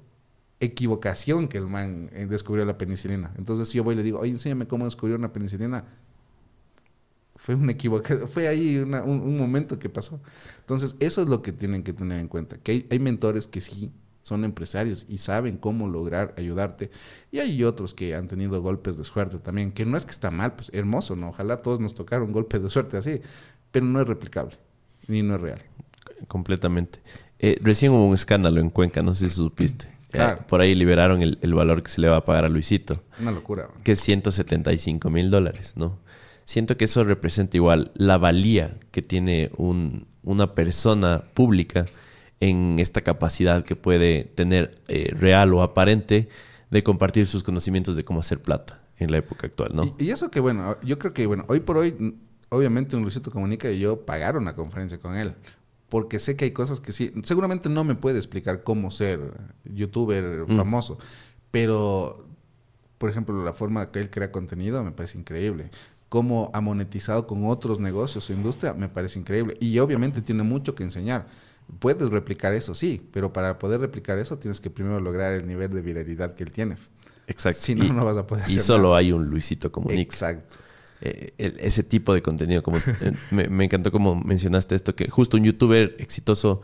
equivocación 0.65 1.49
que 1.49 1.59
el 1.59 1.67
man 1.67 2.11
eh, 2.13 2.27
descubrió 2.27 2.65
la 2.65 2.79
penicilina. 2.79 3.33
Entonces 3.39 3.69
si 3.69 3.79
yo 3.79 3.85
voy 3.85 3.95
y 3.95 3.99
le 3.99 4.03
digo, 4.03 4.19
oye, 4.21 4.33
enséñame 4.33 4.67
cómo 4.67 4.85
descubrió 4.85 5.17
una 5.17 5.33
penicilina. 5.33 5.85
Fue 7.37 7.55
una 7.55 7.73
equivocación, 7.73 8.29
fue 8.29 8.49
ahí 8.49 8.79
un, 8.79 8.95
un 8.95 9.37
momento 9.37 9.79
que 9.79 9.89
pasó. 9.89 10.21
Entonces 10.61 10.97
eso 11.01 11.23
es 11.23 11.29
lo 11.29 11.43
que 11.43 11.53
tienen 11.53 11.83
que 11.83 11.93
tener 11.93 12.21
en 12.21 12.29
cuenta, 12.29 12.59
que 12.59 12.73
hay, 12.73 12.87
hay 12.91 12.99
mentores 12.99 13.47
que 13.47 13.61
sí 13.61 13.93
son 14.25 14.43
empresarios 14.43 15.05
y 15.09 15.19
saben 15.19 15.59
cómo 15.59 15.87
lograr 15.87 16.35
ayudarte. 16.39 16.91
Y 17.31 17.39
hay 17.39 17.63
otros 17.63 17.95
que 17.95 18.15
han 18.15 18.27
tenido 18.27 18.61
golpes 18.63 18.97
de 18.97 19.05
suerte 19.05 19.39
también, 19.39 19.71
que 19.71 19.85
no 19.85 19.97
es 19.97 20.07
que 20.07 20.13
está 20.13 20.31
mal, 20.31 20.55
pues 20.55 20.71
hermoso, 20.73 21.15
¿no? 21.15 21.29
Ojalá 21.29 21.59
todos 21.59 21.79
nos 21.79 21.95
tocaron 21.95 22.33
golpes 22.33 22.63
de 22.63 22.71
suerte 22.71 22.97
así, 22.97 23.21
pero 23.71 23.85
no 23.85 24.01
es 24.01 24.09
replicable, 24.09 24.57
ni 25.09 25.23
no 25.23 25.37
es 25.37 25.43
real. 25.43 25.59
Completamente. 26.27 27.01
Eh, 27.39 27.59
recién 27.61 27.93
hubo 27.93 28.07
un 28.07 28.15
escándalo 28.15 28.61
en 28.61 28.71
Cuenca, 28.71 29.03
no 29.03 29.15
sé 29.15 29.29
si 29.29 29.37
supiste. 29.37 29.94
Eh, 30.15 30.37
por 30.49 30.61
ahí 30.61 30.75
liberaron 30.75 31.23
el, 31.23 31.39
el 31.43 31.55
valor 31.55 31.83
que 31.83 31.91
se 31.91 32.01
le 32.01 32.09
va 32.09 32.17
a 32.19 32.25
pagar 32.25 32.45
a 32.45 32.49
Luisito, 32.49 33.03
Una 33.21 33.31
locura. 33.33 33.69
que 33.83 33.93
es 33.93 34.01
175 34.01 35.11
mil 35.11 35.31
dólares, 35.31 35.77
¿no? 35.77 35.99
Siento 36.47 36.77
que 36.77 36.85
eso 36.85 37.05
representa 37.05 37.57
igual 37.57 37.91
la 37.95 38.19
valía 38.19 38.77
que 38.91 39.01
tiene 39.03 39.51
un- 39.57 40.07
una 40.23 40.55
persona 40.55 41.25
pública 41.35 41.87
en 42.41 42.77
esta 42.79 43.01
capacidad 43.01 43.65
que 43.65 43.77
puede 43.77 44.25
tener 44.25 44.73
eh, 44.89 45.11
real 45.17 45.55
o 45.55 45.63
aparente 45.63 46.29
de 46.71 46.83
compartir 46.83 47.27
sus 47.27 47.43
conocimientos 47.43 47.97
de 47.97 48.05
cómo 48.05 48.21
hacer 48.21 48.43
plata 48.43 48.81
en 48.99 49.11
la 49.11 49.19
época 49.19 49.47
actual, 49.47 49.71
¿no? 49.75 49.85
Y, 49.99 50.05
y 50.07 50.11
eso 50.11 50.31
que 50.31 50.41
bueno, 50.41 50.77
yo 50.83 50.99
creo 50.99 51.15
que 51.15 51.27
bueno, 51.27 51.45
hoy 51.49 51.61
por 51.61 51.77
hoy, 51.79 52.15
obviamente 52.51 52.95
un 52.97 53.03
Luisito 53.03 53.31
Comunica 53.31 53.71
y 53.71 53.79
yo 53.79 54.05
pagaron 54.05 54.43
una 54.43 54.55
conferencia 54.55 54.99
con 54.99 55.17
él. 55.17 55.35
Porque 55.95 56.19
sé 56.19 56.35
que 56.35 56.47
hay 56.47 56.51
cosas 56.51 56.81
que 56.81 56.91
sí, 56.91 57.13
seguramente 57.23 57.69
no 57.69 57.85
me 57.85 57.95
puede 57.95 58.19
explicar 58.19 58.65
cómo 58.65 58.91
ser 58.91 59.21
youtuber 59.63 60.45
Mm. 60.49 60.57
famoso, 60.57 60.99
pero 61.53 62.27
por 62.99 63.11
ejemplo, 63.11 63.45
la 63.45 63.53
forma 63.53 63.93
que 63.93 64.01
él 64.01 64.11
crea 64.11 64.33
contenido 64.33 64.83
me 64.83 64.91
parece 64.91 65.19
increíble. 65.19 65.71
Cómo 66.09 66.51
ha 66.53 66.61
monetizado 66.61 67.29
con 67.29 67.45
otros 67.45 67.79
negocios 67.79 68.29
o 68.29 68.33
industria 68.33 68.73
me 68.75 68.89
parece 68.89 69.21
increíble. 69.21 69.57
Y 69.61 69.79
obviamente 69.79 70.21
tiene 70.21 70.43
mucho 70.43 70.75
que 70.75 70.83
enseñar. 70.83 71.29
Puedes 71.79 72.11
replicar 72.11 72.55
eso, 72.55 72.75
sí, 72.75 73.01
pero 73.13 73.33
para 73.33 73.61
poder 73.61 73.81
replicar 73.81 74.19
eso 74.19 74.37
tienes 74.37 74.61
que 74.61 74.71
primero 74.71 74.99
lograr 75.01 75.33
el 75.35 75.47
nivel 75.47 75.71
de 75.73 75.81
viralidad 75.81 76.35
que 76.35 76.43
él 76.43 76.51
tiene. 76.51 76.77
Exacto. 77.29 77.61
Si 77.61 77.77
no, 77.77 77.85
Y- 77.85 77.91
no 77.93 78.05
vas 78.05 78.17
a 78.17 78.27
poder 78.27 78.45
Y 78.49 78.53
hacer 78.53 78.63
solo 78.63 78.89
nada. 78.89 78.99
hay 78.99 79.13
un 79.13 79.27
Luisito 79.31 79.71
Comunica. 79.71 80.03
Exacto. 80.03 80.59
Eh, 81.05 81.35
el- 81.39 81.57
ese 81.61 81.83
tipo 81.83 82.13
de 82.15 82.23
contenido. 82.23 82.63
Como, 82.63 82.79
eh, 82.79 83.13
me, 83.31 83.49
me 83.49 83.65
encantó 83.65 83.93
como 83.93 84.15
mencionaste 84.17 84.75
esto, 84.75 84.95
que 84.97 85.09
justo 85.09 85.37
un 85.37 85.45
youtuber 85.45 85.95
exitoso, 85.99 86.63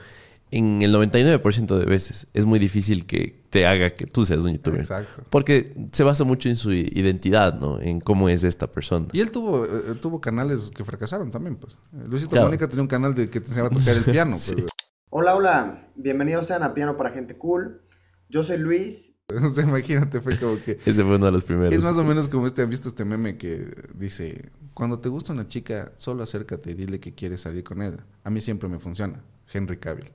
en 0.53 0.83
el 0.83 0.93
99% 0.93 1.79
de 1.79 1.85
veces, 1.85 2.27
es 2.35 2.45
muy 2.45 2.59
difícil 2.59 3.07
que 3.07 3.45
te 3.51 3.67
haga 3.67 3.91
que 3.91 4.07
tú 4.07 4.25
seas 4.25 4.45
un 4.45 4.55
youtuber. 4.55 4.81
Exacto. 4.81 5.23
Porque 5.31 5.75
se 5.93 6.03
basa 6.03 6.25
mucho 6.25 6.49
en 6.49 6.57
su 6.57 6.73
i- 6.73 6.91
identidad, 6.93 7.55
¿no? 7.61 7.81
En 7.81 8.01
cómo 8.01 8.29
es 8.29 8.43
esta 8.43 8.67
persona. 8.67 9.07
Y 9.13 9.21
él 9.21 9.31
tuvo, 9.31 9.65
eh, 9.65 9.95
tuvo 10.01 10.21
canales 10.21 10.73
que 10.75 10.85
fracasaron 10.85 11.31
también, 11.31 11.55
pues. 11.55 11.79
Luisito 11.93 12.31
Claro. 12.31 12.47
Comunica 12.47 12.69
tenía 12.69 12.83
un 12.83 12.89
canal 12.89 13.15
de 13.15 13.31
que 13.31 13.39
te 13.41 13.47
enseñaba 13.47 13.69
a 13.69 13.71
tocar 13.79 13.97
el 13.97 14.03
piano, 14.05 14.33
Sí. 14.39 14.55
pues. 14.55 14.67
Hola, 15.11 15.37
hola, 15.37 15.89
bienvenidos 15.95 16.47
sean 16.47 16.63
a 16.65 16.75
Piano 16.75 16.97
para 16.97 17.11
Gente 17.11 17.37
Cool. 17.37 17.83
Yo 18.29 18.43
soy 18.43 18.59
Luis. 18.59 19.10
O 19.45 19.51
sea, 19.51 19.65
imagínate, 19.65 20.21
fue 20.21 20.39
como 20.39 20.61
que... 20.63 20.79
Ese 20.85 21.03
fue 21.05 21.17
uno 21.17 21.27
de 21.27 21.33
los 21.33 21.45
primeros. 21.45 21.75
Es 21.75 21.83
más 21.83 21.97
o 21.97 22.05
menos 22.05 22.29
como 22.29 22.47
este, 22.47 22.63
¿han 22.63 22.71
visto 22.71 22.89
este 22.89 23.05
meme 23.05 23.37
que 23.37 23.71
dice, 23.95 24.51
cuando 24.75 24.99
te 24.99 25.09
gusta 25.09 25.33
una 25.33 25.47
chica, 25.49 25.93
solo 25.97 26.23
acércate 26.23 26.71
y 26.73 26.75
dile 26.75 27.01
que 27.01 27.15
quieres 27.15 27.41
salir 27.43 27.65
con 27.65 27.83
ella? 27.83 28.05
A 28.25 28.31
mí 28.31 28.41
siempre 28.41 28.69
me 28.69 28.79
funciona. 28.79 29.23
Henry 29.53 29.79
Cavill. 29.79 30.13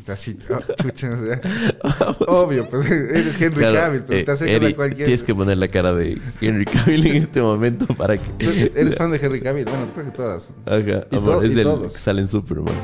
O 0.00 0.04
sea, 0.04 0.16
sí, 0.16 0.36
oh, 0.50 0.58
chucha, 0.82 1.10
o 1.12 1.24
sea, 1.24 1.40
obvio, 2.26 2.68
pues 2.68 2.90
eres 2.90 3.40
Henry 3.40 3.60
Claro, 3.60 3.74
Cavill, 3.76 4.02
pero 4.02 4.20
eh, 4.20 4.24
te 4.24 4.30
acercas 4.32 4.56
Eri, 4.62 4.72
a 4.72 4.76
cualquier... 4.76 5.06
Tienes 5.06 5.24
que 5.24 5.34
poner 5.34 5.56
la 5.56 5.68
cara 5.68 5.92
de 5.94 6.20
Henry 6.40 6.64
Cavill 6.66 7.06
en 7.06 7.16
este 7.16 7.40
momento 7.40 7.86
para 7.94 8.16
que... 8.18 8.72
Eres 8.74 8.96
fan 8.96 9.10
de 9.10 9.16
Henry 9.16 9.40
Cavill, 9.40 9.64
bueno, 9.64 9.86
creo 9.94 10.04
que 10.06 10.10
todas. 10.12 10.52
Ajá, 10.66 11.06
Y 11.10 11.16
amor, 11.16 11.38
to- 11.38 11.42
es 11.44 11.52
y 11.54 11.58
el 11.58 11.62
todos. 11.62 11.92
que 11.94 11.98
sale 11.98 12.20
en 12.20 12.28
Superman. 12.28 12.74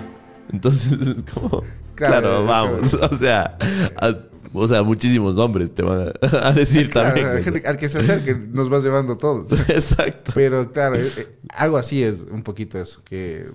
Entonces 0.52 0.92
es 1.06 1.22
como... 1.34 1.62
Claro, 1.94 2.20
Claro, 2.20 2.42
eh, 2.42 2.46
vamos. 2.46 2.94
O 2.94 3.18
sea, 3.18 3.58
a- 4.00 4.16
o 4.52 4.66
sea, 4.66 4.82
muchísimos 4.82 5.36
hombres 5.38 5.72
te 5.74 5.82
van 5.82 6.12
a, 6.22 6.48
a 6.48 6.52
decir 6.52 6.90
Claro, 6.90 7.14
también. 7.20 7.62
al 7.66 7.76
que 7.76 7.88
se 7.88 7.98
acerque 7.98 8.34
nos 8.34 8.68
vas 8.68 8.82
llevando 8.84 9.16
todos. 9.18 9.52
Exacto. 9.68 10.32
Pero 10.34 10.72
claro, 10.72 10.96
eh, 10.96 11.10
eh, 11.16 11.28
algo 11.54 11.76
así 11.76 12.02
es 12.02 12.24
un 12.30 12.42
poquito 12.42 12.78
eso, 12.80 13.02
que 13.04 13.46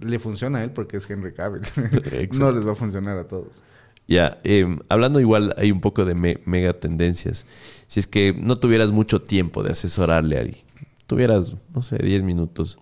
le 0.00 0.18
funciona 0.18 0.60
a 0.60 0.64
él 0.64 0.70
porque 0.70 0.96
es 0.98 1.08
Henry 1.10 1.32
Cavill. 1.32 1.62
No 2.38 2.52
les 2.52 2.66
va 2.66 2.72
a 2.72 2.76
funcionar 2.76 3.18
a 3.18 3.24
todos. 3.28 3.62
Ya, 4.06 4.38
eh, 4.42 4.66
hablando 4.88 5.20
igual, 5.20 5.54
hay 5.56 5.70
un 5.70 5.80
poco 5.80 6.04
de 6.04 6.14
me- 6.14 6.40
mega 6.44 6.72
tendencias. 6.72 7.46
Si 7.86 8.00
es 8.00 8.06
que 8.06 8.32
no 8.32 8.56
tuvieras 8.56 8.90
mucho 8.92 9.22
tiempo 9.22 9.62
de 9.62 9.70
asesorarle 9.70 10.36
a 10.36 10.40
alguien, 10.40 10.64
tuvieras, 11.06 11.54
no 11.74 11.82
sé, 11.82 11.96
10 11.98 12.22
minutos, 12.24 12.78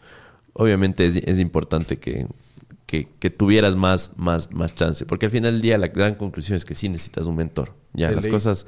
obviamente 0.55 1.05
es, 1.07 1.17
es 1.17 1.39
importante 1.41 1.99
que, 1.99 2.27
que, 2.89 3.07
que 3.21 3.29
tuvieras 3.29 3.77
más, 3.77 4.13
más, 4.17 4.51
más 4.51 4.75
chance. 4.75 5.05
Porque 5.05 5.27
al 5.27 5.31
final 5.33 5.53
del 5.53 5.61
día 5.61 5.77
la 5.77 5.89
gran 5.89 6.15
conclusión 6.15 6.57
es 6.57 6.65
que 6.65 6.75
sí 6.75 6.89
necesitas 6.89 7.27
un 7.27 7.37
mentor. 7.37 7.75
Ya, 7.93 8.09
De 8.09 8.15
las 8.17 8.25
ley. 8.25 8.33
cosas, 8.33 8.67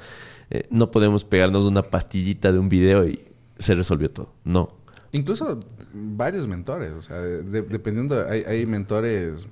eh, 0.51 0.63
no 0.69 0.91
podemos 0.91 1.25
pegarnos 1.25 1.65
una 1.65 1.81
pastillita 1.81 2.51
de 2.51 2.59
un 2.59 2.69
video 2.69 3.07
y 3.07 3.19
se 3.57 3.73
resolvió 3.73 4.09
todo. 4.09 4.31
No. 4.43 4.77
Incluso 5.11 5.59
varios 5.93 6.47
mentores, 6.47 6.91
o 6.93 7.01
sea, 7.01 7.17
de- 7.19 7.63
dependiendo, 7.63 8.25
hay, 8.29 8.43
hay 8.43 8.65
mentores, 8.67 9.47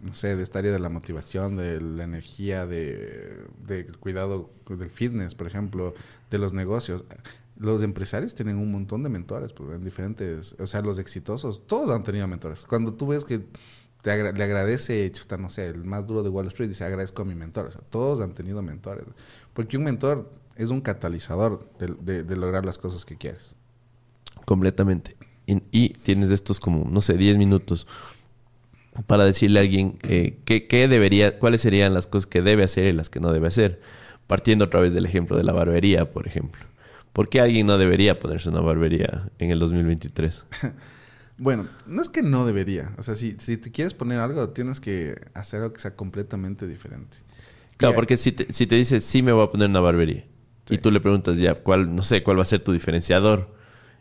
no 0.00 0.12
sé, 0.12 0.34
de 0.36 0.42
esta 0.42 0.58
área 0.58 0.72
de 0.72 0.80
la 0.80 0.88
motivación, 0.88 1.56
de 1.56 1.80
la 1.80 2.02
energía, 2.04 2.66
de, 2.66 3.44
del 3.66 3.96
cuidado 3.96 4.50
del 4.68 4.90
fitness, 4.90 5.36
por 5.36 5.46
ejemplo, 5.46 5.94
de 6.30 6.38
los 6.38 6.52
negocios. 6.52 7.04
Los 7.56 7.82
empresarios 7.82 8.34
tienen 8.34 8.56
un 8.56 8.72
montón 8.72 9.02
de 9.02 9.08
mentores, 9.10 9.52
pues, 9.52 9.70
en 9.76 9.84
diferentes, 9.84 10.56
o 10.58 10.66
sea, 10.66 10.80
los 10.80 10.98
exitosos, 10.98 11.66
todos 11.66 11.90
han 11.90 12.02
tenido 12.02 12.26
mentores. 12.26 12.64
Cuando 12.64 12.92
tú 12.94 13.06
ves 13.08 13.24
que 13.24 13.44
te 14.02 14.32
le 14.32 14.44
agradece, 14.44 15.10
chuta, 15.12 15.36
no 15.36 15.50
sé, 15.50 15.68
el 15.68 15.84
más 15.84 16.06
duro 16.06 16.22
de 16.22 16.30
Wall 16.30 16.46
Street 16.46 16.68
dice 16.68 16.84
agradezco 16.84 17.22
a 17.22 17.24
mi 17.24 17.34
mentor. 17.34 17.66
O 17.66 17.70
sea, 17.70 17.82
todos 17.90 18.20
han 18.20 18.34
tenido 18.34 18.62
mentores. 18.62 19.04
Porque 19.52 19.76
un 19.76 19.84
mentor 19.84 20.30
es 20.56 20.70
un 20.70 20.80
catalizador 20.80 21.68
de, 21.78 22.24
de, 22.24 22.36
lograr 22.36 22.64
las 22.64 22.78
cosas 22.78 23.04
que 23.04 23.16
quieres. 23.16 23.54
Completamente. 24.44 25.16
Y, 25.46 25.62
y, 25.70 25.88
tienes 25.90 26.30
estos 26.30 26.60
como, 26.60 26.88
no 26.90 27.00
sé, 27.00 27.16
10 27.16 27.36
minutos 27.36 27.86
para 29.06 29.24
decirle 29.24 29.60
a 29.60 29.62
alguien 29.62 29.98
eh, 30.02 30.38
qué, 30.44 30.66
qué, 30.66 30.88
debería, 30.88 31.38
cuáles 31.38 31.60
serían 31.60 31.94
las 31.94 32.06
cosas 32.06 32.26
que 32.26 32.42
debe 32.42 32.64
hacer 32.64 32.86
y 32.86 32.92
las 32.92 33.10
que 33.10 33.20
no 33.20 33.32
debe 33.32 33.48
hacer. 33.48 33.80
Partiendo 34.26 34.66
otra 34.66 34.80
vez 34.80 34.92
del 34.92 35.06
ejemplo 35.06 35.36
de 35.36 35.44
la 35.44 35.52
barbería, 35.52 36.10
por 36.10 36.26
ejemplo. 36.26 36.64
¿Por 37.12 37.28
qué 37.28 37.40
alguien 37.40 37.66
no 37.66 37.78
debería 37.78 38.18
ponerse 38.20 38.48
una 38.50 38.60
barbería 38.60 39.30
en 39.38 39.50
el 39.50 39.58
2023? 39.58 40.46
Bueno, 41.40 41.66
no 41.86 42.02
es 42.02 42.10
que 42.10 42.20
no 42.22 42.44
debería. 42.44 42.92
O 42.98 43.02
sea, 43.02 43.14
si, 43.14 43.34
si 43.38 43.56
te 43.56 43.72
quieres 43.72 43.94
poner 43.94 44.18
algo, 44.18 44.50
tienes 44.50 44.78
que 44.78 45.18
hacer 45.32 45.62
algo 45.62 45.72
que 45.72 45.80
sea 45.80 45.90
completamente 45.90 46.66
diferente. 46.66 47.16
Claro, 47.78 47.94
porque 47.94 48.18
si 48.18 48.32
te, 48.32 48.52
si 48.52 48.66
te 48.66 48.74
dices, 48.74 49.02
sí 49.02 49.22
me 49.22 49.32
voy 49.32 49.44
a 49.44 49.48
poner 49.48 49.70
una 49.70 49.80
barbería, 49.80 50.26
y 50.68 50.76
tú 50.76 50.90
le 50.90 51.00
preguntas 51.00 51.38
ya, 51.38 51.54
cuál, 51.54 51.96
no 51.96 52.02
sé, 52.02 52.22
cuál 52.22 52.36
va 52.36 52.42
a 52.42 52.44
ser 52.44 52.60
tu 52.60 52.72
diferenciador, 52.72 53.54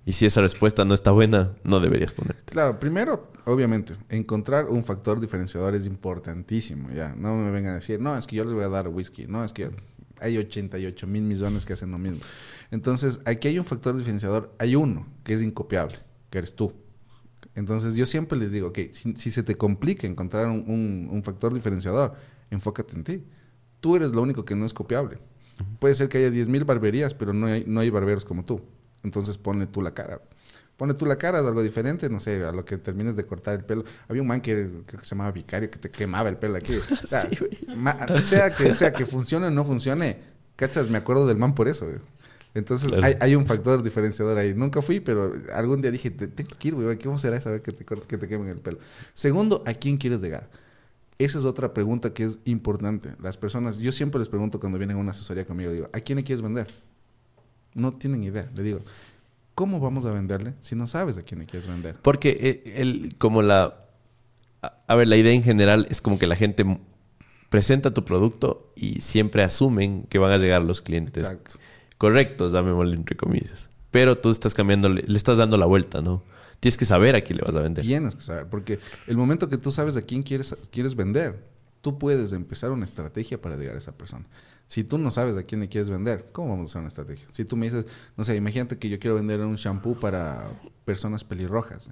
y 0.05 0.11
si 0.11 0.25
esa 0.25 0.41
respuesta 0.41 0.83
no 0.83 0.93
está 0.93 1.11
buena, 1.11 1.53
no 1.63 1.79
deberías 1.79 2.11
ponerte. 2.11 2.51
Claro, 2.51 2.77
primero, 2.77 3.31
obviamente, 3.45 3.95
encontrar 4.09 4.65
un 4.65 4.83
factor 4.83 5.21
diferenciador 5.21 5.75
es 5.75 5.85
importantísimo, 5.85 6.89
ya. 6.91 7.15
No 7.15 7.37
me 7.37 7.51
vengan 7.51 7.71
a 7.71 7.75
decir, 7.75 8.01
no, 8.01 8.17
es 8.17 8.27
que 8.27 8.35
yo 8.35 8.43
les 8.43 8.53
voy 8.53 8.65
a 8.65 8.69
dar 8.69 8.89
whisky. 8.89 9.27
No, 9.27 9.45
es 9.45 9.53
que 9.53 9.71
hay 10.19 10.37
88 10.37 11.07
mil 11.07 11.23
millones 11.23 11.65
que 11.65 11.71
hacen 11.71 11.91
lo 11.91 11.99
mismo. 11.99 12.19
Entonces, 12.69 13.21
aquí 13.23 13.47
hay 13.47 13.59
un 13.59 13.65
factor 13.65 13.95
diferenciador, 13.95 14.53
hay 14.59 14.75
uno 14.75 15.07
que 15.23 15.33
es 15.33 15.41
incopiable, 15.41 15.99
que 16.29 16.39
eres 16.39 16.53
tú. 16.53 16.73
Entonces 17.59 17.95
yo 17.95 18.05
siempre 18.05 18.39
les 18.39 18.53
digo 18.53 18.71
que 18.71 18.93
si, 18.93 19.13
se 19.13 19.43
te 19.43 19.57
complica 19.57 20.07
encontrar 20.07 20.47
un, 20.47 21.21
factor 21.25 21.53
diferenciador, 21.53 22.15
enfócate 22.49 22.95
en 22.95 23.03
ti. 23.03 23.23
Tú 23.81 23.97
eres 23.97 24.11
lo 24.11 24.21
único 24.21 24.45
que 24.45 24.55
no 24.55 24.65
es 24.65 24.73
copiable. 24.73 25.19
Puede 25.77 25.93
ser 25.93 26.07
que 26.07 26.19
haya 26.19 26.29
10.000 26.29 26.65
barberías, 26.65 27.13
pero 27.13 27.33
no 27.33 27.47
hay, 27.47 27.65
no 27.67 27.81
hay 27.81 27.89
barberos 27.89 28.23
como 28.23 28.45
tú. 28.45 28.61
Entonces 29.03 29.37
ponle 29.37 29.67
tú 29.67 29.81
la 29.81 29.93
cara. 29.93 30.21
Ponle 30.77 30.93
tú 30.93 31.05
la 31.05 31.17
cara 31.17 31.41
de 31.41 31.49
algo 31.49 31.61
diferente, 31.61 32.09
no 32.09 32.21
sé, 32.21 32.45
a 32.45 32.53
lo 32.53 32.63
que 32.63 32.77
termines 32.77 33.17
de 33.17 33.25
cortar 33.25 33.59
el 33.59 33.65
pelo. 33.65 33.83
Había 34.07 34.21
un 34.21 34.29
man 34.29 34.39
que 34.39 34.69
creo 34.85 35.01
que 35.01 35.05
se 35.05 35.13
llamaba 35.13 35.31
Vicario 35.31 35.69
que 35.69 35.79
te 35.79 35.91
quemaba 35.91 36.29
el 36.29 36.37
pelo 36.37 36.55
aquí. 36.55 36.71
sea, 38.23 38.55
que, 38.55 38.71
sea 38.71 38.93
que 38.93 39.05
funcione 39.05 39.47
o 39.47 39.51
no 39.51 39.65
funcione, 39.65 40.17
¿cachas? 40.55 40.89
Me 40.89 40.97
acuerdo 40.97 41.27
del 41.27 41.37
man 41.37 41.55
por 41.55 41.67
eso. 41.67 41.87
Entonces 42.59 42.91
hay, 43.19 43.35
un 43.35 43.45
factor 43.45 43.81
diferenciador 43.81 44.37
ahí. 44.37 44.53
Nunca 44.53 44.81
fui, 44.81 44.99
pero 44.99 45.33
algún 45.53 45.81
día 45.81 45.91
dije, 45.91 46.11
tengo 46.11 46.51
que 46.59 46.67
ir, 46.67 46.75
güey, 46.75 46.97
¿cómo 46.99 47.17
será 47.17 47.41
saber 47.41 47.61
que 47.61 47.71
te, 47.71 47.85
que 47.85 48.17
te 48.17 48.27
quemen 48.27 48.49
el 48.49 48.59
pelo? 48.59 48.77
Segundo, 49.13 49.63
¿a 49.65 49.73
quién 49.73 49.97
quieres 49.97 50.19
llegar? 50.21 50.49
Esa 51.17 51.39
es 51.39 51.45
otra 51.45 51.73
pregunta 51.73 52.13
que 52.13 52.23
es 52.23 52.39
importante. 52.45 53.15
Las 53.21 53.37
personas, 53.37 53.79
yo 53.79 53.91
siempre 53.91 54.19
les 54.19 54.29
pregunto 54.29 54.59
cuando 54.59 54.77
vienen 54.77 54.97
a 54.97 54.99
una 54.99 55.11
asesoría 55.11 55.45
conmigo, 55.45 55.71
digo, 55.71 55.89
¿a 55.91 55.99
quién 55.99 56.17
le 56.17 56.23
quieres 56.23 56.41
vender? 56.41 56.67
No 57.73 57.93
tienen 57.93 58.23
idea. 58.23 58.49
Le 58.55 58.63
digo, 58.63 58.81
¿cómo 59.55 59.79
vamos 59.79 60.05
a 60.05 60.11
venderle 60.11 60.53
si 60.59 60.75
no 60.75 60.87
sabes 60.87 61.17
a 61.17 61.23
quién 61.23 61.39
le 61.39 61.45
quieres 61.45 61.67
vender? 61.67 61.95
Porque 62.01 62.37
eh, 62.39 62.73
el, 62.75 63.15
como 63.17 63.41
la... 63.41 63.85
A 64.87 64.95
ver, 64.95 65.07
la 65.07 65.17
idea 65.17 65.33
en 65.33 65.43
general 65.43 65.87
es 65.89 66.01
como 66.01 66.19
que 66.19 66.27
la 66.27 66.35
gente 66.35 66.65
presenta 67.49 67.93
tu 67.93 68.05
producto 68.05 68.71
y 68.75 69.01
siempre 69.01 69.43
asumen 69.43 70.03
que 70.03 70.19
van 70.19 70.31
a 70.31 70.37
llegar 70.37 70.63
los 70.63 70.81
clientes. 70.81 71.23
Exacto 71.23 71.59
correctos, 71.99 72.53
llamémosle 72.53 72.95
entre 72.95 73.15
comillas. 73.15 73.69
Pero 73.91 74.17
tú 74.17 74.31
estás 74.31 74.55
cambiando, 74.55 74.89
le 74.89 75.17
estás 75.17 75.37
dando 75.37 75.57
la 75.57 75.67
vuelta, 75.67 76.01
¿no? 76.01 76.23
Tienes 76.59 76.77
que 76.77 76.85
saber 76.85 77.15
a 77.15 77.21
quién 77.21 77.37
le 77.37 77.43
vas 77.43 77.55
a 77.55 77.61
vender. 77.61 77.83
Tienes 77.83 78.15
que 78.15 78.21
saber, 78.21 78.47
porque 78.47 78.79
el 79.05 79.17
momento 79.17 79.49
que 79.49 79.57
tú 79.57 79.71
sabes 79.71 79.95
a 79.95 80.01
quién 80.01 80.23
quieres, 80.23 80.55
quieres 80.71 80.95
vender, 80.95 81.43
tú 81.81 81.99
puedes 81.99 82.33
empezar 82.33 82.71
una 82.71 82.85
estrategia 82.85 83.41
para 83.41 83.57
llegar 83.57 83.75
a 83.75 83.77
esa 83.77 83.91
persona. 83.91 84.25
Si 84.65 84.83
tú 84.83 84.97
no 84.97 85.11
sabes 85.11 85.35
a 85.37 85.43
quién 85.43 85.61
le 85.61 85.69
quieres 85.69 85.89
vender, 85.89 86.29
¿cómo 86.31 86.49
vamos 86.49 86.69
a 86.69 86.71
hacer 86.71 86.79
una 86.79 86.87
estrategia? 86.87 87.27
Si 87.31 87.43
tú 87.45 87.57
me 87.57 87.65
dices, 87.65 87.85
no 88.15 88.23
sé, 88.23 88.35
imagínate 88.35 88.77
que 88.77 88.89
yo 88.89 88.99
quiero 88.99 89.15
vender 89.15 89.41
un 89.41 89.55
shampoo 89.55 89.95
para 89.95 90.49
personas 90.85 91.23
pelirrojas. 91.23 91.89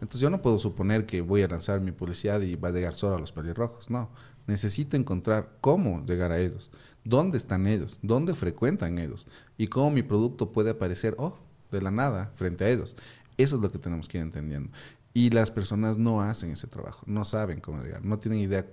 Entonces 0.00 0.20
yo 0.20 0.30
no 0.30 0.42
puedo 0.42 0.58
suponer 0.58 1.06
que 1.06 1.20
voy 1.20 1.42
a 1.42 1.48
lanzar 1.48 1.80
mi 1.80 1.92
publicidad 1.92 2.40
y 2.40 2.56
va 2.56 2.68
a 2.68 2.72
llegar 2.72 2.94
solo 2.94 3.16
a 3.16 3.20
los 3.20 3.32
pelirrojos. 3.32 3.90
No, 3.90 4.10
necesito 4.46 4.96
encontrar 4.96 5.56
cómo 5.60 6.04
llegar 6.04 6.32
a 6.32 6.38
ellos 6.38 6.70
dónde 7.04 7.38
están 7.38 7.66
ellos, 7.66 7.98
dónde 8.02 8.34
frecuentan 8.34 8.98
ellos 8.98 9.26
y 9.56 9.68
cómo 9.68 9.90
mi 9.90 10.02
producto 10.02 10.52
puede 10.52 10.70
aparecer, 10.70 11.14
oh, 11.18 11.38
de 11.70 11.82
la 11.82 11.90
nada, 11.90 12.32
frente 12.36 12.64
a 12.64 12.70
ellos. 12.70 12.96
Eso 13.36 13.56
es 13.56 13.62
lo 13.62 13.70
que 13.70 13.78
tenemos 13.78 14.08
que 14.08 14.18
ir 14.18 14.24
entendiendo. 14.24 14.70
Y 15.12 15.30
las 15.30 15.50
personas 15.50 15.98
no 15.98 16.22
hacen 16.22 16.50
ese 16.50 16.68
trabajo, 16.68 17.02
no 17.06 17.24
saben 17.24 17.60
cómo 17.60 17.82
llegar, 17.82 18.04
no 18.04 18.18
tienen 18.18 18.40
idea. 18.40 18.66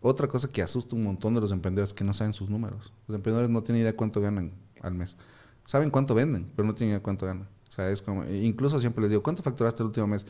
Otra 0.00 0.26
cosa 0.26 0.48
que 0.48 0.62
asusta 0.62 0.96
un 0.96 1.04
montón 1.04 1.34
de 1.34 1.40
los 1.40 1.50
emprendedores 1.50 1.90
es 1.90 1.94
que 1.94 2.04
no 2.04 2.14
saben 2.14 2.32
sus 2.32 2.48
números. 2.48 2.92
Los 3.06 3.16
emprendedores 3.16 3.50
no 3.50 3.62
tienen 3.62 3.82
idea 3.82 3.94
cuánto 3.94 4.20
ganan 4.20 4.52
al 4.80 4.94
mes. 4.94 5.16
Saben 5.64 5.90
cuánto 5.90 6.14
venden, 6.14 6.50
pero 6.56 6.66
no 6.66 6.74
tienen 6.74 6.92
idea 6.92 7.02
cuánto 7.02 7.26
ganan. 7.26 7.46
O 7.68 7.74
sea, 7.74 7.90
es 7.90 8.02
como, 8.02 8.24
incluso 8.24 8.80
siempre 8.80 9.02
les 9.02 9.10
digo, 9.10 9.22
¿cuánto 9.22 9.42
facturaste 9.42 9.82
el 9.82 9.88
último 9.88 10.06
mes? 10.06 10.26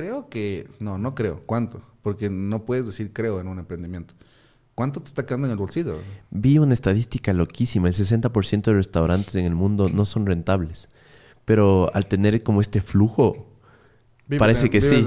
Creo 0.00 0.30
que, 0.30 0.66
no, 0.78 0.96
no 0.96 1.14
creo, 1.14 1.42
¿cuánto? 1.44 1.82
Porque 2.00 2.30
no 2.30 2.64
puedes 2.64 2.86
decir 2.86 3.12
creo 3.12 3.38
en 3.38 3.48
un 3.48 3.58
emprendimiento. 3.58 4.14
¿Cuánto 4.74 5.00
te 5.02 5.08
está 5.08 5.26
quedando 5.26 5.46
en 5.46 5.50
el 5.50 5.58
bolsillo? 5.58 5.98
Vi 6.30 6.56
una 6.56 6.72
estadística 6.72 7.34
loquísima. 7.34 7.86
El 7.88 7.92
60% 7.92 8.62
de 8.62 8.72
restaurantes 8.72 9.36
en 9.36 9.44
el 9.44 9.54
mundo 9.54 9.90
no 9.90 10.06
son 10.06 10.24
rentables. 10.24 10.88
Pero 11.44 11.94
al 11.94 12.06
tener 12.06 12.42
como 12.42 12.62
este 12.62 12.80
flujo, 12.80 13.46
parece 14.38 14.70
que 14.70 14.80
sí. 14.80 15.04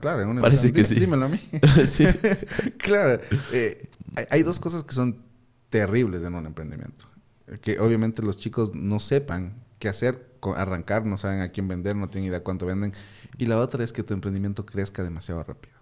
claro, 0.00 0.22
en 0.22 0.28
una 0.28 0.42
parece 0.42 0.72
que 0.72 0.84
sí. 0.84 0.94
Dímelo 0.94 1.24
a 1.24 1.28
mí. 1.28 1.40
sí. 1.86 2.06
claro. 2.78 3.20
Eh, 3.52 3.88
hay, 4.30 4.44
dos 4.44 4.60
cosas 4.60 4.84
que 4.84 4.94
son 4.94 5.24
terribles 5.70 6.22
en 6.22 6.36
un 6.36 6.46
emprendimiento. 6.46 7.06
Que 7.62 7.80
obviamente 7.80 8.22
los 8.22 8.36
chicos 8.36 8.76
no 8.76 9.00
sepan 9.00 9.54
qué 9.78 9.88
hacer, 9.88 10.26
arrancar, 10.56 11.04
no 11.04 11.16
saben 11.16 11.40
a 11.40 11.50
quién 11.50 11.68
vender, 11.68 11.96
no 11.96 12.08
tienen 12.08 12.28
idea 12.28 12.42
cuánto 12.42 12.66
venden. 12.66 12.92
Y 13.38 13.46
la 13.46 13.58
otra 13.58 13.84
es 13.84 13.92
que 13.92 14.02
tu 14.02 14.14
emprendimiento 14.14 14.64
crezca 14.64 15.02
demasiado 15.02 15.42
rápido. 15.42 15.76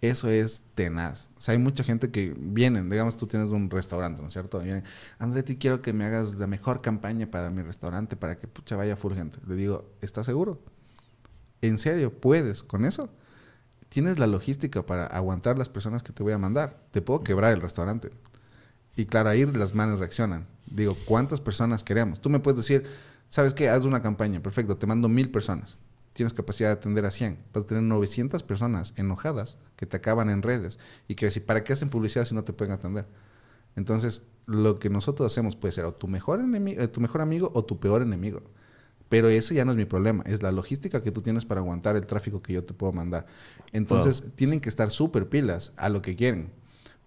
Eso 0.00 0.28
es 0.28 0.62
tenaz. 0.74 1.30
O 1.38 1.40
sea, 1.40 1.52
hay 1.52 1.58
mucha 1.58 1.82
gente 1.82 2.10
que 2.10 2.34
vienen, 2.36 2.90
digamos, 2.90 3.16
tú 3.16 3.26
tienes 3.26 3.50
un 3.52 3.70
restaurante, 3.70 4.20
¿no 4.20 4.28
es 4.28 4.34
cierto? 4.34 4.60
Vienen, 4.60 4.84
Andretti, 5.18 5.56
quiero 5.56 5.80
que 5.80 5.94
me 5.94 6.04
hagas 6.04 6.34
la 6.34 6.46
mejor 6.46 6.82
campaña 6.82 7.30
para 7.30 7.50
mi 7.50 7.62
restaurante, 7.62 8.16
para 8.16 8.38
que 8.38 8.46
pucha 8.46 8.76
vaya 8.76 8.96
full 8.96 9.14
gente. 9.14 9.38
Le 9.46 9.54
digo, 9.54 9.90
¿estás 10.02 10.26
seguro? 10.26 10.60
¿En 11.62 11.78
serio? 11.78 12.12
¿Puedes 12.12 12.62
con 12.62 12.84
eso? 12.84 13.08
¿Tienes 13.88 14.18
la 14.18 14.26
logística 14.26 14.84
para 14.84 15.06
aguantar 15.06 15.56
las 15.56 15.70
personas 15.70 16.02
que 16.02 16.12
te 16.12 16.22
voy 16.22 16.34
a 16.34 16.38
mandar? 16.38 16.82
Te 16.90 17.00
puedo 17.00 17.22
quebrar 17.22 17.54
el 17.54 17.62
restaurante. 17.62 18.10
Y 18.96 19.06
claro, 19.06 19.30
ahí 19.30 19.46
las 19.46 19.74
manos 19.74 20.00
reaccionan. 20.00 20.46
Digo, 20.66 20.96
¿cuántas 21.06 21.40
personas 21.40 21.82
queremos? 21.82 22.20
Tú 22.20 22.28
me 22.28 22.40
puedes 22.40 22.58
decir, 22.58 22.84
¿sabes 23.28 23.54
qué? 23.54 23.68
Haz 23.68 23.84
una 23.84 24.02
campaña, 24.02 24.42
perfecto, 24.42 24.76
te 24.76 24.86
mando 24.86 25.08
mil 25.08 25.30
personas 25.30 25.78
tienes 26.14 26.32
capacidad 26.32 26.70
de 26.70 26.74
atender 26.74 27.04
a 27.04 27.10
100. 27.10 27.38
Vas 27.52 27.64
a 27.64 27.66
tener 27.66 27.82
900 27.82 28.42
personas 28.42 28.94
enojadas 28.96 29.58
que 29.76 29.84
te 29.84 29.98
acaban 29.98 30.30
en 30.30 30.42
redes 30.42 30.78
y 31.08 31.16
que 31.16 31.26
decir, 31.26 31.44
¿para 31.44 31.62
qué 31.62 31.74
hacen 31.74 31.90
publicidad 31.90 32.24
si 32.24 32.34
no 32.34 32.44
te 32.44 32.54
pueden 32.54 32.72
atender? 32.72 33.06
Entonces, 33.76 34.22
lo 34.46 34.78
que 34.78 34.88
nosotros 34.88 35.30
hacemos 35.30 35.56
puede 35.56 35.72
ser 35.72 35.84
o 35.84 35.92
tu 35.92 36.08
mejor, 36.08 36.40
enemigo, 36.40 36.80
eh, 36.80 36.88
tu 36.88 37.00
mejor 37.00 37.20
amigo 37.20 37.50
o 37.52 37.64
tu 37.64 37.80
peor 37.80 38.00
enemigo. 38.00 38.42
Pero 39.08 39.28
eso 39.28 39.52
ya 39.52 39.64
no 39.64 39.72
es 39.72 39.76
mi 39.76 39.84
problema, 39.84 40.22
es 40.26 40.40
la 40.42 40.52
logística 40.52 41.02
que 41.02 41.10
tú 41.10 41.20
tienes 41.20 41.44
para 41.44 41.60
aguantar 41.60 41.96
el 41.96 42.06
tráfico 42.06 42.40
que 42.40 42.52
yo 42.52 42.64
te 42.64 42.72
puedo 42.72 42.92
mandar. 42.92 43.26
Entonces, 43.72 44.22
tienen 44.36 44.60
que 44.60 44.68
estar 44.68 44.90
súper 44.90 45.28
pilas 45.28 45.72
a 45.76 45.88
lo 45.88 46.00
que 46.00 46.16
quieren. 46.16 46.52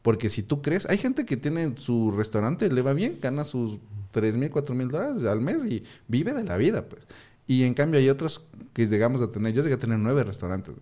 Porque 0.07 0.29
si 0.29 0.41
tú 0.41 0.61
crees, 0.61 0.85
hay 0.85 0.97
gente 0.97 1.25
que 1.25 1.35
tiene 1.35 1.73
su 1.75 2.11
restaurante, 2.11 2.71
le 2.71 2.81
va 2.81 2.93
bien, 2.93 3.19
gana 3.21 3.43
sus 3.43 3.81
3 4.11 4.37
mil, 4.37 4.49
4 4.49 4.73
mil 4.73 4.87
dólares 4.87 5.21
al 5.25 5.41
mes 5.41 5.65
y 5.65 5.83
vive 6.07 6.33
de 6.33 6.45
la 6.45 6.55
vida, 6.55 6.87
pues. 6.87 7.05
Y 7.45 7.65
en 7.65 7.73
cambio 7.73 7.99
hay 7.99 8.07
otros 8.07 8.41
que 8.71 8.87
llegamos 8.87 9.21
a 9.21 9.31
tener, 9.31 9.51
yo 9.51 9.63
llegué 9.63 9.73
a 9.75 9.79
tener 9.79 9.99
nueve 9.99 10.23
restaurantes. 10.23 10.75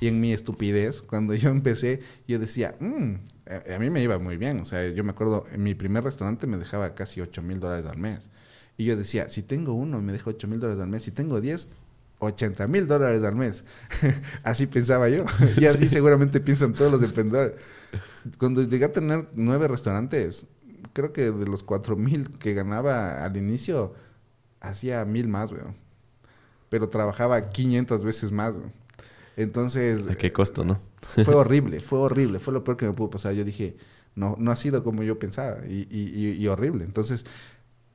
Y 0.00 0.06
en 0.06 0.18
mi 0.18 0.32
estupidez, 0.32 1.02
cuando 1.02 1.34
yo 1.34 1.50
empecé, 1.50 2.00
yo 2.26 2.38
decía, 2.38 2.74
mm, 2.80 3.16
a, 3.74 3.78
mí 3.78 3.90
me 3.90 4.02
iba 4.02 4.18
muy 4.18 4.38
bien. 4.38 4.58
O 4.60 4.64
sea, 4.64 4.88
yo 4.88 5.04
me 5.04 5.10
acuerdo, 5.10 5.44
en 5.52 5.62
mi 5.62 5.74
primer 5.74 6.02
restaurante 6.02 6.46
me 6.46 6.56
dejaba 6.56 6.94
casi 6.94 7.20
8 7.20 7.42
mil 7.42 7.60
dólares 7.60 7.84
al 7.84 7.98
mes. 7.98 8.30
Y 8.78 8.86
yo 8.86 8.96
decía, 8.96 9.28
si 9.28 9.42
tengo 9.42 9.74
uno 9.74 10.00
me 10.00 10.12
deja 10.12 10.30
8 10.30 10.48
mil 10.48 10.58
dólares 10.58 10.80
al 10.82 10.88
mes, 10.88 11.02
si 11.02 11.10
tengo 11.10 11.42
10, 11.42 11.68
80 12.18 12.66
mil 12.66 12.86
dólares 12.86 13.22
al 13.22 13.34
mes. 13.36 13.64
así 14.42 14.66
pensaba 14.66 15.08
yo. 15.08 15.24
y 15.56 15.66
así 15.66 15.88
seguramente 15.88 16.40
piensan 16.40 16.72
todos 16.72 16.92
los 16.92 17.02
emprendedores. 17.02 17.54
Cuando 18.38 18.62
llegué 18.62 18.86
a 18.86 18.92
tener 18.92 19.28
nueve 19.34 19.68
restaurantes, 19.68 20.46
creo 20.92 21.12
que 21.12 21.30
de 21.30 21.46
los 21.46 21.62
4 21.62 21.96
mil 21.96 22.30
que 22.38 22.54
ganaba 22.54 23.24
al 23.24 23.36
inicio, 23.36 23.94
hacía 24.60 25.04
mil 25.04 25.28
más, 25.28 25.52
weón 25.52 25.84
pero 26.74 26.88
trabajaba 26.88 27.50
500 27.50 28.02
veces 28.02 28.32
más. 28.32 28.52
Entonces... 29.36 30.08
¿A 30.08 30.16
qué 30.16 30.32
costo, 30.32 30.64
no? 30.64 30.80
fue 31.24 31.32
horrible, 31.36 31.78
fue 31.78 32.00
horrible, 32.00 32.40
fue 32.40 32.52
lo 32.52 32.64
peor 32.64 32.76
que 32.76 32.84
me 32.84 32.92
pudo 32.92 33.10
pasar. 33.10 33.32
Yo 33.32 33.44
dije, 33.44 33.76
no, 34.16 34.34
no 34.40 34.50
ha 34.50 34.56
sido 34.56 34.82
como 34.82 35.04
yo 35.04 35.16
pensaba 35.20 35.58
y, 35.68 35.86
y, 35.88 36.32
y 36.32 36.48
horrible. 36.48 36.82
Entonces, 36.82 37.26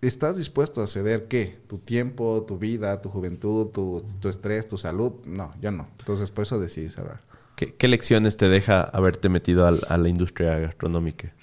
¿estás 0.01 0.37
dispuesto 0.37 0.81
a 0.81 0.87
ceder 0.87 1.27
qué? 1.27 1.59
¿Tu 1.67 1.77
tiempo, 1.79 2.43
tu 2.47 2.57
vida, 2.57 3.01
tu 3.01 3.09
juventud, 3.09 3.67
tu, 3.67 4.03
tu, 4.19 4.29
estrés, 4.29 4.67
tu 4.67 4.77
salud? 4.77 5.13
No, 5.25 5.53
yo 5.61 5.71
no. 5.71 5.87
Entonces, 5.99 6.31
por 6.31 6.43
eso 6.43 6.59
decidí 6.59 6.89
cerrar. 6.89 7.21
¿Qué, 7.55 7.87
lecciones 7.89 8.37
te 8.37 8.47
deja 8.47 8.81
haberte 8.81 9.27
metido 9.27 9.67
a 9.67 9.97
la 9.97 10.09
industria 10.09 10.57
gastronómica? 10.59 11.33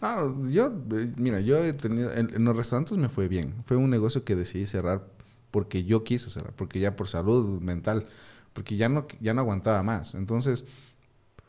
No, 0.00 0.48
yo, 0.48 0.72
eh, 0.92 1.12
mira, 1.16 1.40
yo 1.40 1.62
he 1.62 1.72
tenido, 1.72 2.12
en, 2.12 2.44
los 2.44 2.56
restaurantes 2.56 2.96
me 2.96 3.08
fue 3.08 3.28
bien. 3.28 3.54
Fue 3.66 3.76
un 3.76 3.90
negocio 3.90 4.24
que 4.24 4.34
decidí 4.34 4.66
cerrar 4.66 5.06
porque 5.50 5.84
yo 5.84 6.04
quise 6.04 6.30
cerrar, 6.30 6.54
porque 6.54 6.80
ya 6.80 6.96
por 6.96 7.08
salud 7.08 7.60
mental, 7.60 8.06
porque 8.52 8.76
ya 8.76 8.88
no, 8.88 9.06
ya 9.20 9.34
no 9.34 9.40
aguantaba 9.40 9.82
más. 9.82 10.14
Entonces, 10.14 10.64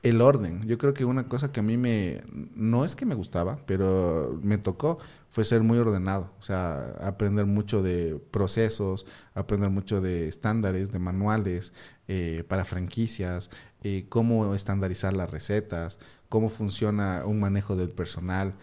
el 0.03 0.21
orden, 0.21 0.63
yo 0.67 0.77
creo 0.77 0.93
que 0.93 1.05
una 1.05 1.27
cosa 1.27 1.51
que 1.51 1.59
a 1.59 1.63
mí 1.63 1.77
me, 1.77 2.23
no 2.55 2.85
es 2.85 2.95
que 2.95 3.05
me 3.05 3.13
gustaba, 3.13 3.59
pero 3.67 4.39
me 4.41 4.57
tocó, 4.57 4.97
fue 5.29 5.43
ser 5.43 5.61
muy 5.61 5.77
ordenado, 5.77 6.33
o 6.39 6.41
sea, 6.41 6.95
aprender 7.01 7.45
mucho 7.45 7.83
de 7.83 8.19
procesos, 8.31 9.05
aprender 9.35 9.69
mucho 9.69 10.01
de 10.01 10.27
estándares, 10.27 10.91
de 10.91 10.99
manuales 10.99 11.71
eh, 12.07 12.43
para 12.47 12.65
franquicias, 12.65 13.49
eh, 13.83 14.05
cómo 14.09 14.55
estandarizar 14.55 15.13
las 15.13 15.29
recetas, 15.29 15.99
cómo 16.29 16.49
funciona 16.49 17.23
un 17.25 17.39
manejo 17.39 17.75
del 17.75 17.89
personal. 17.89 18.55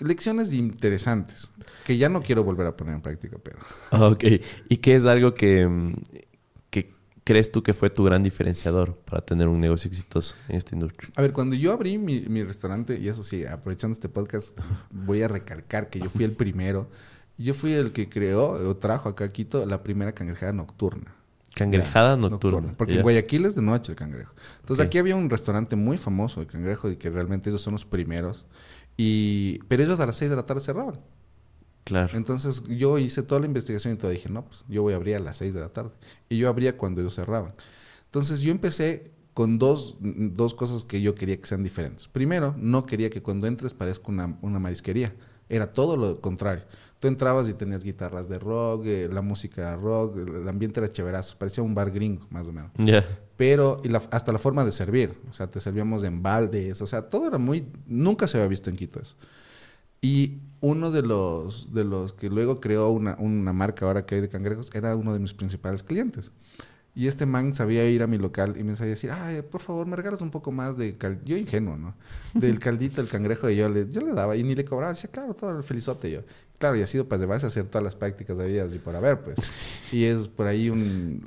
Lecciones 0.00 0.52
interesantes 0.52 1.52
que 1.84 1.98
ya 1.98 2.08
no 2.08 2.20
quiero 2.20 2.42
volver 2.42 2.66
a 2.66 2.76
poner 2.76 2.94
en 2.94 3.02
práctica, 3.02 3.36
pero... 3.42 3.58
Ok, 4.10 4.24
¿y 4.68 4.76
qué 4.78 4.96
es 4.96 5.06
algo 5.06 5.34
que, 5.34 5.66
mm, 5.66 5.94
que 6.02 6.27
crees 7.28 7.52
tú 7.52 7.62
que 7.62 7.74
fue 7.74 7.90
tu 7.90 8.04
gran 8.04 8.22
diferenciador 8.22 8.96
para 9.04 9.20
tener 9.20 9.48
un 9.48 9.60
negocio 9.60 9.86
exitoso 9.90 10.34
en 10.48 10.56
esta 10.56 10.74
industria? 10.74 11.10
A 11.14 11.20
ver, 11.20 11.34
cuando 11.34 11.56
yo 11.56 11.72
abrí 11.72 11.98
mi, 11.98 12.22
mi 12.22 12.42
restaurante, 12.42 12.98
y 12.98 13.06
eso 13.08 13.22
sí, 13.22 13.44
aprovechando 13.44 13.92
este 13.92 14.08
podcast, 14.08 14.58
voy 14.90 15.20
a 15.20 15.28
recalcar 15.28 15.90
que 15.90 16.00
yo 16.00 16.08
fui 16.08 16.24
el 16.24 16.32
primero. 16.32 16.88
Yo 17.36 17.52
fui 17.52 17.74
el 17.74 17.92
que 17.92 18.08
creó 18.08 18.52
o 18.52 18.76
trajo 18.78 19.10
acá 19.10 19.26
a 19.26 19.28
Quito 19.28 19.66
la 19.66 19.82
primera 19.82 20.12
cangrejada 20.12 20.54
nocturna. 20.54 21.14
Cangrejada 21.54 22.16
nocturna. 22.16 22.72
Porque 22.78 22.94
en 22.94 23.02
Guayaquil 23.02 23.44
es 23.44 23.54
de 23.54 23.60
noche 23.60 23.92
el 23.92 23.96
cangrejo. 23.96 24.32
Entonces 24.60 24.86
aquí 24.86 24.96
había 24.96 25.14
un 25.14 25.28
restaurante 25.28 25.76
muy 25.76 25.98
famoso 25.98 26.40
de 26.40 26.46
cangrejo 26.46 26.88
y 26.88 26.96
que 26.96 27.10
realmente 27.10 27.50
ellos 27.50 27.60
son 27.60 27.74
los 27.74 27.84
primeros. 27.84 28.46
Y, 28.96 29.58
pero 29.68 29.82
ellos 29.82 30.00
a 30.00 30.06
las 30.06 30.16
6 30.16 30.30
de 30.30 30.36
la 30.36 30.46
tarde 30.46 30.62
cerraban. 30.62 30.94
Claro. 31.88 32.14
Entonces 32.16 32.62
yo 32.68 32.98
hice 32.98 33.22
toda 33.22 33.40
la 33.40 33.46
investigación 33.46 33.94
y 33.94 33.96
todo. 33.96 34.10
Dije, 34.10 34.28
no, 34.28 34.44
pues 34.44 34.62
yo 34.68 34.82
voy 34.82 34.92
a 34.92 34.96
abrir 34.96 35.16
a 35.16 35.20
las 35.20 35.38
6 35.38 35.54
de 35.54 35.60
la 35.60 35.70
tarde. 35.70 35.90
Y 36.28 36.36
yo 36.36 36.50
abría 36.50 36.76
cuando 36.76 37.00
ellos 37.00 37.14
cerraban. 37.14 37.54
Entonces 38.04 38.42
yo 38.42 38.50
empecé 38.50 39.10
con 39.32 39.58
dos, 39.58 39.96
dos 40.00 40.52
cosas 40.52 40.84
que 40.84 41.00
yo 41.00 41.14
quería 41.14 41.40
que 41.40 41.46
sean 41.46 41.62
diferentes. 41.62 42.08
Primero, 42.08 42.54
no 42.58 42.84
quería 42.84 43.08
que 43.08 43.22
cuando 43.22 43.46
entres 43.46 43.72
parezca 43.72 44.08
una, 44.08 44.36
una 44.42 44.58
marisquería. 44.58 45.14
Era 45.48 45.72
todo 45.72 45.96
lo 45.96 46.20
contrario. 46.20 46.64
Tú 47.00 47.08
entrabas 47.08 47.48
y 47.48 47.54
tenías 47.54 47.84
guitarras 47.84 48.28
de 48.28 48.38
rock, 48.38 48.84
eh, 48.84 49.08
la 49.10 49.22
música 49.22 49.62
era 49.62 49.76
rock, 49.76 50.18
el 50.18 50.46
ambiente 50.46 50.80
era 50.80 50.92
chéverazo, 50.92 51.38
parecía 51.38 51.62
un 51.64 51.74
bar 51.74 51.90
gringo, 51.90 52.26
más 52.28 52.46
o 52.48 52.52
menos. 52.52 52.72
Pero 53.36 53.80
y 53.82 53.94
hasta 53.94 54.32
la 54.32 54.38
forma 54.38 54.64
de 54.64 54.72
servir, 54.72 55.14
o 55.30 55.32
sea, 55.32 55.48
te 55.48 55.60
servíamos 55.60 56.02
en 56.02 56.22
baldes, 56.22 56.82
o 56.82 56.86
sea, 56.86 57.08
todo 57.08 57.28
era 57.28 57.38
muy... 57.38 57.64
Nunca 57.86 58.26
se 58.26 58.36
había 58.36 58.48
visto 58.48 58.68
en 58.68 58.76
Quito 58.76 59.00
eso. 59.00 59.14
Y 60.00 60.38
uno 60.60 60.90
de 60.90 61.02
los, 61.02 61.72
de 61.72 61.84
los 61.84 62.12
que 62.12 62.30
luego 62.30 62.60
creó 62.60 62.90
una, 62.90 63.16
una 63.18 63.52
marca 63.52 63.86
ahora 63.86 64.06
que 64.06 64.16
hay 64.16 64.20
de 64.20 64.28
cangrejos 64.28 64.70
era 64.74 64.96
uno 64.96 65.12
de 65.12 65.20
mis 65.20 65.34
principales 65.34 65.82
clientes. 65.82 66.32
Y 66.98 67.06
este 67.06 67.26
man 67.26 67.54
sabía 67.54 67.88
ir 67.88 68.02
a 68.02 68.08
mi 68.08 68.18
local 68.18 68.56
y 68.58 68.64
me 68.64 68.74
sabía 68.74 68.90
decir, 68.90 69.12
ay, 69.12 69.42
por 69.42 69.60
favor, 69.60 69.86
me 69.86 69.94
regalas 69.94 70.20
un 70.20 70.32
poco 70.32 70.50
más 70.50 70.76
de 70.76 70.96
Yo 71.24 71.36
ingenuo, 71.36 71.76
¿no? 71.76 71.94
Del 72.34 72.58
caldito, 72.58 73.00
el 73.00 73.06
cangrejo, 73.06 73.48
y 73.48 73.54
yo 73.54 73.68
le, 73.68 73.88
yo 73.88 74.00
le 74.00 74.14
daba 74.14 74.34
y 74.34 74.42
ni 74.42 74.56
le 74.56 74.64
cobraba. 74.64 74.94
Decía, 74.94 75.08
claro, 75.08 75.32
todo 75.32 75.56
el 75.56 75.62
felizote 75.62 76.10
yo. 76.10 76.22
Claro, 76.58 76.74
y 76.74 76.82
ha 76.82 76.88
sido 76.88 77.08
para 77.08 77.20
llevarse 77.20 77.46
a 77.46 77.50
hacer 77.50 77.66
todas 77.66 77.84
las 77.84 77.94
prácticas 77.94 78.36
de 78.36 78.48
vida 78.48 78.66
y 78.68 78.78
por 78.78 78.96
haber, 78.96 79.20
pues. 79.20 79.36
Y 79.92 80.06
es 80.06 80.26
por 80.26 80.48
ahí 80.48 80.70
un... 80.70 81.22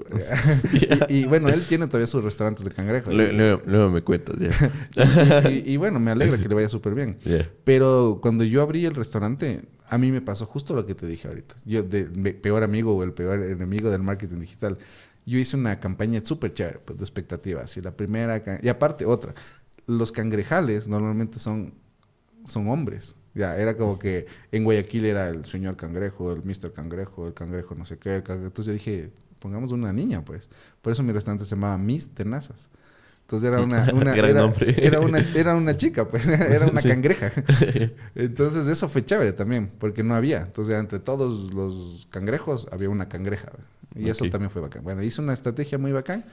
y, 1.07 1.23
bueno, 1.23 1.47
él 1.47 1.63
tiene 1.65 1.87
todavía 1.87 2.07
sus 2.07 2.25
restaurantes 2.25 2.65
de 2.65 2.71
cangrejo. 2.71 3.09
Luego, 3.09 3.89
me 3.89 4.01
cuentas, 4.01 4.35
ya. 4.39 5.49
y, 5.49 5.77
bueno, 5.77 6.01
me 6.01 6.11
alegra 6.11 6.37
que 6.37 6.49
le 6.49 6.55
vaya 6.55 6.67
súper 6.67 6.95
bien. 6.95 7.17
Pero 7.63 8.19
cuando 8.21 8.43
yo 8.43 8.61
abrí 8.61 8.85
el 8.85 8.93
restaurante, 8.93 9.61
a 9.87 9.97
mí 9.97 10.11
me 10.11 10.21
pasó 10.21 10.45
justo 10.45 10.73
lo 10.73 10.85
que 10.85 10.95
te 10.95 11.05
dije 11.05 11.29
ahorita. 11.29 11.55
Yo, 11.63 11.83
de, 11.83 12.05
peor 12.33 12.63
amigo 12.63 12.93
o 12.93 13.03
el 13.03 13.13
peor 13.13 13.41
enemigo 13.43 13.89
del 13.89 14.01
marketing 14.01 14.39
digital 14.39 14.77
yo 15.25 15.37
hice 15.37 15.57
una 15.57 15.79
campaña 15.79 16.21
súper 16.23 16.53
chévere 16.53 16.79
pues, 16.79 16.97
de 16.97 17.03
expectativas. 17.03 17.75
Y 17.77 17.81
la 17.81 17.91
primera, 17.91 18.43
y 18.61 18.67
aparte 18.67 19.05
otra, 19.05 19.33
los 19.87 20.11
cangrejales 20.11 20.87
normalmente 20.87 21.39
son, 21.39 21.73
son 22.45 22.67
hombres. 22.69 23.15
Ya, 23.33 23.57
era 23.57 23.77
como 23.77 23.97
que 23.97 24.25
en 24.51 24.63
Guayaquil 24.63 25.05
era 25.05 25.29
el 25.29 25.45
señor 25.45 25.77
cangrejo, 25.77 26.33
el 26.33 26.43
Mr. 26.43 26.73
Cangrejo, 26.73 27.27
el 27.27 27.33
cangrejo 27.33 27.75
no 27.75 27.85
sé 27.85 27.97
qué. 27.97 28.15
Entonces 28.15 28.65
yo 28.65 28.73
dije, 28.73 29.11
pongamos 29.39 29.71
una 29.71 29.93
niña, 29.93 30.23
pues. 30.23 30.49
Por 30.81 30.91
eso 30.91 31.01
mi 31.03 31.13
restaurante 31.13 31.45
se 31.45 31.55
llamaba 31.55 31.77
Miss 31.77 32.13
Tenazas. 32.13 32.69
Entonces 33.21 33.47
era 33.47 33.61
una, 33.61 33.85
era, 34.15 34.99
una, 34.99 35.19
era 35.35 35.55
una 35.55 35.77
chica, 35.77 36.09
pues, 36.09 36.27
era 36.27 36.67
una 36.67 36.81
cangreja. 36.81 37.31
Entonces 38.15 38.67
eso 38.67 38.89
fue 38.89 39.05
chévere 39.05 39.31
también, 39.31 39.71
porque 39.79 40.03
no 40.03 40.13
había. 40.13 40.41
Entonces 40.41 40.77
entre 40.77 40.99
todos 40.99 41.53
los 41.53 42.07
cangrejos 42.09 42.67
había 42.71 42.89
una 42.89 43.07
cangreja. 43.07 43.51
Y 43.95 44.09
eso 44.09 44.25
también 44.29 44.49
fue 44.49 44.61
bacán. 44.61 44.83
Bueno, 44.83 45.03
hice 45.03 45.21
una 45.21 45.33
estrategia 45.33 45.77
muy 45.77 45.91
bacán. 45.91 46.25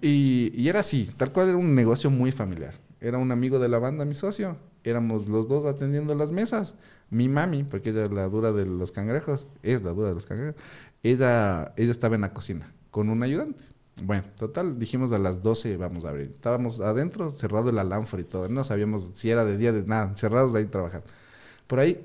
Y, 0.00 0.52
y, 0.54 0.68
era 0.68 0.80
así, 0.80 1.10
tal 1.16 1.32
cual 1.32 1.48
era 1.48 1.56
un 1.56 1.74
negocio 1.74 2.10
muy 2.10 2.32
familiar. 2.32 2.74
Era 3.00 3.18
un 3.18 3.32
amigo 3.32 3.58
de 3.58 3.68
la 3.68 3.78
banda, 3.78 4.04
mi 4.04 4.14
socio. 4.14 4.56
Éramos 4.84 5.28
los 5.28 5.48
dos 5.48 5.64
atendiendo 5.64 6.14
las 6.14 6.32
mesas. 6.32 6.74
Mi 7.10 7.28
mami, 7.28 7.64
porque 7.64 7.90
ella 7.90 8.04
es 8.04 8.12
la 8.12 8.28
dura 8.28 8.52
de 8.52 8.66
los 8.66 8.92
cangrejos, 8.92 9.46
es 9.62 9.82
la 9.82 9.90
dura 9.90 10.08
de 10.08 10.14
los 10.14 10.26
cangrejos, 10.26 10.60
ella, 11.02 11.72
ella 11.76 11.90
estaba 11.90 12.16
en 12.16 12.20
la 12.20 12.34
cocina 12.34 12.72
con 12.90 13.08
un 13.08 13.22
ayudante. 13.22 13.64
Bueno, 14.02 14.24
total, 14.36 14.78
dijimos 14.78 15.10
a 15.12 15.18
las 15.18 15.42
12 15.42 15.76
vamos 15.76 16.04
a 16.04 16.10
abrir. 16.10 16.26
Estábamos 16.26 16.80
adentro, 16.80 17.30
cerrado 17.30 17.70
el 17.70 17.78
alánfor 17.78 18.20
y 18.20 18.24
todo. 18.24 18.48
No 18.48 18.62
sabíamos 18.62 19.10
si 19.14 19.30
era 19.30 19.44
de 19.44 19.56
día, 19.56 19.72
de 19.72 19.82
nada, 19.84 20.14
cerrados 20.16 20.52
de 20.52 20.60
ahí 20.60 20.66
trabajando. 20.66 21.06
Por 21.66 21.80
ahí 21.80 22.04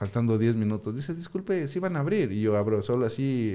faltando 0.00 0.38
10 0.38 0.56
minutos, 0.56 0.96
dice, 0.96 1.12
disculpe, 1.12 1.68
si 1.68 1.78
van 1.78 1.94
a 1.94 2.00
abrir. 2.00 2.32
Y 2.32 2.40
yo 2.40 2.56
abro 2.56 2.80
solo 2.80 3.04
así 3.04 3.54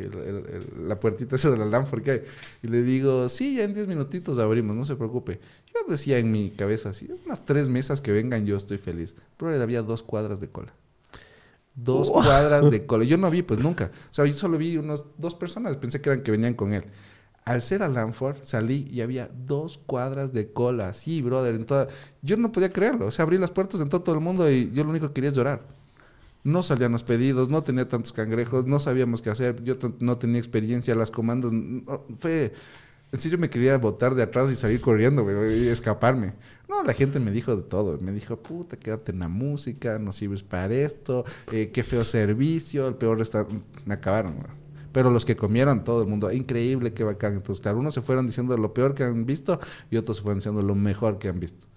la 0.78 1.00
puertita 1.00 1.38
esa 1.38 1.50
de 1.50 1.58
la 1.58 1.66
lámpara 1.66 2.04
que 2.04 2.12
hay. 2.12 2.22
Y 2.62 2.68
le 2.68 2.84
digo, 2.84 3.28
sí, 3.30 3.56
ya 3.56 3.64
en 3.64 3.74
10 3.74 3.88
minutitos 3.88 4.38
abrimos, 4.38 4.76
no 4.76 4.86
se 4.86 4.96
preocupe. 4.96 5.40
Yo 5.74 5.80
decía 5.92 6.20
en 6.20 6.32
mi 6.32 6.52
cabeza 6.52 6.90
así, 6.90 7.10
unas 7.26 7.44
tres 7.46 7.68
mesas 7.68 8.00
que 8.00 8.12
vengan, 8.12 8.46
yo 8.46 8.58
estoy 8.58 8.78
feliz. 8.78 9.16
Pero 9.38 9.60
había 9.60 9.82
dos 9.82 10.04
cuadras 10.04 10.40
de 10.40 10.48
cola. 10.48 10.72
Dos 11.74 12.12
cuadras 12.12 12.70
de 12.70 12.86
cola. 12.86 13.06
Yo 13.06 13.18
no 13.18 13.32
vi, 13.32 13.42
pues 13.42 13.60
nunca. 13.60 13.90
O 14.12 14.14
sea, 14.14 14.28
yo 14.28 14.36
solo 14.36 14.60
vi 14.60 14.78
unas 14.78 15.04
dos 15.18 15.34
personas, 15.34 15.76
pensé 15.78 16.00
que 16.00 16.12
eran 16.12 16.22
que 16.22 16.30
venían 16.30 16.54
con 16.54 16.74
él. 16.74 16.84
Al 17.46 17.64
ser 17.64 17.82
a 17.82 17.90
Lanford, 17.90 18.38
salí 18.44 18.88
y 18.92 19.02
había 19.02 19.30
dos 19.30 19.80
cuadras 19.80 20.32
de 20.32 20.54
cola. 20.54 20.94
Sí, 20.94 21.24
brother, 21.24 21.56
en 21.56 21.66
toda... 21.66 21.88
Yo 22.22 22.38
no 22.38 22.52
podía 22.52 22.72
creerlo. 22.72 23.08
O 23.08 23.12
sea, 23.12 23.24
abrí 23.24 23.40
las 23.40 23.50
puertas, 23.50 23.82
en 23.82 23.90
todo 23.90 24.14
el 24.14 24.22
mundo 24.22 24.48
y 24.48 24.72
yo 24.74 24.84
lo 24.84 24.92
único 24.92 25.08
que 25.08 25.16
quería 25.16 25.32
es 25.32 25.36
llorar 25.36 25.75
no 26.46 26.62
salían 26.62 26.92
los 26.92 27.04
pedidos, 27.04 27.50
no 27.50 27.64
tenía 27.64 27.90
tantos 27.90 28.14
cangrejos, 28.14 28.68
no 28.68 28.80
sabíamos 28.80 29.24
qué 29.24 29.32
hacer, 29.32 29.64
yo 29.64 29.78
no 30.00 30.20
tenía 30.20 30.40
experiencia, 30.40 30.96
las 30.96 31.12
comandos, 31.12 31.52
fue... 32.20 32.54
En 33.12 33.20
serio 33.20 33.38
me 33.38 33.50
quería 33.50 33.78
botar 33.78 34.14
de 34.14 34.24
atrás 34.24 34.52
y 34.52 34.56
salir 34.56 34.82
corriendo, 34.82 35.26
y 35.50 35.68
escaparme. 35.68 36.34
No, 36.68 36.84
la 36.84 36.94
gente 36.94 37.20
me 37.20 37.32
dijo 37.32 37.56
de 37.56 37.62
todo. 37.62 37.98
Me 38.00 38.12
dijo, 38.12 38.36
puta, 38.38 38.78
quédate 38.78 39.14
en 39.14 39.20
la 39.20 39.30
música, 39.30 40.00
no 40.00 40.12
sirves 40.12 40.44
para 40.44 40.74
esto, 40.74 41.24
eh, 41.52 41.72
qué 41.72 41.84
feo 41.84 42.02
servicio, 42.02 42.88
el 42.88 42.96
peor 42.96 43.20
restaurante. 43.20 43.64
Me 43.86 43.94
acabaron, 43.94 44.36
Pero 44.92 45.12
los 45.12 45.24
que 45.24 45.38
comieron, 45.38 45.84
todo 45.84 46.02
el 46.02 46.10
mundo, 46.10 46.32
increíble, 46.32 46.94
qué 46.94 47.06
bacán. 47.06 47.36
Entonces, 47.36 47.62
claro, 47.62 47.80
unos 47.80 47.94
se 47.94 48.02
fueron 48.02 48.28
diciendo 48.28 48.58
lo 48.58 48.74
peor 48.74 48.96
que 48.96 49.04
han 49.04 49.26
visto 49.26 49.60
y 49.90 49.98
otros 49.98 50.18
se 50.18 50.24
fueron 50.24 50.40
diciendo 50.40 50.62
lo 50.62 50.76
mejor 50.76 51.18
que 51.18 51.30
han 51.30 51.40
visto. 51.40 51.68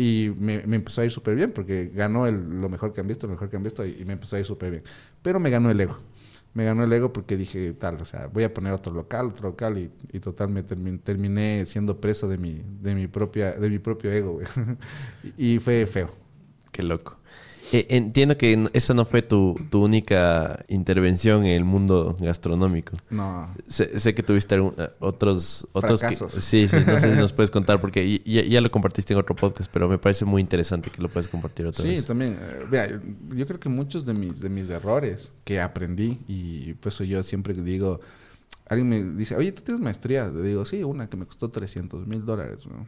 Y 0.00 0.32
me, 0.38 0.62
empezó 0.62 1.00
a 1.00 1.04
ir 1.04 1.10
súper 1.10 1.34
bien 1.34 1.50
porque 1.50 1.90
ganó 1.92 2.28
el, 2.28 2.60
lo 2.60 2.68
mejor 2.68 2.92
que 2.92 3.00
han 3.00 3.08
visto, 3.08 3.26
lo 3.26 3.32
mejor 3.32 3.50
que 3.50 3.56
han 3.56 3.64
visto 3.64 3.84
y, 3.84 4.04
me 4.04 4.12
empezó 4.12 4.36
a 4.36 4.38
ir 4.38 4.44
súper 4.44 4.70
bien. 4.70 4.84
Pero 5.22 5.40
me 5.40 5.50
ganó 5.50 5.70
el 5.70 5.80
ego. 5.80 5.98
Me 6.54 6.64
ganó 6.64 6.84
el 6.84 6.92
ego 6.92 7.12
porque 7.12 7.36
dije, 7.36 7.72
tal, 7.72 8.00
o 8.00 8.04
sea, 8.04 8.28
voy 8.28 8.44
a 8.44 8.54
poner 8.54 8.72
otro 8.72 8.94
local, 8.94 9.26
otro 9.26 9.48
local 9.48 9.76
y, 9.76 9.90
y 10.12 10.20
total 10.20 10.50
me 10.50 10.62
terminé, 10.62 11.66
siendo 11.66 12.00
preso 12.00 12.28
de 12.28 12.38
mi, 12.38 12.62
de 12.80 12.94
mi, 12.94 13.08
propia, 13.08 13.52
de 13.52 13.68
mi 13.68 13.80
propio 13.80 14.12
ego. 14.12 14.38
y 15.36 15.58
fue 15.58 15.84
feo. 15.86 16.10
Qué 16.70 16.84
loco. 16.84 17.18
Eh, 17.72 17.86
entiendo 17.90 18.38
que 18.38 18.68
esa 18.72 18.94
no 18.94 19.04
fue 19.04 19.22
tu, 19.22 19.58
tu, 19.70 19.84
única 19.84 20.64
intervención 20.68 21.44
en 21.44 21.52
el 21.52 21.64
mundo 21.64 22.16
gastronómico. 22.18 22.92
No. 23.10 23.54
Sé, 23.66 24.14
que 24.14 24.22
tuviste 24.22 24.56
eh, 24.56 24.90
otros... 25.00 25.68
otros 25.72 26.00
sí, 26.28 26.66
sí, 26.68 26.76
no 26.86 26.98
sé 26.98 27.12
si 27.12 27.18
nos 27.18 27.32
puedes 27.34 27.50
contar 27.50 27.80
porque 27.80 28.20
ya, 28.24 28.42
ya, 28.42 28.60
lo 28.60 28.70
compartiste 28.70 29.12
en 29.12 29.20
otro 29.20 29.36
podcast, 29.36 29.70
pero 29.72 29.88
me 29.88 29.98
parece 29.98 30.24
muy 30.24 30.40
interesante 30.40 30.90
que 30.90 31.02
lo 31.02 31.08
puedas 31.08 31.28
compartir 31.28 31.66
otra 31.66 31.84
vez. 31.84 32.00
Sí, 32.00 32.06
también. 32.06 32.38
Eh, 32.40 32.66
vea, 32.70 33.00
yo 33.34 33.46
creo 33.46 33.60
que 33.60 33.68
muchos 33.68 34.04
de 34.06 34.14
mis, 34.14 34.40
de 34.40 34.48
mis 34.48 34.68
errores 34.70 35.34
que 35.44 35.60
aprendí 35.60 36.18
y 36.26 36.74
pues 36.74 36.98
yo 36.98 37.22
siempre 37.22 37.54
digo... 37.54 38.00
Alguien 38.66 38.88
me 38.88 39.02
dice, 39.02 39.34
oye, 39.34 39.50
¿tú 39.52 39.62
tienes 39.62 39.82
maestría? 39.82 40.28
Le 40.28 40.42
digo, 40.42 40.66
sí, 40.66 40.82
una 40.84 41.08
que 41.08 41.16
me 41.16 41.24
costó 41.24 41.50
300 41.50 42.06
mil 42.06 42.24
dólares. 42.26 42.66
¿no? 42.66 42.86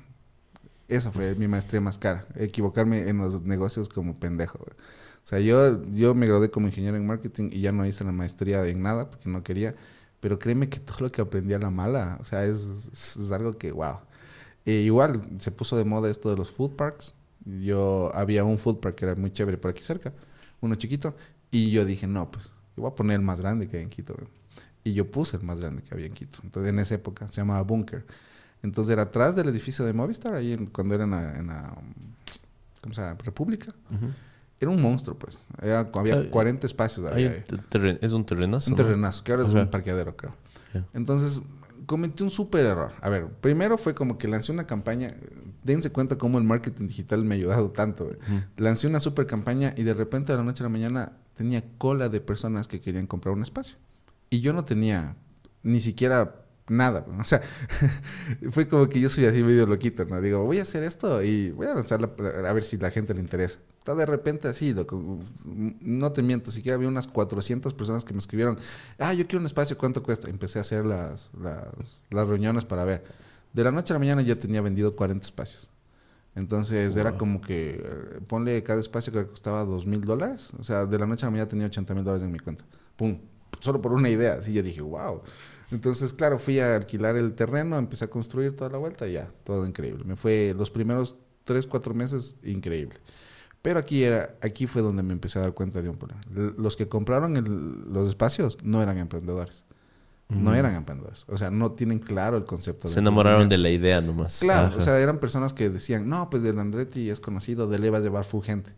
Esa 0.90 1.12
fue 1.12 1.34
mi 1.36 1.48
maestría 1.48 1.80
más 1.80 1.98
cara. 1.98 2.26
Equivocarme 2.36 3.08
en 3.08 3.18
los 3.18 3.42
negocios 3.42 3.88
como 3.88 4.14
pendejo. 4.18 4.58
O 4.58 5.26
sea, 5.26 5.38
yo, 5.40 5.82
yo 5.92 6.14
me 6.14 6.26
gradué 6.26 6.50
como 6.50 6.66
ingeniero 6.66 6.96
en 6.96 7.06
marketing 7.06 7.50
y 7.52 7.60
ya 7.60 7.72
no 7.72 7.86
hice 7.86 8.04
la 8.04 8.12
maestría 8.12 8.66
en 8.66 8.82
nada 8.82 9.10
porque 9.10 9.28
no 9.28 9.42
quería. 9.42 9.74
Pero 10.20 10.38
créeme 10.38 10.68
que 10.68 10.80
todo 10.80 10.98
lo 11.00 11.12
que 11.12 11.22
aprendí 11.22 11.54
a 11.54 11.58
la 11.58 11.70
mala, 11.70 12.18
o 12.20 12.24
sea, 12.24 12.44
es, 12.44 12.58
es 12.92 13.30
algo 13.32 13.56
que, 13.56 13.72
wow. 13.72 14.00
Eh, 14.66 14.82
igual 14.82 15.22
se 15.38 15.50
puso 15.50 15.76
de 15.76 15.84
moda 15.84 16.10
esto 16.10 16.30
de 16.30 16.36
los 16.36 16.52
food 16.52 16.76
parks. 16.76 17.14
Yo 17.44 18.10
había 18.14 18.44
un 18.44 18.58
food 18.58 18.80
park 18.80 18.96
que 18.96 19.04
era 19.06 19.14
muy 19.14 19.32
chévere 19.32 19.58
por 19.58 19.70
aquí 19.70 19.82
cerca, 19.82 20.12
uno 20.60 20.74
chiquito, 20.74 21.16
y 21.50 21.70
yo 21.70 21.84
dije, 21.84 22.06
no, 22.06 22.30
pues 22.30 22.46
yo 22.76 22.82
voy 22.82 22.90
a 22.90 22.94
poner 22.94 23.16
el 23.16 23.22
más 23.22 23.40
grande 23.40 23.68
que 23.68 23.78
hay 23.78 23.82
en 23.84 23.90
Quito. 23.90 24.14
Y 24.84 24.94
yo 24.94 25.10
puse 25.10 25.36
el 25.36 25.42
más 25.42 25.58
grande 25.60 25.82
que 25.82 25.94
había 25.94 26.06
en 26.06 26.14
Quito. 26.14 26.40
Entonces, 26.42 26.70
en 26.72 26.78
esa 26.78 26.94
época 26.94 27.28
se 27.28 27.36
llamaba 27.40 27.62
Bunker. 27.62 28.06
Entonces 28.62 28.93
era 28.93 29.03
atrás 29.03 29.37
del 29.37 29.49
edificio 29.49 29.85
de 29.85 29.93
Movistar, 29.93 30.35
ahí 30.35 30.69
cuando 30.73 30.95
era 30.95 31.05
en 31.05 31.11
la, 31.11 31.39
en 31.39 31.47
la 31.47 31.74
¿cómo 32.81 32.95
se 32.95 33.01
llama? 33.01 33.16
República. 33.24 33.74
Era 34.59 34.70
un 34.70 34.81
monstruo, 34.81 35.19
pues. 35.19 35.41
había 35.59 36.31
40 36.31 36.66
espacios. 36.66 37.11
es 38.01 38.12
un 38.12 38.24
terrenazo. 38.24 38.70
Un 38.70 38.77
terrenazo, 38.77 39.24
que 39.24 39.32
ahora 39.32 39.45
es 39.45 39.51
un 39.51 39.70
parqueadero, 39.70 40.16
creo. 40.16 40.35
Entonces, 40.93 41.41
cometí 41.87 42.23
un 42.23 42.31
súper 42.31 42.66
error. 42.66 42.93
A 43.01 43.09
ver, 43.09 43.27
primero 43.41 43.78
fue 43.78 43.95
como 43.95 44.19
que 44.19 44.28
lancé 44.28 44.53
una 44.53 44.66
campaña. 44.66 45.15
Dense 45.65 45.91
cuenta 45.91 46.16
cómo 46.19 46.39
el 46.39 46.45
marketing 46.45 46.87
digital 46.87 47.24
me 47.24 47.35
ha 47.35 47.39
ayudado 47.39 47.70
tanto. 47.70 48.11
Lancé 48.57 48.87
una 48.87 49.01
súper 49.01 49.27
campaña 49.27 49.74
y 49.77 49.82
de 49.82 49.95
repente 49.95 50.32
de 50.32 50.39
la 50.39 50.45
noche 50.45 50.62
a 50.62 50.66
la 50.66 50.70
mañana 50.70 51.12
tenía 51.35 51.65
cola 51.78 52.09
de 52.09 52.20
personas 52.20 52.69
que 52.69 52.81
querían 52.81 53.07
comprar 53.07 53.35
un 53.35 53.43
espacio. 53.43 53.77
Y 54.28 54.41
yo 54.41 54.53
no 54.53 54.65
tenía 54.65 55.16
ni 55.62 55.81
siquiera 55.81 56.39
nada. 56.70 57.05
O 57.18 57.24
sea, 57.24 57.42
fue 58.51 58.68
como 58.68 58.88
que 58.88 59.01
yo 59.01 59.09
soy 59.09 59.26
así 59.26 59.42
medio 59.42 59.66
loquito, 59.66 60.05
¿no? 60.05 60.20
Digo, 60.20 60.44
voy 60.44 60.59
a 60.59 60.62
hacer 60.62 60.82
esto 60.82 61.22
y 61.22 61.51
voy 61.51 61.66
a 61.66 61.74
lanzarla 61.74 62.10
a 62.48 62.52
ver 62.52 62.62
si 62.62 62.78
la 62.78 62.90
gente 62.90 63.12
le 63.12 63.20
interesa. 63.20 63.59
Está 63.78 63.94
de 63.94 64.06
repente 64.06 64.47
así, 64.47 64.74
no 65.80 66.12
te 66.12 66.22
miento, 66.22 66.51
siquiera 66.51 66.76
había 66.76 66.88
unas 66.88 67.06
400 67.06 67.72
personas 67.74 68.05
que 68.05 68.12
me 68.12 68.18
escribieron, 68.18 68.59
ah, 68.98 69.14
yo 69.14 69.26
quiero 69.26 69.40
un 69.40 69.47
espacio, 69.47 69.78
¿cuánto 69.78 70.02
cuesta? 70.02 70.28
Empecé 70.28 70.59
a 70.59 70.62
hacer 70.62 70.84
las, 70.84 71.30
las, 72.10 72.28
reuniones 72.28 72.64
para 72.64 72.84
ver. 72.84 73.05
De 73.52 73.64
la 73.64 73.72
noche 73.72 73.92
a 73.92 73.94
la 73.94 73.98
mañana 73.98 74.22
ya 74.22 74.36
tenía 74.36 74.60
vendido 74.60 74.94
40 74.94 75.24
espacios. 75.24 75.68
Entonces 76.36 76.94
era 76.94 77.18
como 77.18 77.40
que, 77.40 77.82
eh, 77.82 78.20
ponle 78.28 78.62
cada 78.62 78.80
espacio 78.80 79.12
que 79.12 79.26
costaba 79.26 79.64
2 79.64 79.86
mil 79.86 80.02
dólares. 80.02 80.51
O 80.59 80.62
sea, 80.62 80.86
de 80.86 80.98
la 80.98 81.06
noche 81.06 81.24
a 81.24 81.28
la 81.28 81.32
mañana 81.32 81.48
tenía 81.48 81.66
80 81.66 81.94
mil 81.94 82.05
dólares 82.05 82.22
en 82.22 82.30
mi 82.30 82.38
cuenta. 82.38 82.64
¡Pum! 82.97 83.18
Solo 83.59 83.80
por 83.80 83.92
una 83.92 84.09
idea. 84.09 84.34
Así 84.34 84.52
yo 84.52 84.62
dije, 84.62 84.80
wow. 84.80 85.22
Entonces, 85.72 86.12
claro, 86.12 86.38
fui 86.38 86.59
a 86.59 86.76
alquilar 86.76 87.16
el 87.16 87.34
terreno, 87.34 87.78
empecé 87.78 88.05
a 88.05 88.10
construir 88.10 88.56
toda 88.56 88.70
la 88.70 88.78
vuelta 88.78 89.06
y 89.06 89.12
ya, 89.12 89.28
todo 89.44 89.66
increíble. 89.66 90.05
Me 90.05 90.16
fue 90.16 90.55
los 90.56 90.70
primeros 90.70 91.16
tres, 91.44 91.66
cuatro 91.66 91.94
meses 91.94 92.36
increíble. 92.42 92.97
Pero 93.62 93.78
aquí 93.78 94.02
era, 94.02 94.36
aquí 94.40 94.66
fue 94.66 94.82
donde 94.82 95.02
me 95.02 95.12
empecé 95.12 95.38
a 95.38 95.42
dar 95.42 95.52
cuenta 95.52 95.82
de 95.82 95.88
un 95.88 95.97
problema. 95.97 96.22
Los 96.56 96.76
que 96.76 96.88
compraron 96.88 97.84
los 97.92 98.09
espacios 98.09 98.59
no 98.62 98.82
eran 98.82 98.98
emprendedores. 98.98 99.64
No 100.28 100.55
eran 100.55 100.76
emprendedores. 100.76 101.24
O 101.26 101.36
sea, 101.36 101.51
no 101.51 101.72
tienen 101.72 101.98
claro 101.98 102.36
el 102.36 102.44
concepto. 102.44 102.86
Se 102.86 103.01
enamoraron 103.01 103.48
de 103.48 103.59
la 103.59 103.68
idea 103.68 104.01
nomás. 104.01 104.38
Claro, 104.38 104.76
o 104.76 104.80
sea, 104.80 105.01
eran 105.01 105.18
personas 105.18 105.52
que 105.52 105.68
decían, 105.70 106.09
no, 106.09 106.30
pues 106.30 106.44
del 106.44 106.60
Andretti 106.60 107.10
es 107.10 107.18
conocido, 107.18 107.66
de 107.66 107.76
él 107.76 107.92
va 107.92 107.98
a 107.98 108.01
llevar 108.01 108.24
full 108.24 108.44
gente. 108.44 108.70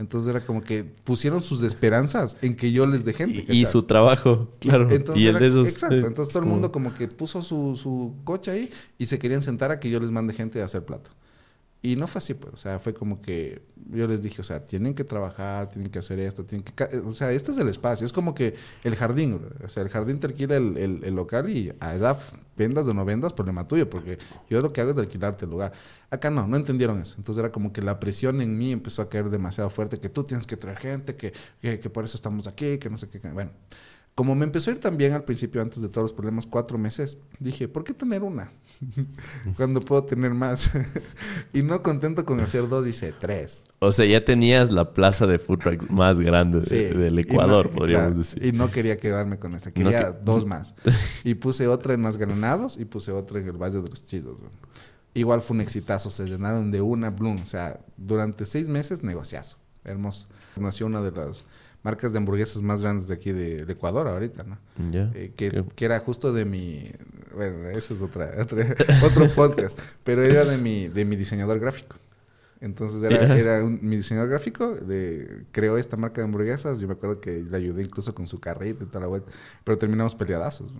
Entonces 0.00 0.30
era 0.30 0.46
como 0.46 0.64
que 0.64 0.82
pusieron 0.82 1.42
sus 1.42 1.62
esperanzas 1.62 2.38
en 2.40 2.56
que 2.56 2.72
yo 2.72 2.86
les 2.86 3.04
dé 3.04 3.12
gente. 3.12 3.44
Y, 3.48 3.66
su 3.66 3.82
trabajo, 3.82 4.48
claro. 4.58 4.88
y 5.14 5.26
el 5.26 5.38
de 5.38 5.46
esos. 5.46 5.68
Exacto. 5.68 5.94
Entonces 5.94 6.32
todo 6.32 6.42
el 6.42 6.48
mundo 6.48 6.72
como 6.72 6.94
que 6.94 7.06
puso 7.06 7.42
su, 7.42 7.76
su 7.76 8.14
coche 8.24 8.50
ahí 8.50 8.70
y 8.96 9.06
se 9.06 9.18
querían 9.18 9.42
sentar 9.42 9.70
a 9.70 9.78
que 9.78 9.90
yo 9.90 10.00
les 10.00 10.10
mande 10.10 10.32
gente 10.32 10.62
a 10.62 10.64
hacer 10.64 10.86
plato. 10.86 11.10
Y 11.82 11.96
no 11.96 12.06
fue 12.06 12.18
así, 12.18 12.34
pues. 12.34 12.52
O 12.52 12.56
sea, 12.56 12.78
fue 12.78 12.92
como 12.92 13.22
que 13.22 13.62
yo 13.90 14.06
les 14.06 14.22
dije, 14.22 14.42
o 14.42 14.44
sea, 14.44 14.66
tienen 14.66 14.94
que 14.94 15.02
trabajar, 15.02 15.70
tienen 15.70 15.90
que 15.90 15.98
hacer 15.98 16.18
esto, 16.18 16.44
tienen 16.44 16.64
que... 16.64 16.98
O 16.98 17.12
sea, 17.12 17.32
este 17.32 17.52
es 17.52 17.58
el 17.58 17.68
espacio. 17.68 18.04
Es 18.04 18.12
como 18.12 18.34
que 18.34 18.54
el 18.84 18.96
jardín, 18.96 19.40
o 19.64 19.68
sea, 19.68 19.82
el 19.82 19.88
jardín 19.88 20.20
te 20.20 20.26
alquila 20.26 20.56
el, 20.56 20.76
el, 21.02 21.14
local 21.14 21.48
y 21.48 21.72
a 21.80 21.94
esa 21.94 22.18
vendas 22.56 22.86
o 22.86 22.92
no 22.92 23.06
vendas, 23.06 23.32
problema 23.32 23.66
tuyo, 23.66 23.88
porque 23.88 24.18
yo 24.50 24.60
lo 24.60 24.72
que 24.72 24.82
hago 24.82 24.90
es 24.90 24.98
alquilarte 24.98 25.46
el 25.46 25.50
lugar. 25.50 25.72
Acá 26.10 26.28
no, 26.28 26.46
no 26.46 26.56
entendieron 26.58 27.00
eso. 27.00 27.14
Entonces 27.16 27.40
era 27.42 27.50
como 27.50 27.72
que 27.72 27.80
la 27.80 27.98
presión 27.98 28.42
en 28.42 28.58
mí 28.58 28.72
empezó 28.72 29.00
a 29.00 29.08
caer 29.08 29.30
demasiado 29.30 29.70
fuerte, 29.70 29.98
que 29.98 30.10
tú 30.10 30.24
tienes 30.24 30.46
que 30.46 30.58
traer 30.58 30.76
gente, 30.76 31.16
que, 31.16 31.32
que 31.60 31.90
por 31.90 32.04
eso 32.04 32.16
estamos 32.16 32.46
aquí, 32.46 32.76
que 32.78 32.90
no 32.90 32.98
sé 32.98 33.08
qué. 33.08 33.18
Bueno, 33.30 33.52
como 34.14 34.34
me 34.34 34.44
empezó 34.44 34.70
a 34.70 34.74
ir 34.74 34.80
tan 34.80 34.96
bien 34.96 35.12
al 35.12 35.24
principio, 35.24 35.62
antes 35.62 35.80
de 35.80 35.88
todos 35.88 36.06
los 36.06 36.12
problemas, 36.12 36.46
cuatro 36.46 36.76
meses, 36.76 37.16
dije, 37.38 37.68
¿por 37.68 37.84
qué 37.84 37.94
tener 37.94 38.22
una? 38.22 38.52
Cuando 39.56 39.80
puedo 39.80 40.04
tener 40.04 40.34
más. 40.34 40.70
y 41.54 41.62
no 41.62 41.82
contento 41.82 42.24
con 42.24 42.40
hacer 42.40 42.68
dos, 42.68 42.86
hice 42.86 43.14
tres. 43.18 43.64
O 43.78 43.92
sea, 43.92 44.04
ya 44.04 44.24
tenías 44.24 44.72
la 44.72 44.92
plaza 44.92 45.26
de 45.26 45.38
food 45.38 45.58
trucks 45.58 45.90
más 45.90 46.20
grande 46.20 46.60
del 46.60 47.18
Ecuador, 47.18 47.70
podríamos 47.70 48.18
decir. 48.18 48.44
Y 48.44 48.52
no 48.52 48.70
quería 48.70 48.98
quedarme 48.98 49.38
con 49.38 49.54
esa, 49.54 49.72
quería 49.72 50.10
dos 50.10 50.44
más. 50.44 50.74
Y 51.24 51.34
puse 51.34 51.66
otra 51.66 51.94
en 51.94 52.02
Más 52.02 52.16
Granados 52.16 52.76
y 52.76 52.84
puse 52.84 53.12
otra 53.12 53.40
en 53.40 53.46
el 53.46 53.56
Valle 53.56 53.80
de 53.80 53.88
los 53.88 54.04
Chidos. 54.04 54.36
Igual 55.14 55.40
fue 55.40 55.56
un 55.56 55.60
exitazo, 55.62 56.10
se 56.10 56.26
llenaron 56.26 56.70
de 56.70 56.80
una 56.80 57.10
Bloom. 57.10 57.42
O 57.42 57.46
sea, 57.46 57.80
durante 57.96 58.46
seis 58.46 58.68
meses, 58.68 59.02
negociazo. 59.02 59.56
Hermoso. 59.82 60.28
Nació 60.56 60.86
una 60.86 61.00
de 61.00 61.10
las 61.10 61.44
marcas 61.82 62.12
de 62.12 62.18
hamburguesas 62.18 62.62
más 62.62 62.82
grandes 62.82 63.08
de 63.08 63.14
aquí 63.14 63.32
de, 63.32 63.62
Ecuador 63.70 64.06
ahorita, 64.06 64.44
¿no? 64.44 64.58
Eh, 65.14 65.32
que, 65.36 65.64
que, 65.74 65.84
era 65.84 65.98
justo 66.00 66.32
de 66.32 66.44
mi... 66.44 66.90
Bueno, 67.34 67.68
ese 67.68 67.94
es 67.94 68.02
otra, 68.02 68.32
otro 69.04 69.30
podcast, 69.34 69.78
pero 70.04 70.22
era 70.22 70.44
de 70.44 70.58
mi, 70.58 70.88
de 70.88 71.04
mi 71.04 71.16
diseñador 71.16 71.58
gráfico. 71.60 71.96
Entonces 72.60 73.02
era, 73.02 73.36
era 73.38 73.62
mi 73.64 73.96
diseñador 73.96 74.28
gráfico, 74.28 74.74
de, 74.74 75.44
creó 75.52 75.78
esta 75.78 75.96
marca 75.96 76.20
de 76.20 76.26
hamburguesas. 76.26 76.80
Yo 76.80 76.88
me 76.88 76.94
acuerdo 76.94 77.20
que 77.20 77.42
le 77.42 77.56
ayudé 77.56 77.82
incluso 77.82 78.14
con 78.14 78.26
su 78.26 78.38
carrito 78.38 78.84
y 78.84 78.86
toda 78.86 79.00
la 79.00 79.06
vuelta, 79.06 79.30
pero 79.64 79.78
terminamos 79.78 80.14
peleadazos. 80.14 80.72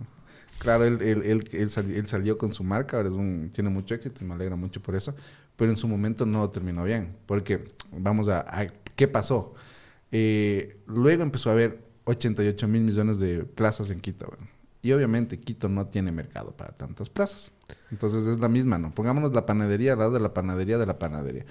Claro, 0.59 0.85
él, 0.85 1.01
él, 1.01 1.23
él, 1.23 1.71
él, 1.73 2.07
salió 2.07 2.37
con 2.37 2.53
su 2.53 2.63
marca, 2.63 2.97
ahora 2.97 3.09
es 3.09 3.15
un, 3.15 3.49
tiene 3.51 3.71
mucho 3.71 3.95
éxito 3.95 4.23
y 4.23 4.27
me 4.27 4.35
alegra 4.35 4.55
mucho 4.55 4.79
por 4.79 4.93
eso, 4.93 5.15
pero 5.55 5.71
en 5.71 5.77
su 5.77 5.87
momento 5.87 6.27
no 6.27 6.47
terminó 6.51 6.83
bien, 6.83 7.15
porque 7.25 7.63
vamos 7.91 8.27
a, 8.27 8.41
a 8.41 8.67
¿qué 8.95 9.07
pasó? 9.07 9.55
Eh, 10.11 10.77
luego 10.87 11.23
empezó 11.23 11.49
a 11.49 11.53
haber 11.53 11.79
88 12.05 12.67
mil 12.67 12.83
millones 12.83 13.19
de 13.19 13.43
plazas 13.43 13.89
en 13.89 14.01
Quito. 14.01 14.31
Y 14.81 14.91
obviamente 14.93 15.39
Quito 15.39 15.69
no 15.69 15.87
tiene 15.87 16.11
mercado 16.11 16.51
para 16.51 16.71
tantas 16.71 17.09
plazas. 17.09 17.51
Entonces 17.91 18.25
es 18.25 18.39
la 18.39 18.49
misma, 18.49 18.77
¿no? 18.77 18.93
Pongámonos 18.93 19.33
la 19.33 19.45
panadería 19.45 19.93
al 19.93 19.99
lado 19.99 20.11
de 20.11 20.19
la 20.19 20.33
panadería 20.33 20.77
de 20.77 20.85
la 20.85 20.99
panadería. 20.99 21.45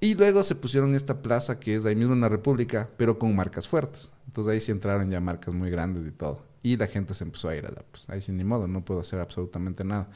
Y 0.00 0.14
luego 0.14 0.42
se 0.42 0.54
pusieron 0.54 0.94
esta 0.94 1.22
plaza 1.22 1.58
que 1.58 1.74
es 1.76 1.86
ahí 1.86 1.96
mismo 1.96 2.12
en 2.12 2.20
la 2.20 2.28
República, 2.28 2.88
pero 2.96 3.18
con 3.18 3.34
marcas 3.34 3.66
fuertes. 3.66 4.12
Entonces 4.26 4.52
ahí 4.52 4.60
sí 4.60 4.70
entraron 4.70 5.10
ya 5.10 5.20
marcas 5.20 5.54
muy 5.54 5.70
grandes 5.70 6.06
y 6.06 6.12
todo. 6.12 6.44
Y 6.62 6.76
la 6.76 6.86
gente 6.86 7.14
se 7.14 7.24
empezó 7.24 7.48
a 7.48 7.56
ir 7.56 7.64
allá. 7.66 7.82
Pues 7.90 8.08
ahí 8.08 8.20
sin 8.20 8.36
ni 8.36 8.44
modo, 8.44 8.68
no 8.68 8.84
puedo 8.84 9.00
hacer 9.00 9.20
absolutamente 9.20 9.84
nada 9.84 10.08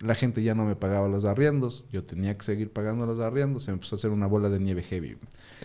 la 0.00 0.14
gente 0.14 0.42
ya 0.42 0.54
no 0.54 0.64
me 0.64 0.76
pagaba 0.76 1.08
los 1.08 1.26
arriendos, 1.26 1.84
yo 1.92 2.04
tenía 2.04 2.36
que 2.36 2.44
seguir 2.44 2.72
pagando 2.72 3.04
los 3.04 3.20
arriendos, 3.20 3.64
se 3.64 3.70
empezó 3.70 3.94
a 3.94 3.98
hacer 3.98 4.10
una 4.10 4.26
bola 4.26 4.48
de 4.48 4.58
nieve 4.58 4.82
heavy. 4.82 5.18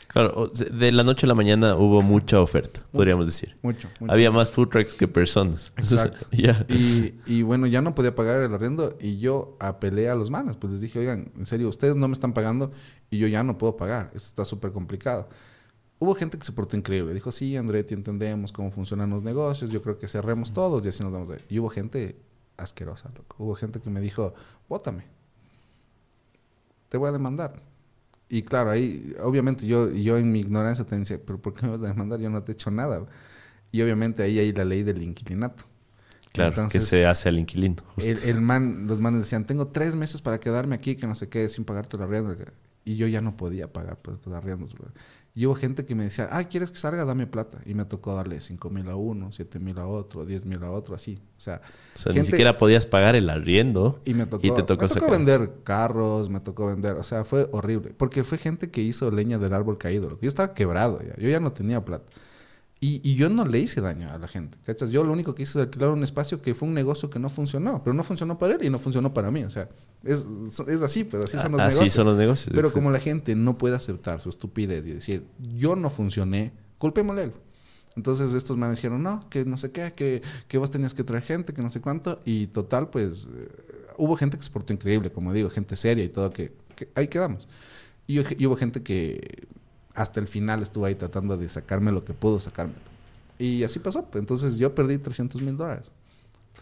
Claro, 0.07 0.47
de 0.47 0.91
la 0.91 1.03
noche 1.03 1.25
a 1.25 1.29
la 1.29 1.35
mañana 1.35 1.75
hubo 1.75 2.01
mucha 2.01 2.41
oferta, 2.41 2.81
podríamos 2.91 3.25
decir. 3.25 3.55
Mucho, 3.61 3.89
mucho. 3.99 4.11
Había 4.11 4.31
más 4.31 4.51
food 4.51 4.67
trucks 4.69 4.93
que 4.93 5.07
personas. 5.07 5.71
Exacto. 5.77 6.27
y, 6.67 7.13
y, 7.25 7.41
bueno, 7.43 7.65
ya 7.65 7.81
no 7.81 7.95
podía 7.95 8.13
pagar 8.13 8.41
el 8.41 8.53
arriendo 8.53 8.97
y 8.99 9.19
yo 9.19 9.55
apelé 9.59 10.09
a 10.09 10.15
los 10.15 10.29
manos, 10.29 10.57
pues 10.57 10.73
les 10.73 10.81
dije, 10.81 10.99
oigan, 10.99 11.31
en 11.37 11.45
serio, 11.45 11.69
ustedes 11.69 11.95
no 11.95 12.07
me 12.09 12.13
están 12.13 12.33
pagando 12.33 12.71
y 13.09 13.17
yo 13.17 13.27
ya 13.27 13.41
no 13.41 13.57
puedo 13.57 13.77
pagar, 13.77 14.11
esto 14.13 14.27
está 14.27 14.45
súper 14.45 14.73
complicado. 14.73 15.29
Hubo 15.97 16.13
gente 16.13 16.37
que 16.37 16.45
se 16.45 16.51
portó 16.51 16.75
increíble. 16.75 17.13
Dijo, 17.13 17.31
sí, 17.31 17.55
Andretti, 17.55 17.93
entendemos 17.93 18.51
cómo 18.51 18.69
funcionan 18.69 19.09
los 19.11 19.23
negocios. 19.23 19.71
Yo 19.71 19.81
creo 19.81 19.97
que 19.97 20.09
cerremos 20.09 20.51
todos 20.51 20.83
y 20.85 20.89
así 20.89 21.01
nos 21.01 21.13
vamos 21.13 21.29
a 21.29 21.35
ir. 21.35 21.45
Y 21.47 21.57
hubo 21.59 21.69
gente 21.69 22.17
asquerosa, 22.57 23.09
loco. 23.15 23.35
Hubo 23.43 23.55
gente 23.55 23.79
que 23.79 23.89
me 23.89 24.01
dijo, 24.01 24.33
bótame. 24.67 25.05
Te 26.89 26.97
voy 26.97 27.09
a 27.09 27.11
demandar. 27.11 27.61
Y 28.29 28.43
claro, 28.43 28.71
ahí, 28.71 29.15
obviamente 29.21 29.67
yo, 29.67 29.91
yo 29.91 30.17
en 30.17 30.31
mi 30.31 30.39
ignorancia 30.39 30.85
te 30.85 30.97
decía, 30.97 31.19
pero 31.23 31.39
¿por 31.39 31.53
qué 31.53 31.65
me 31.65 31.71
vas 31.71 31.81
a 31.83 31.87
demandar? 31.87 32.19
Yo 32.19 32.29
no 32.29 32.43
te 32.43 32.51
he 32.51 32.53
hecho 32.53 32.71
nada. 32.71 33.05
Y 33.71 33.81
obviamente 33.81 34.23
ahí 34.23 34.39
hay 34.39 34.51
la 34.51 34.65
ley 34.65 34.83
del 34.83 35.03
inquilinato. 35.03 35.65
Claro, 36.31 36.67
que 36.67 36.81
se 36.81 37.05
hace 37.05 37.29
al 37.29 37.39
inquilino. 37.39 37.77
El, 37.97 38.41
man, 38.41 38.87
los 38.87 38.99
manes 38.99 39.21
decían, 39.21 39.45
tengo 39.45 39.67
tres 39.67 39.95
meses 39.95 40.21
para 40.21 40.39
quedarme 40.39 40.75
aquí, 40.75 40.97
que 40.97 41.07
no 41.07 41.15
sé 41.15 41.29
qué, 41.29 41.47
sin 41.47 41.63
pagarte 41.63 41.97
la 41.97 42.05
arriendo. 42.05 42.35
Y 42.83 42.97
yo 42.97 43.07
ya 43.07 43.21
no 43.21 43.37
podía 43.37 43.71
pagar 43.71 43.97
pues, 44.01 44.17
los 44.25 44.35
arriendos. 44.35 44.75
Y 45.37 45.45
hubo 45.45 45.55
gente 45.55 45.85
que 45.85 45.95
me 45.95 46.05
decía, 46.05 46.29
ah, 46.31 46.45
¿quieres 46.45 46.71
que 46.71 46.77
salga? 46.77 47.03
Dame 47.03 47.27
plata. 47.27 47.59
Y 47.65 47.73
me 47.73 47.83
tocó 47.83 48.15
darle 48.15 48.39
5 48.39 48.69
mil 48.69 48.87
a 48.87 48.95
uno, 48.95 49.33
7 49.33 49.59
mil 49.59 49.77
a 49.79 49.85
otro, 49.85 50.25
10 50.25 50.45
mil 50.45 50.63
a 50.63 50.71
otro, 50.71 50.95
así. 50.95 51.19
O 51.37 51.41
sea, 51.41 51.61
ni 52.13 52.23
siquiera 52.23 52.57
podías 52.57 52.85
pagar 52.85 53.17
el 53.17 53.29
arriendo. 53.29 53.99
Y 54.05 54.13
me 54.13 54.27
tocó, 54.27 54.41
te 54.55 54.63
tocó, 54.63 54.83
me 54.83 54.89
tocó 54.89 55.11
vender 55.11 55.51
carros, 55.65 56.29
me 56.29 56.39
tocó 56.39 56.67
vender, 56.67 56.95
o 56.95 57.03
sea, 57.03 57.25
fue 57.25 57.49
horrible. 57.51 57.93
Porque 57.97 58.23
fue 58.23 58.37
gente 58.37 58.71
que 58.71 58.81
hizo 58.81 59.11
leña 59.11 59.37
del 59.37 59.53
árbol 59.53 59.77
caído. 59.77 60.17
Yo 60.21 60.29
estaba 60.29 60.53
quebrado 60.53 61.01
ya, 61.01 61.17
yo 61.17 61.27
ya 61.27 61.41
no 61.41 61.51
tenía 61.51 61.83
plata. 61.83 62.05
Y, 62.81 62.99
y, 63.09 63.15
yo 63.15 63.29
no 63.29 63.45
le 63.45 63.59
hice 63.59 63.79
daño 63.79 64.09
a 64.09 64.17
la 64.17 64.27
gente. 64.27 64.57
¿cachas? 64.65 64.89
Yo 64.89 65.03
lo 65.03 65.13
único 65.13 65.33
que 65.33 65.43
hice 65.43 65.59
es 65.59 65.65
alquilar 65.65 65.91
un 65.91 66.03
espacio 66.03 66.41
que 66.41 66.53
fue 66.53 66.67
un 66.67 66.73
negocio 66.73 67.09
que 67.09 67.19
no 67.19 67.29
funcionó, 67.29 67.81
pero 67.81 67.93
no 67.93 68.03
funcionó 68.03 68.37
para 68.37 68.55
él 68.55 68.63
y 68.63 68.69
no 68.69 68.77
funcionó 68.77 69.13
para 69.13 69.31
mí. 69.31 69.43
O 69.43 69.49
sea, 69.49 69.69
es, 70.03 70.25
es 70.67 70.81
así, 70.81 71.05
pero 71.05 71.23
así 71.23 71.37
son 71.39 71.53
los 71.53 71.59
negocios. 71.59 71.81
Así 71.81 71.89
son 71.89 72.05
los 72.05 72.17
negocios. 72.17 72.53
Pero 72.53 72.71
como 72.71 72.91
la 72.91 72.99
gente 72.99 73.33
no 73.33 73.57
puede 73.57 73.75
aceptar 73.75 74.19
su 74.21 74.29
estupidez 74.29 74.85
y 74.85 74.91
decir, 74.91 75.25
yo 75.39 75.75
no 75.75 75.89
funcioné, 75.89 76.51
culpémosle 76.77 77.21
a 77.21 77.25
él. 77.25 77.33
Entonces 77.95 78.33
estos 78.33 78.57
manes 78.57 78.77
dijeron, 78.77 79.01
no, 79.01 79.29
que 79.29 79.45
no 79.45 79.57
sé 79.57 79.71
qué, 79.71 79.93
que, 79.93 80.21
que 80.49 80.57
vos 80.57 80.69
tenías 80.69 80.93
que 80.93 81.05
traer 81.05 81.23
gente, 81.23 81.53
que 81.53 81.61
no 81.61 81.69
sé 81.69 81.79
cuánto. 81.79 82.19
Y 82.25 82.47
total, 82.47 82.89
pues 82.89 83.27
hubo 83.97 84.17
gente 84.17 84.37
que 84.37 84.43
se 84.43 84.49
portó 84.49 84.73
increíble, 84.73 85.11
como 85.11 85.31
digo, 85.33 85.49
gente 85.49 85.75
seria 85.75 86.03
y 86.03 86.09
todo, 86.09 86.31
que, 86.31 86.53
que 86.75 86.89
ahí 86.95 87.07
quedamos. 87.07 87.47
Y, 88.07 88.19
y, 88.19 88.45
hubo 88.45 88.55
gente 88.55 88.83
que 88.83 89.47
hasta 89.95 90.19
el 90.19 90.27
final 90.27 90.61
estuvo 90.61 90.85
ahí 90.85 90.95
tratando 90.95 91.37
de 91.37 91.49
sacarme 91.49 91.91
lo 91.91 92.03
que 92.03 92.13
pudo 92.13 92.39
sacarme. 92.39 92.73
Y 93.39 93.63
así 93.63 93.79
pasó. 93.79 94.07
Entonces 94.13 94.57
yo 94.57 94.75
perdí 94.75 94.97
300 94.97 95.41
mil 95.41 95.57
dólares 95.57 95.91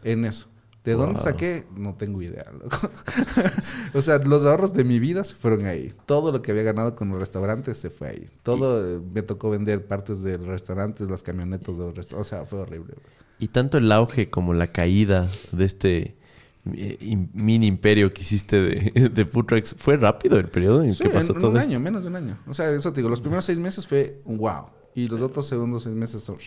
en 0.03 0.25
eso. 0.25 0.47
¿De 0.83 0.93
dónde 0.93 1.19
saqué? 1.19 1.65
No 1.77 1.93
tengo 1.93 2.21
idea, 2.21 2.45
loco. 2.51 2.89
o 3.93 4.01
sea, 4.01 4.17
los 4.17 4.45
ahorros 4.45 4.73
de 4.73 4.83
mi 4.83 4.99
vida 4.99 5.23
se 5.23 5.33
fueron 5.33 5.65
ahí. 5.65 5.93
Todo 6.05 6.33
lo 6.33 6.41
que 6.41 6.51
había 6.51 6.63
ganado 6.63 6.93
con 6.93 7.09
los 7.09 7.19
restaurantes 7.19 7.77
se 7.77 7.89
fue 7.89 8.09
ahí. 8.09 8.25
Todo 8.43 9.01
me 9.13 9.21
tocó 9.21 9.49
vender 9.49 9.87
partes 9.87 10.21
de 10.23 10.37
los 10.37 10.47
restaurantes, 10.47 11.09
las 11.09 11.23
camionetas 11.23 11.77
de 11.77 11.83
los 11.85 11.95
restaurantes. 11.95 12.33
O 12.33 12.37
sea, 12.37 12.45
fue 12.45 12.59
horrible. 12.59 12.95
Y 13.39 13.47
tanto 13.47 13.77
el 13.77 13.89
auge 13.93 14.29
como 14.29 14.53
la 14.53 14.73
caída 14.73 15.29
de 15.53 15.63
este 15.63 15.97
eh, 15.99 16.15
mini 16.63 17.67
imperio 17.67 18.11
que 18.11 18.21
hiciste 18.21 18.61
de, 18.61 19.09
de 19.13 19.25
food 19.25 19.45
trucks, 19.45 19.75
¿fue 19.77 19.97
rápido 19.97 20.37
el 20.37 20.49
periodo 20.49 20.83
en 20.83 20.95
que 20.95 21.09
pasó 21.09 21.33
en, 21.33 21.39
todo 21.39 21.51
un 21.51 21.57
año, 21.57 21.79
menos 21.79 22.03
de 22.03 22.07
un 22.09 22.15
año. 22.15 22.39
O 22.47 22.53
sea, 22.53 22.71
eso 22.71 22.91
te 22.93 23.01
digo, 23.01 23.09
los 23.09 23.21
primeros 23.21 23.45
seis 23.45 23.59
meses 23.59 23.87
fue 23.87 24.21
un 24.25 24.37
wow. 24.37 24.67
Y 24.95 25.07
los 25.07 25.21
otros 25.21 25.47
segundos 25.47 25.83
seis 25.83 25.95
meses 25.95 26.23
son... 26.23 26.37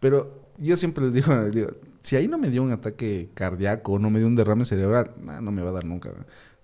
Pero 0.00 0.52
yo 0.58 0.76
siempre 0.76 1.04
les 1.04 1.12
digo, 1.12 1.34
digo 1.50 1.70
si 2.00 2.16
ahí 2.16 2.28
no 2.28 2.38
me 2.38 2.50
dio 2.50 2.62
un 2.62 2.72
ataque 2.72 3.30
cardíaco 3.34 3.92
o 3.92 3.98
no 3.98 4.10
me 4.10 4.18
dio 4.18 4.28
un 4.28 4.36
derrame 4.36 4.64
cerebral, 4.64 5.12
no 5.42 5.50
me 5.50 5.62
va 5.62 5.70
a 5.70 5.72
dar 5.74 5.84
nunca. 5.84 6.10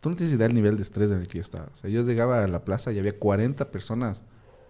Tú 0.01 0.10
no 0.10 0.16
tienes 0.16 0.35
idea 0.35 0.47
del 0.47 0.55
nivel 0.55 0.76
de 0.76 0.82
estrés 0.82 1.10
en 1.10 1.18
el 1.18 1.28
que 1.28 1.39
yo 1.39 1.43
estaba. 1.43 1.68
O 1.72 1.76
sea, 1.76 1.90
yo 1.90 2.02
llegaba 2.02 2.44
a 2.44 2.47
la 2.47 2.64
plaza 2.64 2.93
y 2.93 2.98
había 2.98 3.18
40 3.18 3.70
personas 3.70 4.22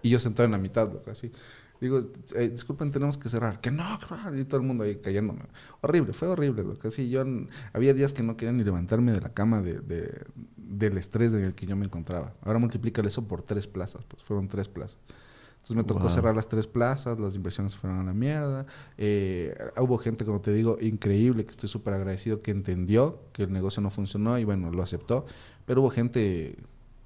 y 0.02 0.11
yo 0.11 0.19
sentado 0.19 0.47
en 0.47 0.52
la 0.52 0.59
mitad, 0.59 0.90
así. 1.11 1.32
Digo, 1.80 2.01
eh, 2.34 2.48
disculpen, 2.48 2.90
tenemos 2.90 3.18
que 3.18 3.28
cerrar. 3.28 3.60
Que 3.60 3.70
no, 3.70 3.98
y 4.34 4.44
todo 4.44 4.60
el 4.60 4.66
mundo 4.66 4.84
ahí 4.84 4.96
cayéndome. 4.96 5.42
Horrible, 5.80 6.12
fue 6.12 6.28
horrible. 6.28 6.62
Lo 6.62 6.78
que 6.78 6.90
sí, 6.90 7.10
yo 7.10 7.24
había 7.72 7.94
días 7.94 8.12
que 8.12 8.22
no 8.22 8.36
quería 8.36 8.52
ni 8.52 8.64
levantarme 8.64 9.12
de 9.12 9.20
la 9.20 9.34
cama 9.34 9.60
de, 9.60 9.80
del 10.56 10.98
estrés 10.98 11.32
en 11.34 11.44
el 11.44 11.55
que 11.55 11.66
yo 11.66 11.76
me 11.76 11.84
encontraba. 11.84 12.34
Ahora 12.42 12.59
multiplícale 12.59 13.09
eso 13.09 13.26
por 13.26 13.42
tres 13.42 13.66
plazas, 13.66 14.05
pues 14.09 14.22
fueron 14.22 14.48
tres 14.48 14.68
plazas. 14.68 14.98
Entonces 15.64 15.76
me 15.76 15.84
tocó 15.84 16.10
cerrar 16.10 16.36
las 16.36 16.46
tres 16.46 16.66
plazas, 16.66 17.18
las 17.18 17.34
inversiones 17.34 17.74
fueron 17.74 17.98
a 17.98 18.05
la 18.05 18.12
mierda. 18.12 18.66
Eh, 18.98 19.56
hubo 19.78 19.96
gente, 19.96 20.26
como 20.26 20.42
te 20.42 20.52
digo, 20.52 20.76
increíble, 20.78 21.46
que 21.46 21.52
estoy 21.52 21.70
súper 21.70 21.94
agradecido, 21.94 22.42
que 22.42 22.51
entendió 22.51 23.22
que 23.32 23.44
el 23.44 23.52
negocio 23.52 23.80
no 23.80 23.88
funcionó 23.88 24.38
y 24.38 24.44
bueno, 24.44 24.70
lo 24.70 24.82
aceptó. 24.82 25.24
Pero 25.64 25.80
hubo 25.80 25.88
gente 25.88 26.59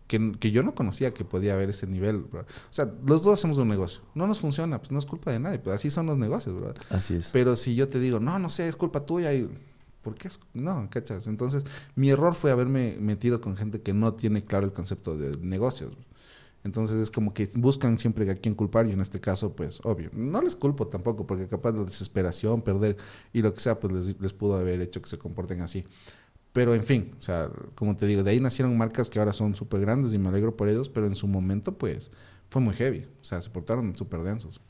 que, 0.08 0.32
que 0.40 0.50
yo 0.50 0.62
no 0.64 0.74
conocía 0.74 1.14
que 1.14 1.24
podía 1.24 1.52
haber 1.52 1.70
ese 1.70 1.86
nivel. 1.86 2.26
O 2.32 2.44
sea, 2.70 2.92
los 3.06 3.22
dos 3.22 3.38
hacemos 3.38 3.58
un 3.58 3.68
negocio. 3.68 4.00
No 4.14 4.26
nos 4.26 4.40
funciona, 4.40 4.78
pues 4.78 4.90
no 4.90 4.98
es 4.98 5.06
culpa 5.06 5.30
de 5.30 5.38
nadie, 5.38 5.60
pues 5.60 5.76
así 5.76 5.90
son 5.90 6.06
los 6.06 6.18
negocios, 6.18 6.54
¿verdad? 6.56 6.74
Así 6.90 7.14
es. 7.14 7.30
Pero 7.30 7.54
si 7.54 7.76
yo 7.76 7.88
te 7.88 8.00
digo, 8.00 8.18
no, 8.18 8.38
no 8.38 8.50
sé, 8.50 8.66
es 8.66 8.74
culpa 8.74 9.06
tuya 9.06 9.32
y... 9.32 9.48
¿Por 10.02 10.14
qué? 10.14 10.28
Es? 10.28 10.40
No, 10.54 10.88
¿cachas? 10.90 11.26
Entonces, 11.26 11.64
mi 11.94 12.08
error 12.08 12.34
fue 12.34 12.50
haberme 12.50 12.96
metido 12.98 13.40
con 13.40 13.56
gente 13.56 13.82
que 13.82 13.92
no 13.92 14.14
tiene 14.14 14.44
claro 14.44 14.64
el 14.64 14.72
concepto 14.72 15.16
de 15.16 15.36
negocios. 15.38 15.92
Entonces 16.64 16.98
es 16.98 17.10
como 17.10 17.34
que 17.34 17.48
buscan 17.54 17.98
siempre 17.98 18.28
a 18.30 18.34
quién 18.34 18.54
culpar 18.54 18.86
y 18.86 18.92
en 18.92 19.00
este 19.00 19.20
caso, 19.20 19.54
pues, 19.54 19.80
obvio. 19.84 20.10
No 20.12 20.40
les 20.40 20.56
culpo 20.56 20.86
tampoco 20.86 21.26
porque 21.26 21.46
capaz 21.46 21.72
la 21.72 21.84
desesperación, 21.84 22.62
perder 22.62 22.96
y 23.32 23.42
lo 23.42 23.54
que 23.54 23.60
sea, 23.60 23.78
pues 23.78 23.92
les, 23.92 24.20
les 24.20 24.32
pudo 24.32 24.56
haber 24.56 24.80
hecho 24.80 25.00
que 25.00 25.08
se 25.08 25.18
comporten 25.18 25.60
así. 25.60 25.84
Pero 26.58 26.74
en 26.74 26.82
fin, 26.82 27.10
o 27.16 27.22
sea, 27.22 27.48
como 27.76 27.96
te 27.96 28.04
digo, 28.04 28.24
de 28.24 28.32
ahí 28.32 28.40
nacieron 28.40 28.76
marcas 28.76 29.08
que 29.08 29.20
ahora 29.20 29.32
son 29.32 29.54
súper 29.54 29.80
grandes 29.80 30.12
y 30.12 30.18
me 30.18 30.28
alegro 30.28 30.56
por 30.56 30.68
ellos, 30.68 30.88
pero 30.88 31.06
en 31.06 31.14
su 31.14 31.28
momento, 31.28 31.78
pues, 31.78 32.10
fue 32.48 32.60
muy 32.60 32.74
heavy. 32.74 33.06
O 33.22 33.24
sea, 33.24 33.40
se 33.40 33.48
portaron 33.48 33.94
súper 33.96 34.22
densos. 34.22 34.60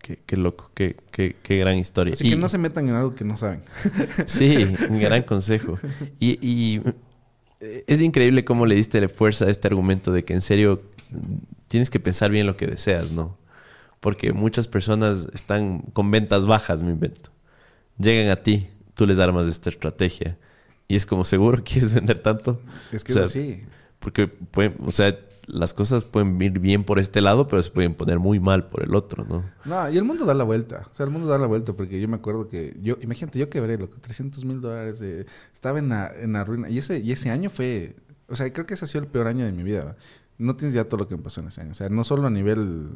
Qué, 0.00 0.22
qué, 0.24 0.38
loco, 0.38 0.70
qué, 0.72 0.96
qué, 1.10 1.36
qué, 1.42 1.58
gran 1.58 1.76
historia. 1.76 2.14
Así 2.14 2.30
que 2.30 2.36
no 2.38 2.48
se 2.48 2.56
metan 2.56 2.88
en 2.88 2.94
algo 2.94 3.14
que 3.14 3.24
no 3.24 3.36
saben. 3.36 3.60
sí, 4.26 4.74
un 4.88 5.00
gran 5.00 5.22
consejo. 5.24 5.78
Y, 6.18 6.38
y 6.40 6.82
es 7.86 8.00
increíble 8.00 8.46
cómo 8.46 8.64
le 8.64 8.74
diste 8.74 9.06
fuerza 9.08 9.44
a 9.44 9.50
este 9.50 9.68
argumento 9.68 10.10
de 10.10 10.24
que 10.24 10.32
en 10.32 10.40
serio 10.40 10.80
tienes 11.66 11.90
que 11.90 12.00
pensar 12.00 12.30
bien 12.30 12.46
lo 12.46 12.56
que 12.56 12.66
deseas, 12.66 13.12
¿no? 13.12 13.36
Porque 14.00 14.32
muchas 14.32 14.66
personas 14.66 15.28
están 15.34 15.80
con 15.92 16.10
ventas 16.10 16.46
bajas, 16.46 16.82
me 16.82 16.92
invento. 16.92 17.28
Llegan 17.98 18.30
a 18.30 18.36
ti, 18.36 18.70
tú 18.94 19.06
les 19.06 19.18
armas 19.18 19.46
esta 19.46 19.68
estrategia. 19.68 20.38
Y 20.88 20.96
es 20.96 21.06
como, 21.06 21.24
¿seguro 21.24 21.62
quieres 21.64 21.92
vender 21.94 22.18
tanto? 22.18 22.60
Es 22.90 23.04
que 23.04 23.28
sí. 23.28 23.62
Porque, 24.00 24.32
o 24.80 24.90
sea, 24.90 25.18
las 25.46 25.74
cosas 25.74 26.04
pueden 26.04 26.40
ir 26.40 26.58
bien 26.58 26.84
por 26.84 26.98
este 26.98 27.20
lado, 27.20 27.46
pero 27.46 27.62
se 27.62 27.70
pueden 27.70 27.94
poner 27.94 28.18
muy 28.18 28.40
mal 28.40 28.68
por 28.68 28.82
el 28.82 28.94
otro, 28.94 29.24
¿no? 29.24 29.44
No, 29.64 29.90
y 29.90 29.96
el 29.96 30.04
mundo 30.04 30.24
da 30.24 30.34
la 30.34 30.44
vuelta. 30.44 30.86
O 30.90 30.94
sea, 30.94 31.04
el 31.04 31.10
mundo 31.10 31.28
da 31.28 31.38
la 31.38 31.46
vuelta 31.46 31.74
porque 31.74 32.00
yo 32.00 32.08
me 32.08 32.16
acuerdo 32.16 32.48
que 32.48 32.76
yo, 32.80 32.96
imagínate, 33.00 33.38
yo 33.38 33.50
quebré, 33.50 33.76
loco, 33.76 33.98
300 34.00 34.44
mil 34.44 34.60
dólares. 34.60 35.00
Eh, 35.02 35.26
estaba 35.52 35.78
en 35.78 35.90
la, 35.90 36.12
en 36.16 36.32
la 36.32 36.44
ruina. 36.44 36.70
Y 36.70 36.78
ese, 36.78 36.98
y 37.00 37.12
ese 37.12 37.30
año 37.30 37.50
fue, 37.50 37.96
o 38.28 38.36
sea, 38.36 38.52
creo 38.52 38.66
que 38.66 38.74
ese 38.74 38.84
ha 38.84 38.88
sido 38.88 39.04
el 39.04 39.10
peor 39.10 39.26
año 39.26 39.44
de 39.44 39.52
mi 39.52 39.62
vida 39.62 39.96
no 40.38 40.56
tienes 40.56 40.74
ya 40.74 40.84
todo 40.84 40.98
lo 40.98 41.08
que 41.08 41.16
me 41.16 41.22
pasó 41.22 41.40
en 41.40 41.48
ese 41.48 41.60
año. 41.60 41.72
O 41.72 41.74
sea, 41.74 41.88
no 41.88 42.04
solo 42.04 42.26
a 42.26 42.30
nivel 42.30 42.88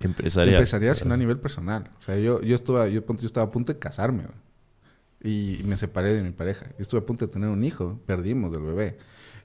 empresarial, 0.00 0.54
empresarial 0.56 0.96
sino 0.96 1.14
a 1.14 1.16
nivel 1.16 1.38
personal. 1.38 1.90
O 1.98 2.02
sea, 2.02 2.16
yo, 2.18 2.40
yo, 2.40 2.54
estuve, 2.54 2.92
yo, 2.92 3.04
yo 3.04 3.26
estaba 3.26 3.46
a 3.46 3.50
punto 3.50 3.72
de 3.72 3.78
casarme 3.78 4.24
y 5.22 5.60
me 5.64 5.76
separé 5.76 6.12
de 6.12 6.22
mi 6.22 6.30
pareja. 6.30 6.66
Estuve 6.78 7.00
a 7.00 7.06
punto 7.06 7.26
de 7.26 7.32
tener 7.32 7.48
un 7.48 7.64
hijo, 7.64 8.00
perdimos 8.06 8.52
del 8.52 8.62
bebé. 8.62 8.98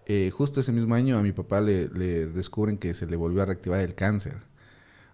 Eh, 0.05 0.31
justo 0.31 0.59
ese 0.59 0.71
mismo 0.71 0.95
año 0.95 1.17
a 1.17 1.23
mi 1.23 1.31
papá 1.31 1.61
le, 1.61 1.87
le, 1.89 2.27
descubren 2.27 2.77
que 2.77 2.93
se 2.93 3.05
le 3.05 3.15
volvió 3.15 3.41
a 3.41 3.45
reactivar 3.45 3.79
el 3.79 3.95
cáncer. 3.95 4.37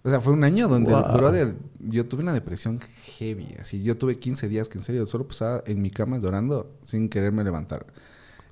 O 0.03 0.09
sea, 0.09 0.21
fue 0.21 0.31
un 0.31 0.43
año 0.43 0.67
donde, 0.67 0.93
brother, 0.93 1.55
yo 1.79 2.05
tuve 2.05 2.23
una 2.23 2.33
depresión 2.33 2.79
heavy. 3.17 3.55
Así, 3.59 3.83
yo 3.83 3.97
tuve 3.97 4.17
15 4.17 4.47
días 4.47 4.69
que 4.69 4.77
en 4.77 4.83
serio 4.83 5.05
solo 5.05 5.27
pasaba 5.27 5.63
en 5.65 5.81
mi 5.81 5.91
cama 5.91 6.17
llorando 6.17 6.77
sin 6.85 7.09
quererme 7.09 7.43
levantar. 7.43 7.85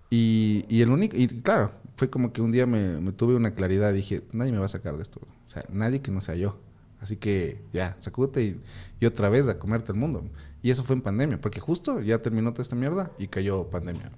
Y, 0.10 0.66
y 0.68 0.82
el 0.82 0.90
único, 0.90 1.16
y 1.16 1.28
claro, 1.28 1.72
fue 1.96 2.10
como 2.10 2.34
que 2.34 2.42
un 2.42 2.52
día 2.52 2.66
me, 2.66 3.12
tuve 3.14 3.36
una 3.36 3.52
claridad. 3.52 3.94
Dije, 3.94 4.24
nadie 4.32 4.52
me 4.52 4.60
va 4.60 4.66
a 4.66 4.70
sacar 4.70 4.96
de 4.98 5.02
esto. 5.02 5.22
O 5.48 5.50
sea, 5.50 5.64
nadie 5.70 6.02
que 6.02 6.12
no 6.12 6.22
sea 6.22 6.36
yo. 6.36 6.60
Así 7.00 7.18
que 7.18 7.62
ya, 7.74 7.96
sacúdete 8.00 8.58
y, 9.00 9.06
otra 9.06 9.30
vez 9.30 9.48
a 9.48 9.60
comerte 9.60 9.92
el 9.92 9.98
mundo. 9.98 10.24
Y 10.64 10.72
eso 10.72 10.84
fue 10.84 10.96
en 10.96 11.02
pandemia, 11.02 11.40
porque 11.40 11.60
justo 11.60 12.02
ya 12.02 12.20
terminó 12.22 12.52
toda 12.52 12.64
esta 12.64 12.76
mierda 12.76 13.12
y 13.20 13.28
cayó 13.28 13.70
pandemia. 13.70 14.12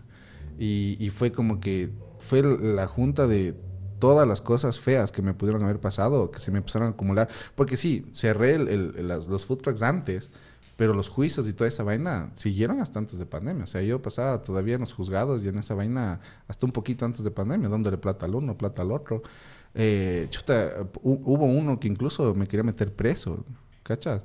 Y, 0.57 1.09
fue 1.13 1.31
como 1.31 1.59
que 1.59 1.91
fue 2.19 2.41
la 2.41 2.87
junta 2.87 3.27
de 3.27 3.55
todas 3.99 4.27
las 4.27 4.41
cosas 4.41 4.79
feas 4.79 5.11
que 5.11 5.21
me 5.21 5.33
pudieron 5.33 5.63
haber 5.63 5.79
pasado, 5.79 6.31
que 6.31 6.39
se 6.39 6.51
me 6.51 6.59
empezaron 6.59 6.87
a 6.87 6.91
acumular. 6.91 7.27
Porque 7.55 7.77
sí, 7.77 8.09
cerré 8.13 8.55
el, 8.55 9.07
los 9.07 9.45
food 9.45 9.59
trucks 9.59 9.81
antes, 9.81 10.31
pero 10.77 10.93
los 10.93 11.09
juicios 11.09 11.47
y 11.47 11.53
toda 11.53 11.67
esa 11.67 11.83
vaina 11.83 12.29
siguieron 12.35 12.79
hasta 12.81 12.99
antes 12.99 13.17
de 13.17 13.25
pandemia. 13.25 13.63
O 13.63 13.67
sea, 13.67 13.81
yo 13.81 14.01
pasaba 14.01 14.41
todavía 14.43 14.75
en 14.75 14.81
los 14.81 14.93
juzgados 14.93 15.43
y 15.43 15.47
en 15.47 15.57
esa 15.57 15.73
vaina 15.73 16.21
hasta 16.47 16.65
un 16.65 16.71
poquito 16.71 17.03
antes 17.03 17.23
de 17.23 17.31
pandemia, 17.31 17.67
dándole 17.67 17.97
plata 17.97 18.27
al 18.27 18.35
uno, 18.35 18.57
plata 18.57 18.83
al 18.83 18.91
otro. 18.91 19.23
Eh, 19.73 20.27
chuta, 20.29 20.87
hubo 21.03 21.45
uno 21.45 21.79
que 21.79 21.87
incluso 21.87 22.33
me 22.33 22.47
quería 22.47 22.63
meter 22.63 22.93
preso, 22.93 23.45
¿cachas? 23.83 24.21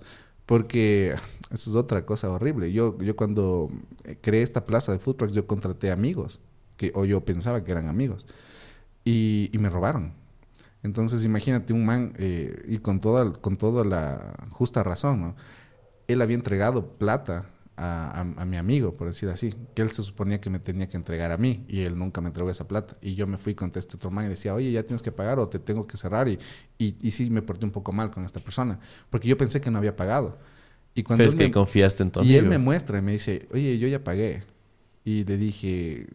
Porque 0.46 1.14
eso 1.50 1.70
es 1.70 1.76
otra 1.76 2.04
cosa 2.06 2.30
horrible. 2.30 2.72
Yo, 2.72 2.98
yo 2.98 3.16
cuando 3.16 3.70
creé 4.20 4.42
esta 4.42 4.64
plaza 4.66 4.92
de 4.92 4.98
food 4.98 5.16
trucks, 5.16 5.34
yo 5.34 5.46
contraté 5.46 5.90
amigos, 5.90 6.40
que, 6.76 6.92
o 6.94 7.04
yo 7.04 7.24
pensaba 7.24 7.64
que 7.64 7.72
eran 7.72 7.88
amigos, 7.88 8.26
y, 9.04 9.50
y 9.52 9.58
me 9.58 9.70
robaron. 9.70 10.14
Entonces 10.82 11.24
imagínate 11.24 11.72
un 11.72 11.84
man, 11.84 12.14
eh, 12.18 12.64
y 12.66 12.78
con 12.78 13.00
toda, 13.00 13.32
con 13.34 13.56
toda 13.56 13.84
la 13.84 14.34
justa 14.50 14.82
razón, 14.82 15.20
¿no? 15.20 15.36
él 16.08 16.22
había 16.22 16.36
entregado 16.36 16.86
plata 16.98 17.46
a, 17.84 18.44
mi 18.44 18.56
amigo, 18.56 18.94
por 18.94 19.08
decir 19.08 19.28
así, 19.28 19.54
que 19.74 19.82
él 19.82 19.90
se 19.90 20.02
suponía 20.02 20.40
que 20.40 20.50
me 20.50 20.60
tenía 20.60 20.88
que 20.88 20.96
entregar 20.96 21.32
a 21.32 21.36
mí 21.36 21.64
y 21.68 21.80
él 21.80 21.98
nunca 21.98 22.20
me 22.20 22.28
entregó 22.28 22.48
esa 22.48 22.68
plata. 22.68 22.96
Y 23.00 23.14
yo 23.14 23.26
me 23.26 23.38
fui 23.38 23.54
con 23.54 23.72
este 23.74 23.96
otro 23.96 24.10
man 24.10 24.26
y 24.26 24.28
decía, 24.28 24.54
oye, 24.54 24.70
ya 24.70 24.84
tienes 24.84 25.02
que 25.02 25.10
pagar 25.10 25.38
o 25.38 25.48
te 25.48 25.58
tengo 25.58 25.86
que 25.86 25.96
cerrar. 25.96 26.28
Y, 26.28 26.38
y, 26.78 27.10
sí 27.10 27.28
me 27.30 27.42
porté 27.42 27.64
un 27.64 27.72
poco 27.72 27.92
mal 27.92 28.10
con 28.10 28.24
esta 28.24 28.40
persona, 28.40 28.78
porque 29.10 29.28
yo 29.28 29.36
pensé 29.36 29.60
que 29.60 29.70
no 29.70 29.78
había 29.78 29.96
pagado. 29.96 30.38
Y 30.94 31.02
cuando 31.02 31.28
que 31.28 31.50
confiaste 31.50 32.02
en 32.02 32.12
Y 32.22 32.36
él 32.36 32.46
me 32.46 32.58
muestra 32.58 32.98
y 32.98 33.02
me 33.02 33.12
dice, 33.12 33.48
oye, 33.52 33.78
yo 33.78 33.88
ya 33.88 34.04
pagué. 34.04 34.42
Y 35.04 35.24
le 35.24 35.36
dije, 35.36 36.06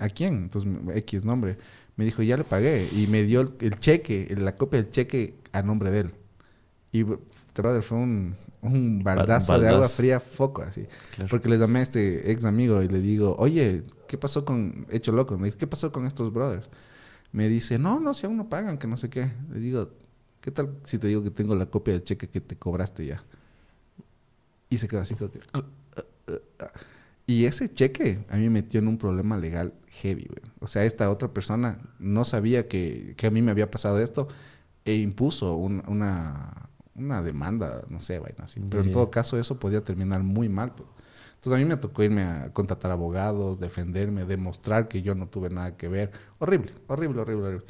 ¿a 0.00 0.08
quién? 0.08 0.34
Entonces, 0.44 0.70
X 0.96 1.24
nombre. 1.24 1.58
Me 1.96 2.04
dijo, 2.04 2.22
ya 2.22 2.36
le 2.36 2.44
pagué. 2.44 2.88
Y 2.96 3.06
me 3.08 3.22
dio 3.22 3.42
el, 3.60 3.78
cheque, 3.78 4.34
la 4.38 4.56
copia 4.56 4.82
del 4.82 4.90
cheque 4.90 5.34
a 5.52 5.62
nombre 5.62 5.90
de 5.90 6.00
él. 6.00 6.10
Y, 6.90 7.02
brother, 7.02 7.82
fue 7.82 7.98
un, 7.98 8.34
un 8.62 9.02
baldazo 9.02 9.58
de 9.58 9.68
agua 9.68 9.88
fría 9.88 10.20
foco, 10.20 10.62
así. 10.62 10.86
Porque 11.30 11.48
le 11.48 11.58
llamé 11.58 11.80
a 11.80 11.82
este 11.82 12.30
ex 12.30 12.44
amigo 12.44 12.82
y 12.82 12.86
le 12.88 13.00
digo, 13.00 13.36
oye, 13.38 13.84
¿qué 14.06 14.18
pasó 14.18 14.44
con 14.44 14.86
Hecho 14.90 15.12
Loco? 15.12 15.38
Me 15.38 15.46
dijo, 15.46 15.58
¿qué 15.58 15.66
pasó 15.66 15.92
con 15.92 16.06
estos 16.06 16.32
brothers? 16.32 16.68
Me 17.32 17.48
dice, 17.48 17.78
no, 17.78 18.00
no, 18.00 18.14
si 18.14 18.26
aún 18.26 18.36
no 18.36 18.48
pagan, 18.48 18.78
que 18.78 18.86
no 18.86 18.96
sé 18.96 19.10
qué. 19.10 19.30
Le 19.52 19.60
digo, 19.60 19.90
¿qué 20.40 20.50
tal 20.50 20.74
si 20.84 20.98
te 20.98 21.08
digo 21.08 21.22
que 21.22 21.30
tengo 21.30 21.54
la 21.54 21.66
copia 21.66 21.94
del 21.94 22.02
cheque 22.02 22.28
que 22.28 22.40
te 22.40 22.56
cobraste 22.56 23.06
ya? 23.06 23.22
Y 24.70 24.78
se 24.78 24.88
queda 24.88 25.02
así 25.02 25.14
como 25.14 25.30
que... 25.30 25.38
Uh, 25.38 25.58
uh, 25.58 26.32
uh, 26.32 26.66
y 27.26 27.44
ese 27.44 27.72
cheque 27.72 28.24
a 28.30 28.36
mí 28.36 28.44
me 28.44 28.50
metió 28.50 28.80
en 28.80 28.88
un 28.88 28.96
problema 28.96 29.36
legal 29.36 29.74
heavy, 29.88 30.26
güey. 30.28 30.52
O 30.60 30.66
sea, 30.66 30.84
esta 30.84 31.10
otra 31.10 31.28
persona 31.28 31.78
no 31.98 32.24
sabía 32.24 32.68
que, 32.68 33.14
que 33.18 33.26
a 33.26 33.30
mí 33.30 33.42
me 33.42 33.50
había 33.50 33.70
pasado 33.70 33.98
esto 33.98 34.28
e 34.86 34.96
impuso 34.96 35.54
una 35.54 36.67
una 36.98 37.22
demanda, 37.22 37.82
no 37.88 38.00
sé, 38.00 38.18
vaina 38.18 38.44
así. 38.44 38.60
Pero 38.68 38.82
en 38.82 38.92
todo 38.92 39.10
caso 39.10 39.38
eso 39.38 39.58
podía 39.58 39.82
terminar 39.82 40.22
muy 40.22 40.48
mal. 40.48 40.74
Pues. 40.74 40.88
Entonces 41.34 41.52
a 41.52 41.58
mí 41.58 41.64
me 41.64 41.76
tocó 41.76 42.02
irme 42.02 42.24
a 42.24 42.52
contratar 42.52 42.90
abogados, 42.90 43.60
defenderme, 43.60 44.24
demostrar 44.24 44.88
que 44.88 45.02
yo 45.02 45.14
no 45.14 45.28
tuve 45.28 45.50
nada 45.50 45.76
que 45.76 45.88
ver. 45.88 46.10
Horrible, 46.38 46.72
horrible, 46.88 47.20
horrible, 47.20 47.46
horrible. 47.46 47.66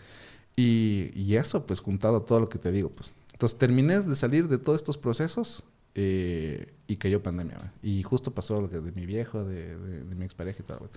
Y, 0.57 1.13
y 1.15 1.37
eso, 1.37 1.67
pues 1.67 1.81
juntado 1.81 2.17
a 2.17 2.25
todo 2.25 2.41
lo 2.41 2.49
que 2.49 2.59
te 2.59 2.73
digo, 2.73 2.91
pues. 2.91 3.13
Entonces 3.33 3.59
terminé 3.59 4.01
de 4.01 4.17
salir 4.17 4.49
de 4.49 4.59
todos 4.59 4.81
estos 4.81 4.99
procesos 4.99 5.63
eh, 5.95 6.73
y 6.87 6.97
cayó 6.97 7.23
pandemia. 7.23 7.73
Y 7.83 8.03
justo 8.03 8.33
pasó 8.33 8.61
lo 8.61 8.69
que 8.69 8.81
de 8.81 8.91
mi 8.93 9.07
viejo, 9.07 9.45
de, 9.45 9.77
de, 9.77 10.05
de 10.05 10.15
mi 10.15 10.25
expareja 10.25 10.61
y 10.61 10.67
todo. 10.67 10.91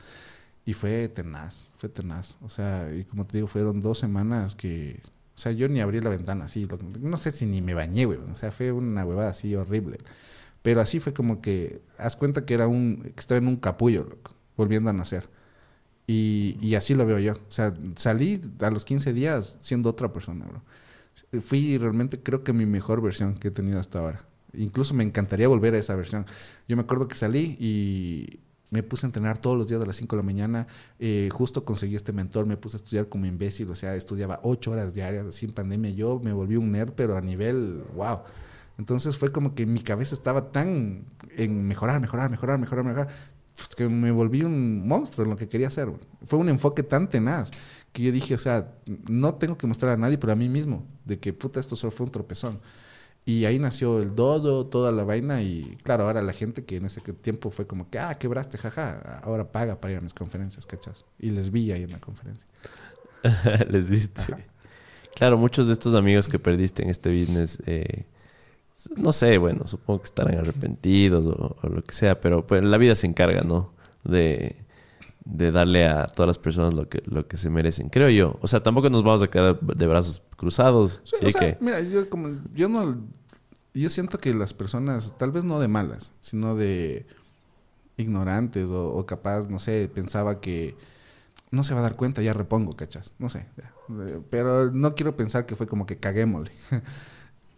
Y 0.65 0.73
fue 0.73 1.07
tenaz, 1.09 1.71
fue 1.77 1.89
tenaz. 1.89 2.37
O 2.41 2.49
sea, 2.49 2.91
y 2.93 3.03
como 3.03 3.25
te 3.25 3.37
digo, 3.37 3.47
fueron 3.47 3.81
dos 3.81 3.99
semanas 3.99 4.55
que... 4.55 5.01
O 5.41 5.43
sea, 5.43 5.53
yo 5.53 5.67
ni 5.67 5.81
abrí 5.81 5.99
la 6.01 6.11
ventana 6.11 6.45
así. 6.45 6.67
no 6.99 7.17
sé 7.17 7.31
si 7.31 7.47
ni 7.47 7.63
me 7.63 7.73
bañé, 7.73 8.05
güey. 8.05 8.19
O 8.31 8.35
sea, 8.35 8.51
fue 8.51 8.71
una 8.71 9.03
huevada 9.03 9.31
así 9.31 9.55
horrible. 9.55 9.97
Pero 10.61 10.81
así 10.81 10.99
fue 10.99 11.15
como 11.15 11.41
que... 11.41 11.81
Haz 11.97 12.15
cuenta 12.15 12.45
que 12.45 12.53
era 12.53 12.67
un... 12.67 13.11
Que 13.15 13.19
estaba 13.19 13.39
en 13.39 13.47
un 13.47 13.55
capullo, 13.55 14.03
loco. 14.03 14.35
Volviendo 14.55 14.91
a 14.91 14.93
nacer. 14.93 15.29
Y, 16.05 16.59
y 16.61 16.75
así 16.75 16.93
lo 16.93 17.07
veo 17.07 17.17
yo. 17.17 17.33
O 17.33 17.51
sea, 17.51 17.73
salí 17.95 18.39
a 18.59 18.69
los 18.69 18.85
15 18.85 19.13
días 19.13 19.57
siendo 19.61 19.89
otra 19.89 20.13
persona, 20.13 20.45
bro. 20.45 21.41
Fui 21.41 21.75
realmente 21.79 22.21
creo 22.21 22.43
que 22.43 22.53
mi 22.53 22.67
mejor 22.67 23.01
versión 23.01 23.33
que 23.33 23.47
he 23.47 23.51
tenido 23.51 23.79
hasta 23.79 23.97
ahora. 23.97 24.23
Incluso 24.53 24.93
me 24.93 25.03
encantaría 25.03 25.47
volver 25.47 25.73
a 25.73 25.79
esa 25.79 25.95
versión. 25.95 26.27
Yo 26.67 26.75
me 26.75 26.83
acuerdo 26.83 27.07
que 27.07 27.15
salí 27.15 27.57
y 27.59 28.41
me 28.71 28.83
puse 28.83 29.05
a 29.05 29.07
entrenar 29.07 29.37
todos 29.37 29.57
los 29.57 29.67
días 29.67 29.81
a 29.81 29.85
las 29.85 29.97
5 29.97 30.15
de 30.15 30.21
la 30.21 30.25
mañana. 30.25 30.67
Eh, 30.97 31.29
justo 31.31 31.63
conseguí 31.63 31.95
este 31.95 32.13
mentor, 32.13 32.45
me 32.45 32.57
puse 32.57 32.77
a 32.77 32.79
estudiar 32.79 33.07
como 33.09 33.25
imbécil. 33.25 33.69
O 33.69 33.75
sea, 33.75 33.95
estudiaba 33.95 34.39
8 34.43 34.71
horas 34.71 34.93
diarias 34.93 35.35
sin 35.35 35.51
pandemia. 35.51 35.91
Yo 35.91 36.19
me 36.23 36.33
volví 36.33 36.55
un 36.55 36.71
nerd, 36.71 36.93
pero 36.93 37.17
a 37.17 37.21
nivel, 37.21 37.83
wow. 37.95 38.21
Entonces 38.77 39.17
fue 39.17 39.31
como 39.31 39.53
que 39.53 39.65
mi 39.65 39.81
cabeza 39.81 40.15
estaba 40.15 40.51
tan 40.51 41.05
en 41.37 41.67
mejorar, 41.67 41.99
mejorar, 41.99 42.31
mejorar, 42.31 42.57
mejorar, 42.57 42.85
mejorar, 42.85 43.07
que 43.75 43.89
me 43.89 44.11
volví 44.11 44.41
un 44.43 44.87
monstruo 44.87 45.25
en 45.25 45.31
lo 45.31 45.35
que 45.35 45.49
quería 45.49 45.67
hacer. 45.67 45.91
Fue 46.25 46.39
un 46.39 46.49
enfoque 46.49 46.81
tan 46.81 47.09
tenaz 47.09 47.51
que 47.91 48.03
yo 48.03 48.11
dije, 48.11 48.33
o 48.35 48.37
sea, 48.37 48.73
no 49.09 49.35
tengo 49.35 49.57
que 49.57 49.67
mostrar 49.67 49.91
a 49.91 49.97
nadie, 49.97 50.17
pero 50.17 50.31
a 50.31 50.35
mí 50.37 50.47
mismo, 50.47 50.85
de 51.05 51.19
que 51.19 51.33
puta, 51.33 51.59
esto 51.59 51.75
solo 51.75 51.91
fue 51.91 52.05
un 52.05 52.11
tropezón. 52.11 52.61
Y 53.23 53.45
ahí 53.45 53.59
nació 53.59 53.99
el 53.99 54.15
dodo, 54.15 54.65
toda 54.65 54.91
la 54.91 55.03
vaina. 55.03 55.41
Y 55.41 55.77
claro, 55.83 56.05
ahora 56.05 56.21
la 56.21 56.33
gente 56.33 56.65
que 56.65 56.77
en 56.77 56.85
ese 56.85 57.01
tiempo 57.01 57.49
fue 57.49 57.67
como 57.67 57.89
que, 57.89 57.99
ah, 57.99 58.17
quebraste, 58.17 58.57
jaja, 58.57 59.19
ahora 59.23 59.51
paga 59.51 59.79
para 59.79 59.93
ir 59.93 59.97
a 59.99 60.01
mis 60.01 60.13
conferencias, 60.13 60.65
¿cachas? 60.65 61.05
Y 61.19 61.29
les 61.29 61.51
vi 61.51 61.71
ahí 61.71 61.83
en 61.83 61.91
la 61.91 61.99
conferencia. 61.99 62.47
Les 63.69 63.87
viste. 63.89 64.19
Ajá. 64.21 64.39
Claro, 65.15 65.37
muchos 65.37 65.67
de 65.67 65.73
estos 65.73 65.93
amigos 65.95 66.27
que 66.27 66.39
perdiste 66.39 66.83
en 66.83 66.89
este 66.89 67.09
business, 67.11 67.61
eh, 67.65 68.05
no 68.95 69.11
sé, 69.11 69.37
bueno, 69.37 69.67
supongo 69.67 69.99
que 69.99 70.05
estarán 70.05 70.39
arrepentidos 70.39 71.27
o, 71.27 71.55
o 71.61 71.69
lo 71.69 71.83
que 71.83 71.93
sea, 71.93 72.19
pero 72.19 72.47
pues 72.47 72.63
la 72.63 72.77
vida 72.77 72.95
se 72.95 73.07
encarga, 73.07 73.41
¿no? 73.41 73.71
De, 74.03 74.55
de 75.23 75.51
darle 75.51 75.85
a 75.87 76.07
todas 76.07 76.27
las 76.27 76.37
personas 76.39 76.73
lo 76.73 76.89
que, 76.89 77.03
lo 77.05 77.27
que 77.27 77.37
se 77.37 77.49
merecen, 77.49 77.89
creo 77.89 78.09
yo. 78.09 78.37
O 78.41 78.47
sea, 78.47 78.63
tampoco 78.63 78.89
nos 78.89 79.03
vamos 79.03 79.23
a 79.23 79.29
quedar 79.29 79.59
de 79.59 79.87
brazos 79.87 80.23
cruzados. 80.37 81.01
Sí, 81.05 81.15
Sí, 81.19 81.25
o 81.27 81.31
sea, 81.31 81.41
que... 81.41 81.57
mira, 81.59 81.79
yo 81.81 82.09
como 82.09 82.29
yo 82.53 82.69
no 82.69 82.97
yo 83.73 83.89
siento 83.89 84.19
que 84.19 84.33
las 84.33 84.53
personas, 84.53 85.15
tal 85.17 85.31
vez 85.31 85.43
no 85.45 85.59
de 85.59 85.67
malas, 85.69 86.11
sino 86.19 86.55
de 86.55 87.05
ignorantes 87.97 88.69
o, 88.69 88.89
o 88.93 89.05
capaz, 89.05 89.47
no 89.49 89.59
sé, 89.59 89.89
pensaba 89.93 90.41
que 90.41 90.75
no 91.51 91.63
se 91.63 91.73
va 91.73 91.81
a 91.81 91.83
dar 91.83 91.95
cuenta, 91.95 92.21
ya 92.21 92.33
repongo, 92.33 92.75
¿cachas? 92.75 93.13
No 93.19 93.29
sé. 93.29 93.47
Eh, 93.89 94.21
Pero 94.29 94.71
no 94.71 94.95
quiero 94.95 95.15
pensar 95.15 95.45
que 95.45 95.55
fue 95.55 95.67
como 95.67 95.85
que 95.85 95.97
caguémosle. 95.97 96.51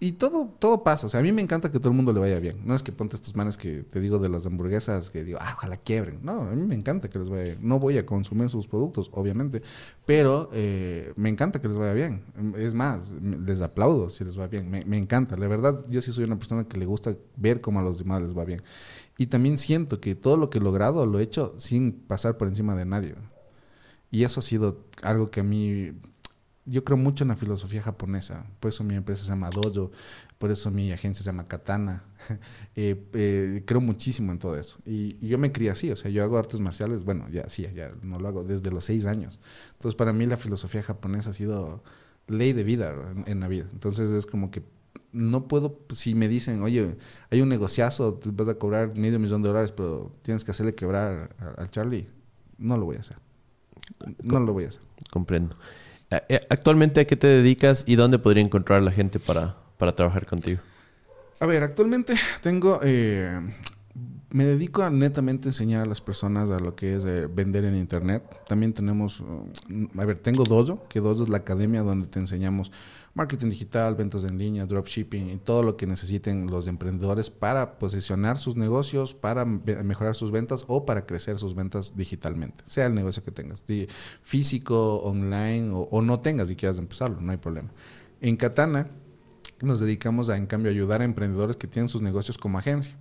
Y 0.04 0.12
todo, 0.12 0.54
todo 0.60 0.84
pasa. 0.84 1.08
O 1.08 1.10
sea, 1.10 1.22
a 1.22 1.24
mí 1.24 1.32
me 1.32 1.42
encanta 1.42 1.72
que 1.72 1.80
todo 1.80 1.88
el 1.88 1.96
mundo 1.96 2.12
le 2.12 2.20
vaya 2.20 2.38
bien. 2.38 2.60
No 2.66 2.76
es 2.76 2.84
que 2.84 2.92
ponte 2.92 3.16
estos 3.16 3.38
manes 3.38 3.56
que 3.56 3.84
te 3.84 4.02
digo 4.02 4.20
de 4.20 4.28
las 4.28 4.46
hamburguesas 4.46 5.10
que 5.10 5.24
digo, 5.24 5.38
ah, 5.42 5.54
ojalá 5.56 5.78
quiebren. 5.78 6.20
No, 6.24 6.42
a 6.42 6.52
mí 6.52 6.62
me 6.62 6.76
encanta 6.76 7.10
que 7.10 7.20
les 7.20 7.30
vaya 7.30 7.44
bien. 7.44 7.60
No 7.62 7.80
voy 7.80 7.98
a 7.98 8.06
consumir 8.06 8.50
sus 8.50 8.68
productos, 8.68 9.10
obviamente. 9.14 9.62
Pero 10.06 10.50
eh, 10.52 11.14
me 11.16 11.30
encanta 11.30 11.62
que 11.62 11.70
les 11.70 11.78
vaya 11.78 11.94
bien. 11.94 12.26
Es 12.58 12.74
más, 12.74 13.12
les 13.22 13.62
aplaudo 13.62 14.10
si 14.10 14.26
les 14.26 14.38
va 14.38 14.48
bien. 14.48 14.70
Me, 14.70 14.84
me 14.84 14.98
encanta. 14.98 15.38
La 15.38 15.48
verdad, 15.48 15.86
yo 15.88 16.02
sí 16.02 16.12
soy 16.12 16.26
una 16.26 16.38
persona 16.38 16.66
que 16.66 16.78
le 16.78 16.86
gusta 16.86 17.16
ver 17.38 17.62
cómo 17.62 17.80
a 17.80 17.84
los 17.84 17.98
demás 17.98 18.22
les 18.22 18.38
va 18.38 18.44
bien. 18.44 18.62
Y 19.18 19.28
también 19.28 19.58
siento 19.58 20.02
que 20.02 20.16
todo 20.16 20.36
lo 20.36 20.50
que 20.50 20.58
he 20.58 20.62
logrado 20.62 21.06
lo 21.06 21.22
he 21.22 21.24
hecho 21.24 21.56
sin 21.60 21.94
pasar 21.94 22.36
por 22.36 22.50
encima 22.50 22.76
de 22.76 22.84
nadie. 22.84 23.16
Y 24.12 24.26
eso 24.26 24.42
ha 24.42 24.44
sido 24.44 24.84
algo 25.02 25.32
que 25.32 25.40
a 25.40 25.44
mí 25.44 25.94
yo 26.66 26.84
creo 26.84 26.98
mucho 26.98 27.24
en 27.24 27.30
la 27.30 27.36
filosofía 27.36 27.82
japonesa. 27.82 28.46
Por 28.60 28.70
eso 28.70 28.84
mi 28.84 28.96
empresa 28.96 29.24
se 29.24 29.30
llama 29.30 29.50
Dojo, 29.50 29.92
por 30.38 30.52
eso 30.52 30.72
mi 30.72 30.92
agencia 30.92 31.24
se 31.24 31.30
llama 31.30 31.48
Katana. 31.48 32.04
Eh, 32.76 33.06
eh, 33.14 33.64
creo 33.66 33.82
muchísimo 33.82 34.32
en 34.32 34.40
todo 34.40 34.58
eso. 34.58 34.80
Y, 34.86 35.18
y 35.20 35.28
yo 35.28 35.38
me 35.38 35.52
crié 35.52 35.70
así, 35.70 35.92
o 35.92 35.96
sea, 35.96 36.10
yo 36.10 36.24
hago 36.24 36.38
artes 36.38 36.60
marciales, 36.60 37.04
bueno, 37.04 37.28
ya 37.30 37.48
sí, 37.50 37.68
ya 37.76 37.92
no 38.02 38.18
lo 38.18 38.28
hago 38.28 38.44
desde 38.44 38.72
los 38.72 38.86
seis 38.86 39.06
años. 39.06 39.40
Entonces, 39.74 39.96
para 39.96 40.14
mí 40.14 40.26
la 40.26 40.38
filosofía 40.38 40.82
japonesa 40.82 41.32
ha 41.32 41.34
sido 41.34 41.84
ley 42.28 42.54
de 42.54 42.64
vida 42.64 42.96
en, 43.12 43.26
en 43.28 43.40
la 43.42 43.48
vida. 43.48 43.68
Entonces, 43.74 44.10
es 44.10 44.26
como 44.26 44.50
que 44.50 44.64
no 45.14 45.48
puedo, 45.48 45.80
si 45.94 46.16
me 46.16 46.28
dicen, 46.28 46.64
oye, 46.64 46.98
hay 47.30 47.42
un 47.42 47.50
negociazo, 47.50 48.16
te 48.16 48.32
vas 48.32 48.50
a 48.50 48.56
cobrar 48.56 48.96
medio 48.96 49.20
millón 49.20 49.44
de 49.44 49.50
dólares, 49.50 49.72
pero 49.72 50.12
tienes 50.24 50.44
que 50.44 50.52
hacerle 50.52 50.74
quebrar 50.74 51.36
al 51.58 51.70
Charlie, 51.70 52.08
no 52.58 52.78
lo 52.78 52.86
voy 52.86 52.98
a 52.98 53.02
hacer. 53.02 53.18
No 54.24 54.40
lo 54.40 54.54
voy 54.54 54.66
a 54.66 54.70
hacer. 54.70 54.82
Comprendo. 55.12 55.56
Eh, 56.14 56.22
eh, 56.30 56.40
Actualmente, 56.50 57.02
¿a 57.02 57.06
qué 57.06 57.16
te 57.16 57.28
dedicas 57.28 57.84
y 57.88 57.96
dónde 57.96 58.20
podría 58.20 58.44
encontrar 58.44 58.82
la 58.82 58.92
gente 58.92 59.20
para, 59.20 59.56
para 59.78 59.96
trabajar 59.96 60.26
contigo? 60.26 60.62
A 61.40 61.46
ver, 61.46 61.64
actualmente 61.64 62.14
tengo, 62.42 62.80
eh, 62.84 63.40
me 64.34 64.46
dedico 64.46 64.82
a 64.82 64.90
netamente 64.90 65.48
enseñar 65.48 65.84
a 65.84 65.86
las 65.86 66.02
personas 66.02 66.50
a 66.50 66.60
lo 66.60 66.76
que 66.76 66.96
es 66.96 67.06
eh, 67.06 67.28
vender 67.34 67.64
en 67.66 67.76
internet. 67.78 68.24
También 68.48 68.74
tenemos, 68.74 69.22
uh, 69.22 69.48
a 69.98 70.06
ver, 70.06 70.18
tengo 70.18 70.44
Dojo, 70.44 70.86
que 70.90 71.00
Dojo 71.00 71.24
es 71.24 71.30
la 71.30 71.38
academia 71.38 71.84
donde 71.84 72.08
te 72.08 72.20
enseñamos 72.20 72.72
marketing 73.14 73.52
digital, 73.52 73.94
ventas 73.94 74.24
en 74.24 74.40
línea, 74.40 74.66
dropshipping 74.66 75.30
y 75.30 75.38
todo 75.38 75.62
lo 75.62 75.78
que 75.78 75.86
necesiten 75.86 76.48
los 76.48 76.66
emprendedores 76.66 77.30
para 77.30 77.78
posicionar 77.78 78.40
sus 78.40 78.56
negocios, 78.56 79.14
para 79.14 79.46
me- 79.46 79.84
mejorar 79.84 80.16
sus 80.16 80.32
ventas 80.32 80.66
o 80.68 80.84
para 80.84 81.06
crecer 81.06 81.38
sus 81.38 81.54
ventas 81.54 81.96
digitalmente, 81.96 82.64
sea 82.66 82.88
el 82.88 82.96
negocio 82.96 83.24
que 83.24 83.32
tengas, 83.32 83.64
físico, 84.24 84.96
online 85.04 85.70
o, 85.70 85.88
o 85.92 86.02
no 86.02 86.22
tengas 86.22 86.50
y 86.50 86.56
quieras 86.56 86.80
empezarlo, 86.80 87.22
no 87.22 87.32
hay 87.32 87.38
problema. 87.38 87.70
En 88.20 88.36
Katana 88.36 88.88
nos 89.62 89.80
dedicamos 89.80 90.30
a, 90.30 90.38
en 90.38 90.48
cambio, 90.48 90.72
ayudar 90.72 91.02
a 91.02 91.06
emprendedores 91.06 91.56
que 91.56 91.68
tienen 91.68 91.90
sus 91.90 92.02
negocios 92.02 92.40
como 92.40 92.58
agencia. 92.58 92.98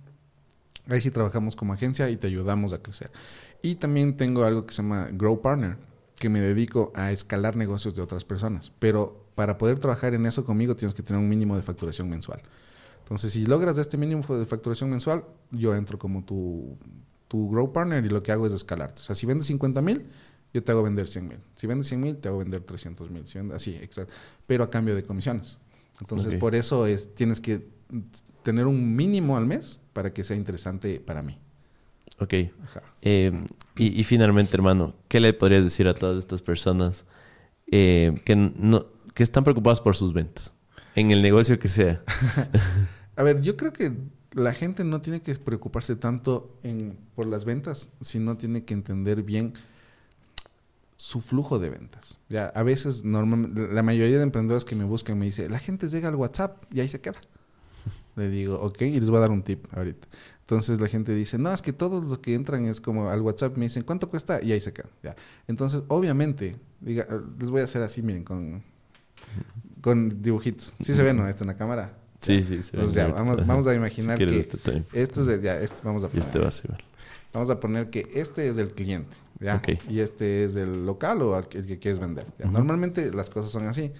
Ahí 0.87 0.99
sí 1.01 1.11
trabajamos 1.11 1.55
como 1.55 1.73
agencia 1.73 2.09
y 2.09 2.17
te 2.17 2.27
ayudamos 2.27 2.73
a 2.73 2.79
crecer. 2.81 3.11
Y 3.61 3.75
también 3.75 4.17
tengo 4.17 4.43
algo 4.43 4.65
que 4.65 4.73
se 4.73 4.81
llama 4.81 5.07
Grow 5.11 5.41
Partner, 5.41 5.77
que 6.19 6.29
me 6.29 6.41
dedico 6.41 6.91
a 6.95 7.11
escalar 7.11 7.55
negocios 7.55 7.95
de 7.95 8.01
otras 8.01 8.25
personas. 8.25 8.71
Pero 8.79 9.25
para 9.35 9.57
poder 9.57 9.79
trabajar 9.79 10.13
en 10.13 10.25
eso 10.25 10.43
conmigo 10.45 10.75
tienes 10.75 10.93
que 10.93 11.01
tener 11.03 11.21
un 11.21 11.29
mínimo 11.29 11.55
de 11.55 11.63
facturación 11.63 12.09
mensual. 12.09 12.41
Entonces, 12.99 13.33
si 13.33 13.45
logras 13.45 13.77
este 13.77 13.97
mínimo 13.97 14.23
de 14.37 14.45
facturación 14.45 14.89
mensual, 14.89 15.25
yo 15.51 15.75
entro 15.75 15.97
como 15.97 16.23
tu, 16.23 16.77
tu 17.27 17.49
Grow 17.49 17.71
Partner 17.73 18.05
y 18.05 18.09
lo 18.09 18.21
que 18.23 18.31
hago 18.31 18.45
es 18.47 18.53
escalarte. 18.53 19.01
O 19.01 19.03
sea, 19.03 19.15
si 19.15 19.25
vendes 19.25 19.47
50 19.47 19.81
mil, 19.81 20.05
yo 20.53 20.63
te 20.63 20.71
hago 20.71 20.83
vender 20.83 21.07
100 21.07 21.27
mil. 21.27 21.39
Si 21.55 21.65
vendes 21.67 21.87
100 21.87 21.99
mil, 22.01 22.17
te 22.17 22.27
hago 22.29 22.37
vender 22.39 22.61
300 22.61 23.09
mil. 23.09 23.25
Si 23.25 23.37
vendes- 23.39 23.55
así, 23.55 23.75
exacto. 23.81 24.13
Pero 24.47 24.63
a 24.63 24.69
cambio 24.69 24.95
de 24.95 25.03
comisiones. 25.03 25.57
Entonces, 25.99 26.33
Ok. 26.33 26.39
por 26.39 26.55
eso 26.55 26.85
es, 26.87 27.13
tienes 27.15 27.39
que 27.41 27.67
tener 28.43 28.67
un 28.67 28.95
mínimo 28.95 29.37
al 29.37 29.45
mes 29.45 29.79
para 29.93 30.13
que 30.13 30.23
sea 30.23 30.35
interesante 30.35 30.99
para 30.99 31.21
mí. 31.21 31.39
Ok. 32.19 32.33
Eh, 33.01 33.31
y, 33.77 33.99
y 33.99 34.03
finalmente, 34.03 34.55
hermano, 34.55 34.95
¿qué 35.07 35.19
le 35.19 35.33
podrías 35.33 35.63
decir 35.63 35.87
a 35.87 35.93
todas 35.93 36.19
estas 36.19 36.41
personas 36.41 37.05
eh, 37.71 38.21
que, 38.25 38.35
no, 38.35 38.85
que 39.13 39.23
están 39.23 39.43
preocupadas 39.43 39.81
por 39.81 39.95
sus 39.95 40.13
ventas? 40.13 40.53
En 40.95 41.11
el 41.11 41.21
negocio 41.21 41.57
que 41.57 41.67
sea. 41.67 42.03
A 43.15 43.23
ver, 43.23 43.41
yo 43.41 43.57
creo 43.57 43.73
que 43.73 43.93
la 44.33 44.53
gente 44.53 44.83
no 44.83 45.01
tiene 45.01 45.21
que 45.21 45.35
preocuparse 45.35 45.95
tanto 45.95 46.57
en, 46.63 46.97
por 47.15 47.27
las 47.27 47.45
ventas, 47.45 47.89
sino 48.01 48.37
tiene 48.37 48.63
que 48.65 48.73
entender 48.73 49.23
bien 49.23 49.53
su 50.95 51.21
flujo 51.21 51.59
de 51.59 51.69
ventas. 51.69 52.19
Ya, 52.29 52.47
a 52.47 52.63
veces, 52.63 53.03
normalmente, 53.03 53.67
la 53.71 53.83
mayoría 53.83 54.17
de 54.17 54.23
emprendedores 54.23 54.65
que 54.65 54.75
me 54.75 54.85
buscan 54.85 55.17
me 55.19 55.25
dice, 55.25 55.49
la 55.49 55.59
gente 55.59 55.89
llega 55.89 56.09
al 56.09 56.15
WhatsApp 56.15 56.63
y 56.71 56.79
ahí 56.79 56.87
se 56.87 57.01
queda. 57.01 57.19
Le 58.15 58.29
digo, 58.29 58.59
ok, 58.61 58.81
y 58.83 58.99
les 58.99 59.09
voy 59.09 59.17
a 59.17 59.21
dar 59.21 59.31
un 59.31 59.41
tip 59.43 59.65
ahorita. 59.75 60.07
Entonces 60.41 60.79
la 60.79 60.87
gente 60.87 61.13
dice, 61.15 61.37
no, 61.37 61.53
es 61.53 61.61
que 61.61 61.73
todos 61.73 62.05
los 62.05 62.19
que 62.19 62.35
entran 62.35 62.65
es 62.65 62.79
como 62.81 63.09
al 63.09 63.21
WhatsApp 63.21 63.55
me 63.57 63.65
dicen, 63.65 63.83
¿cuánto 63.83 64.09
cuesta? 64.09 64.41
Y 64.43 64.51
ahí 64.51 64.59
se 64.59 64.73
quedan. 64.73 64.91
Ya. 65.01 65.15
Entonces, 65.47 65.83
obviamente, 65.87 66.57
diga, 66.81 67.07
les 67.39 67.49
voy 67.49 67.61
a 67.61 67.63
hacer 67.63 67.81
así, 67.81 68.01
miren, 68.03 68.23
con, 68.23 68.61
con 69.81 70.21
dibujitos. 70.21 70.73
Sí 70.81 70.93
se 70.93 71.01
ve, 71.03 71.13
¿no? 71.13 71.27
Esto 71.27 71.43
en 71.43 71.47
la 71.49 71.57
cámara. 71.57 71.97
Sí, 72.19 72.41
sí, 72.43 72.61
sí. 72.63 72.77
Pues 72.77 72.93
ya, 72.93 73.07
vamos, 73.07 73.45
vamos 73.45 73.67
a 73.67 73.73
imaginar 73.75 74.17
si 74.19 74.25
que 74.25 74.37
este 74.37 74.57
esto 74.93 75.21
es 75.21 75.27
de, 75.27 75.41
ya, 75.41 75.59
este, 75.59 75.81
vamos 75.83 76.03
a 76.03 76.07
Y 76.07 76.09
poner, 76.09 76.25
este 76.25 76.39
va 76.39 76.47
a 76.47 76.51
ser. 76.51 76.83
vamos 77.33 77.49
a 77.49 77.59
poner 77.59 77.89
que 77.89 78.09
este 78.13 78.47
es 78.47 78.57
el 78.57 78.73
cliente, 78.73 79.15
ya, 79.39 79.55
Ok. 79.55 79.79
y 79.89 79.99
este 79.99 80.45
es 80.45 80.55
el 80.55 80.85
local 80.85 81.21
o 81.21 81.37
el 81.37 81.47
que 81.47 81.79
quieres 81.79 81.99
vender. 81.99 82.25
ya. 82.39 82.45
Normalmente 82.45 83.11
las 83.11 83.29
cosas 83.29 83.51
son 83.51 83.67
así. 83.67 83.91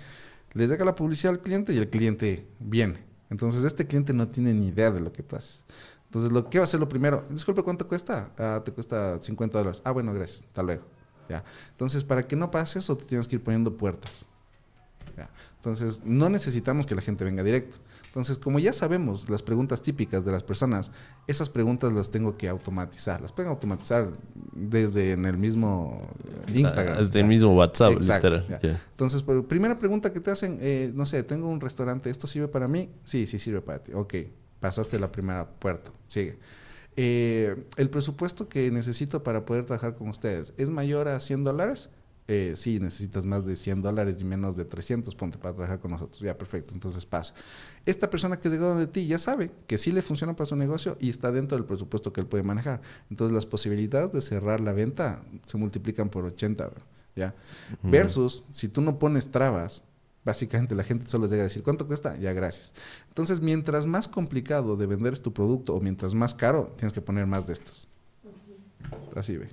Le 0.53 0.68
llega 0.68 0.85
la 0.85 0.94
publicidad 0.95 1.34
al 1.34 1.41
cliente 1.41 1.73
y 1.73 1.77
el 1.77 1.90
cliente 1.90 2.45
viene. 2.60 2.99
Entonces 3.34 3.64
este 3.64 3.88
cliente 3.88 4.14
no 4.14 4.27
tiene 4.27 4.53
ni 4.53 4.68
idea 4.68 4.91
de 4.91 4.99
lo 4.99 5.11
que 5.11 5.23
tú 5.23 5.35
haces. 5.35 5.65
Entonces, 6.05 6.31
lo 6.31 6.47
que 6.47 6.60
va 6.60 6.65
a 6.65 6.68
ser 6.68 6.80
lo 6.80 6.88
primero, 6.88 7.26
disculpe, 7.31 7.64
¿cuánto 7.64 7.88
cuesta? 7.88 8.30
Ah, 8.38 8.61
te 8.64 8.72
cuesta 8.72 9.19
50 9.19 9.57
dólares. 9.57 9.81
Ah, 9.84 9.89
bueno, 9.89 10.14
gracias, 10.14 10.43
hasta 10.43 10.61
luego. 10.61 10.84
¿Ya? 11.27 11.43
Entonces, 11.72 12.03
para 12.03 12.27
que 12.27 12.35
no 12.35 12.51
pase 12.51 12.77
eso, 12.77 12.95
te 12.95 13.05
tienes 13.05 13.27
que 13.27 13.38
ir 13.38 13.43
poniendo 13.43 13.76
puertas. 13.76 14.27
¿Ya? 15.18 15.31
Entonces, 15.55 16.01
no 16.05 16.30
necesitamos 16.30 16.85
que 16.85 16.93
la 16.93 17.01
gente 17.01 17.23
venga 17.23 17.41
directo. 17.41 17.77
Entonces, 18.14 18.38
como 18.38 18.60
ya 18.60 18.72
sabemos 18.73 19.27
las 19.27 19.41
preguntas 19.41 19.81
típicas 19.81 20.23
de 20.23 20.31
las 20.31 20.44
personas, 20.44 20.91
esas 21.26 21.49
preguntas 21.49 21.91
las 21.94 22.11
tengo 22.11 22.38
que 22.38 22.48
automatizar. 22.48 23.19
Las 23.19 23.31
pueden 23.31 23.49
automatizar 23.49 24.11
desde 24.52 25.14
en 25.14 25.26
el 25.26 25.35
mismo 25.35 26.07
Instagram. 26.53 26.99
Desde 26.99 27.22
el 27.22 27.26
mismo 27.26 27.56
WhatsApp, 27.56 27.94
Exacto, 27.94 28.30
literal. 28.30 28.80
Entonces, 28.91 29.23
pues, 29.23 29.44
primera 29.45 29.80
pregunta 29.80 30.14
que 30.14 30.19
te 30.19 30.30
hacen, 30.30 30.60
eh, 30.61 30.91
no 30.94 31.07
sé, 31.07 31.23
tengo 31.23 31.49
un 31.49 31.60
restaurante, 31.60 32.11
¿esto 32.11 32.27
sirve 32.27 32.48
para 32.48 32.68
mí? 32.68 32.91
Sí, 33.03 33.26
sí 33.26 33.40
sirve 33.40 33.61
para 33.61 33.80
ti. 33.80 33.94
Ok, 33.95 34.14
pasaste 34.60 34.99
la 34.99 35.11
primera 35.11 35.49
puerta, 35.49 35.90
sigue. 36.07 36.38
Eh, 36.95 37.65
el 37.77 37.90
presupuesto 37.90 38.48
que 38.48 38.69
necesito 38.69 39.23
para 39.23 39.44
poder 39.44 39.65
trabajar 39.65 39.95
con 39.95 40.10
ustedes, 40.10 40.53
¿es 40.57 40.69
mayor 40.69 41.07
a 41.07 41.19
100 41.19 41.45
dólares? 41.45 41.90
Eh, 42.27 42.53
sí, 42.56 42.80
necesitas 42.80 43.26
más 43.26 43.45
de 43.45 43.57
100 43.57 43.81
dólares 43.81 44.15
y 44.19 44.23
menos 44.23 44.56
de 44.56 44.64
300, 44.64 45.14
ponte 45.15 45.38
para 45.38 45.56
trabajar 45.56 45.80
con 45.80 45.91
nosotros. 45.91 46.22
Ya, 46.22 46.38
perfecto, 46.38 46.73
entonces 46.73 47.06
pasa. 47.06 47.34
Esta 47.85 48.10
persona 48.10 48.39
que 48.39 48.49
llegó 48.49 48.76
de 48.76 48.88
ti 48.88 49.07
ya 49.07 49.19
sabe 49.19 49.51
que 49.68 49.77
sí 49.77 49.91
le 49.91 50.01
funciona 50.01 50.35
para 50.35 50.45
su 50.45 50.55
negocio 50.55 50.97
y 51.01 51.10
está 51.10 51.31
dentro 51.31 51.57
del 51.57 51.65
presupuesto 51.65 52.14
que 52.14 52.22
él 52.22 52.27
puede 52.27 52.43
manejar. 52.43 52.81
Entonces 53.10 53.35
las 53.35 53.45
posibilidades 53.45 54.11
de 54.11 54.22
cerrar 54.22 54.61
la 54.61 54.72
venta 54.72 55.22
se 55.45 55.57
multiplican 55.57 56.10
por 56.10 56.23
80, 56.23 56.65
bro, 56.68 56.81
¿ya? 57.15 57.35
Versus, 57.81 58.45
si 58.51 58.69
tú 58.69 58.81
no 58.81 58.99
pones 58.99 59.30
trabas, 59.31 59.84
básicamente 60.23 60.76
la 60.76 60.84
gente 60.84 61.07
solo 61.07 61.27
llega 61.27 61.41
a 61.41 61.45
decir, 61.45 61.61
¿cuánto 61.61 61.85
cuesta? 61.85 62.18
Ya, 62.18 62.31
gracias. 62.31 62.73
Entonces, 63.10 63.41
mientras 63.41 63.85
más 63.85 64.07
complicado 64.07 64.77
de 64.77 64.85
vender 64.85 65.14
es 65.14 65.22
tu 65.22 65.34
producto 65.34 65.76
o 65.76 65.81
mientras 65.81 66.14
más 66.14 66.34
caro, 66.34 66.73
tienes 66.77 66.93
que 66.93 67.01
poner 67.01 67.27
más 67.27 67.45
de 67.45 67.53
estos. 67.53 67.89
Así 69.15 69.35
ve. 69.35 69.49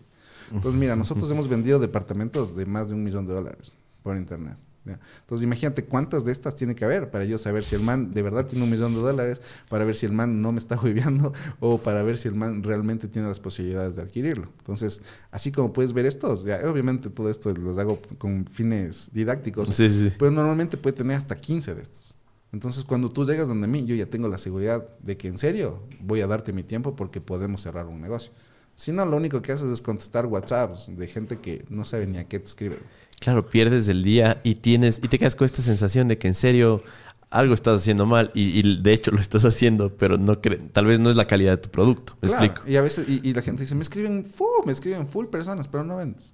Entonces, 0.53 0.79
mira, 0.79 0.95
nosotros 0.95 1.29
hemos 1.33 1.49
vendido 1.49 1.79
departamentos 1.79 2.57
de 2.57 2.67
más 2.67 2.89
de 2.89 2.95
un 2.95 3.03
millón 3.03 3.27
de 3.27 3.35
dólares 3.35 3.73
por 4.03 4.17
internet. 4.17 4.57
Entonces, 4.85 5.45
imagínate 5.45 5.85
cuántas 5.85 6.25
de 6.25 6.33
estas 6.33 6.57
tiene 6.57 6.75
que 6.75 6.85
haber 6.85 7.11
para 7.11 7.25
yo 7.25 7.39
saber 7.39 7.65
si 7.65 7.75
el 7.75 7.83
man 7.83 8.13
de 8.13 8.23
verdad 8.23 8.47
tiene 8.47 8.65
un 8.65 8.71
millón 8.71 8.95
de 8.95 9.01
dólares, 9.01 9.41
para 9.69 9.85
ver 9.85 9.95
si 9.95 10.07
el 10.07 10.13
man 10.13 10.41
no 10.43 10.53
me 10.53 10.59
está 10.59 10.77
jueveando 10.79 11.33
o 11.61 11.79
para 11.79 12.03
ver 12.03 12.17
si 12.17 12.29
el 12.29 12.35
man 12.35 12.63
realmente 12.63 13.07
tiene 13.09 13.29
las 13.29 13.41
posibilidades 13.41 13.97
de 13.97 14.03
adquirirlo. 14.03 14.49
Entonces, 14.59 15.01
así 15.31 15.53
como 15.53 15.73
puedes 15.73 15.93
ver 15.93 16.07
estos, 16.07 16.45
ya, 16.45 16.61
obviamente 16.69 17.11
todo 17.11 17.31
esto 17.31 17.53
los 17.53 17.79
hago 17.79 18.01
con 18.19 18.47
fines 18.47 19.11
didácticos, 19.13 19.69
Sí, 19.69 19.89
sí, 19.91 20.09
sí. 20.09 20.17
pero 20.19 20.31
normalmente 20.31 20.77
puede 20.77 20.97
tener 20.97 21.17
hasta 21.17 21.37
15 21.37 21.75
de 21.75 21.83
estos. 21.83 22.15
Entonces, 22.53 22.83
cuando 22.83 23.11
tú 23.13 23.25
llegas 23.25 23.47
donde 23.47 23.69
mí, 23.69 23.85
yo 23.85 23.95
ya 23.95 24.07
tengo 24.07 24.27
la 24.29 24.39
seguridad 24.39 24.89
de 25.01 25.17
que 25.17 25.29
en 25.29 25.39
serio 25.39 25.85
voy 26.01 26.21
a 26.21 26.27
darte 26.27 26.53
mi 26.53 26.65
tiempo 26.65 26.97
porque 26.97 27.21
podemos 27.21 27.63
cerrar 27.63 27.87
un 27.87 28.01
negocio. 28.01 28.33
Si 28.75 28.93
no, 28.93 29.05
lo 29.05 29.17
único 29.19 29.43
que 29.43 29.53
haces 29.53 29.69
es 29.69 29.83
contestar 29.83 30.27
WhatsApps 30.27 30.97
de 30.97 31.07
gente 31.07 31.39
que 31.39 31.65
no 31.69 31.85
sabe 31.85 32.07
ni 32.07 32.17
a 32.19 32.27
qué 32.27 32.39
te 32.41 32.47
escribe. 32.47 32.79
Claro, 33.21 33.49
pierdes 33.49 33.87
el 33.89 34.03
día 34.03 34.41
y 34.43 34.57
tienes 34.57 34.99
y 35.03 35.09
te 35.09 35.19
quedas 35.19 35.37
con 35.37 35.45
esta 35.45 35.63
sensación 35.63 36.09
de 36.09 36.19
que 36.19 36.27
en 36.29 36.35
serio 36.35 36.83
algo 37.31 37.55
estás 37.55 37.83
haciendo 37.83 38.07
mal 38.07 38.33
y, 38.35 38.59
y 38.59 38.81
de 38.83 38.93
hecho 38.93 39.13
lo 39.13 39.21
estás 39.21 39.45
haciendo, 39.45 39.97
pero 39.97 40.19
no 40.19 40.39
tal 40.39 40.87
vez 40.87 40.99
no 40.99 41.11
es 41.11 41.17
la 41.17 41.27
calidad 41.27 41.53
de 41.53 41.59
tu 41.59 41.69
producto. 41.71 42.17
¿Me 42.23 42.29
Claro, 42.29 42.45
explico? 42.45 42.69
Y 42.69 42.77
a 42.77 42.83
veces, 42.83 43.09
y, 43.09 43.21
y 43.29 43.33
la 43.35 43.43
gente 43.43 43.63
dice, 43.63 43.75
me 43.77 43.83
escriben 43.83 44.25
full, 44.27 44.65
me 44.67 44.73
escriben 44.73 45.07
full 45.07 45.27
personas, 45.27 45.69
pero 45.69 45.85
no 45.85 45.97
vendes. 45.99 46.33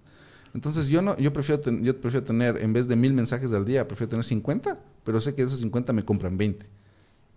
Entonces 0.54 0.86
yo 0.86 1.02
no, 1.02 1.16
yo 1.18 1.32
prefiero, 1.34 1.60
ten- 1.60 1.84
yo 1.84 2.00
prefiero 2.00 2.24
tener, 2.24 2.56
en 2.58 2.72
vez 2.72 2.88
de 2.88 2.96
mil 2.96 3.12
mensajes 3.12 3.52
al 3.52 3.66
día, 3.66 3.86
prefiero 3.86 4.08
tener 4.10 4.24
50, 4.24 4.78
pero 5.04 5.20
sé 5.20 5.34
que 5.34 5.42
de 5.42 5.48
esos 5.48 5.58
50 5.58 5.92
me 5.92 6.04
compran 6.04 6.38
20. 6.38 6.66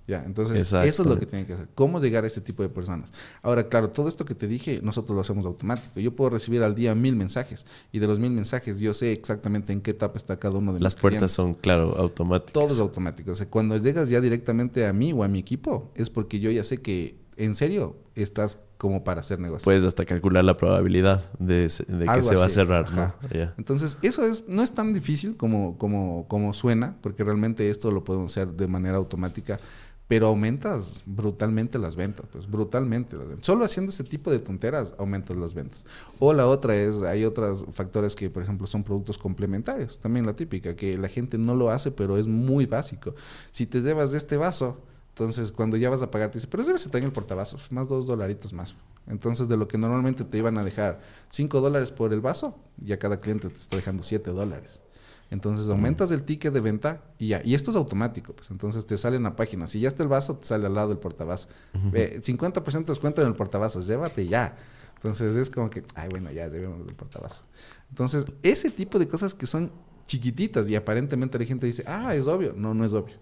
Ya, 0.10 0.24
entonces 0.26 0.74
eso 0.74 0.82
es 0.82 1.08
lo 1.08 1.20
que 1.20 1.28
tienen 1.28 1.46
que 1.46 1.54
hacer. 1.54 1.68
¿Cómo 1.76 2.02
llegar 2.02 2.24
a 2.24 2.28
ese 2.28 2.42
tipo 2.42 2.64
de 2.64 2.70
personas? 2.70 3.12
Ahora, 3.44 3.68
claro, 3.70 3.92
todo 3.92 4.10
esto 4.10 4.26
que 4.26 4.34
te 4.34 4.48
dije, 4.48 4.80
nosotros 4.82 5.14
lo 5.14 5.22
hacemos 5.22 5.46
automático. 5.46 6.00
Yo 6.00 6.16
puedo 6.16 6.32
recibir 6.32 6.64
al 6.64 6.74
día 6.74 6.96
mil 6.96 7.16
mensajes 7.16 7.64
y 7.92 8.00
de 8.00 8.08
los 8.08 8.18
mil 8.18 8.32
mensajes 8.32 8.80
yo 8.80 8.96
sé 8.96 9.12
exactamente 9.12 9.72
en 9.72 9.82
qué 9.82 9.92
etapa 9.92 10.18
está 10.18 10.40
cada 10.40 10.58
uno 10.58 10.74
de 10.74 10.80
Las 10.80 10.96
mis 10.96 11.02
puertas 11.02 11.20
clientes. 11.20 11.32
son, 11.34 11.54
claro, 11.54 11.96
automáticas. 11.96 12.54
Todo 12.54 12.70
es 12.70 12.80
automático. 12.80 13.30
O 13.30 13.36
sea, 13.36 13.48
cuando 13.48 13.78
llegas 13.78 14.10
ya 14.10 14.20
directamente 14.20 14.88
a 14.88 14.94
mí 14.94 15.14
o 15.14 15.24
a 15.24 15.28
mi 15.28 15.38
equipo, 15.38 15.92
es 15.94 16.10
porque 16.10 16.40
yo 16.40 16.50
ya 16.50 16.64
sé 16.64 16.82
que 16.82 17.20
en 17.38 17.54
serio 17.54 17.96
estás 18.16 18.60
como 18.80 19.04
para 19.04 19.20
hacer 19.20 19.40
negocio. 19.40 19.66
Puedes 19.66 19.84
hasta 19.84 20.06
calcular 20.06 20.44
la 20.46 20.56
probabilidad 20.56 21.30
de, 21.38 21.70
que 21.86 22.10
Algo 22.10 22.30
se 22.30 22.36
va 22.36 22.46
a 22.46 22.50
cerrar. 22.50 23.16
Entonces, 23.58 23.98
eso 24.02 24.24
es, 24.24 24.48
no 24.48 24.64
es 24.64 24.74
tan 24.74 24.94
difícil 24.94 25.36
como, 25.36 25.78
como, 25.78 26.26
como 26.30 26.54
suena, 26.54 26.96
porque 27.02 27.26
realmente 27.26 27.70
esto 27.70 27.92
lo 27.92 28.06
podemos 28.06 28.32
hacer 28.32 28.48
de 28.54 28.68
manera 28.70 28.96
automática, 28.96 29.60
pero 30.10 30.26
aumentas 30.26 31.04
brutalmente 31.06 31.78
las 31.78 31.96
ventas, 31.96 32.26
pues 32.32 32.50
brutalmente 32.50 33.16
las 33.16 33.28
ventas. 33.28 33.46
Solo 33.46 33.64
haciendo 33.64 33.92
ese 33.92 34.04
tipo 34.04 34.32
de 34.32 34.40
tonteras 34.40 34.96
aumentas 34.98 35.38
las 35.38 35.54
ventas. 35.54 35.86
O 36.18 36.34
la 36.34 36.48
otra 36.48 36.76
es, 36.76 37.04
hay 37.04 37.26
otros 37.26 37.64
factores 37.74 38.16
que, 38.16 38.28
por 38.32 38.42
ejemplo, 38.42 38.66
son 38.66 38.84
productos 38.84 39.20
complementarios, 39.20 40.00
también 40.00 40.26
la 40.26 40.36
típica, 40.36 40.76
que 40.76 40.98
la 40.98 41.10
gente 41.10 41.38
no 41.38 41.54
lo 41.54 41.70
hace, 41.70 41.92
pero 41.92 42.18
es 42.18 42.26
muy 42.26 42.66
básico. 42.66 43.14
Si 43.52 43.68
te 43.68 43.82
llevas 43.82 44.12
de 44.12 44.18
este 44.18 44.36
vaso, 44.36 44.82
entonces 45.10 45.52
cuando 45.52 45.78
ya 45.78 45.92
vas 45.92 46.02
a 46.02 46.10
pagar, 46.10 46.32
te 46.32 46.40
dice, 46.40 46.48
pero 46.48 46.66
debes 46.66 46.82
también 46.86 47.06
el 47.06 47.12
portavasos, 47.12 47.72
más 47.72 47.88
dos 47.88 48.08
dolaritos 48.08 48.52
más. 48.52 48.76
Entonces, 49.06 49.48
de 49.48 49.58
lo 49.58 49.68
que 49.68 49.78
normalmente 49.78 50.24
te 50.24 50.40
iban 50.40 50.58
a 50.58 50.64
dejar 50.64 51.02
5 51.30 51.62
dólares 51.62 51.92
por 51.92 52.14
el 52.14 52.22
vaso, 52.22 52.56
ya 52.78 52.98
cada 52.98 53.20
cliente 53.20 53.50
te 53.50 53.58
está 53.58 53.76
dejando 53.76 54.02
7 54.02 54.32
dólares. 54.32 54.80
Entonces 55.32 55.70
aumentas 55.70 56.10
el 56.12 56.24
ticket 56.24 56.52
de 56.54 56.60
venta 56.60 57.04
y 57.20 57.28
ya. 57.30 57.42
Y 57.46 57.54
esto 57.54 57.70
es 57.72 57.78
automático, 57.78 58.34
pues. 58.34 58.50
Entonces 58.50 58.86
te 58.86 58.98
sale 58.98 59.18
en 59.18 59.24
la 59.24 59.36
página. 59.36 59.68
Si 59.68 59.80
ya 59.80 59.88
está 59.88 60.02
el 60.04 60.10
vaso, 60.10 60.38
te 60.38 60.46
sale 60.46 60.66
al 60.66 60.74
lado 60.74 60.90
del 60.90 60.98
portavasos. 60.98 61.50
Ve, 61.92 62.20
50% 62.22 62.86
de 62.88 62.92
descuento 62.94 63.22
en 63.22 63.28
el 63.28 63.36
portavasos, 63.36 63.86
llévate 63.88 64.28
ya. 64.28 64.58
Entonces 64.96 65.36
es 65.36 65.50
como 65.50 65.70
que, 65.70 65.84
ay, 65.96 66.10
bueno, 66.10 66.32
ya 66.32 66.50
debemos 66.50 66.86
del 66.86 66.96
portavasos. 66.96 67.44
Entonces, 67.90 68.26
ese 68.44 68.70
tipo 68.72 68.98
de 69.00 69.08
cosas 69.08 69.34
que 69.34 69.46
son 69.48 69.72
chiquititas 70.08 70.68
y 70.68 70.76
aparentemente 70.76 71.38
la 71.40 71.46
gente 71.46 71.68
dice, 71.68 71.84
ah, 71.88 72.16
es 72.16 72.26
obvio. 72.28 72.54
No, 72.58 72.74
no 72.74 72.84
es 72.84 72.94
obvio. 72.94 73.16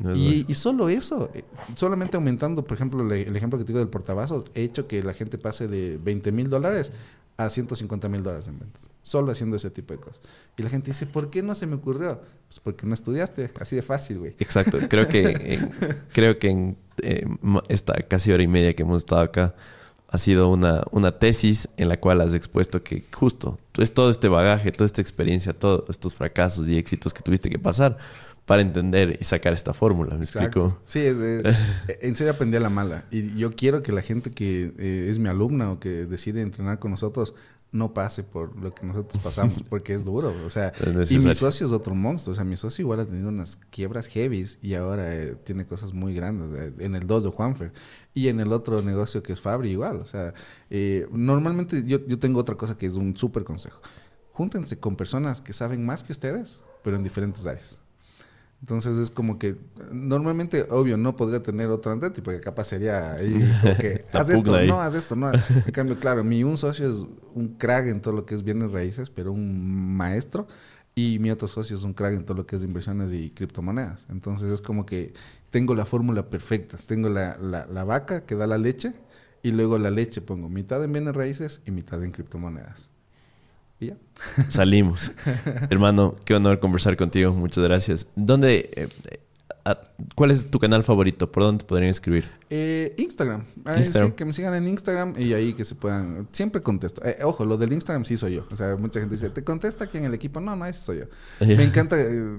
No 0.00 0.14
y, 0.16 0.44
y 0.48 0.54
solo 0.54 0.88
eso, 0.88 1.30
eh, 1.34 1.44
solamente 1.74 2.16
aumentando, 2.16 2.64
por 2.64 2.74
ejemplo, 2.76 3.04
le- 3.06 3.22
el 3.22 3.36
ejemplo 3.36 3.58
que 3.58 3.64
te 3.64 3.68
digo 3.68 3.78
del 3.78 3.88
portavasos, 3.88 4.44
he 4.54 4.62
hecho 4.62 4.88
que 4.88 5.02
la 5.02 5.14
gente 5.14 5.38
pase 5.38 5.68
de 5.68 5.98
20 6.02 6.32
mil 6.32 6.48
dólares 6.50 6.90
a 7.36 7.48
150 7.50 8.08
mil 8.08 8.22
dólares 8.22 8.48
en 8.48 8.58
ventas. 8.58 8.82
Solo 9.02 9.32
haciendo 9.32 9.56
ese 9.56 9.70
tipo 9.70 9.92
de 9.94 10.00
cosas. 10.00 10.20
Y 10.56 10.62
la 10.62 10.70
gente 10.70 10.92
dice, 10.92 11.06
¿por 11.06 11.28
qué 11.30 11.42
no 11.42 11.54
se 11.56 11.66
me 11.66 11.74
ocurrió? 11.74 12.20
Pues 12.48 12.60
porque 12.60 12.86
no 12.86 12.94
estudiaste. 12.94 13.50
Así 13.60 13.74
de 13.74 13.82
fácil, 13.82 14.18
güey. 14.20 14.36
Exacto. 14.38 14.78
Creo 14.88 15.08
que, 15.08 15.22
en- 15.54 15.70
creo 16.12 16.38
que 16.38 16.48
en 16.50 16.76
eh, 17.02 17.26
esta 17.68 17.94
casi 18.02 18.30
hora 18.32 18.42
y 18.42 18.46
media 18.48 18.74
que 18.74 18.82
hemos 18.82 19.02
estado 19.02 19.22
acá 19.22 19.54
ha 20.08 20.18
sido 20.18 20.48
una, 20.50 20.82
una 20.92 21.18
tesis 21.18 21.68
en 21.78 21.88
la 21.88 21.98
cual 21.98 22.20
has 22.20 22.34
expuesto 22.34 22.82
que 22.84 23.02
justo 23.12 23.56
es 23.78 23.94
todo 23.94 24.10
este 24.10 24.28
bagaje, 24.28 24.70
toda 24.70 24.84
esta 24.86 25.00
experiencia, 25.00 25.52
todos 25.54 25.84
estos 25.88 26.14
fracasos 26.14 26.68
y 26.68 26.76
éxitos 26.76 27.12
que 27.14 27.22
tuviste 27.22 27.48
que 27.48 27.58
pasar 27.58 27.96
para 28.44 28.60
entender 28.60 29.16
y 29.20 29.24
sacar 29.24 29.52
esta 29.54 29.72
fórmula. 29.72 30.14
¿Me 30.16 30.24
explico? 30.24 30.78
Sí, 30.84 31.00
de- 31.00 31.56
en 32.02 32.14
serio 32.14 32.34
aprendí 32.34 32.56
a 32.56 32.60
la 32.60 32.70
mala. 32.70 33.06
Y 33.10 33.34
yo 33.36 33.50
quiero 33.52 33.80
que 33.82 33.90
la 33.90 34.02
gente 34.02 34.30
que 34.32 34.72
eh, 34.78 35.06
es 35.08 35.18
mi 35.18 35.28
alumna 35.28 35.72
o 35.72 35.80
que 35.80 35.88
decide 36.06 36.42
entrenar 36.42 36.78
con 36.78 36.90
nosotros 36.90 37.34
no 37.72 37.94
pase 37.94 38.22
por 38.22 38.54
lo 38.60 38.74
que 38.74 38.86
nosotros 38.86 39.22
pasamos, 39.22 39.62
porque 39.68 39.94
es 39.94 40.04
duro. 40.04 40.32
O 40.46 40.50
sea, 40.50 40.72
y 41.08 41.18
mi 41.18 41.34
socio 41.34 41.66
es 41.66 41.72
otro 41.72 41.94
monstruo. 41.94 42.32
O 42.32 42.36
sea, 42.36 42.44
mi 42.44 42.56
socio 42.56 42.82
igual 42.82 43.00
ha 43.00 43.06
tenido 43.06 43.30
unas 43.30 43.56
quiebras 43.70 44.06
heavies 44.06 44.58
y 44.62 44.74
ahora 44.74 45.14
eh, 45.14 45.34
tiene 45.42 45.66
cosas 45.66 45.92
muy 45.92 46.14
grandes. 46.14 46.48
eh, 46.78 46.84
en 46.84 46.94
el 46.94 47.06
2 47.06 47.24
de 47.24 47.30
Juanfer 47.30 47.72
y 48.14 48.28
en 48.28 48.40
el 48.40 48.52
otro 48.52 48.82
negocio 48.82 49.22
que 49.22 49.32
es 49.32 49.40
Fabri 49.40 49.70
igual. 49.70 49.96
O 50.00 50.06
sea, 50.06 50.34
eh, 50.70 51.08
normalmente 51.10 51.82
yo, 51.86 52.06
yo 52.06 52.18
tengo 52.18 52.38
otra 52.38 52.56
cosa 52.56 52.76
que 52.76 52.86
es 52.86 52.94
un 52.94 53.16
súper 53.16 53.44
consejo. 53.44 53.80
Júntense 54.32 54.78
con 54.78 54.96
personas 54.96 55.40
que 55.40 55.52
saben 55.52 55.84
más 55.84 56.04
que 56.04 56.12
ustedes, 56.12 56.62
pero 56.82 56.96
en 56.96 57.02
diferentes 57.02 57.44
áreas. 57.46 57.81
Entonces 58.62 58.96
es 58.96 59.10
como 59.10 59.40
que 59.40 59.56
normalmente, 59.90 60.66
obvio, 60.70 60.96
no 60.96 61.16
podría 61.16 61.42
tener 61.42 61.68
otro 61.70 61.90
Andretti 61.90 62.22
porque 62.22 62.40
capaz 62.40 62.66
sería 62.66 63.14
ahí 63.14 63.52
como 63.60 63.76
que 63.76 64.06
haz 64.12 64.30
esto, 64.30 64.54
ahí. 64.54 64.68
no, 64.68 64.80
haz 64.80 64.94
esto, 64.94 65.16
no. 65.16 65.32
En 65.32 65.72
cambio, 65.72 65.98
claro, 65.98 66.22
mi 66.22 66.44
un 66.44 66.56
socio 66.56 66.88
es 66.88 67.04
un 67.34 67.56
crack 67.58 67.88
en 67.88 68.00
todo 68.00 68.14
lo 68.14 68.24
que 68.24 68.36
es 68.36 68.44
bienes 68.44 68.70
raíces, 68.70 69.10
pero 69.10 69.32
un 69.32 69.96
maestro. 69.96 70.46
Y 70.94 71.18
mi 71.18 71.30
otro 71.30 71.48
socio 71.48 71.76
es 71.76 71.82
un 71.84 71.94
crack 71.94 72.14
en 72.14 72.24
todo 72.24 72.36
lo 72.36 72.46
que 72.46 72.54
es 72.56 72.62
inversiones 72.62 73.12
y 73.12 73.30
criptomonedas. 73.30 74.06
Entonces 74.10 74.52
es 74.52 74.62
como 74.62 74.86
que 74.86 75.12
tengo 75.50 75.74
la 75.74 75.86
fórmula 75.86 76.30
perfecta. 76.30 76.76
Tengo 76.86 77.08
la, 77.08 77.36
la, 77.38 77.66
la 77.66 77.84
vaca 77.84 78.26
que 78.26 78.36
da 78.36 78.46
la 78.46 78.58
leche 78.58 78.94
y 79.42 79.50
luego 79.52 79.78
la 79.78 79.90
leche 79.90 80.20
pongo 80.20 80.48
mitad 80.48 80.84
en 80.84 80.92
bienes 80.92 81.16
raíces 81.16 81.62
y 81.66 81.72
mitad 81.72 82.04
en 82.04 82.12
criptomonedas. 82.12 82.91
Y 83.82 83.86
ya. 83.88 83.96
Salimos. 84.48 85.10
Hermano, 85.70 86.14
qué 86.24 86.34
honor 86.34 86.60
conversar 86.60 86.96
contigo. 86.96 87.32
Muchas 87.32 87.64
gracias. 87.64 88.06
¿Dónde, 88.14 88.70
eh, 88.76 88.88
a- 89.64 89.80
¿Cuál 90.14 90.30
es 90.30 90.50
tu 90.50 90.58
canal 90.58 90.82
favorito? 90.84 91.30
¿Por 91.30 91.42
dónde 91.44 91.62
te 91.64 91.68
podrían 91.68 91.90
escribir? 91.90 92.24
Eh, 92.50 92.94
Instagram. 92.98 93.44
Sí, 93.84 94.12
que 94.16 94.24
me 94.24 94.32
sigan 94.32 94.54
en 94.54 94.68
Instagram 94.68 95.14
y 95.18 95.32
ahí 95.34 95.54
que 95.54 95.64
se 95.64 95.74
puedan. 95.74 96.28
Siempre 96.32 96.62
contesto. 96.62 97.02
Eh, 97.04 97.18
ojo, 97.24 97.44
lo 97.44 97.56
del 97.56 97.72
Instagram 97.72 98.04
sí 98.04 98.16
soy 98.16 98.34
yo. 98.36 98.46
O 98.50 98.56
sea, 98.56 98.76
mucha 98.76 99.00
gente 99.00 99.14
dice, 99.16 99.30
¿te 99.30 99.42
contesta 99.44 99.84
aquí 99.84 99.98
en 99.98 100.04
el 100.04 100.14
equipo? 100.14 100.40
No, 100.40 100.54
no, 100.56 100.66
ese 100.66 100.80
soy 100.80 100.98
yo. 101.00 101.04
Me 101.46 101.62
encanta 101.64 101.96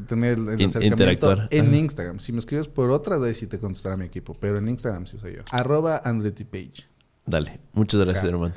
tener 0.08 0.34
el 0.38 0.40
In- 0.62 0.68
acercamiento 0.70 1.04
interactuar. 1.04 1.48
en 1.52 1.68
Ajá. 1.68 1.76
Instagram. 1.78 2.20
Si 2.20 2.32
me 2.32 2.40
escribes 2.40 2.68
por 2.68 2.90
otras, 2.92 3.22
ahí 3.22 3.34
sí 3.34 3.48
te 3.48 3.58
contestará 3.60 3.96
mi 3.98 4.06
equipo. 4.06 4.34
Pero 4.40 4.58
en 4.58 4.68
Instagram 4.70 5.06
sí 5.08 5.18
soy 5.18 5.36
yo. 5.36 5.42
Arroba 5.52 6.02
Andretti 6.04 6.44
Page. 6.46 6.86
Dale. 7.26 7.60
Muchas 7.74 8.00
gracias, 8.02 8.26
hermano. 8.26 8.54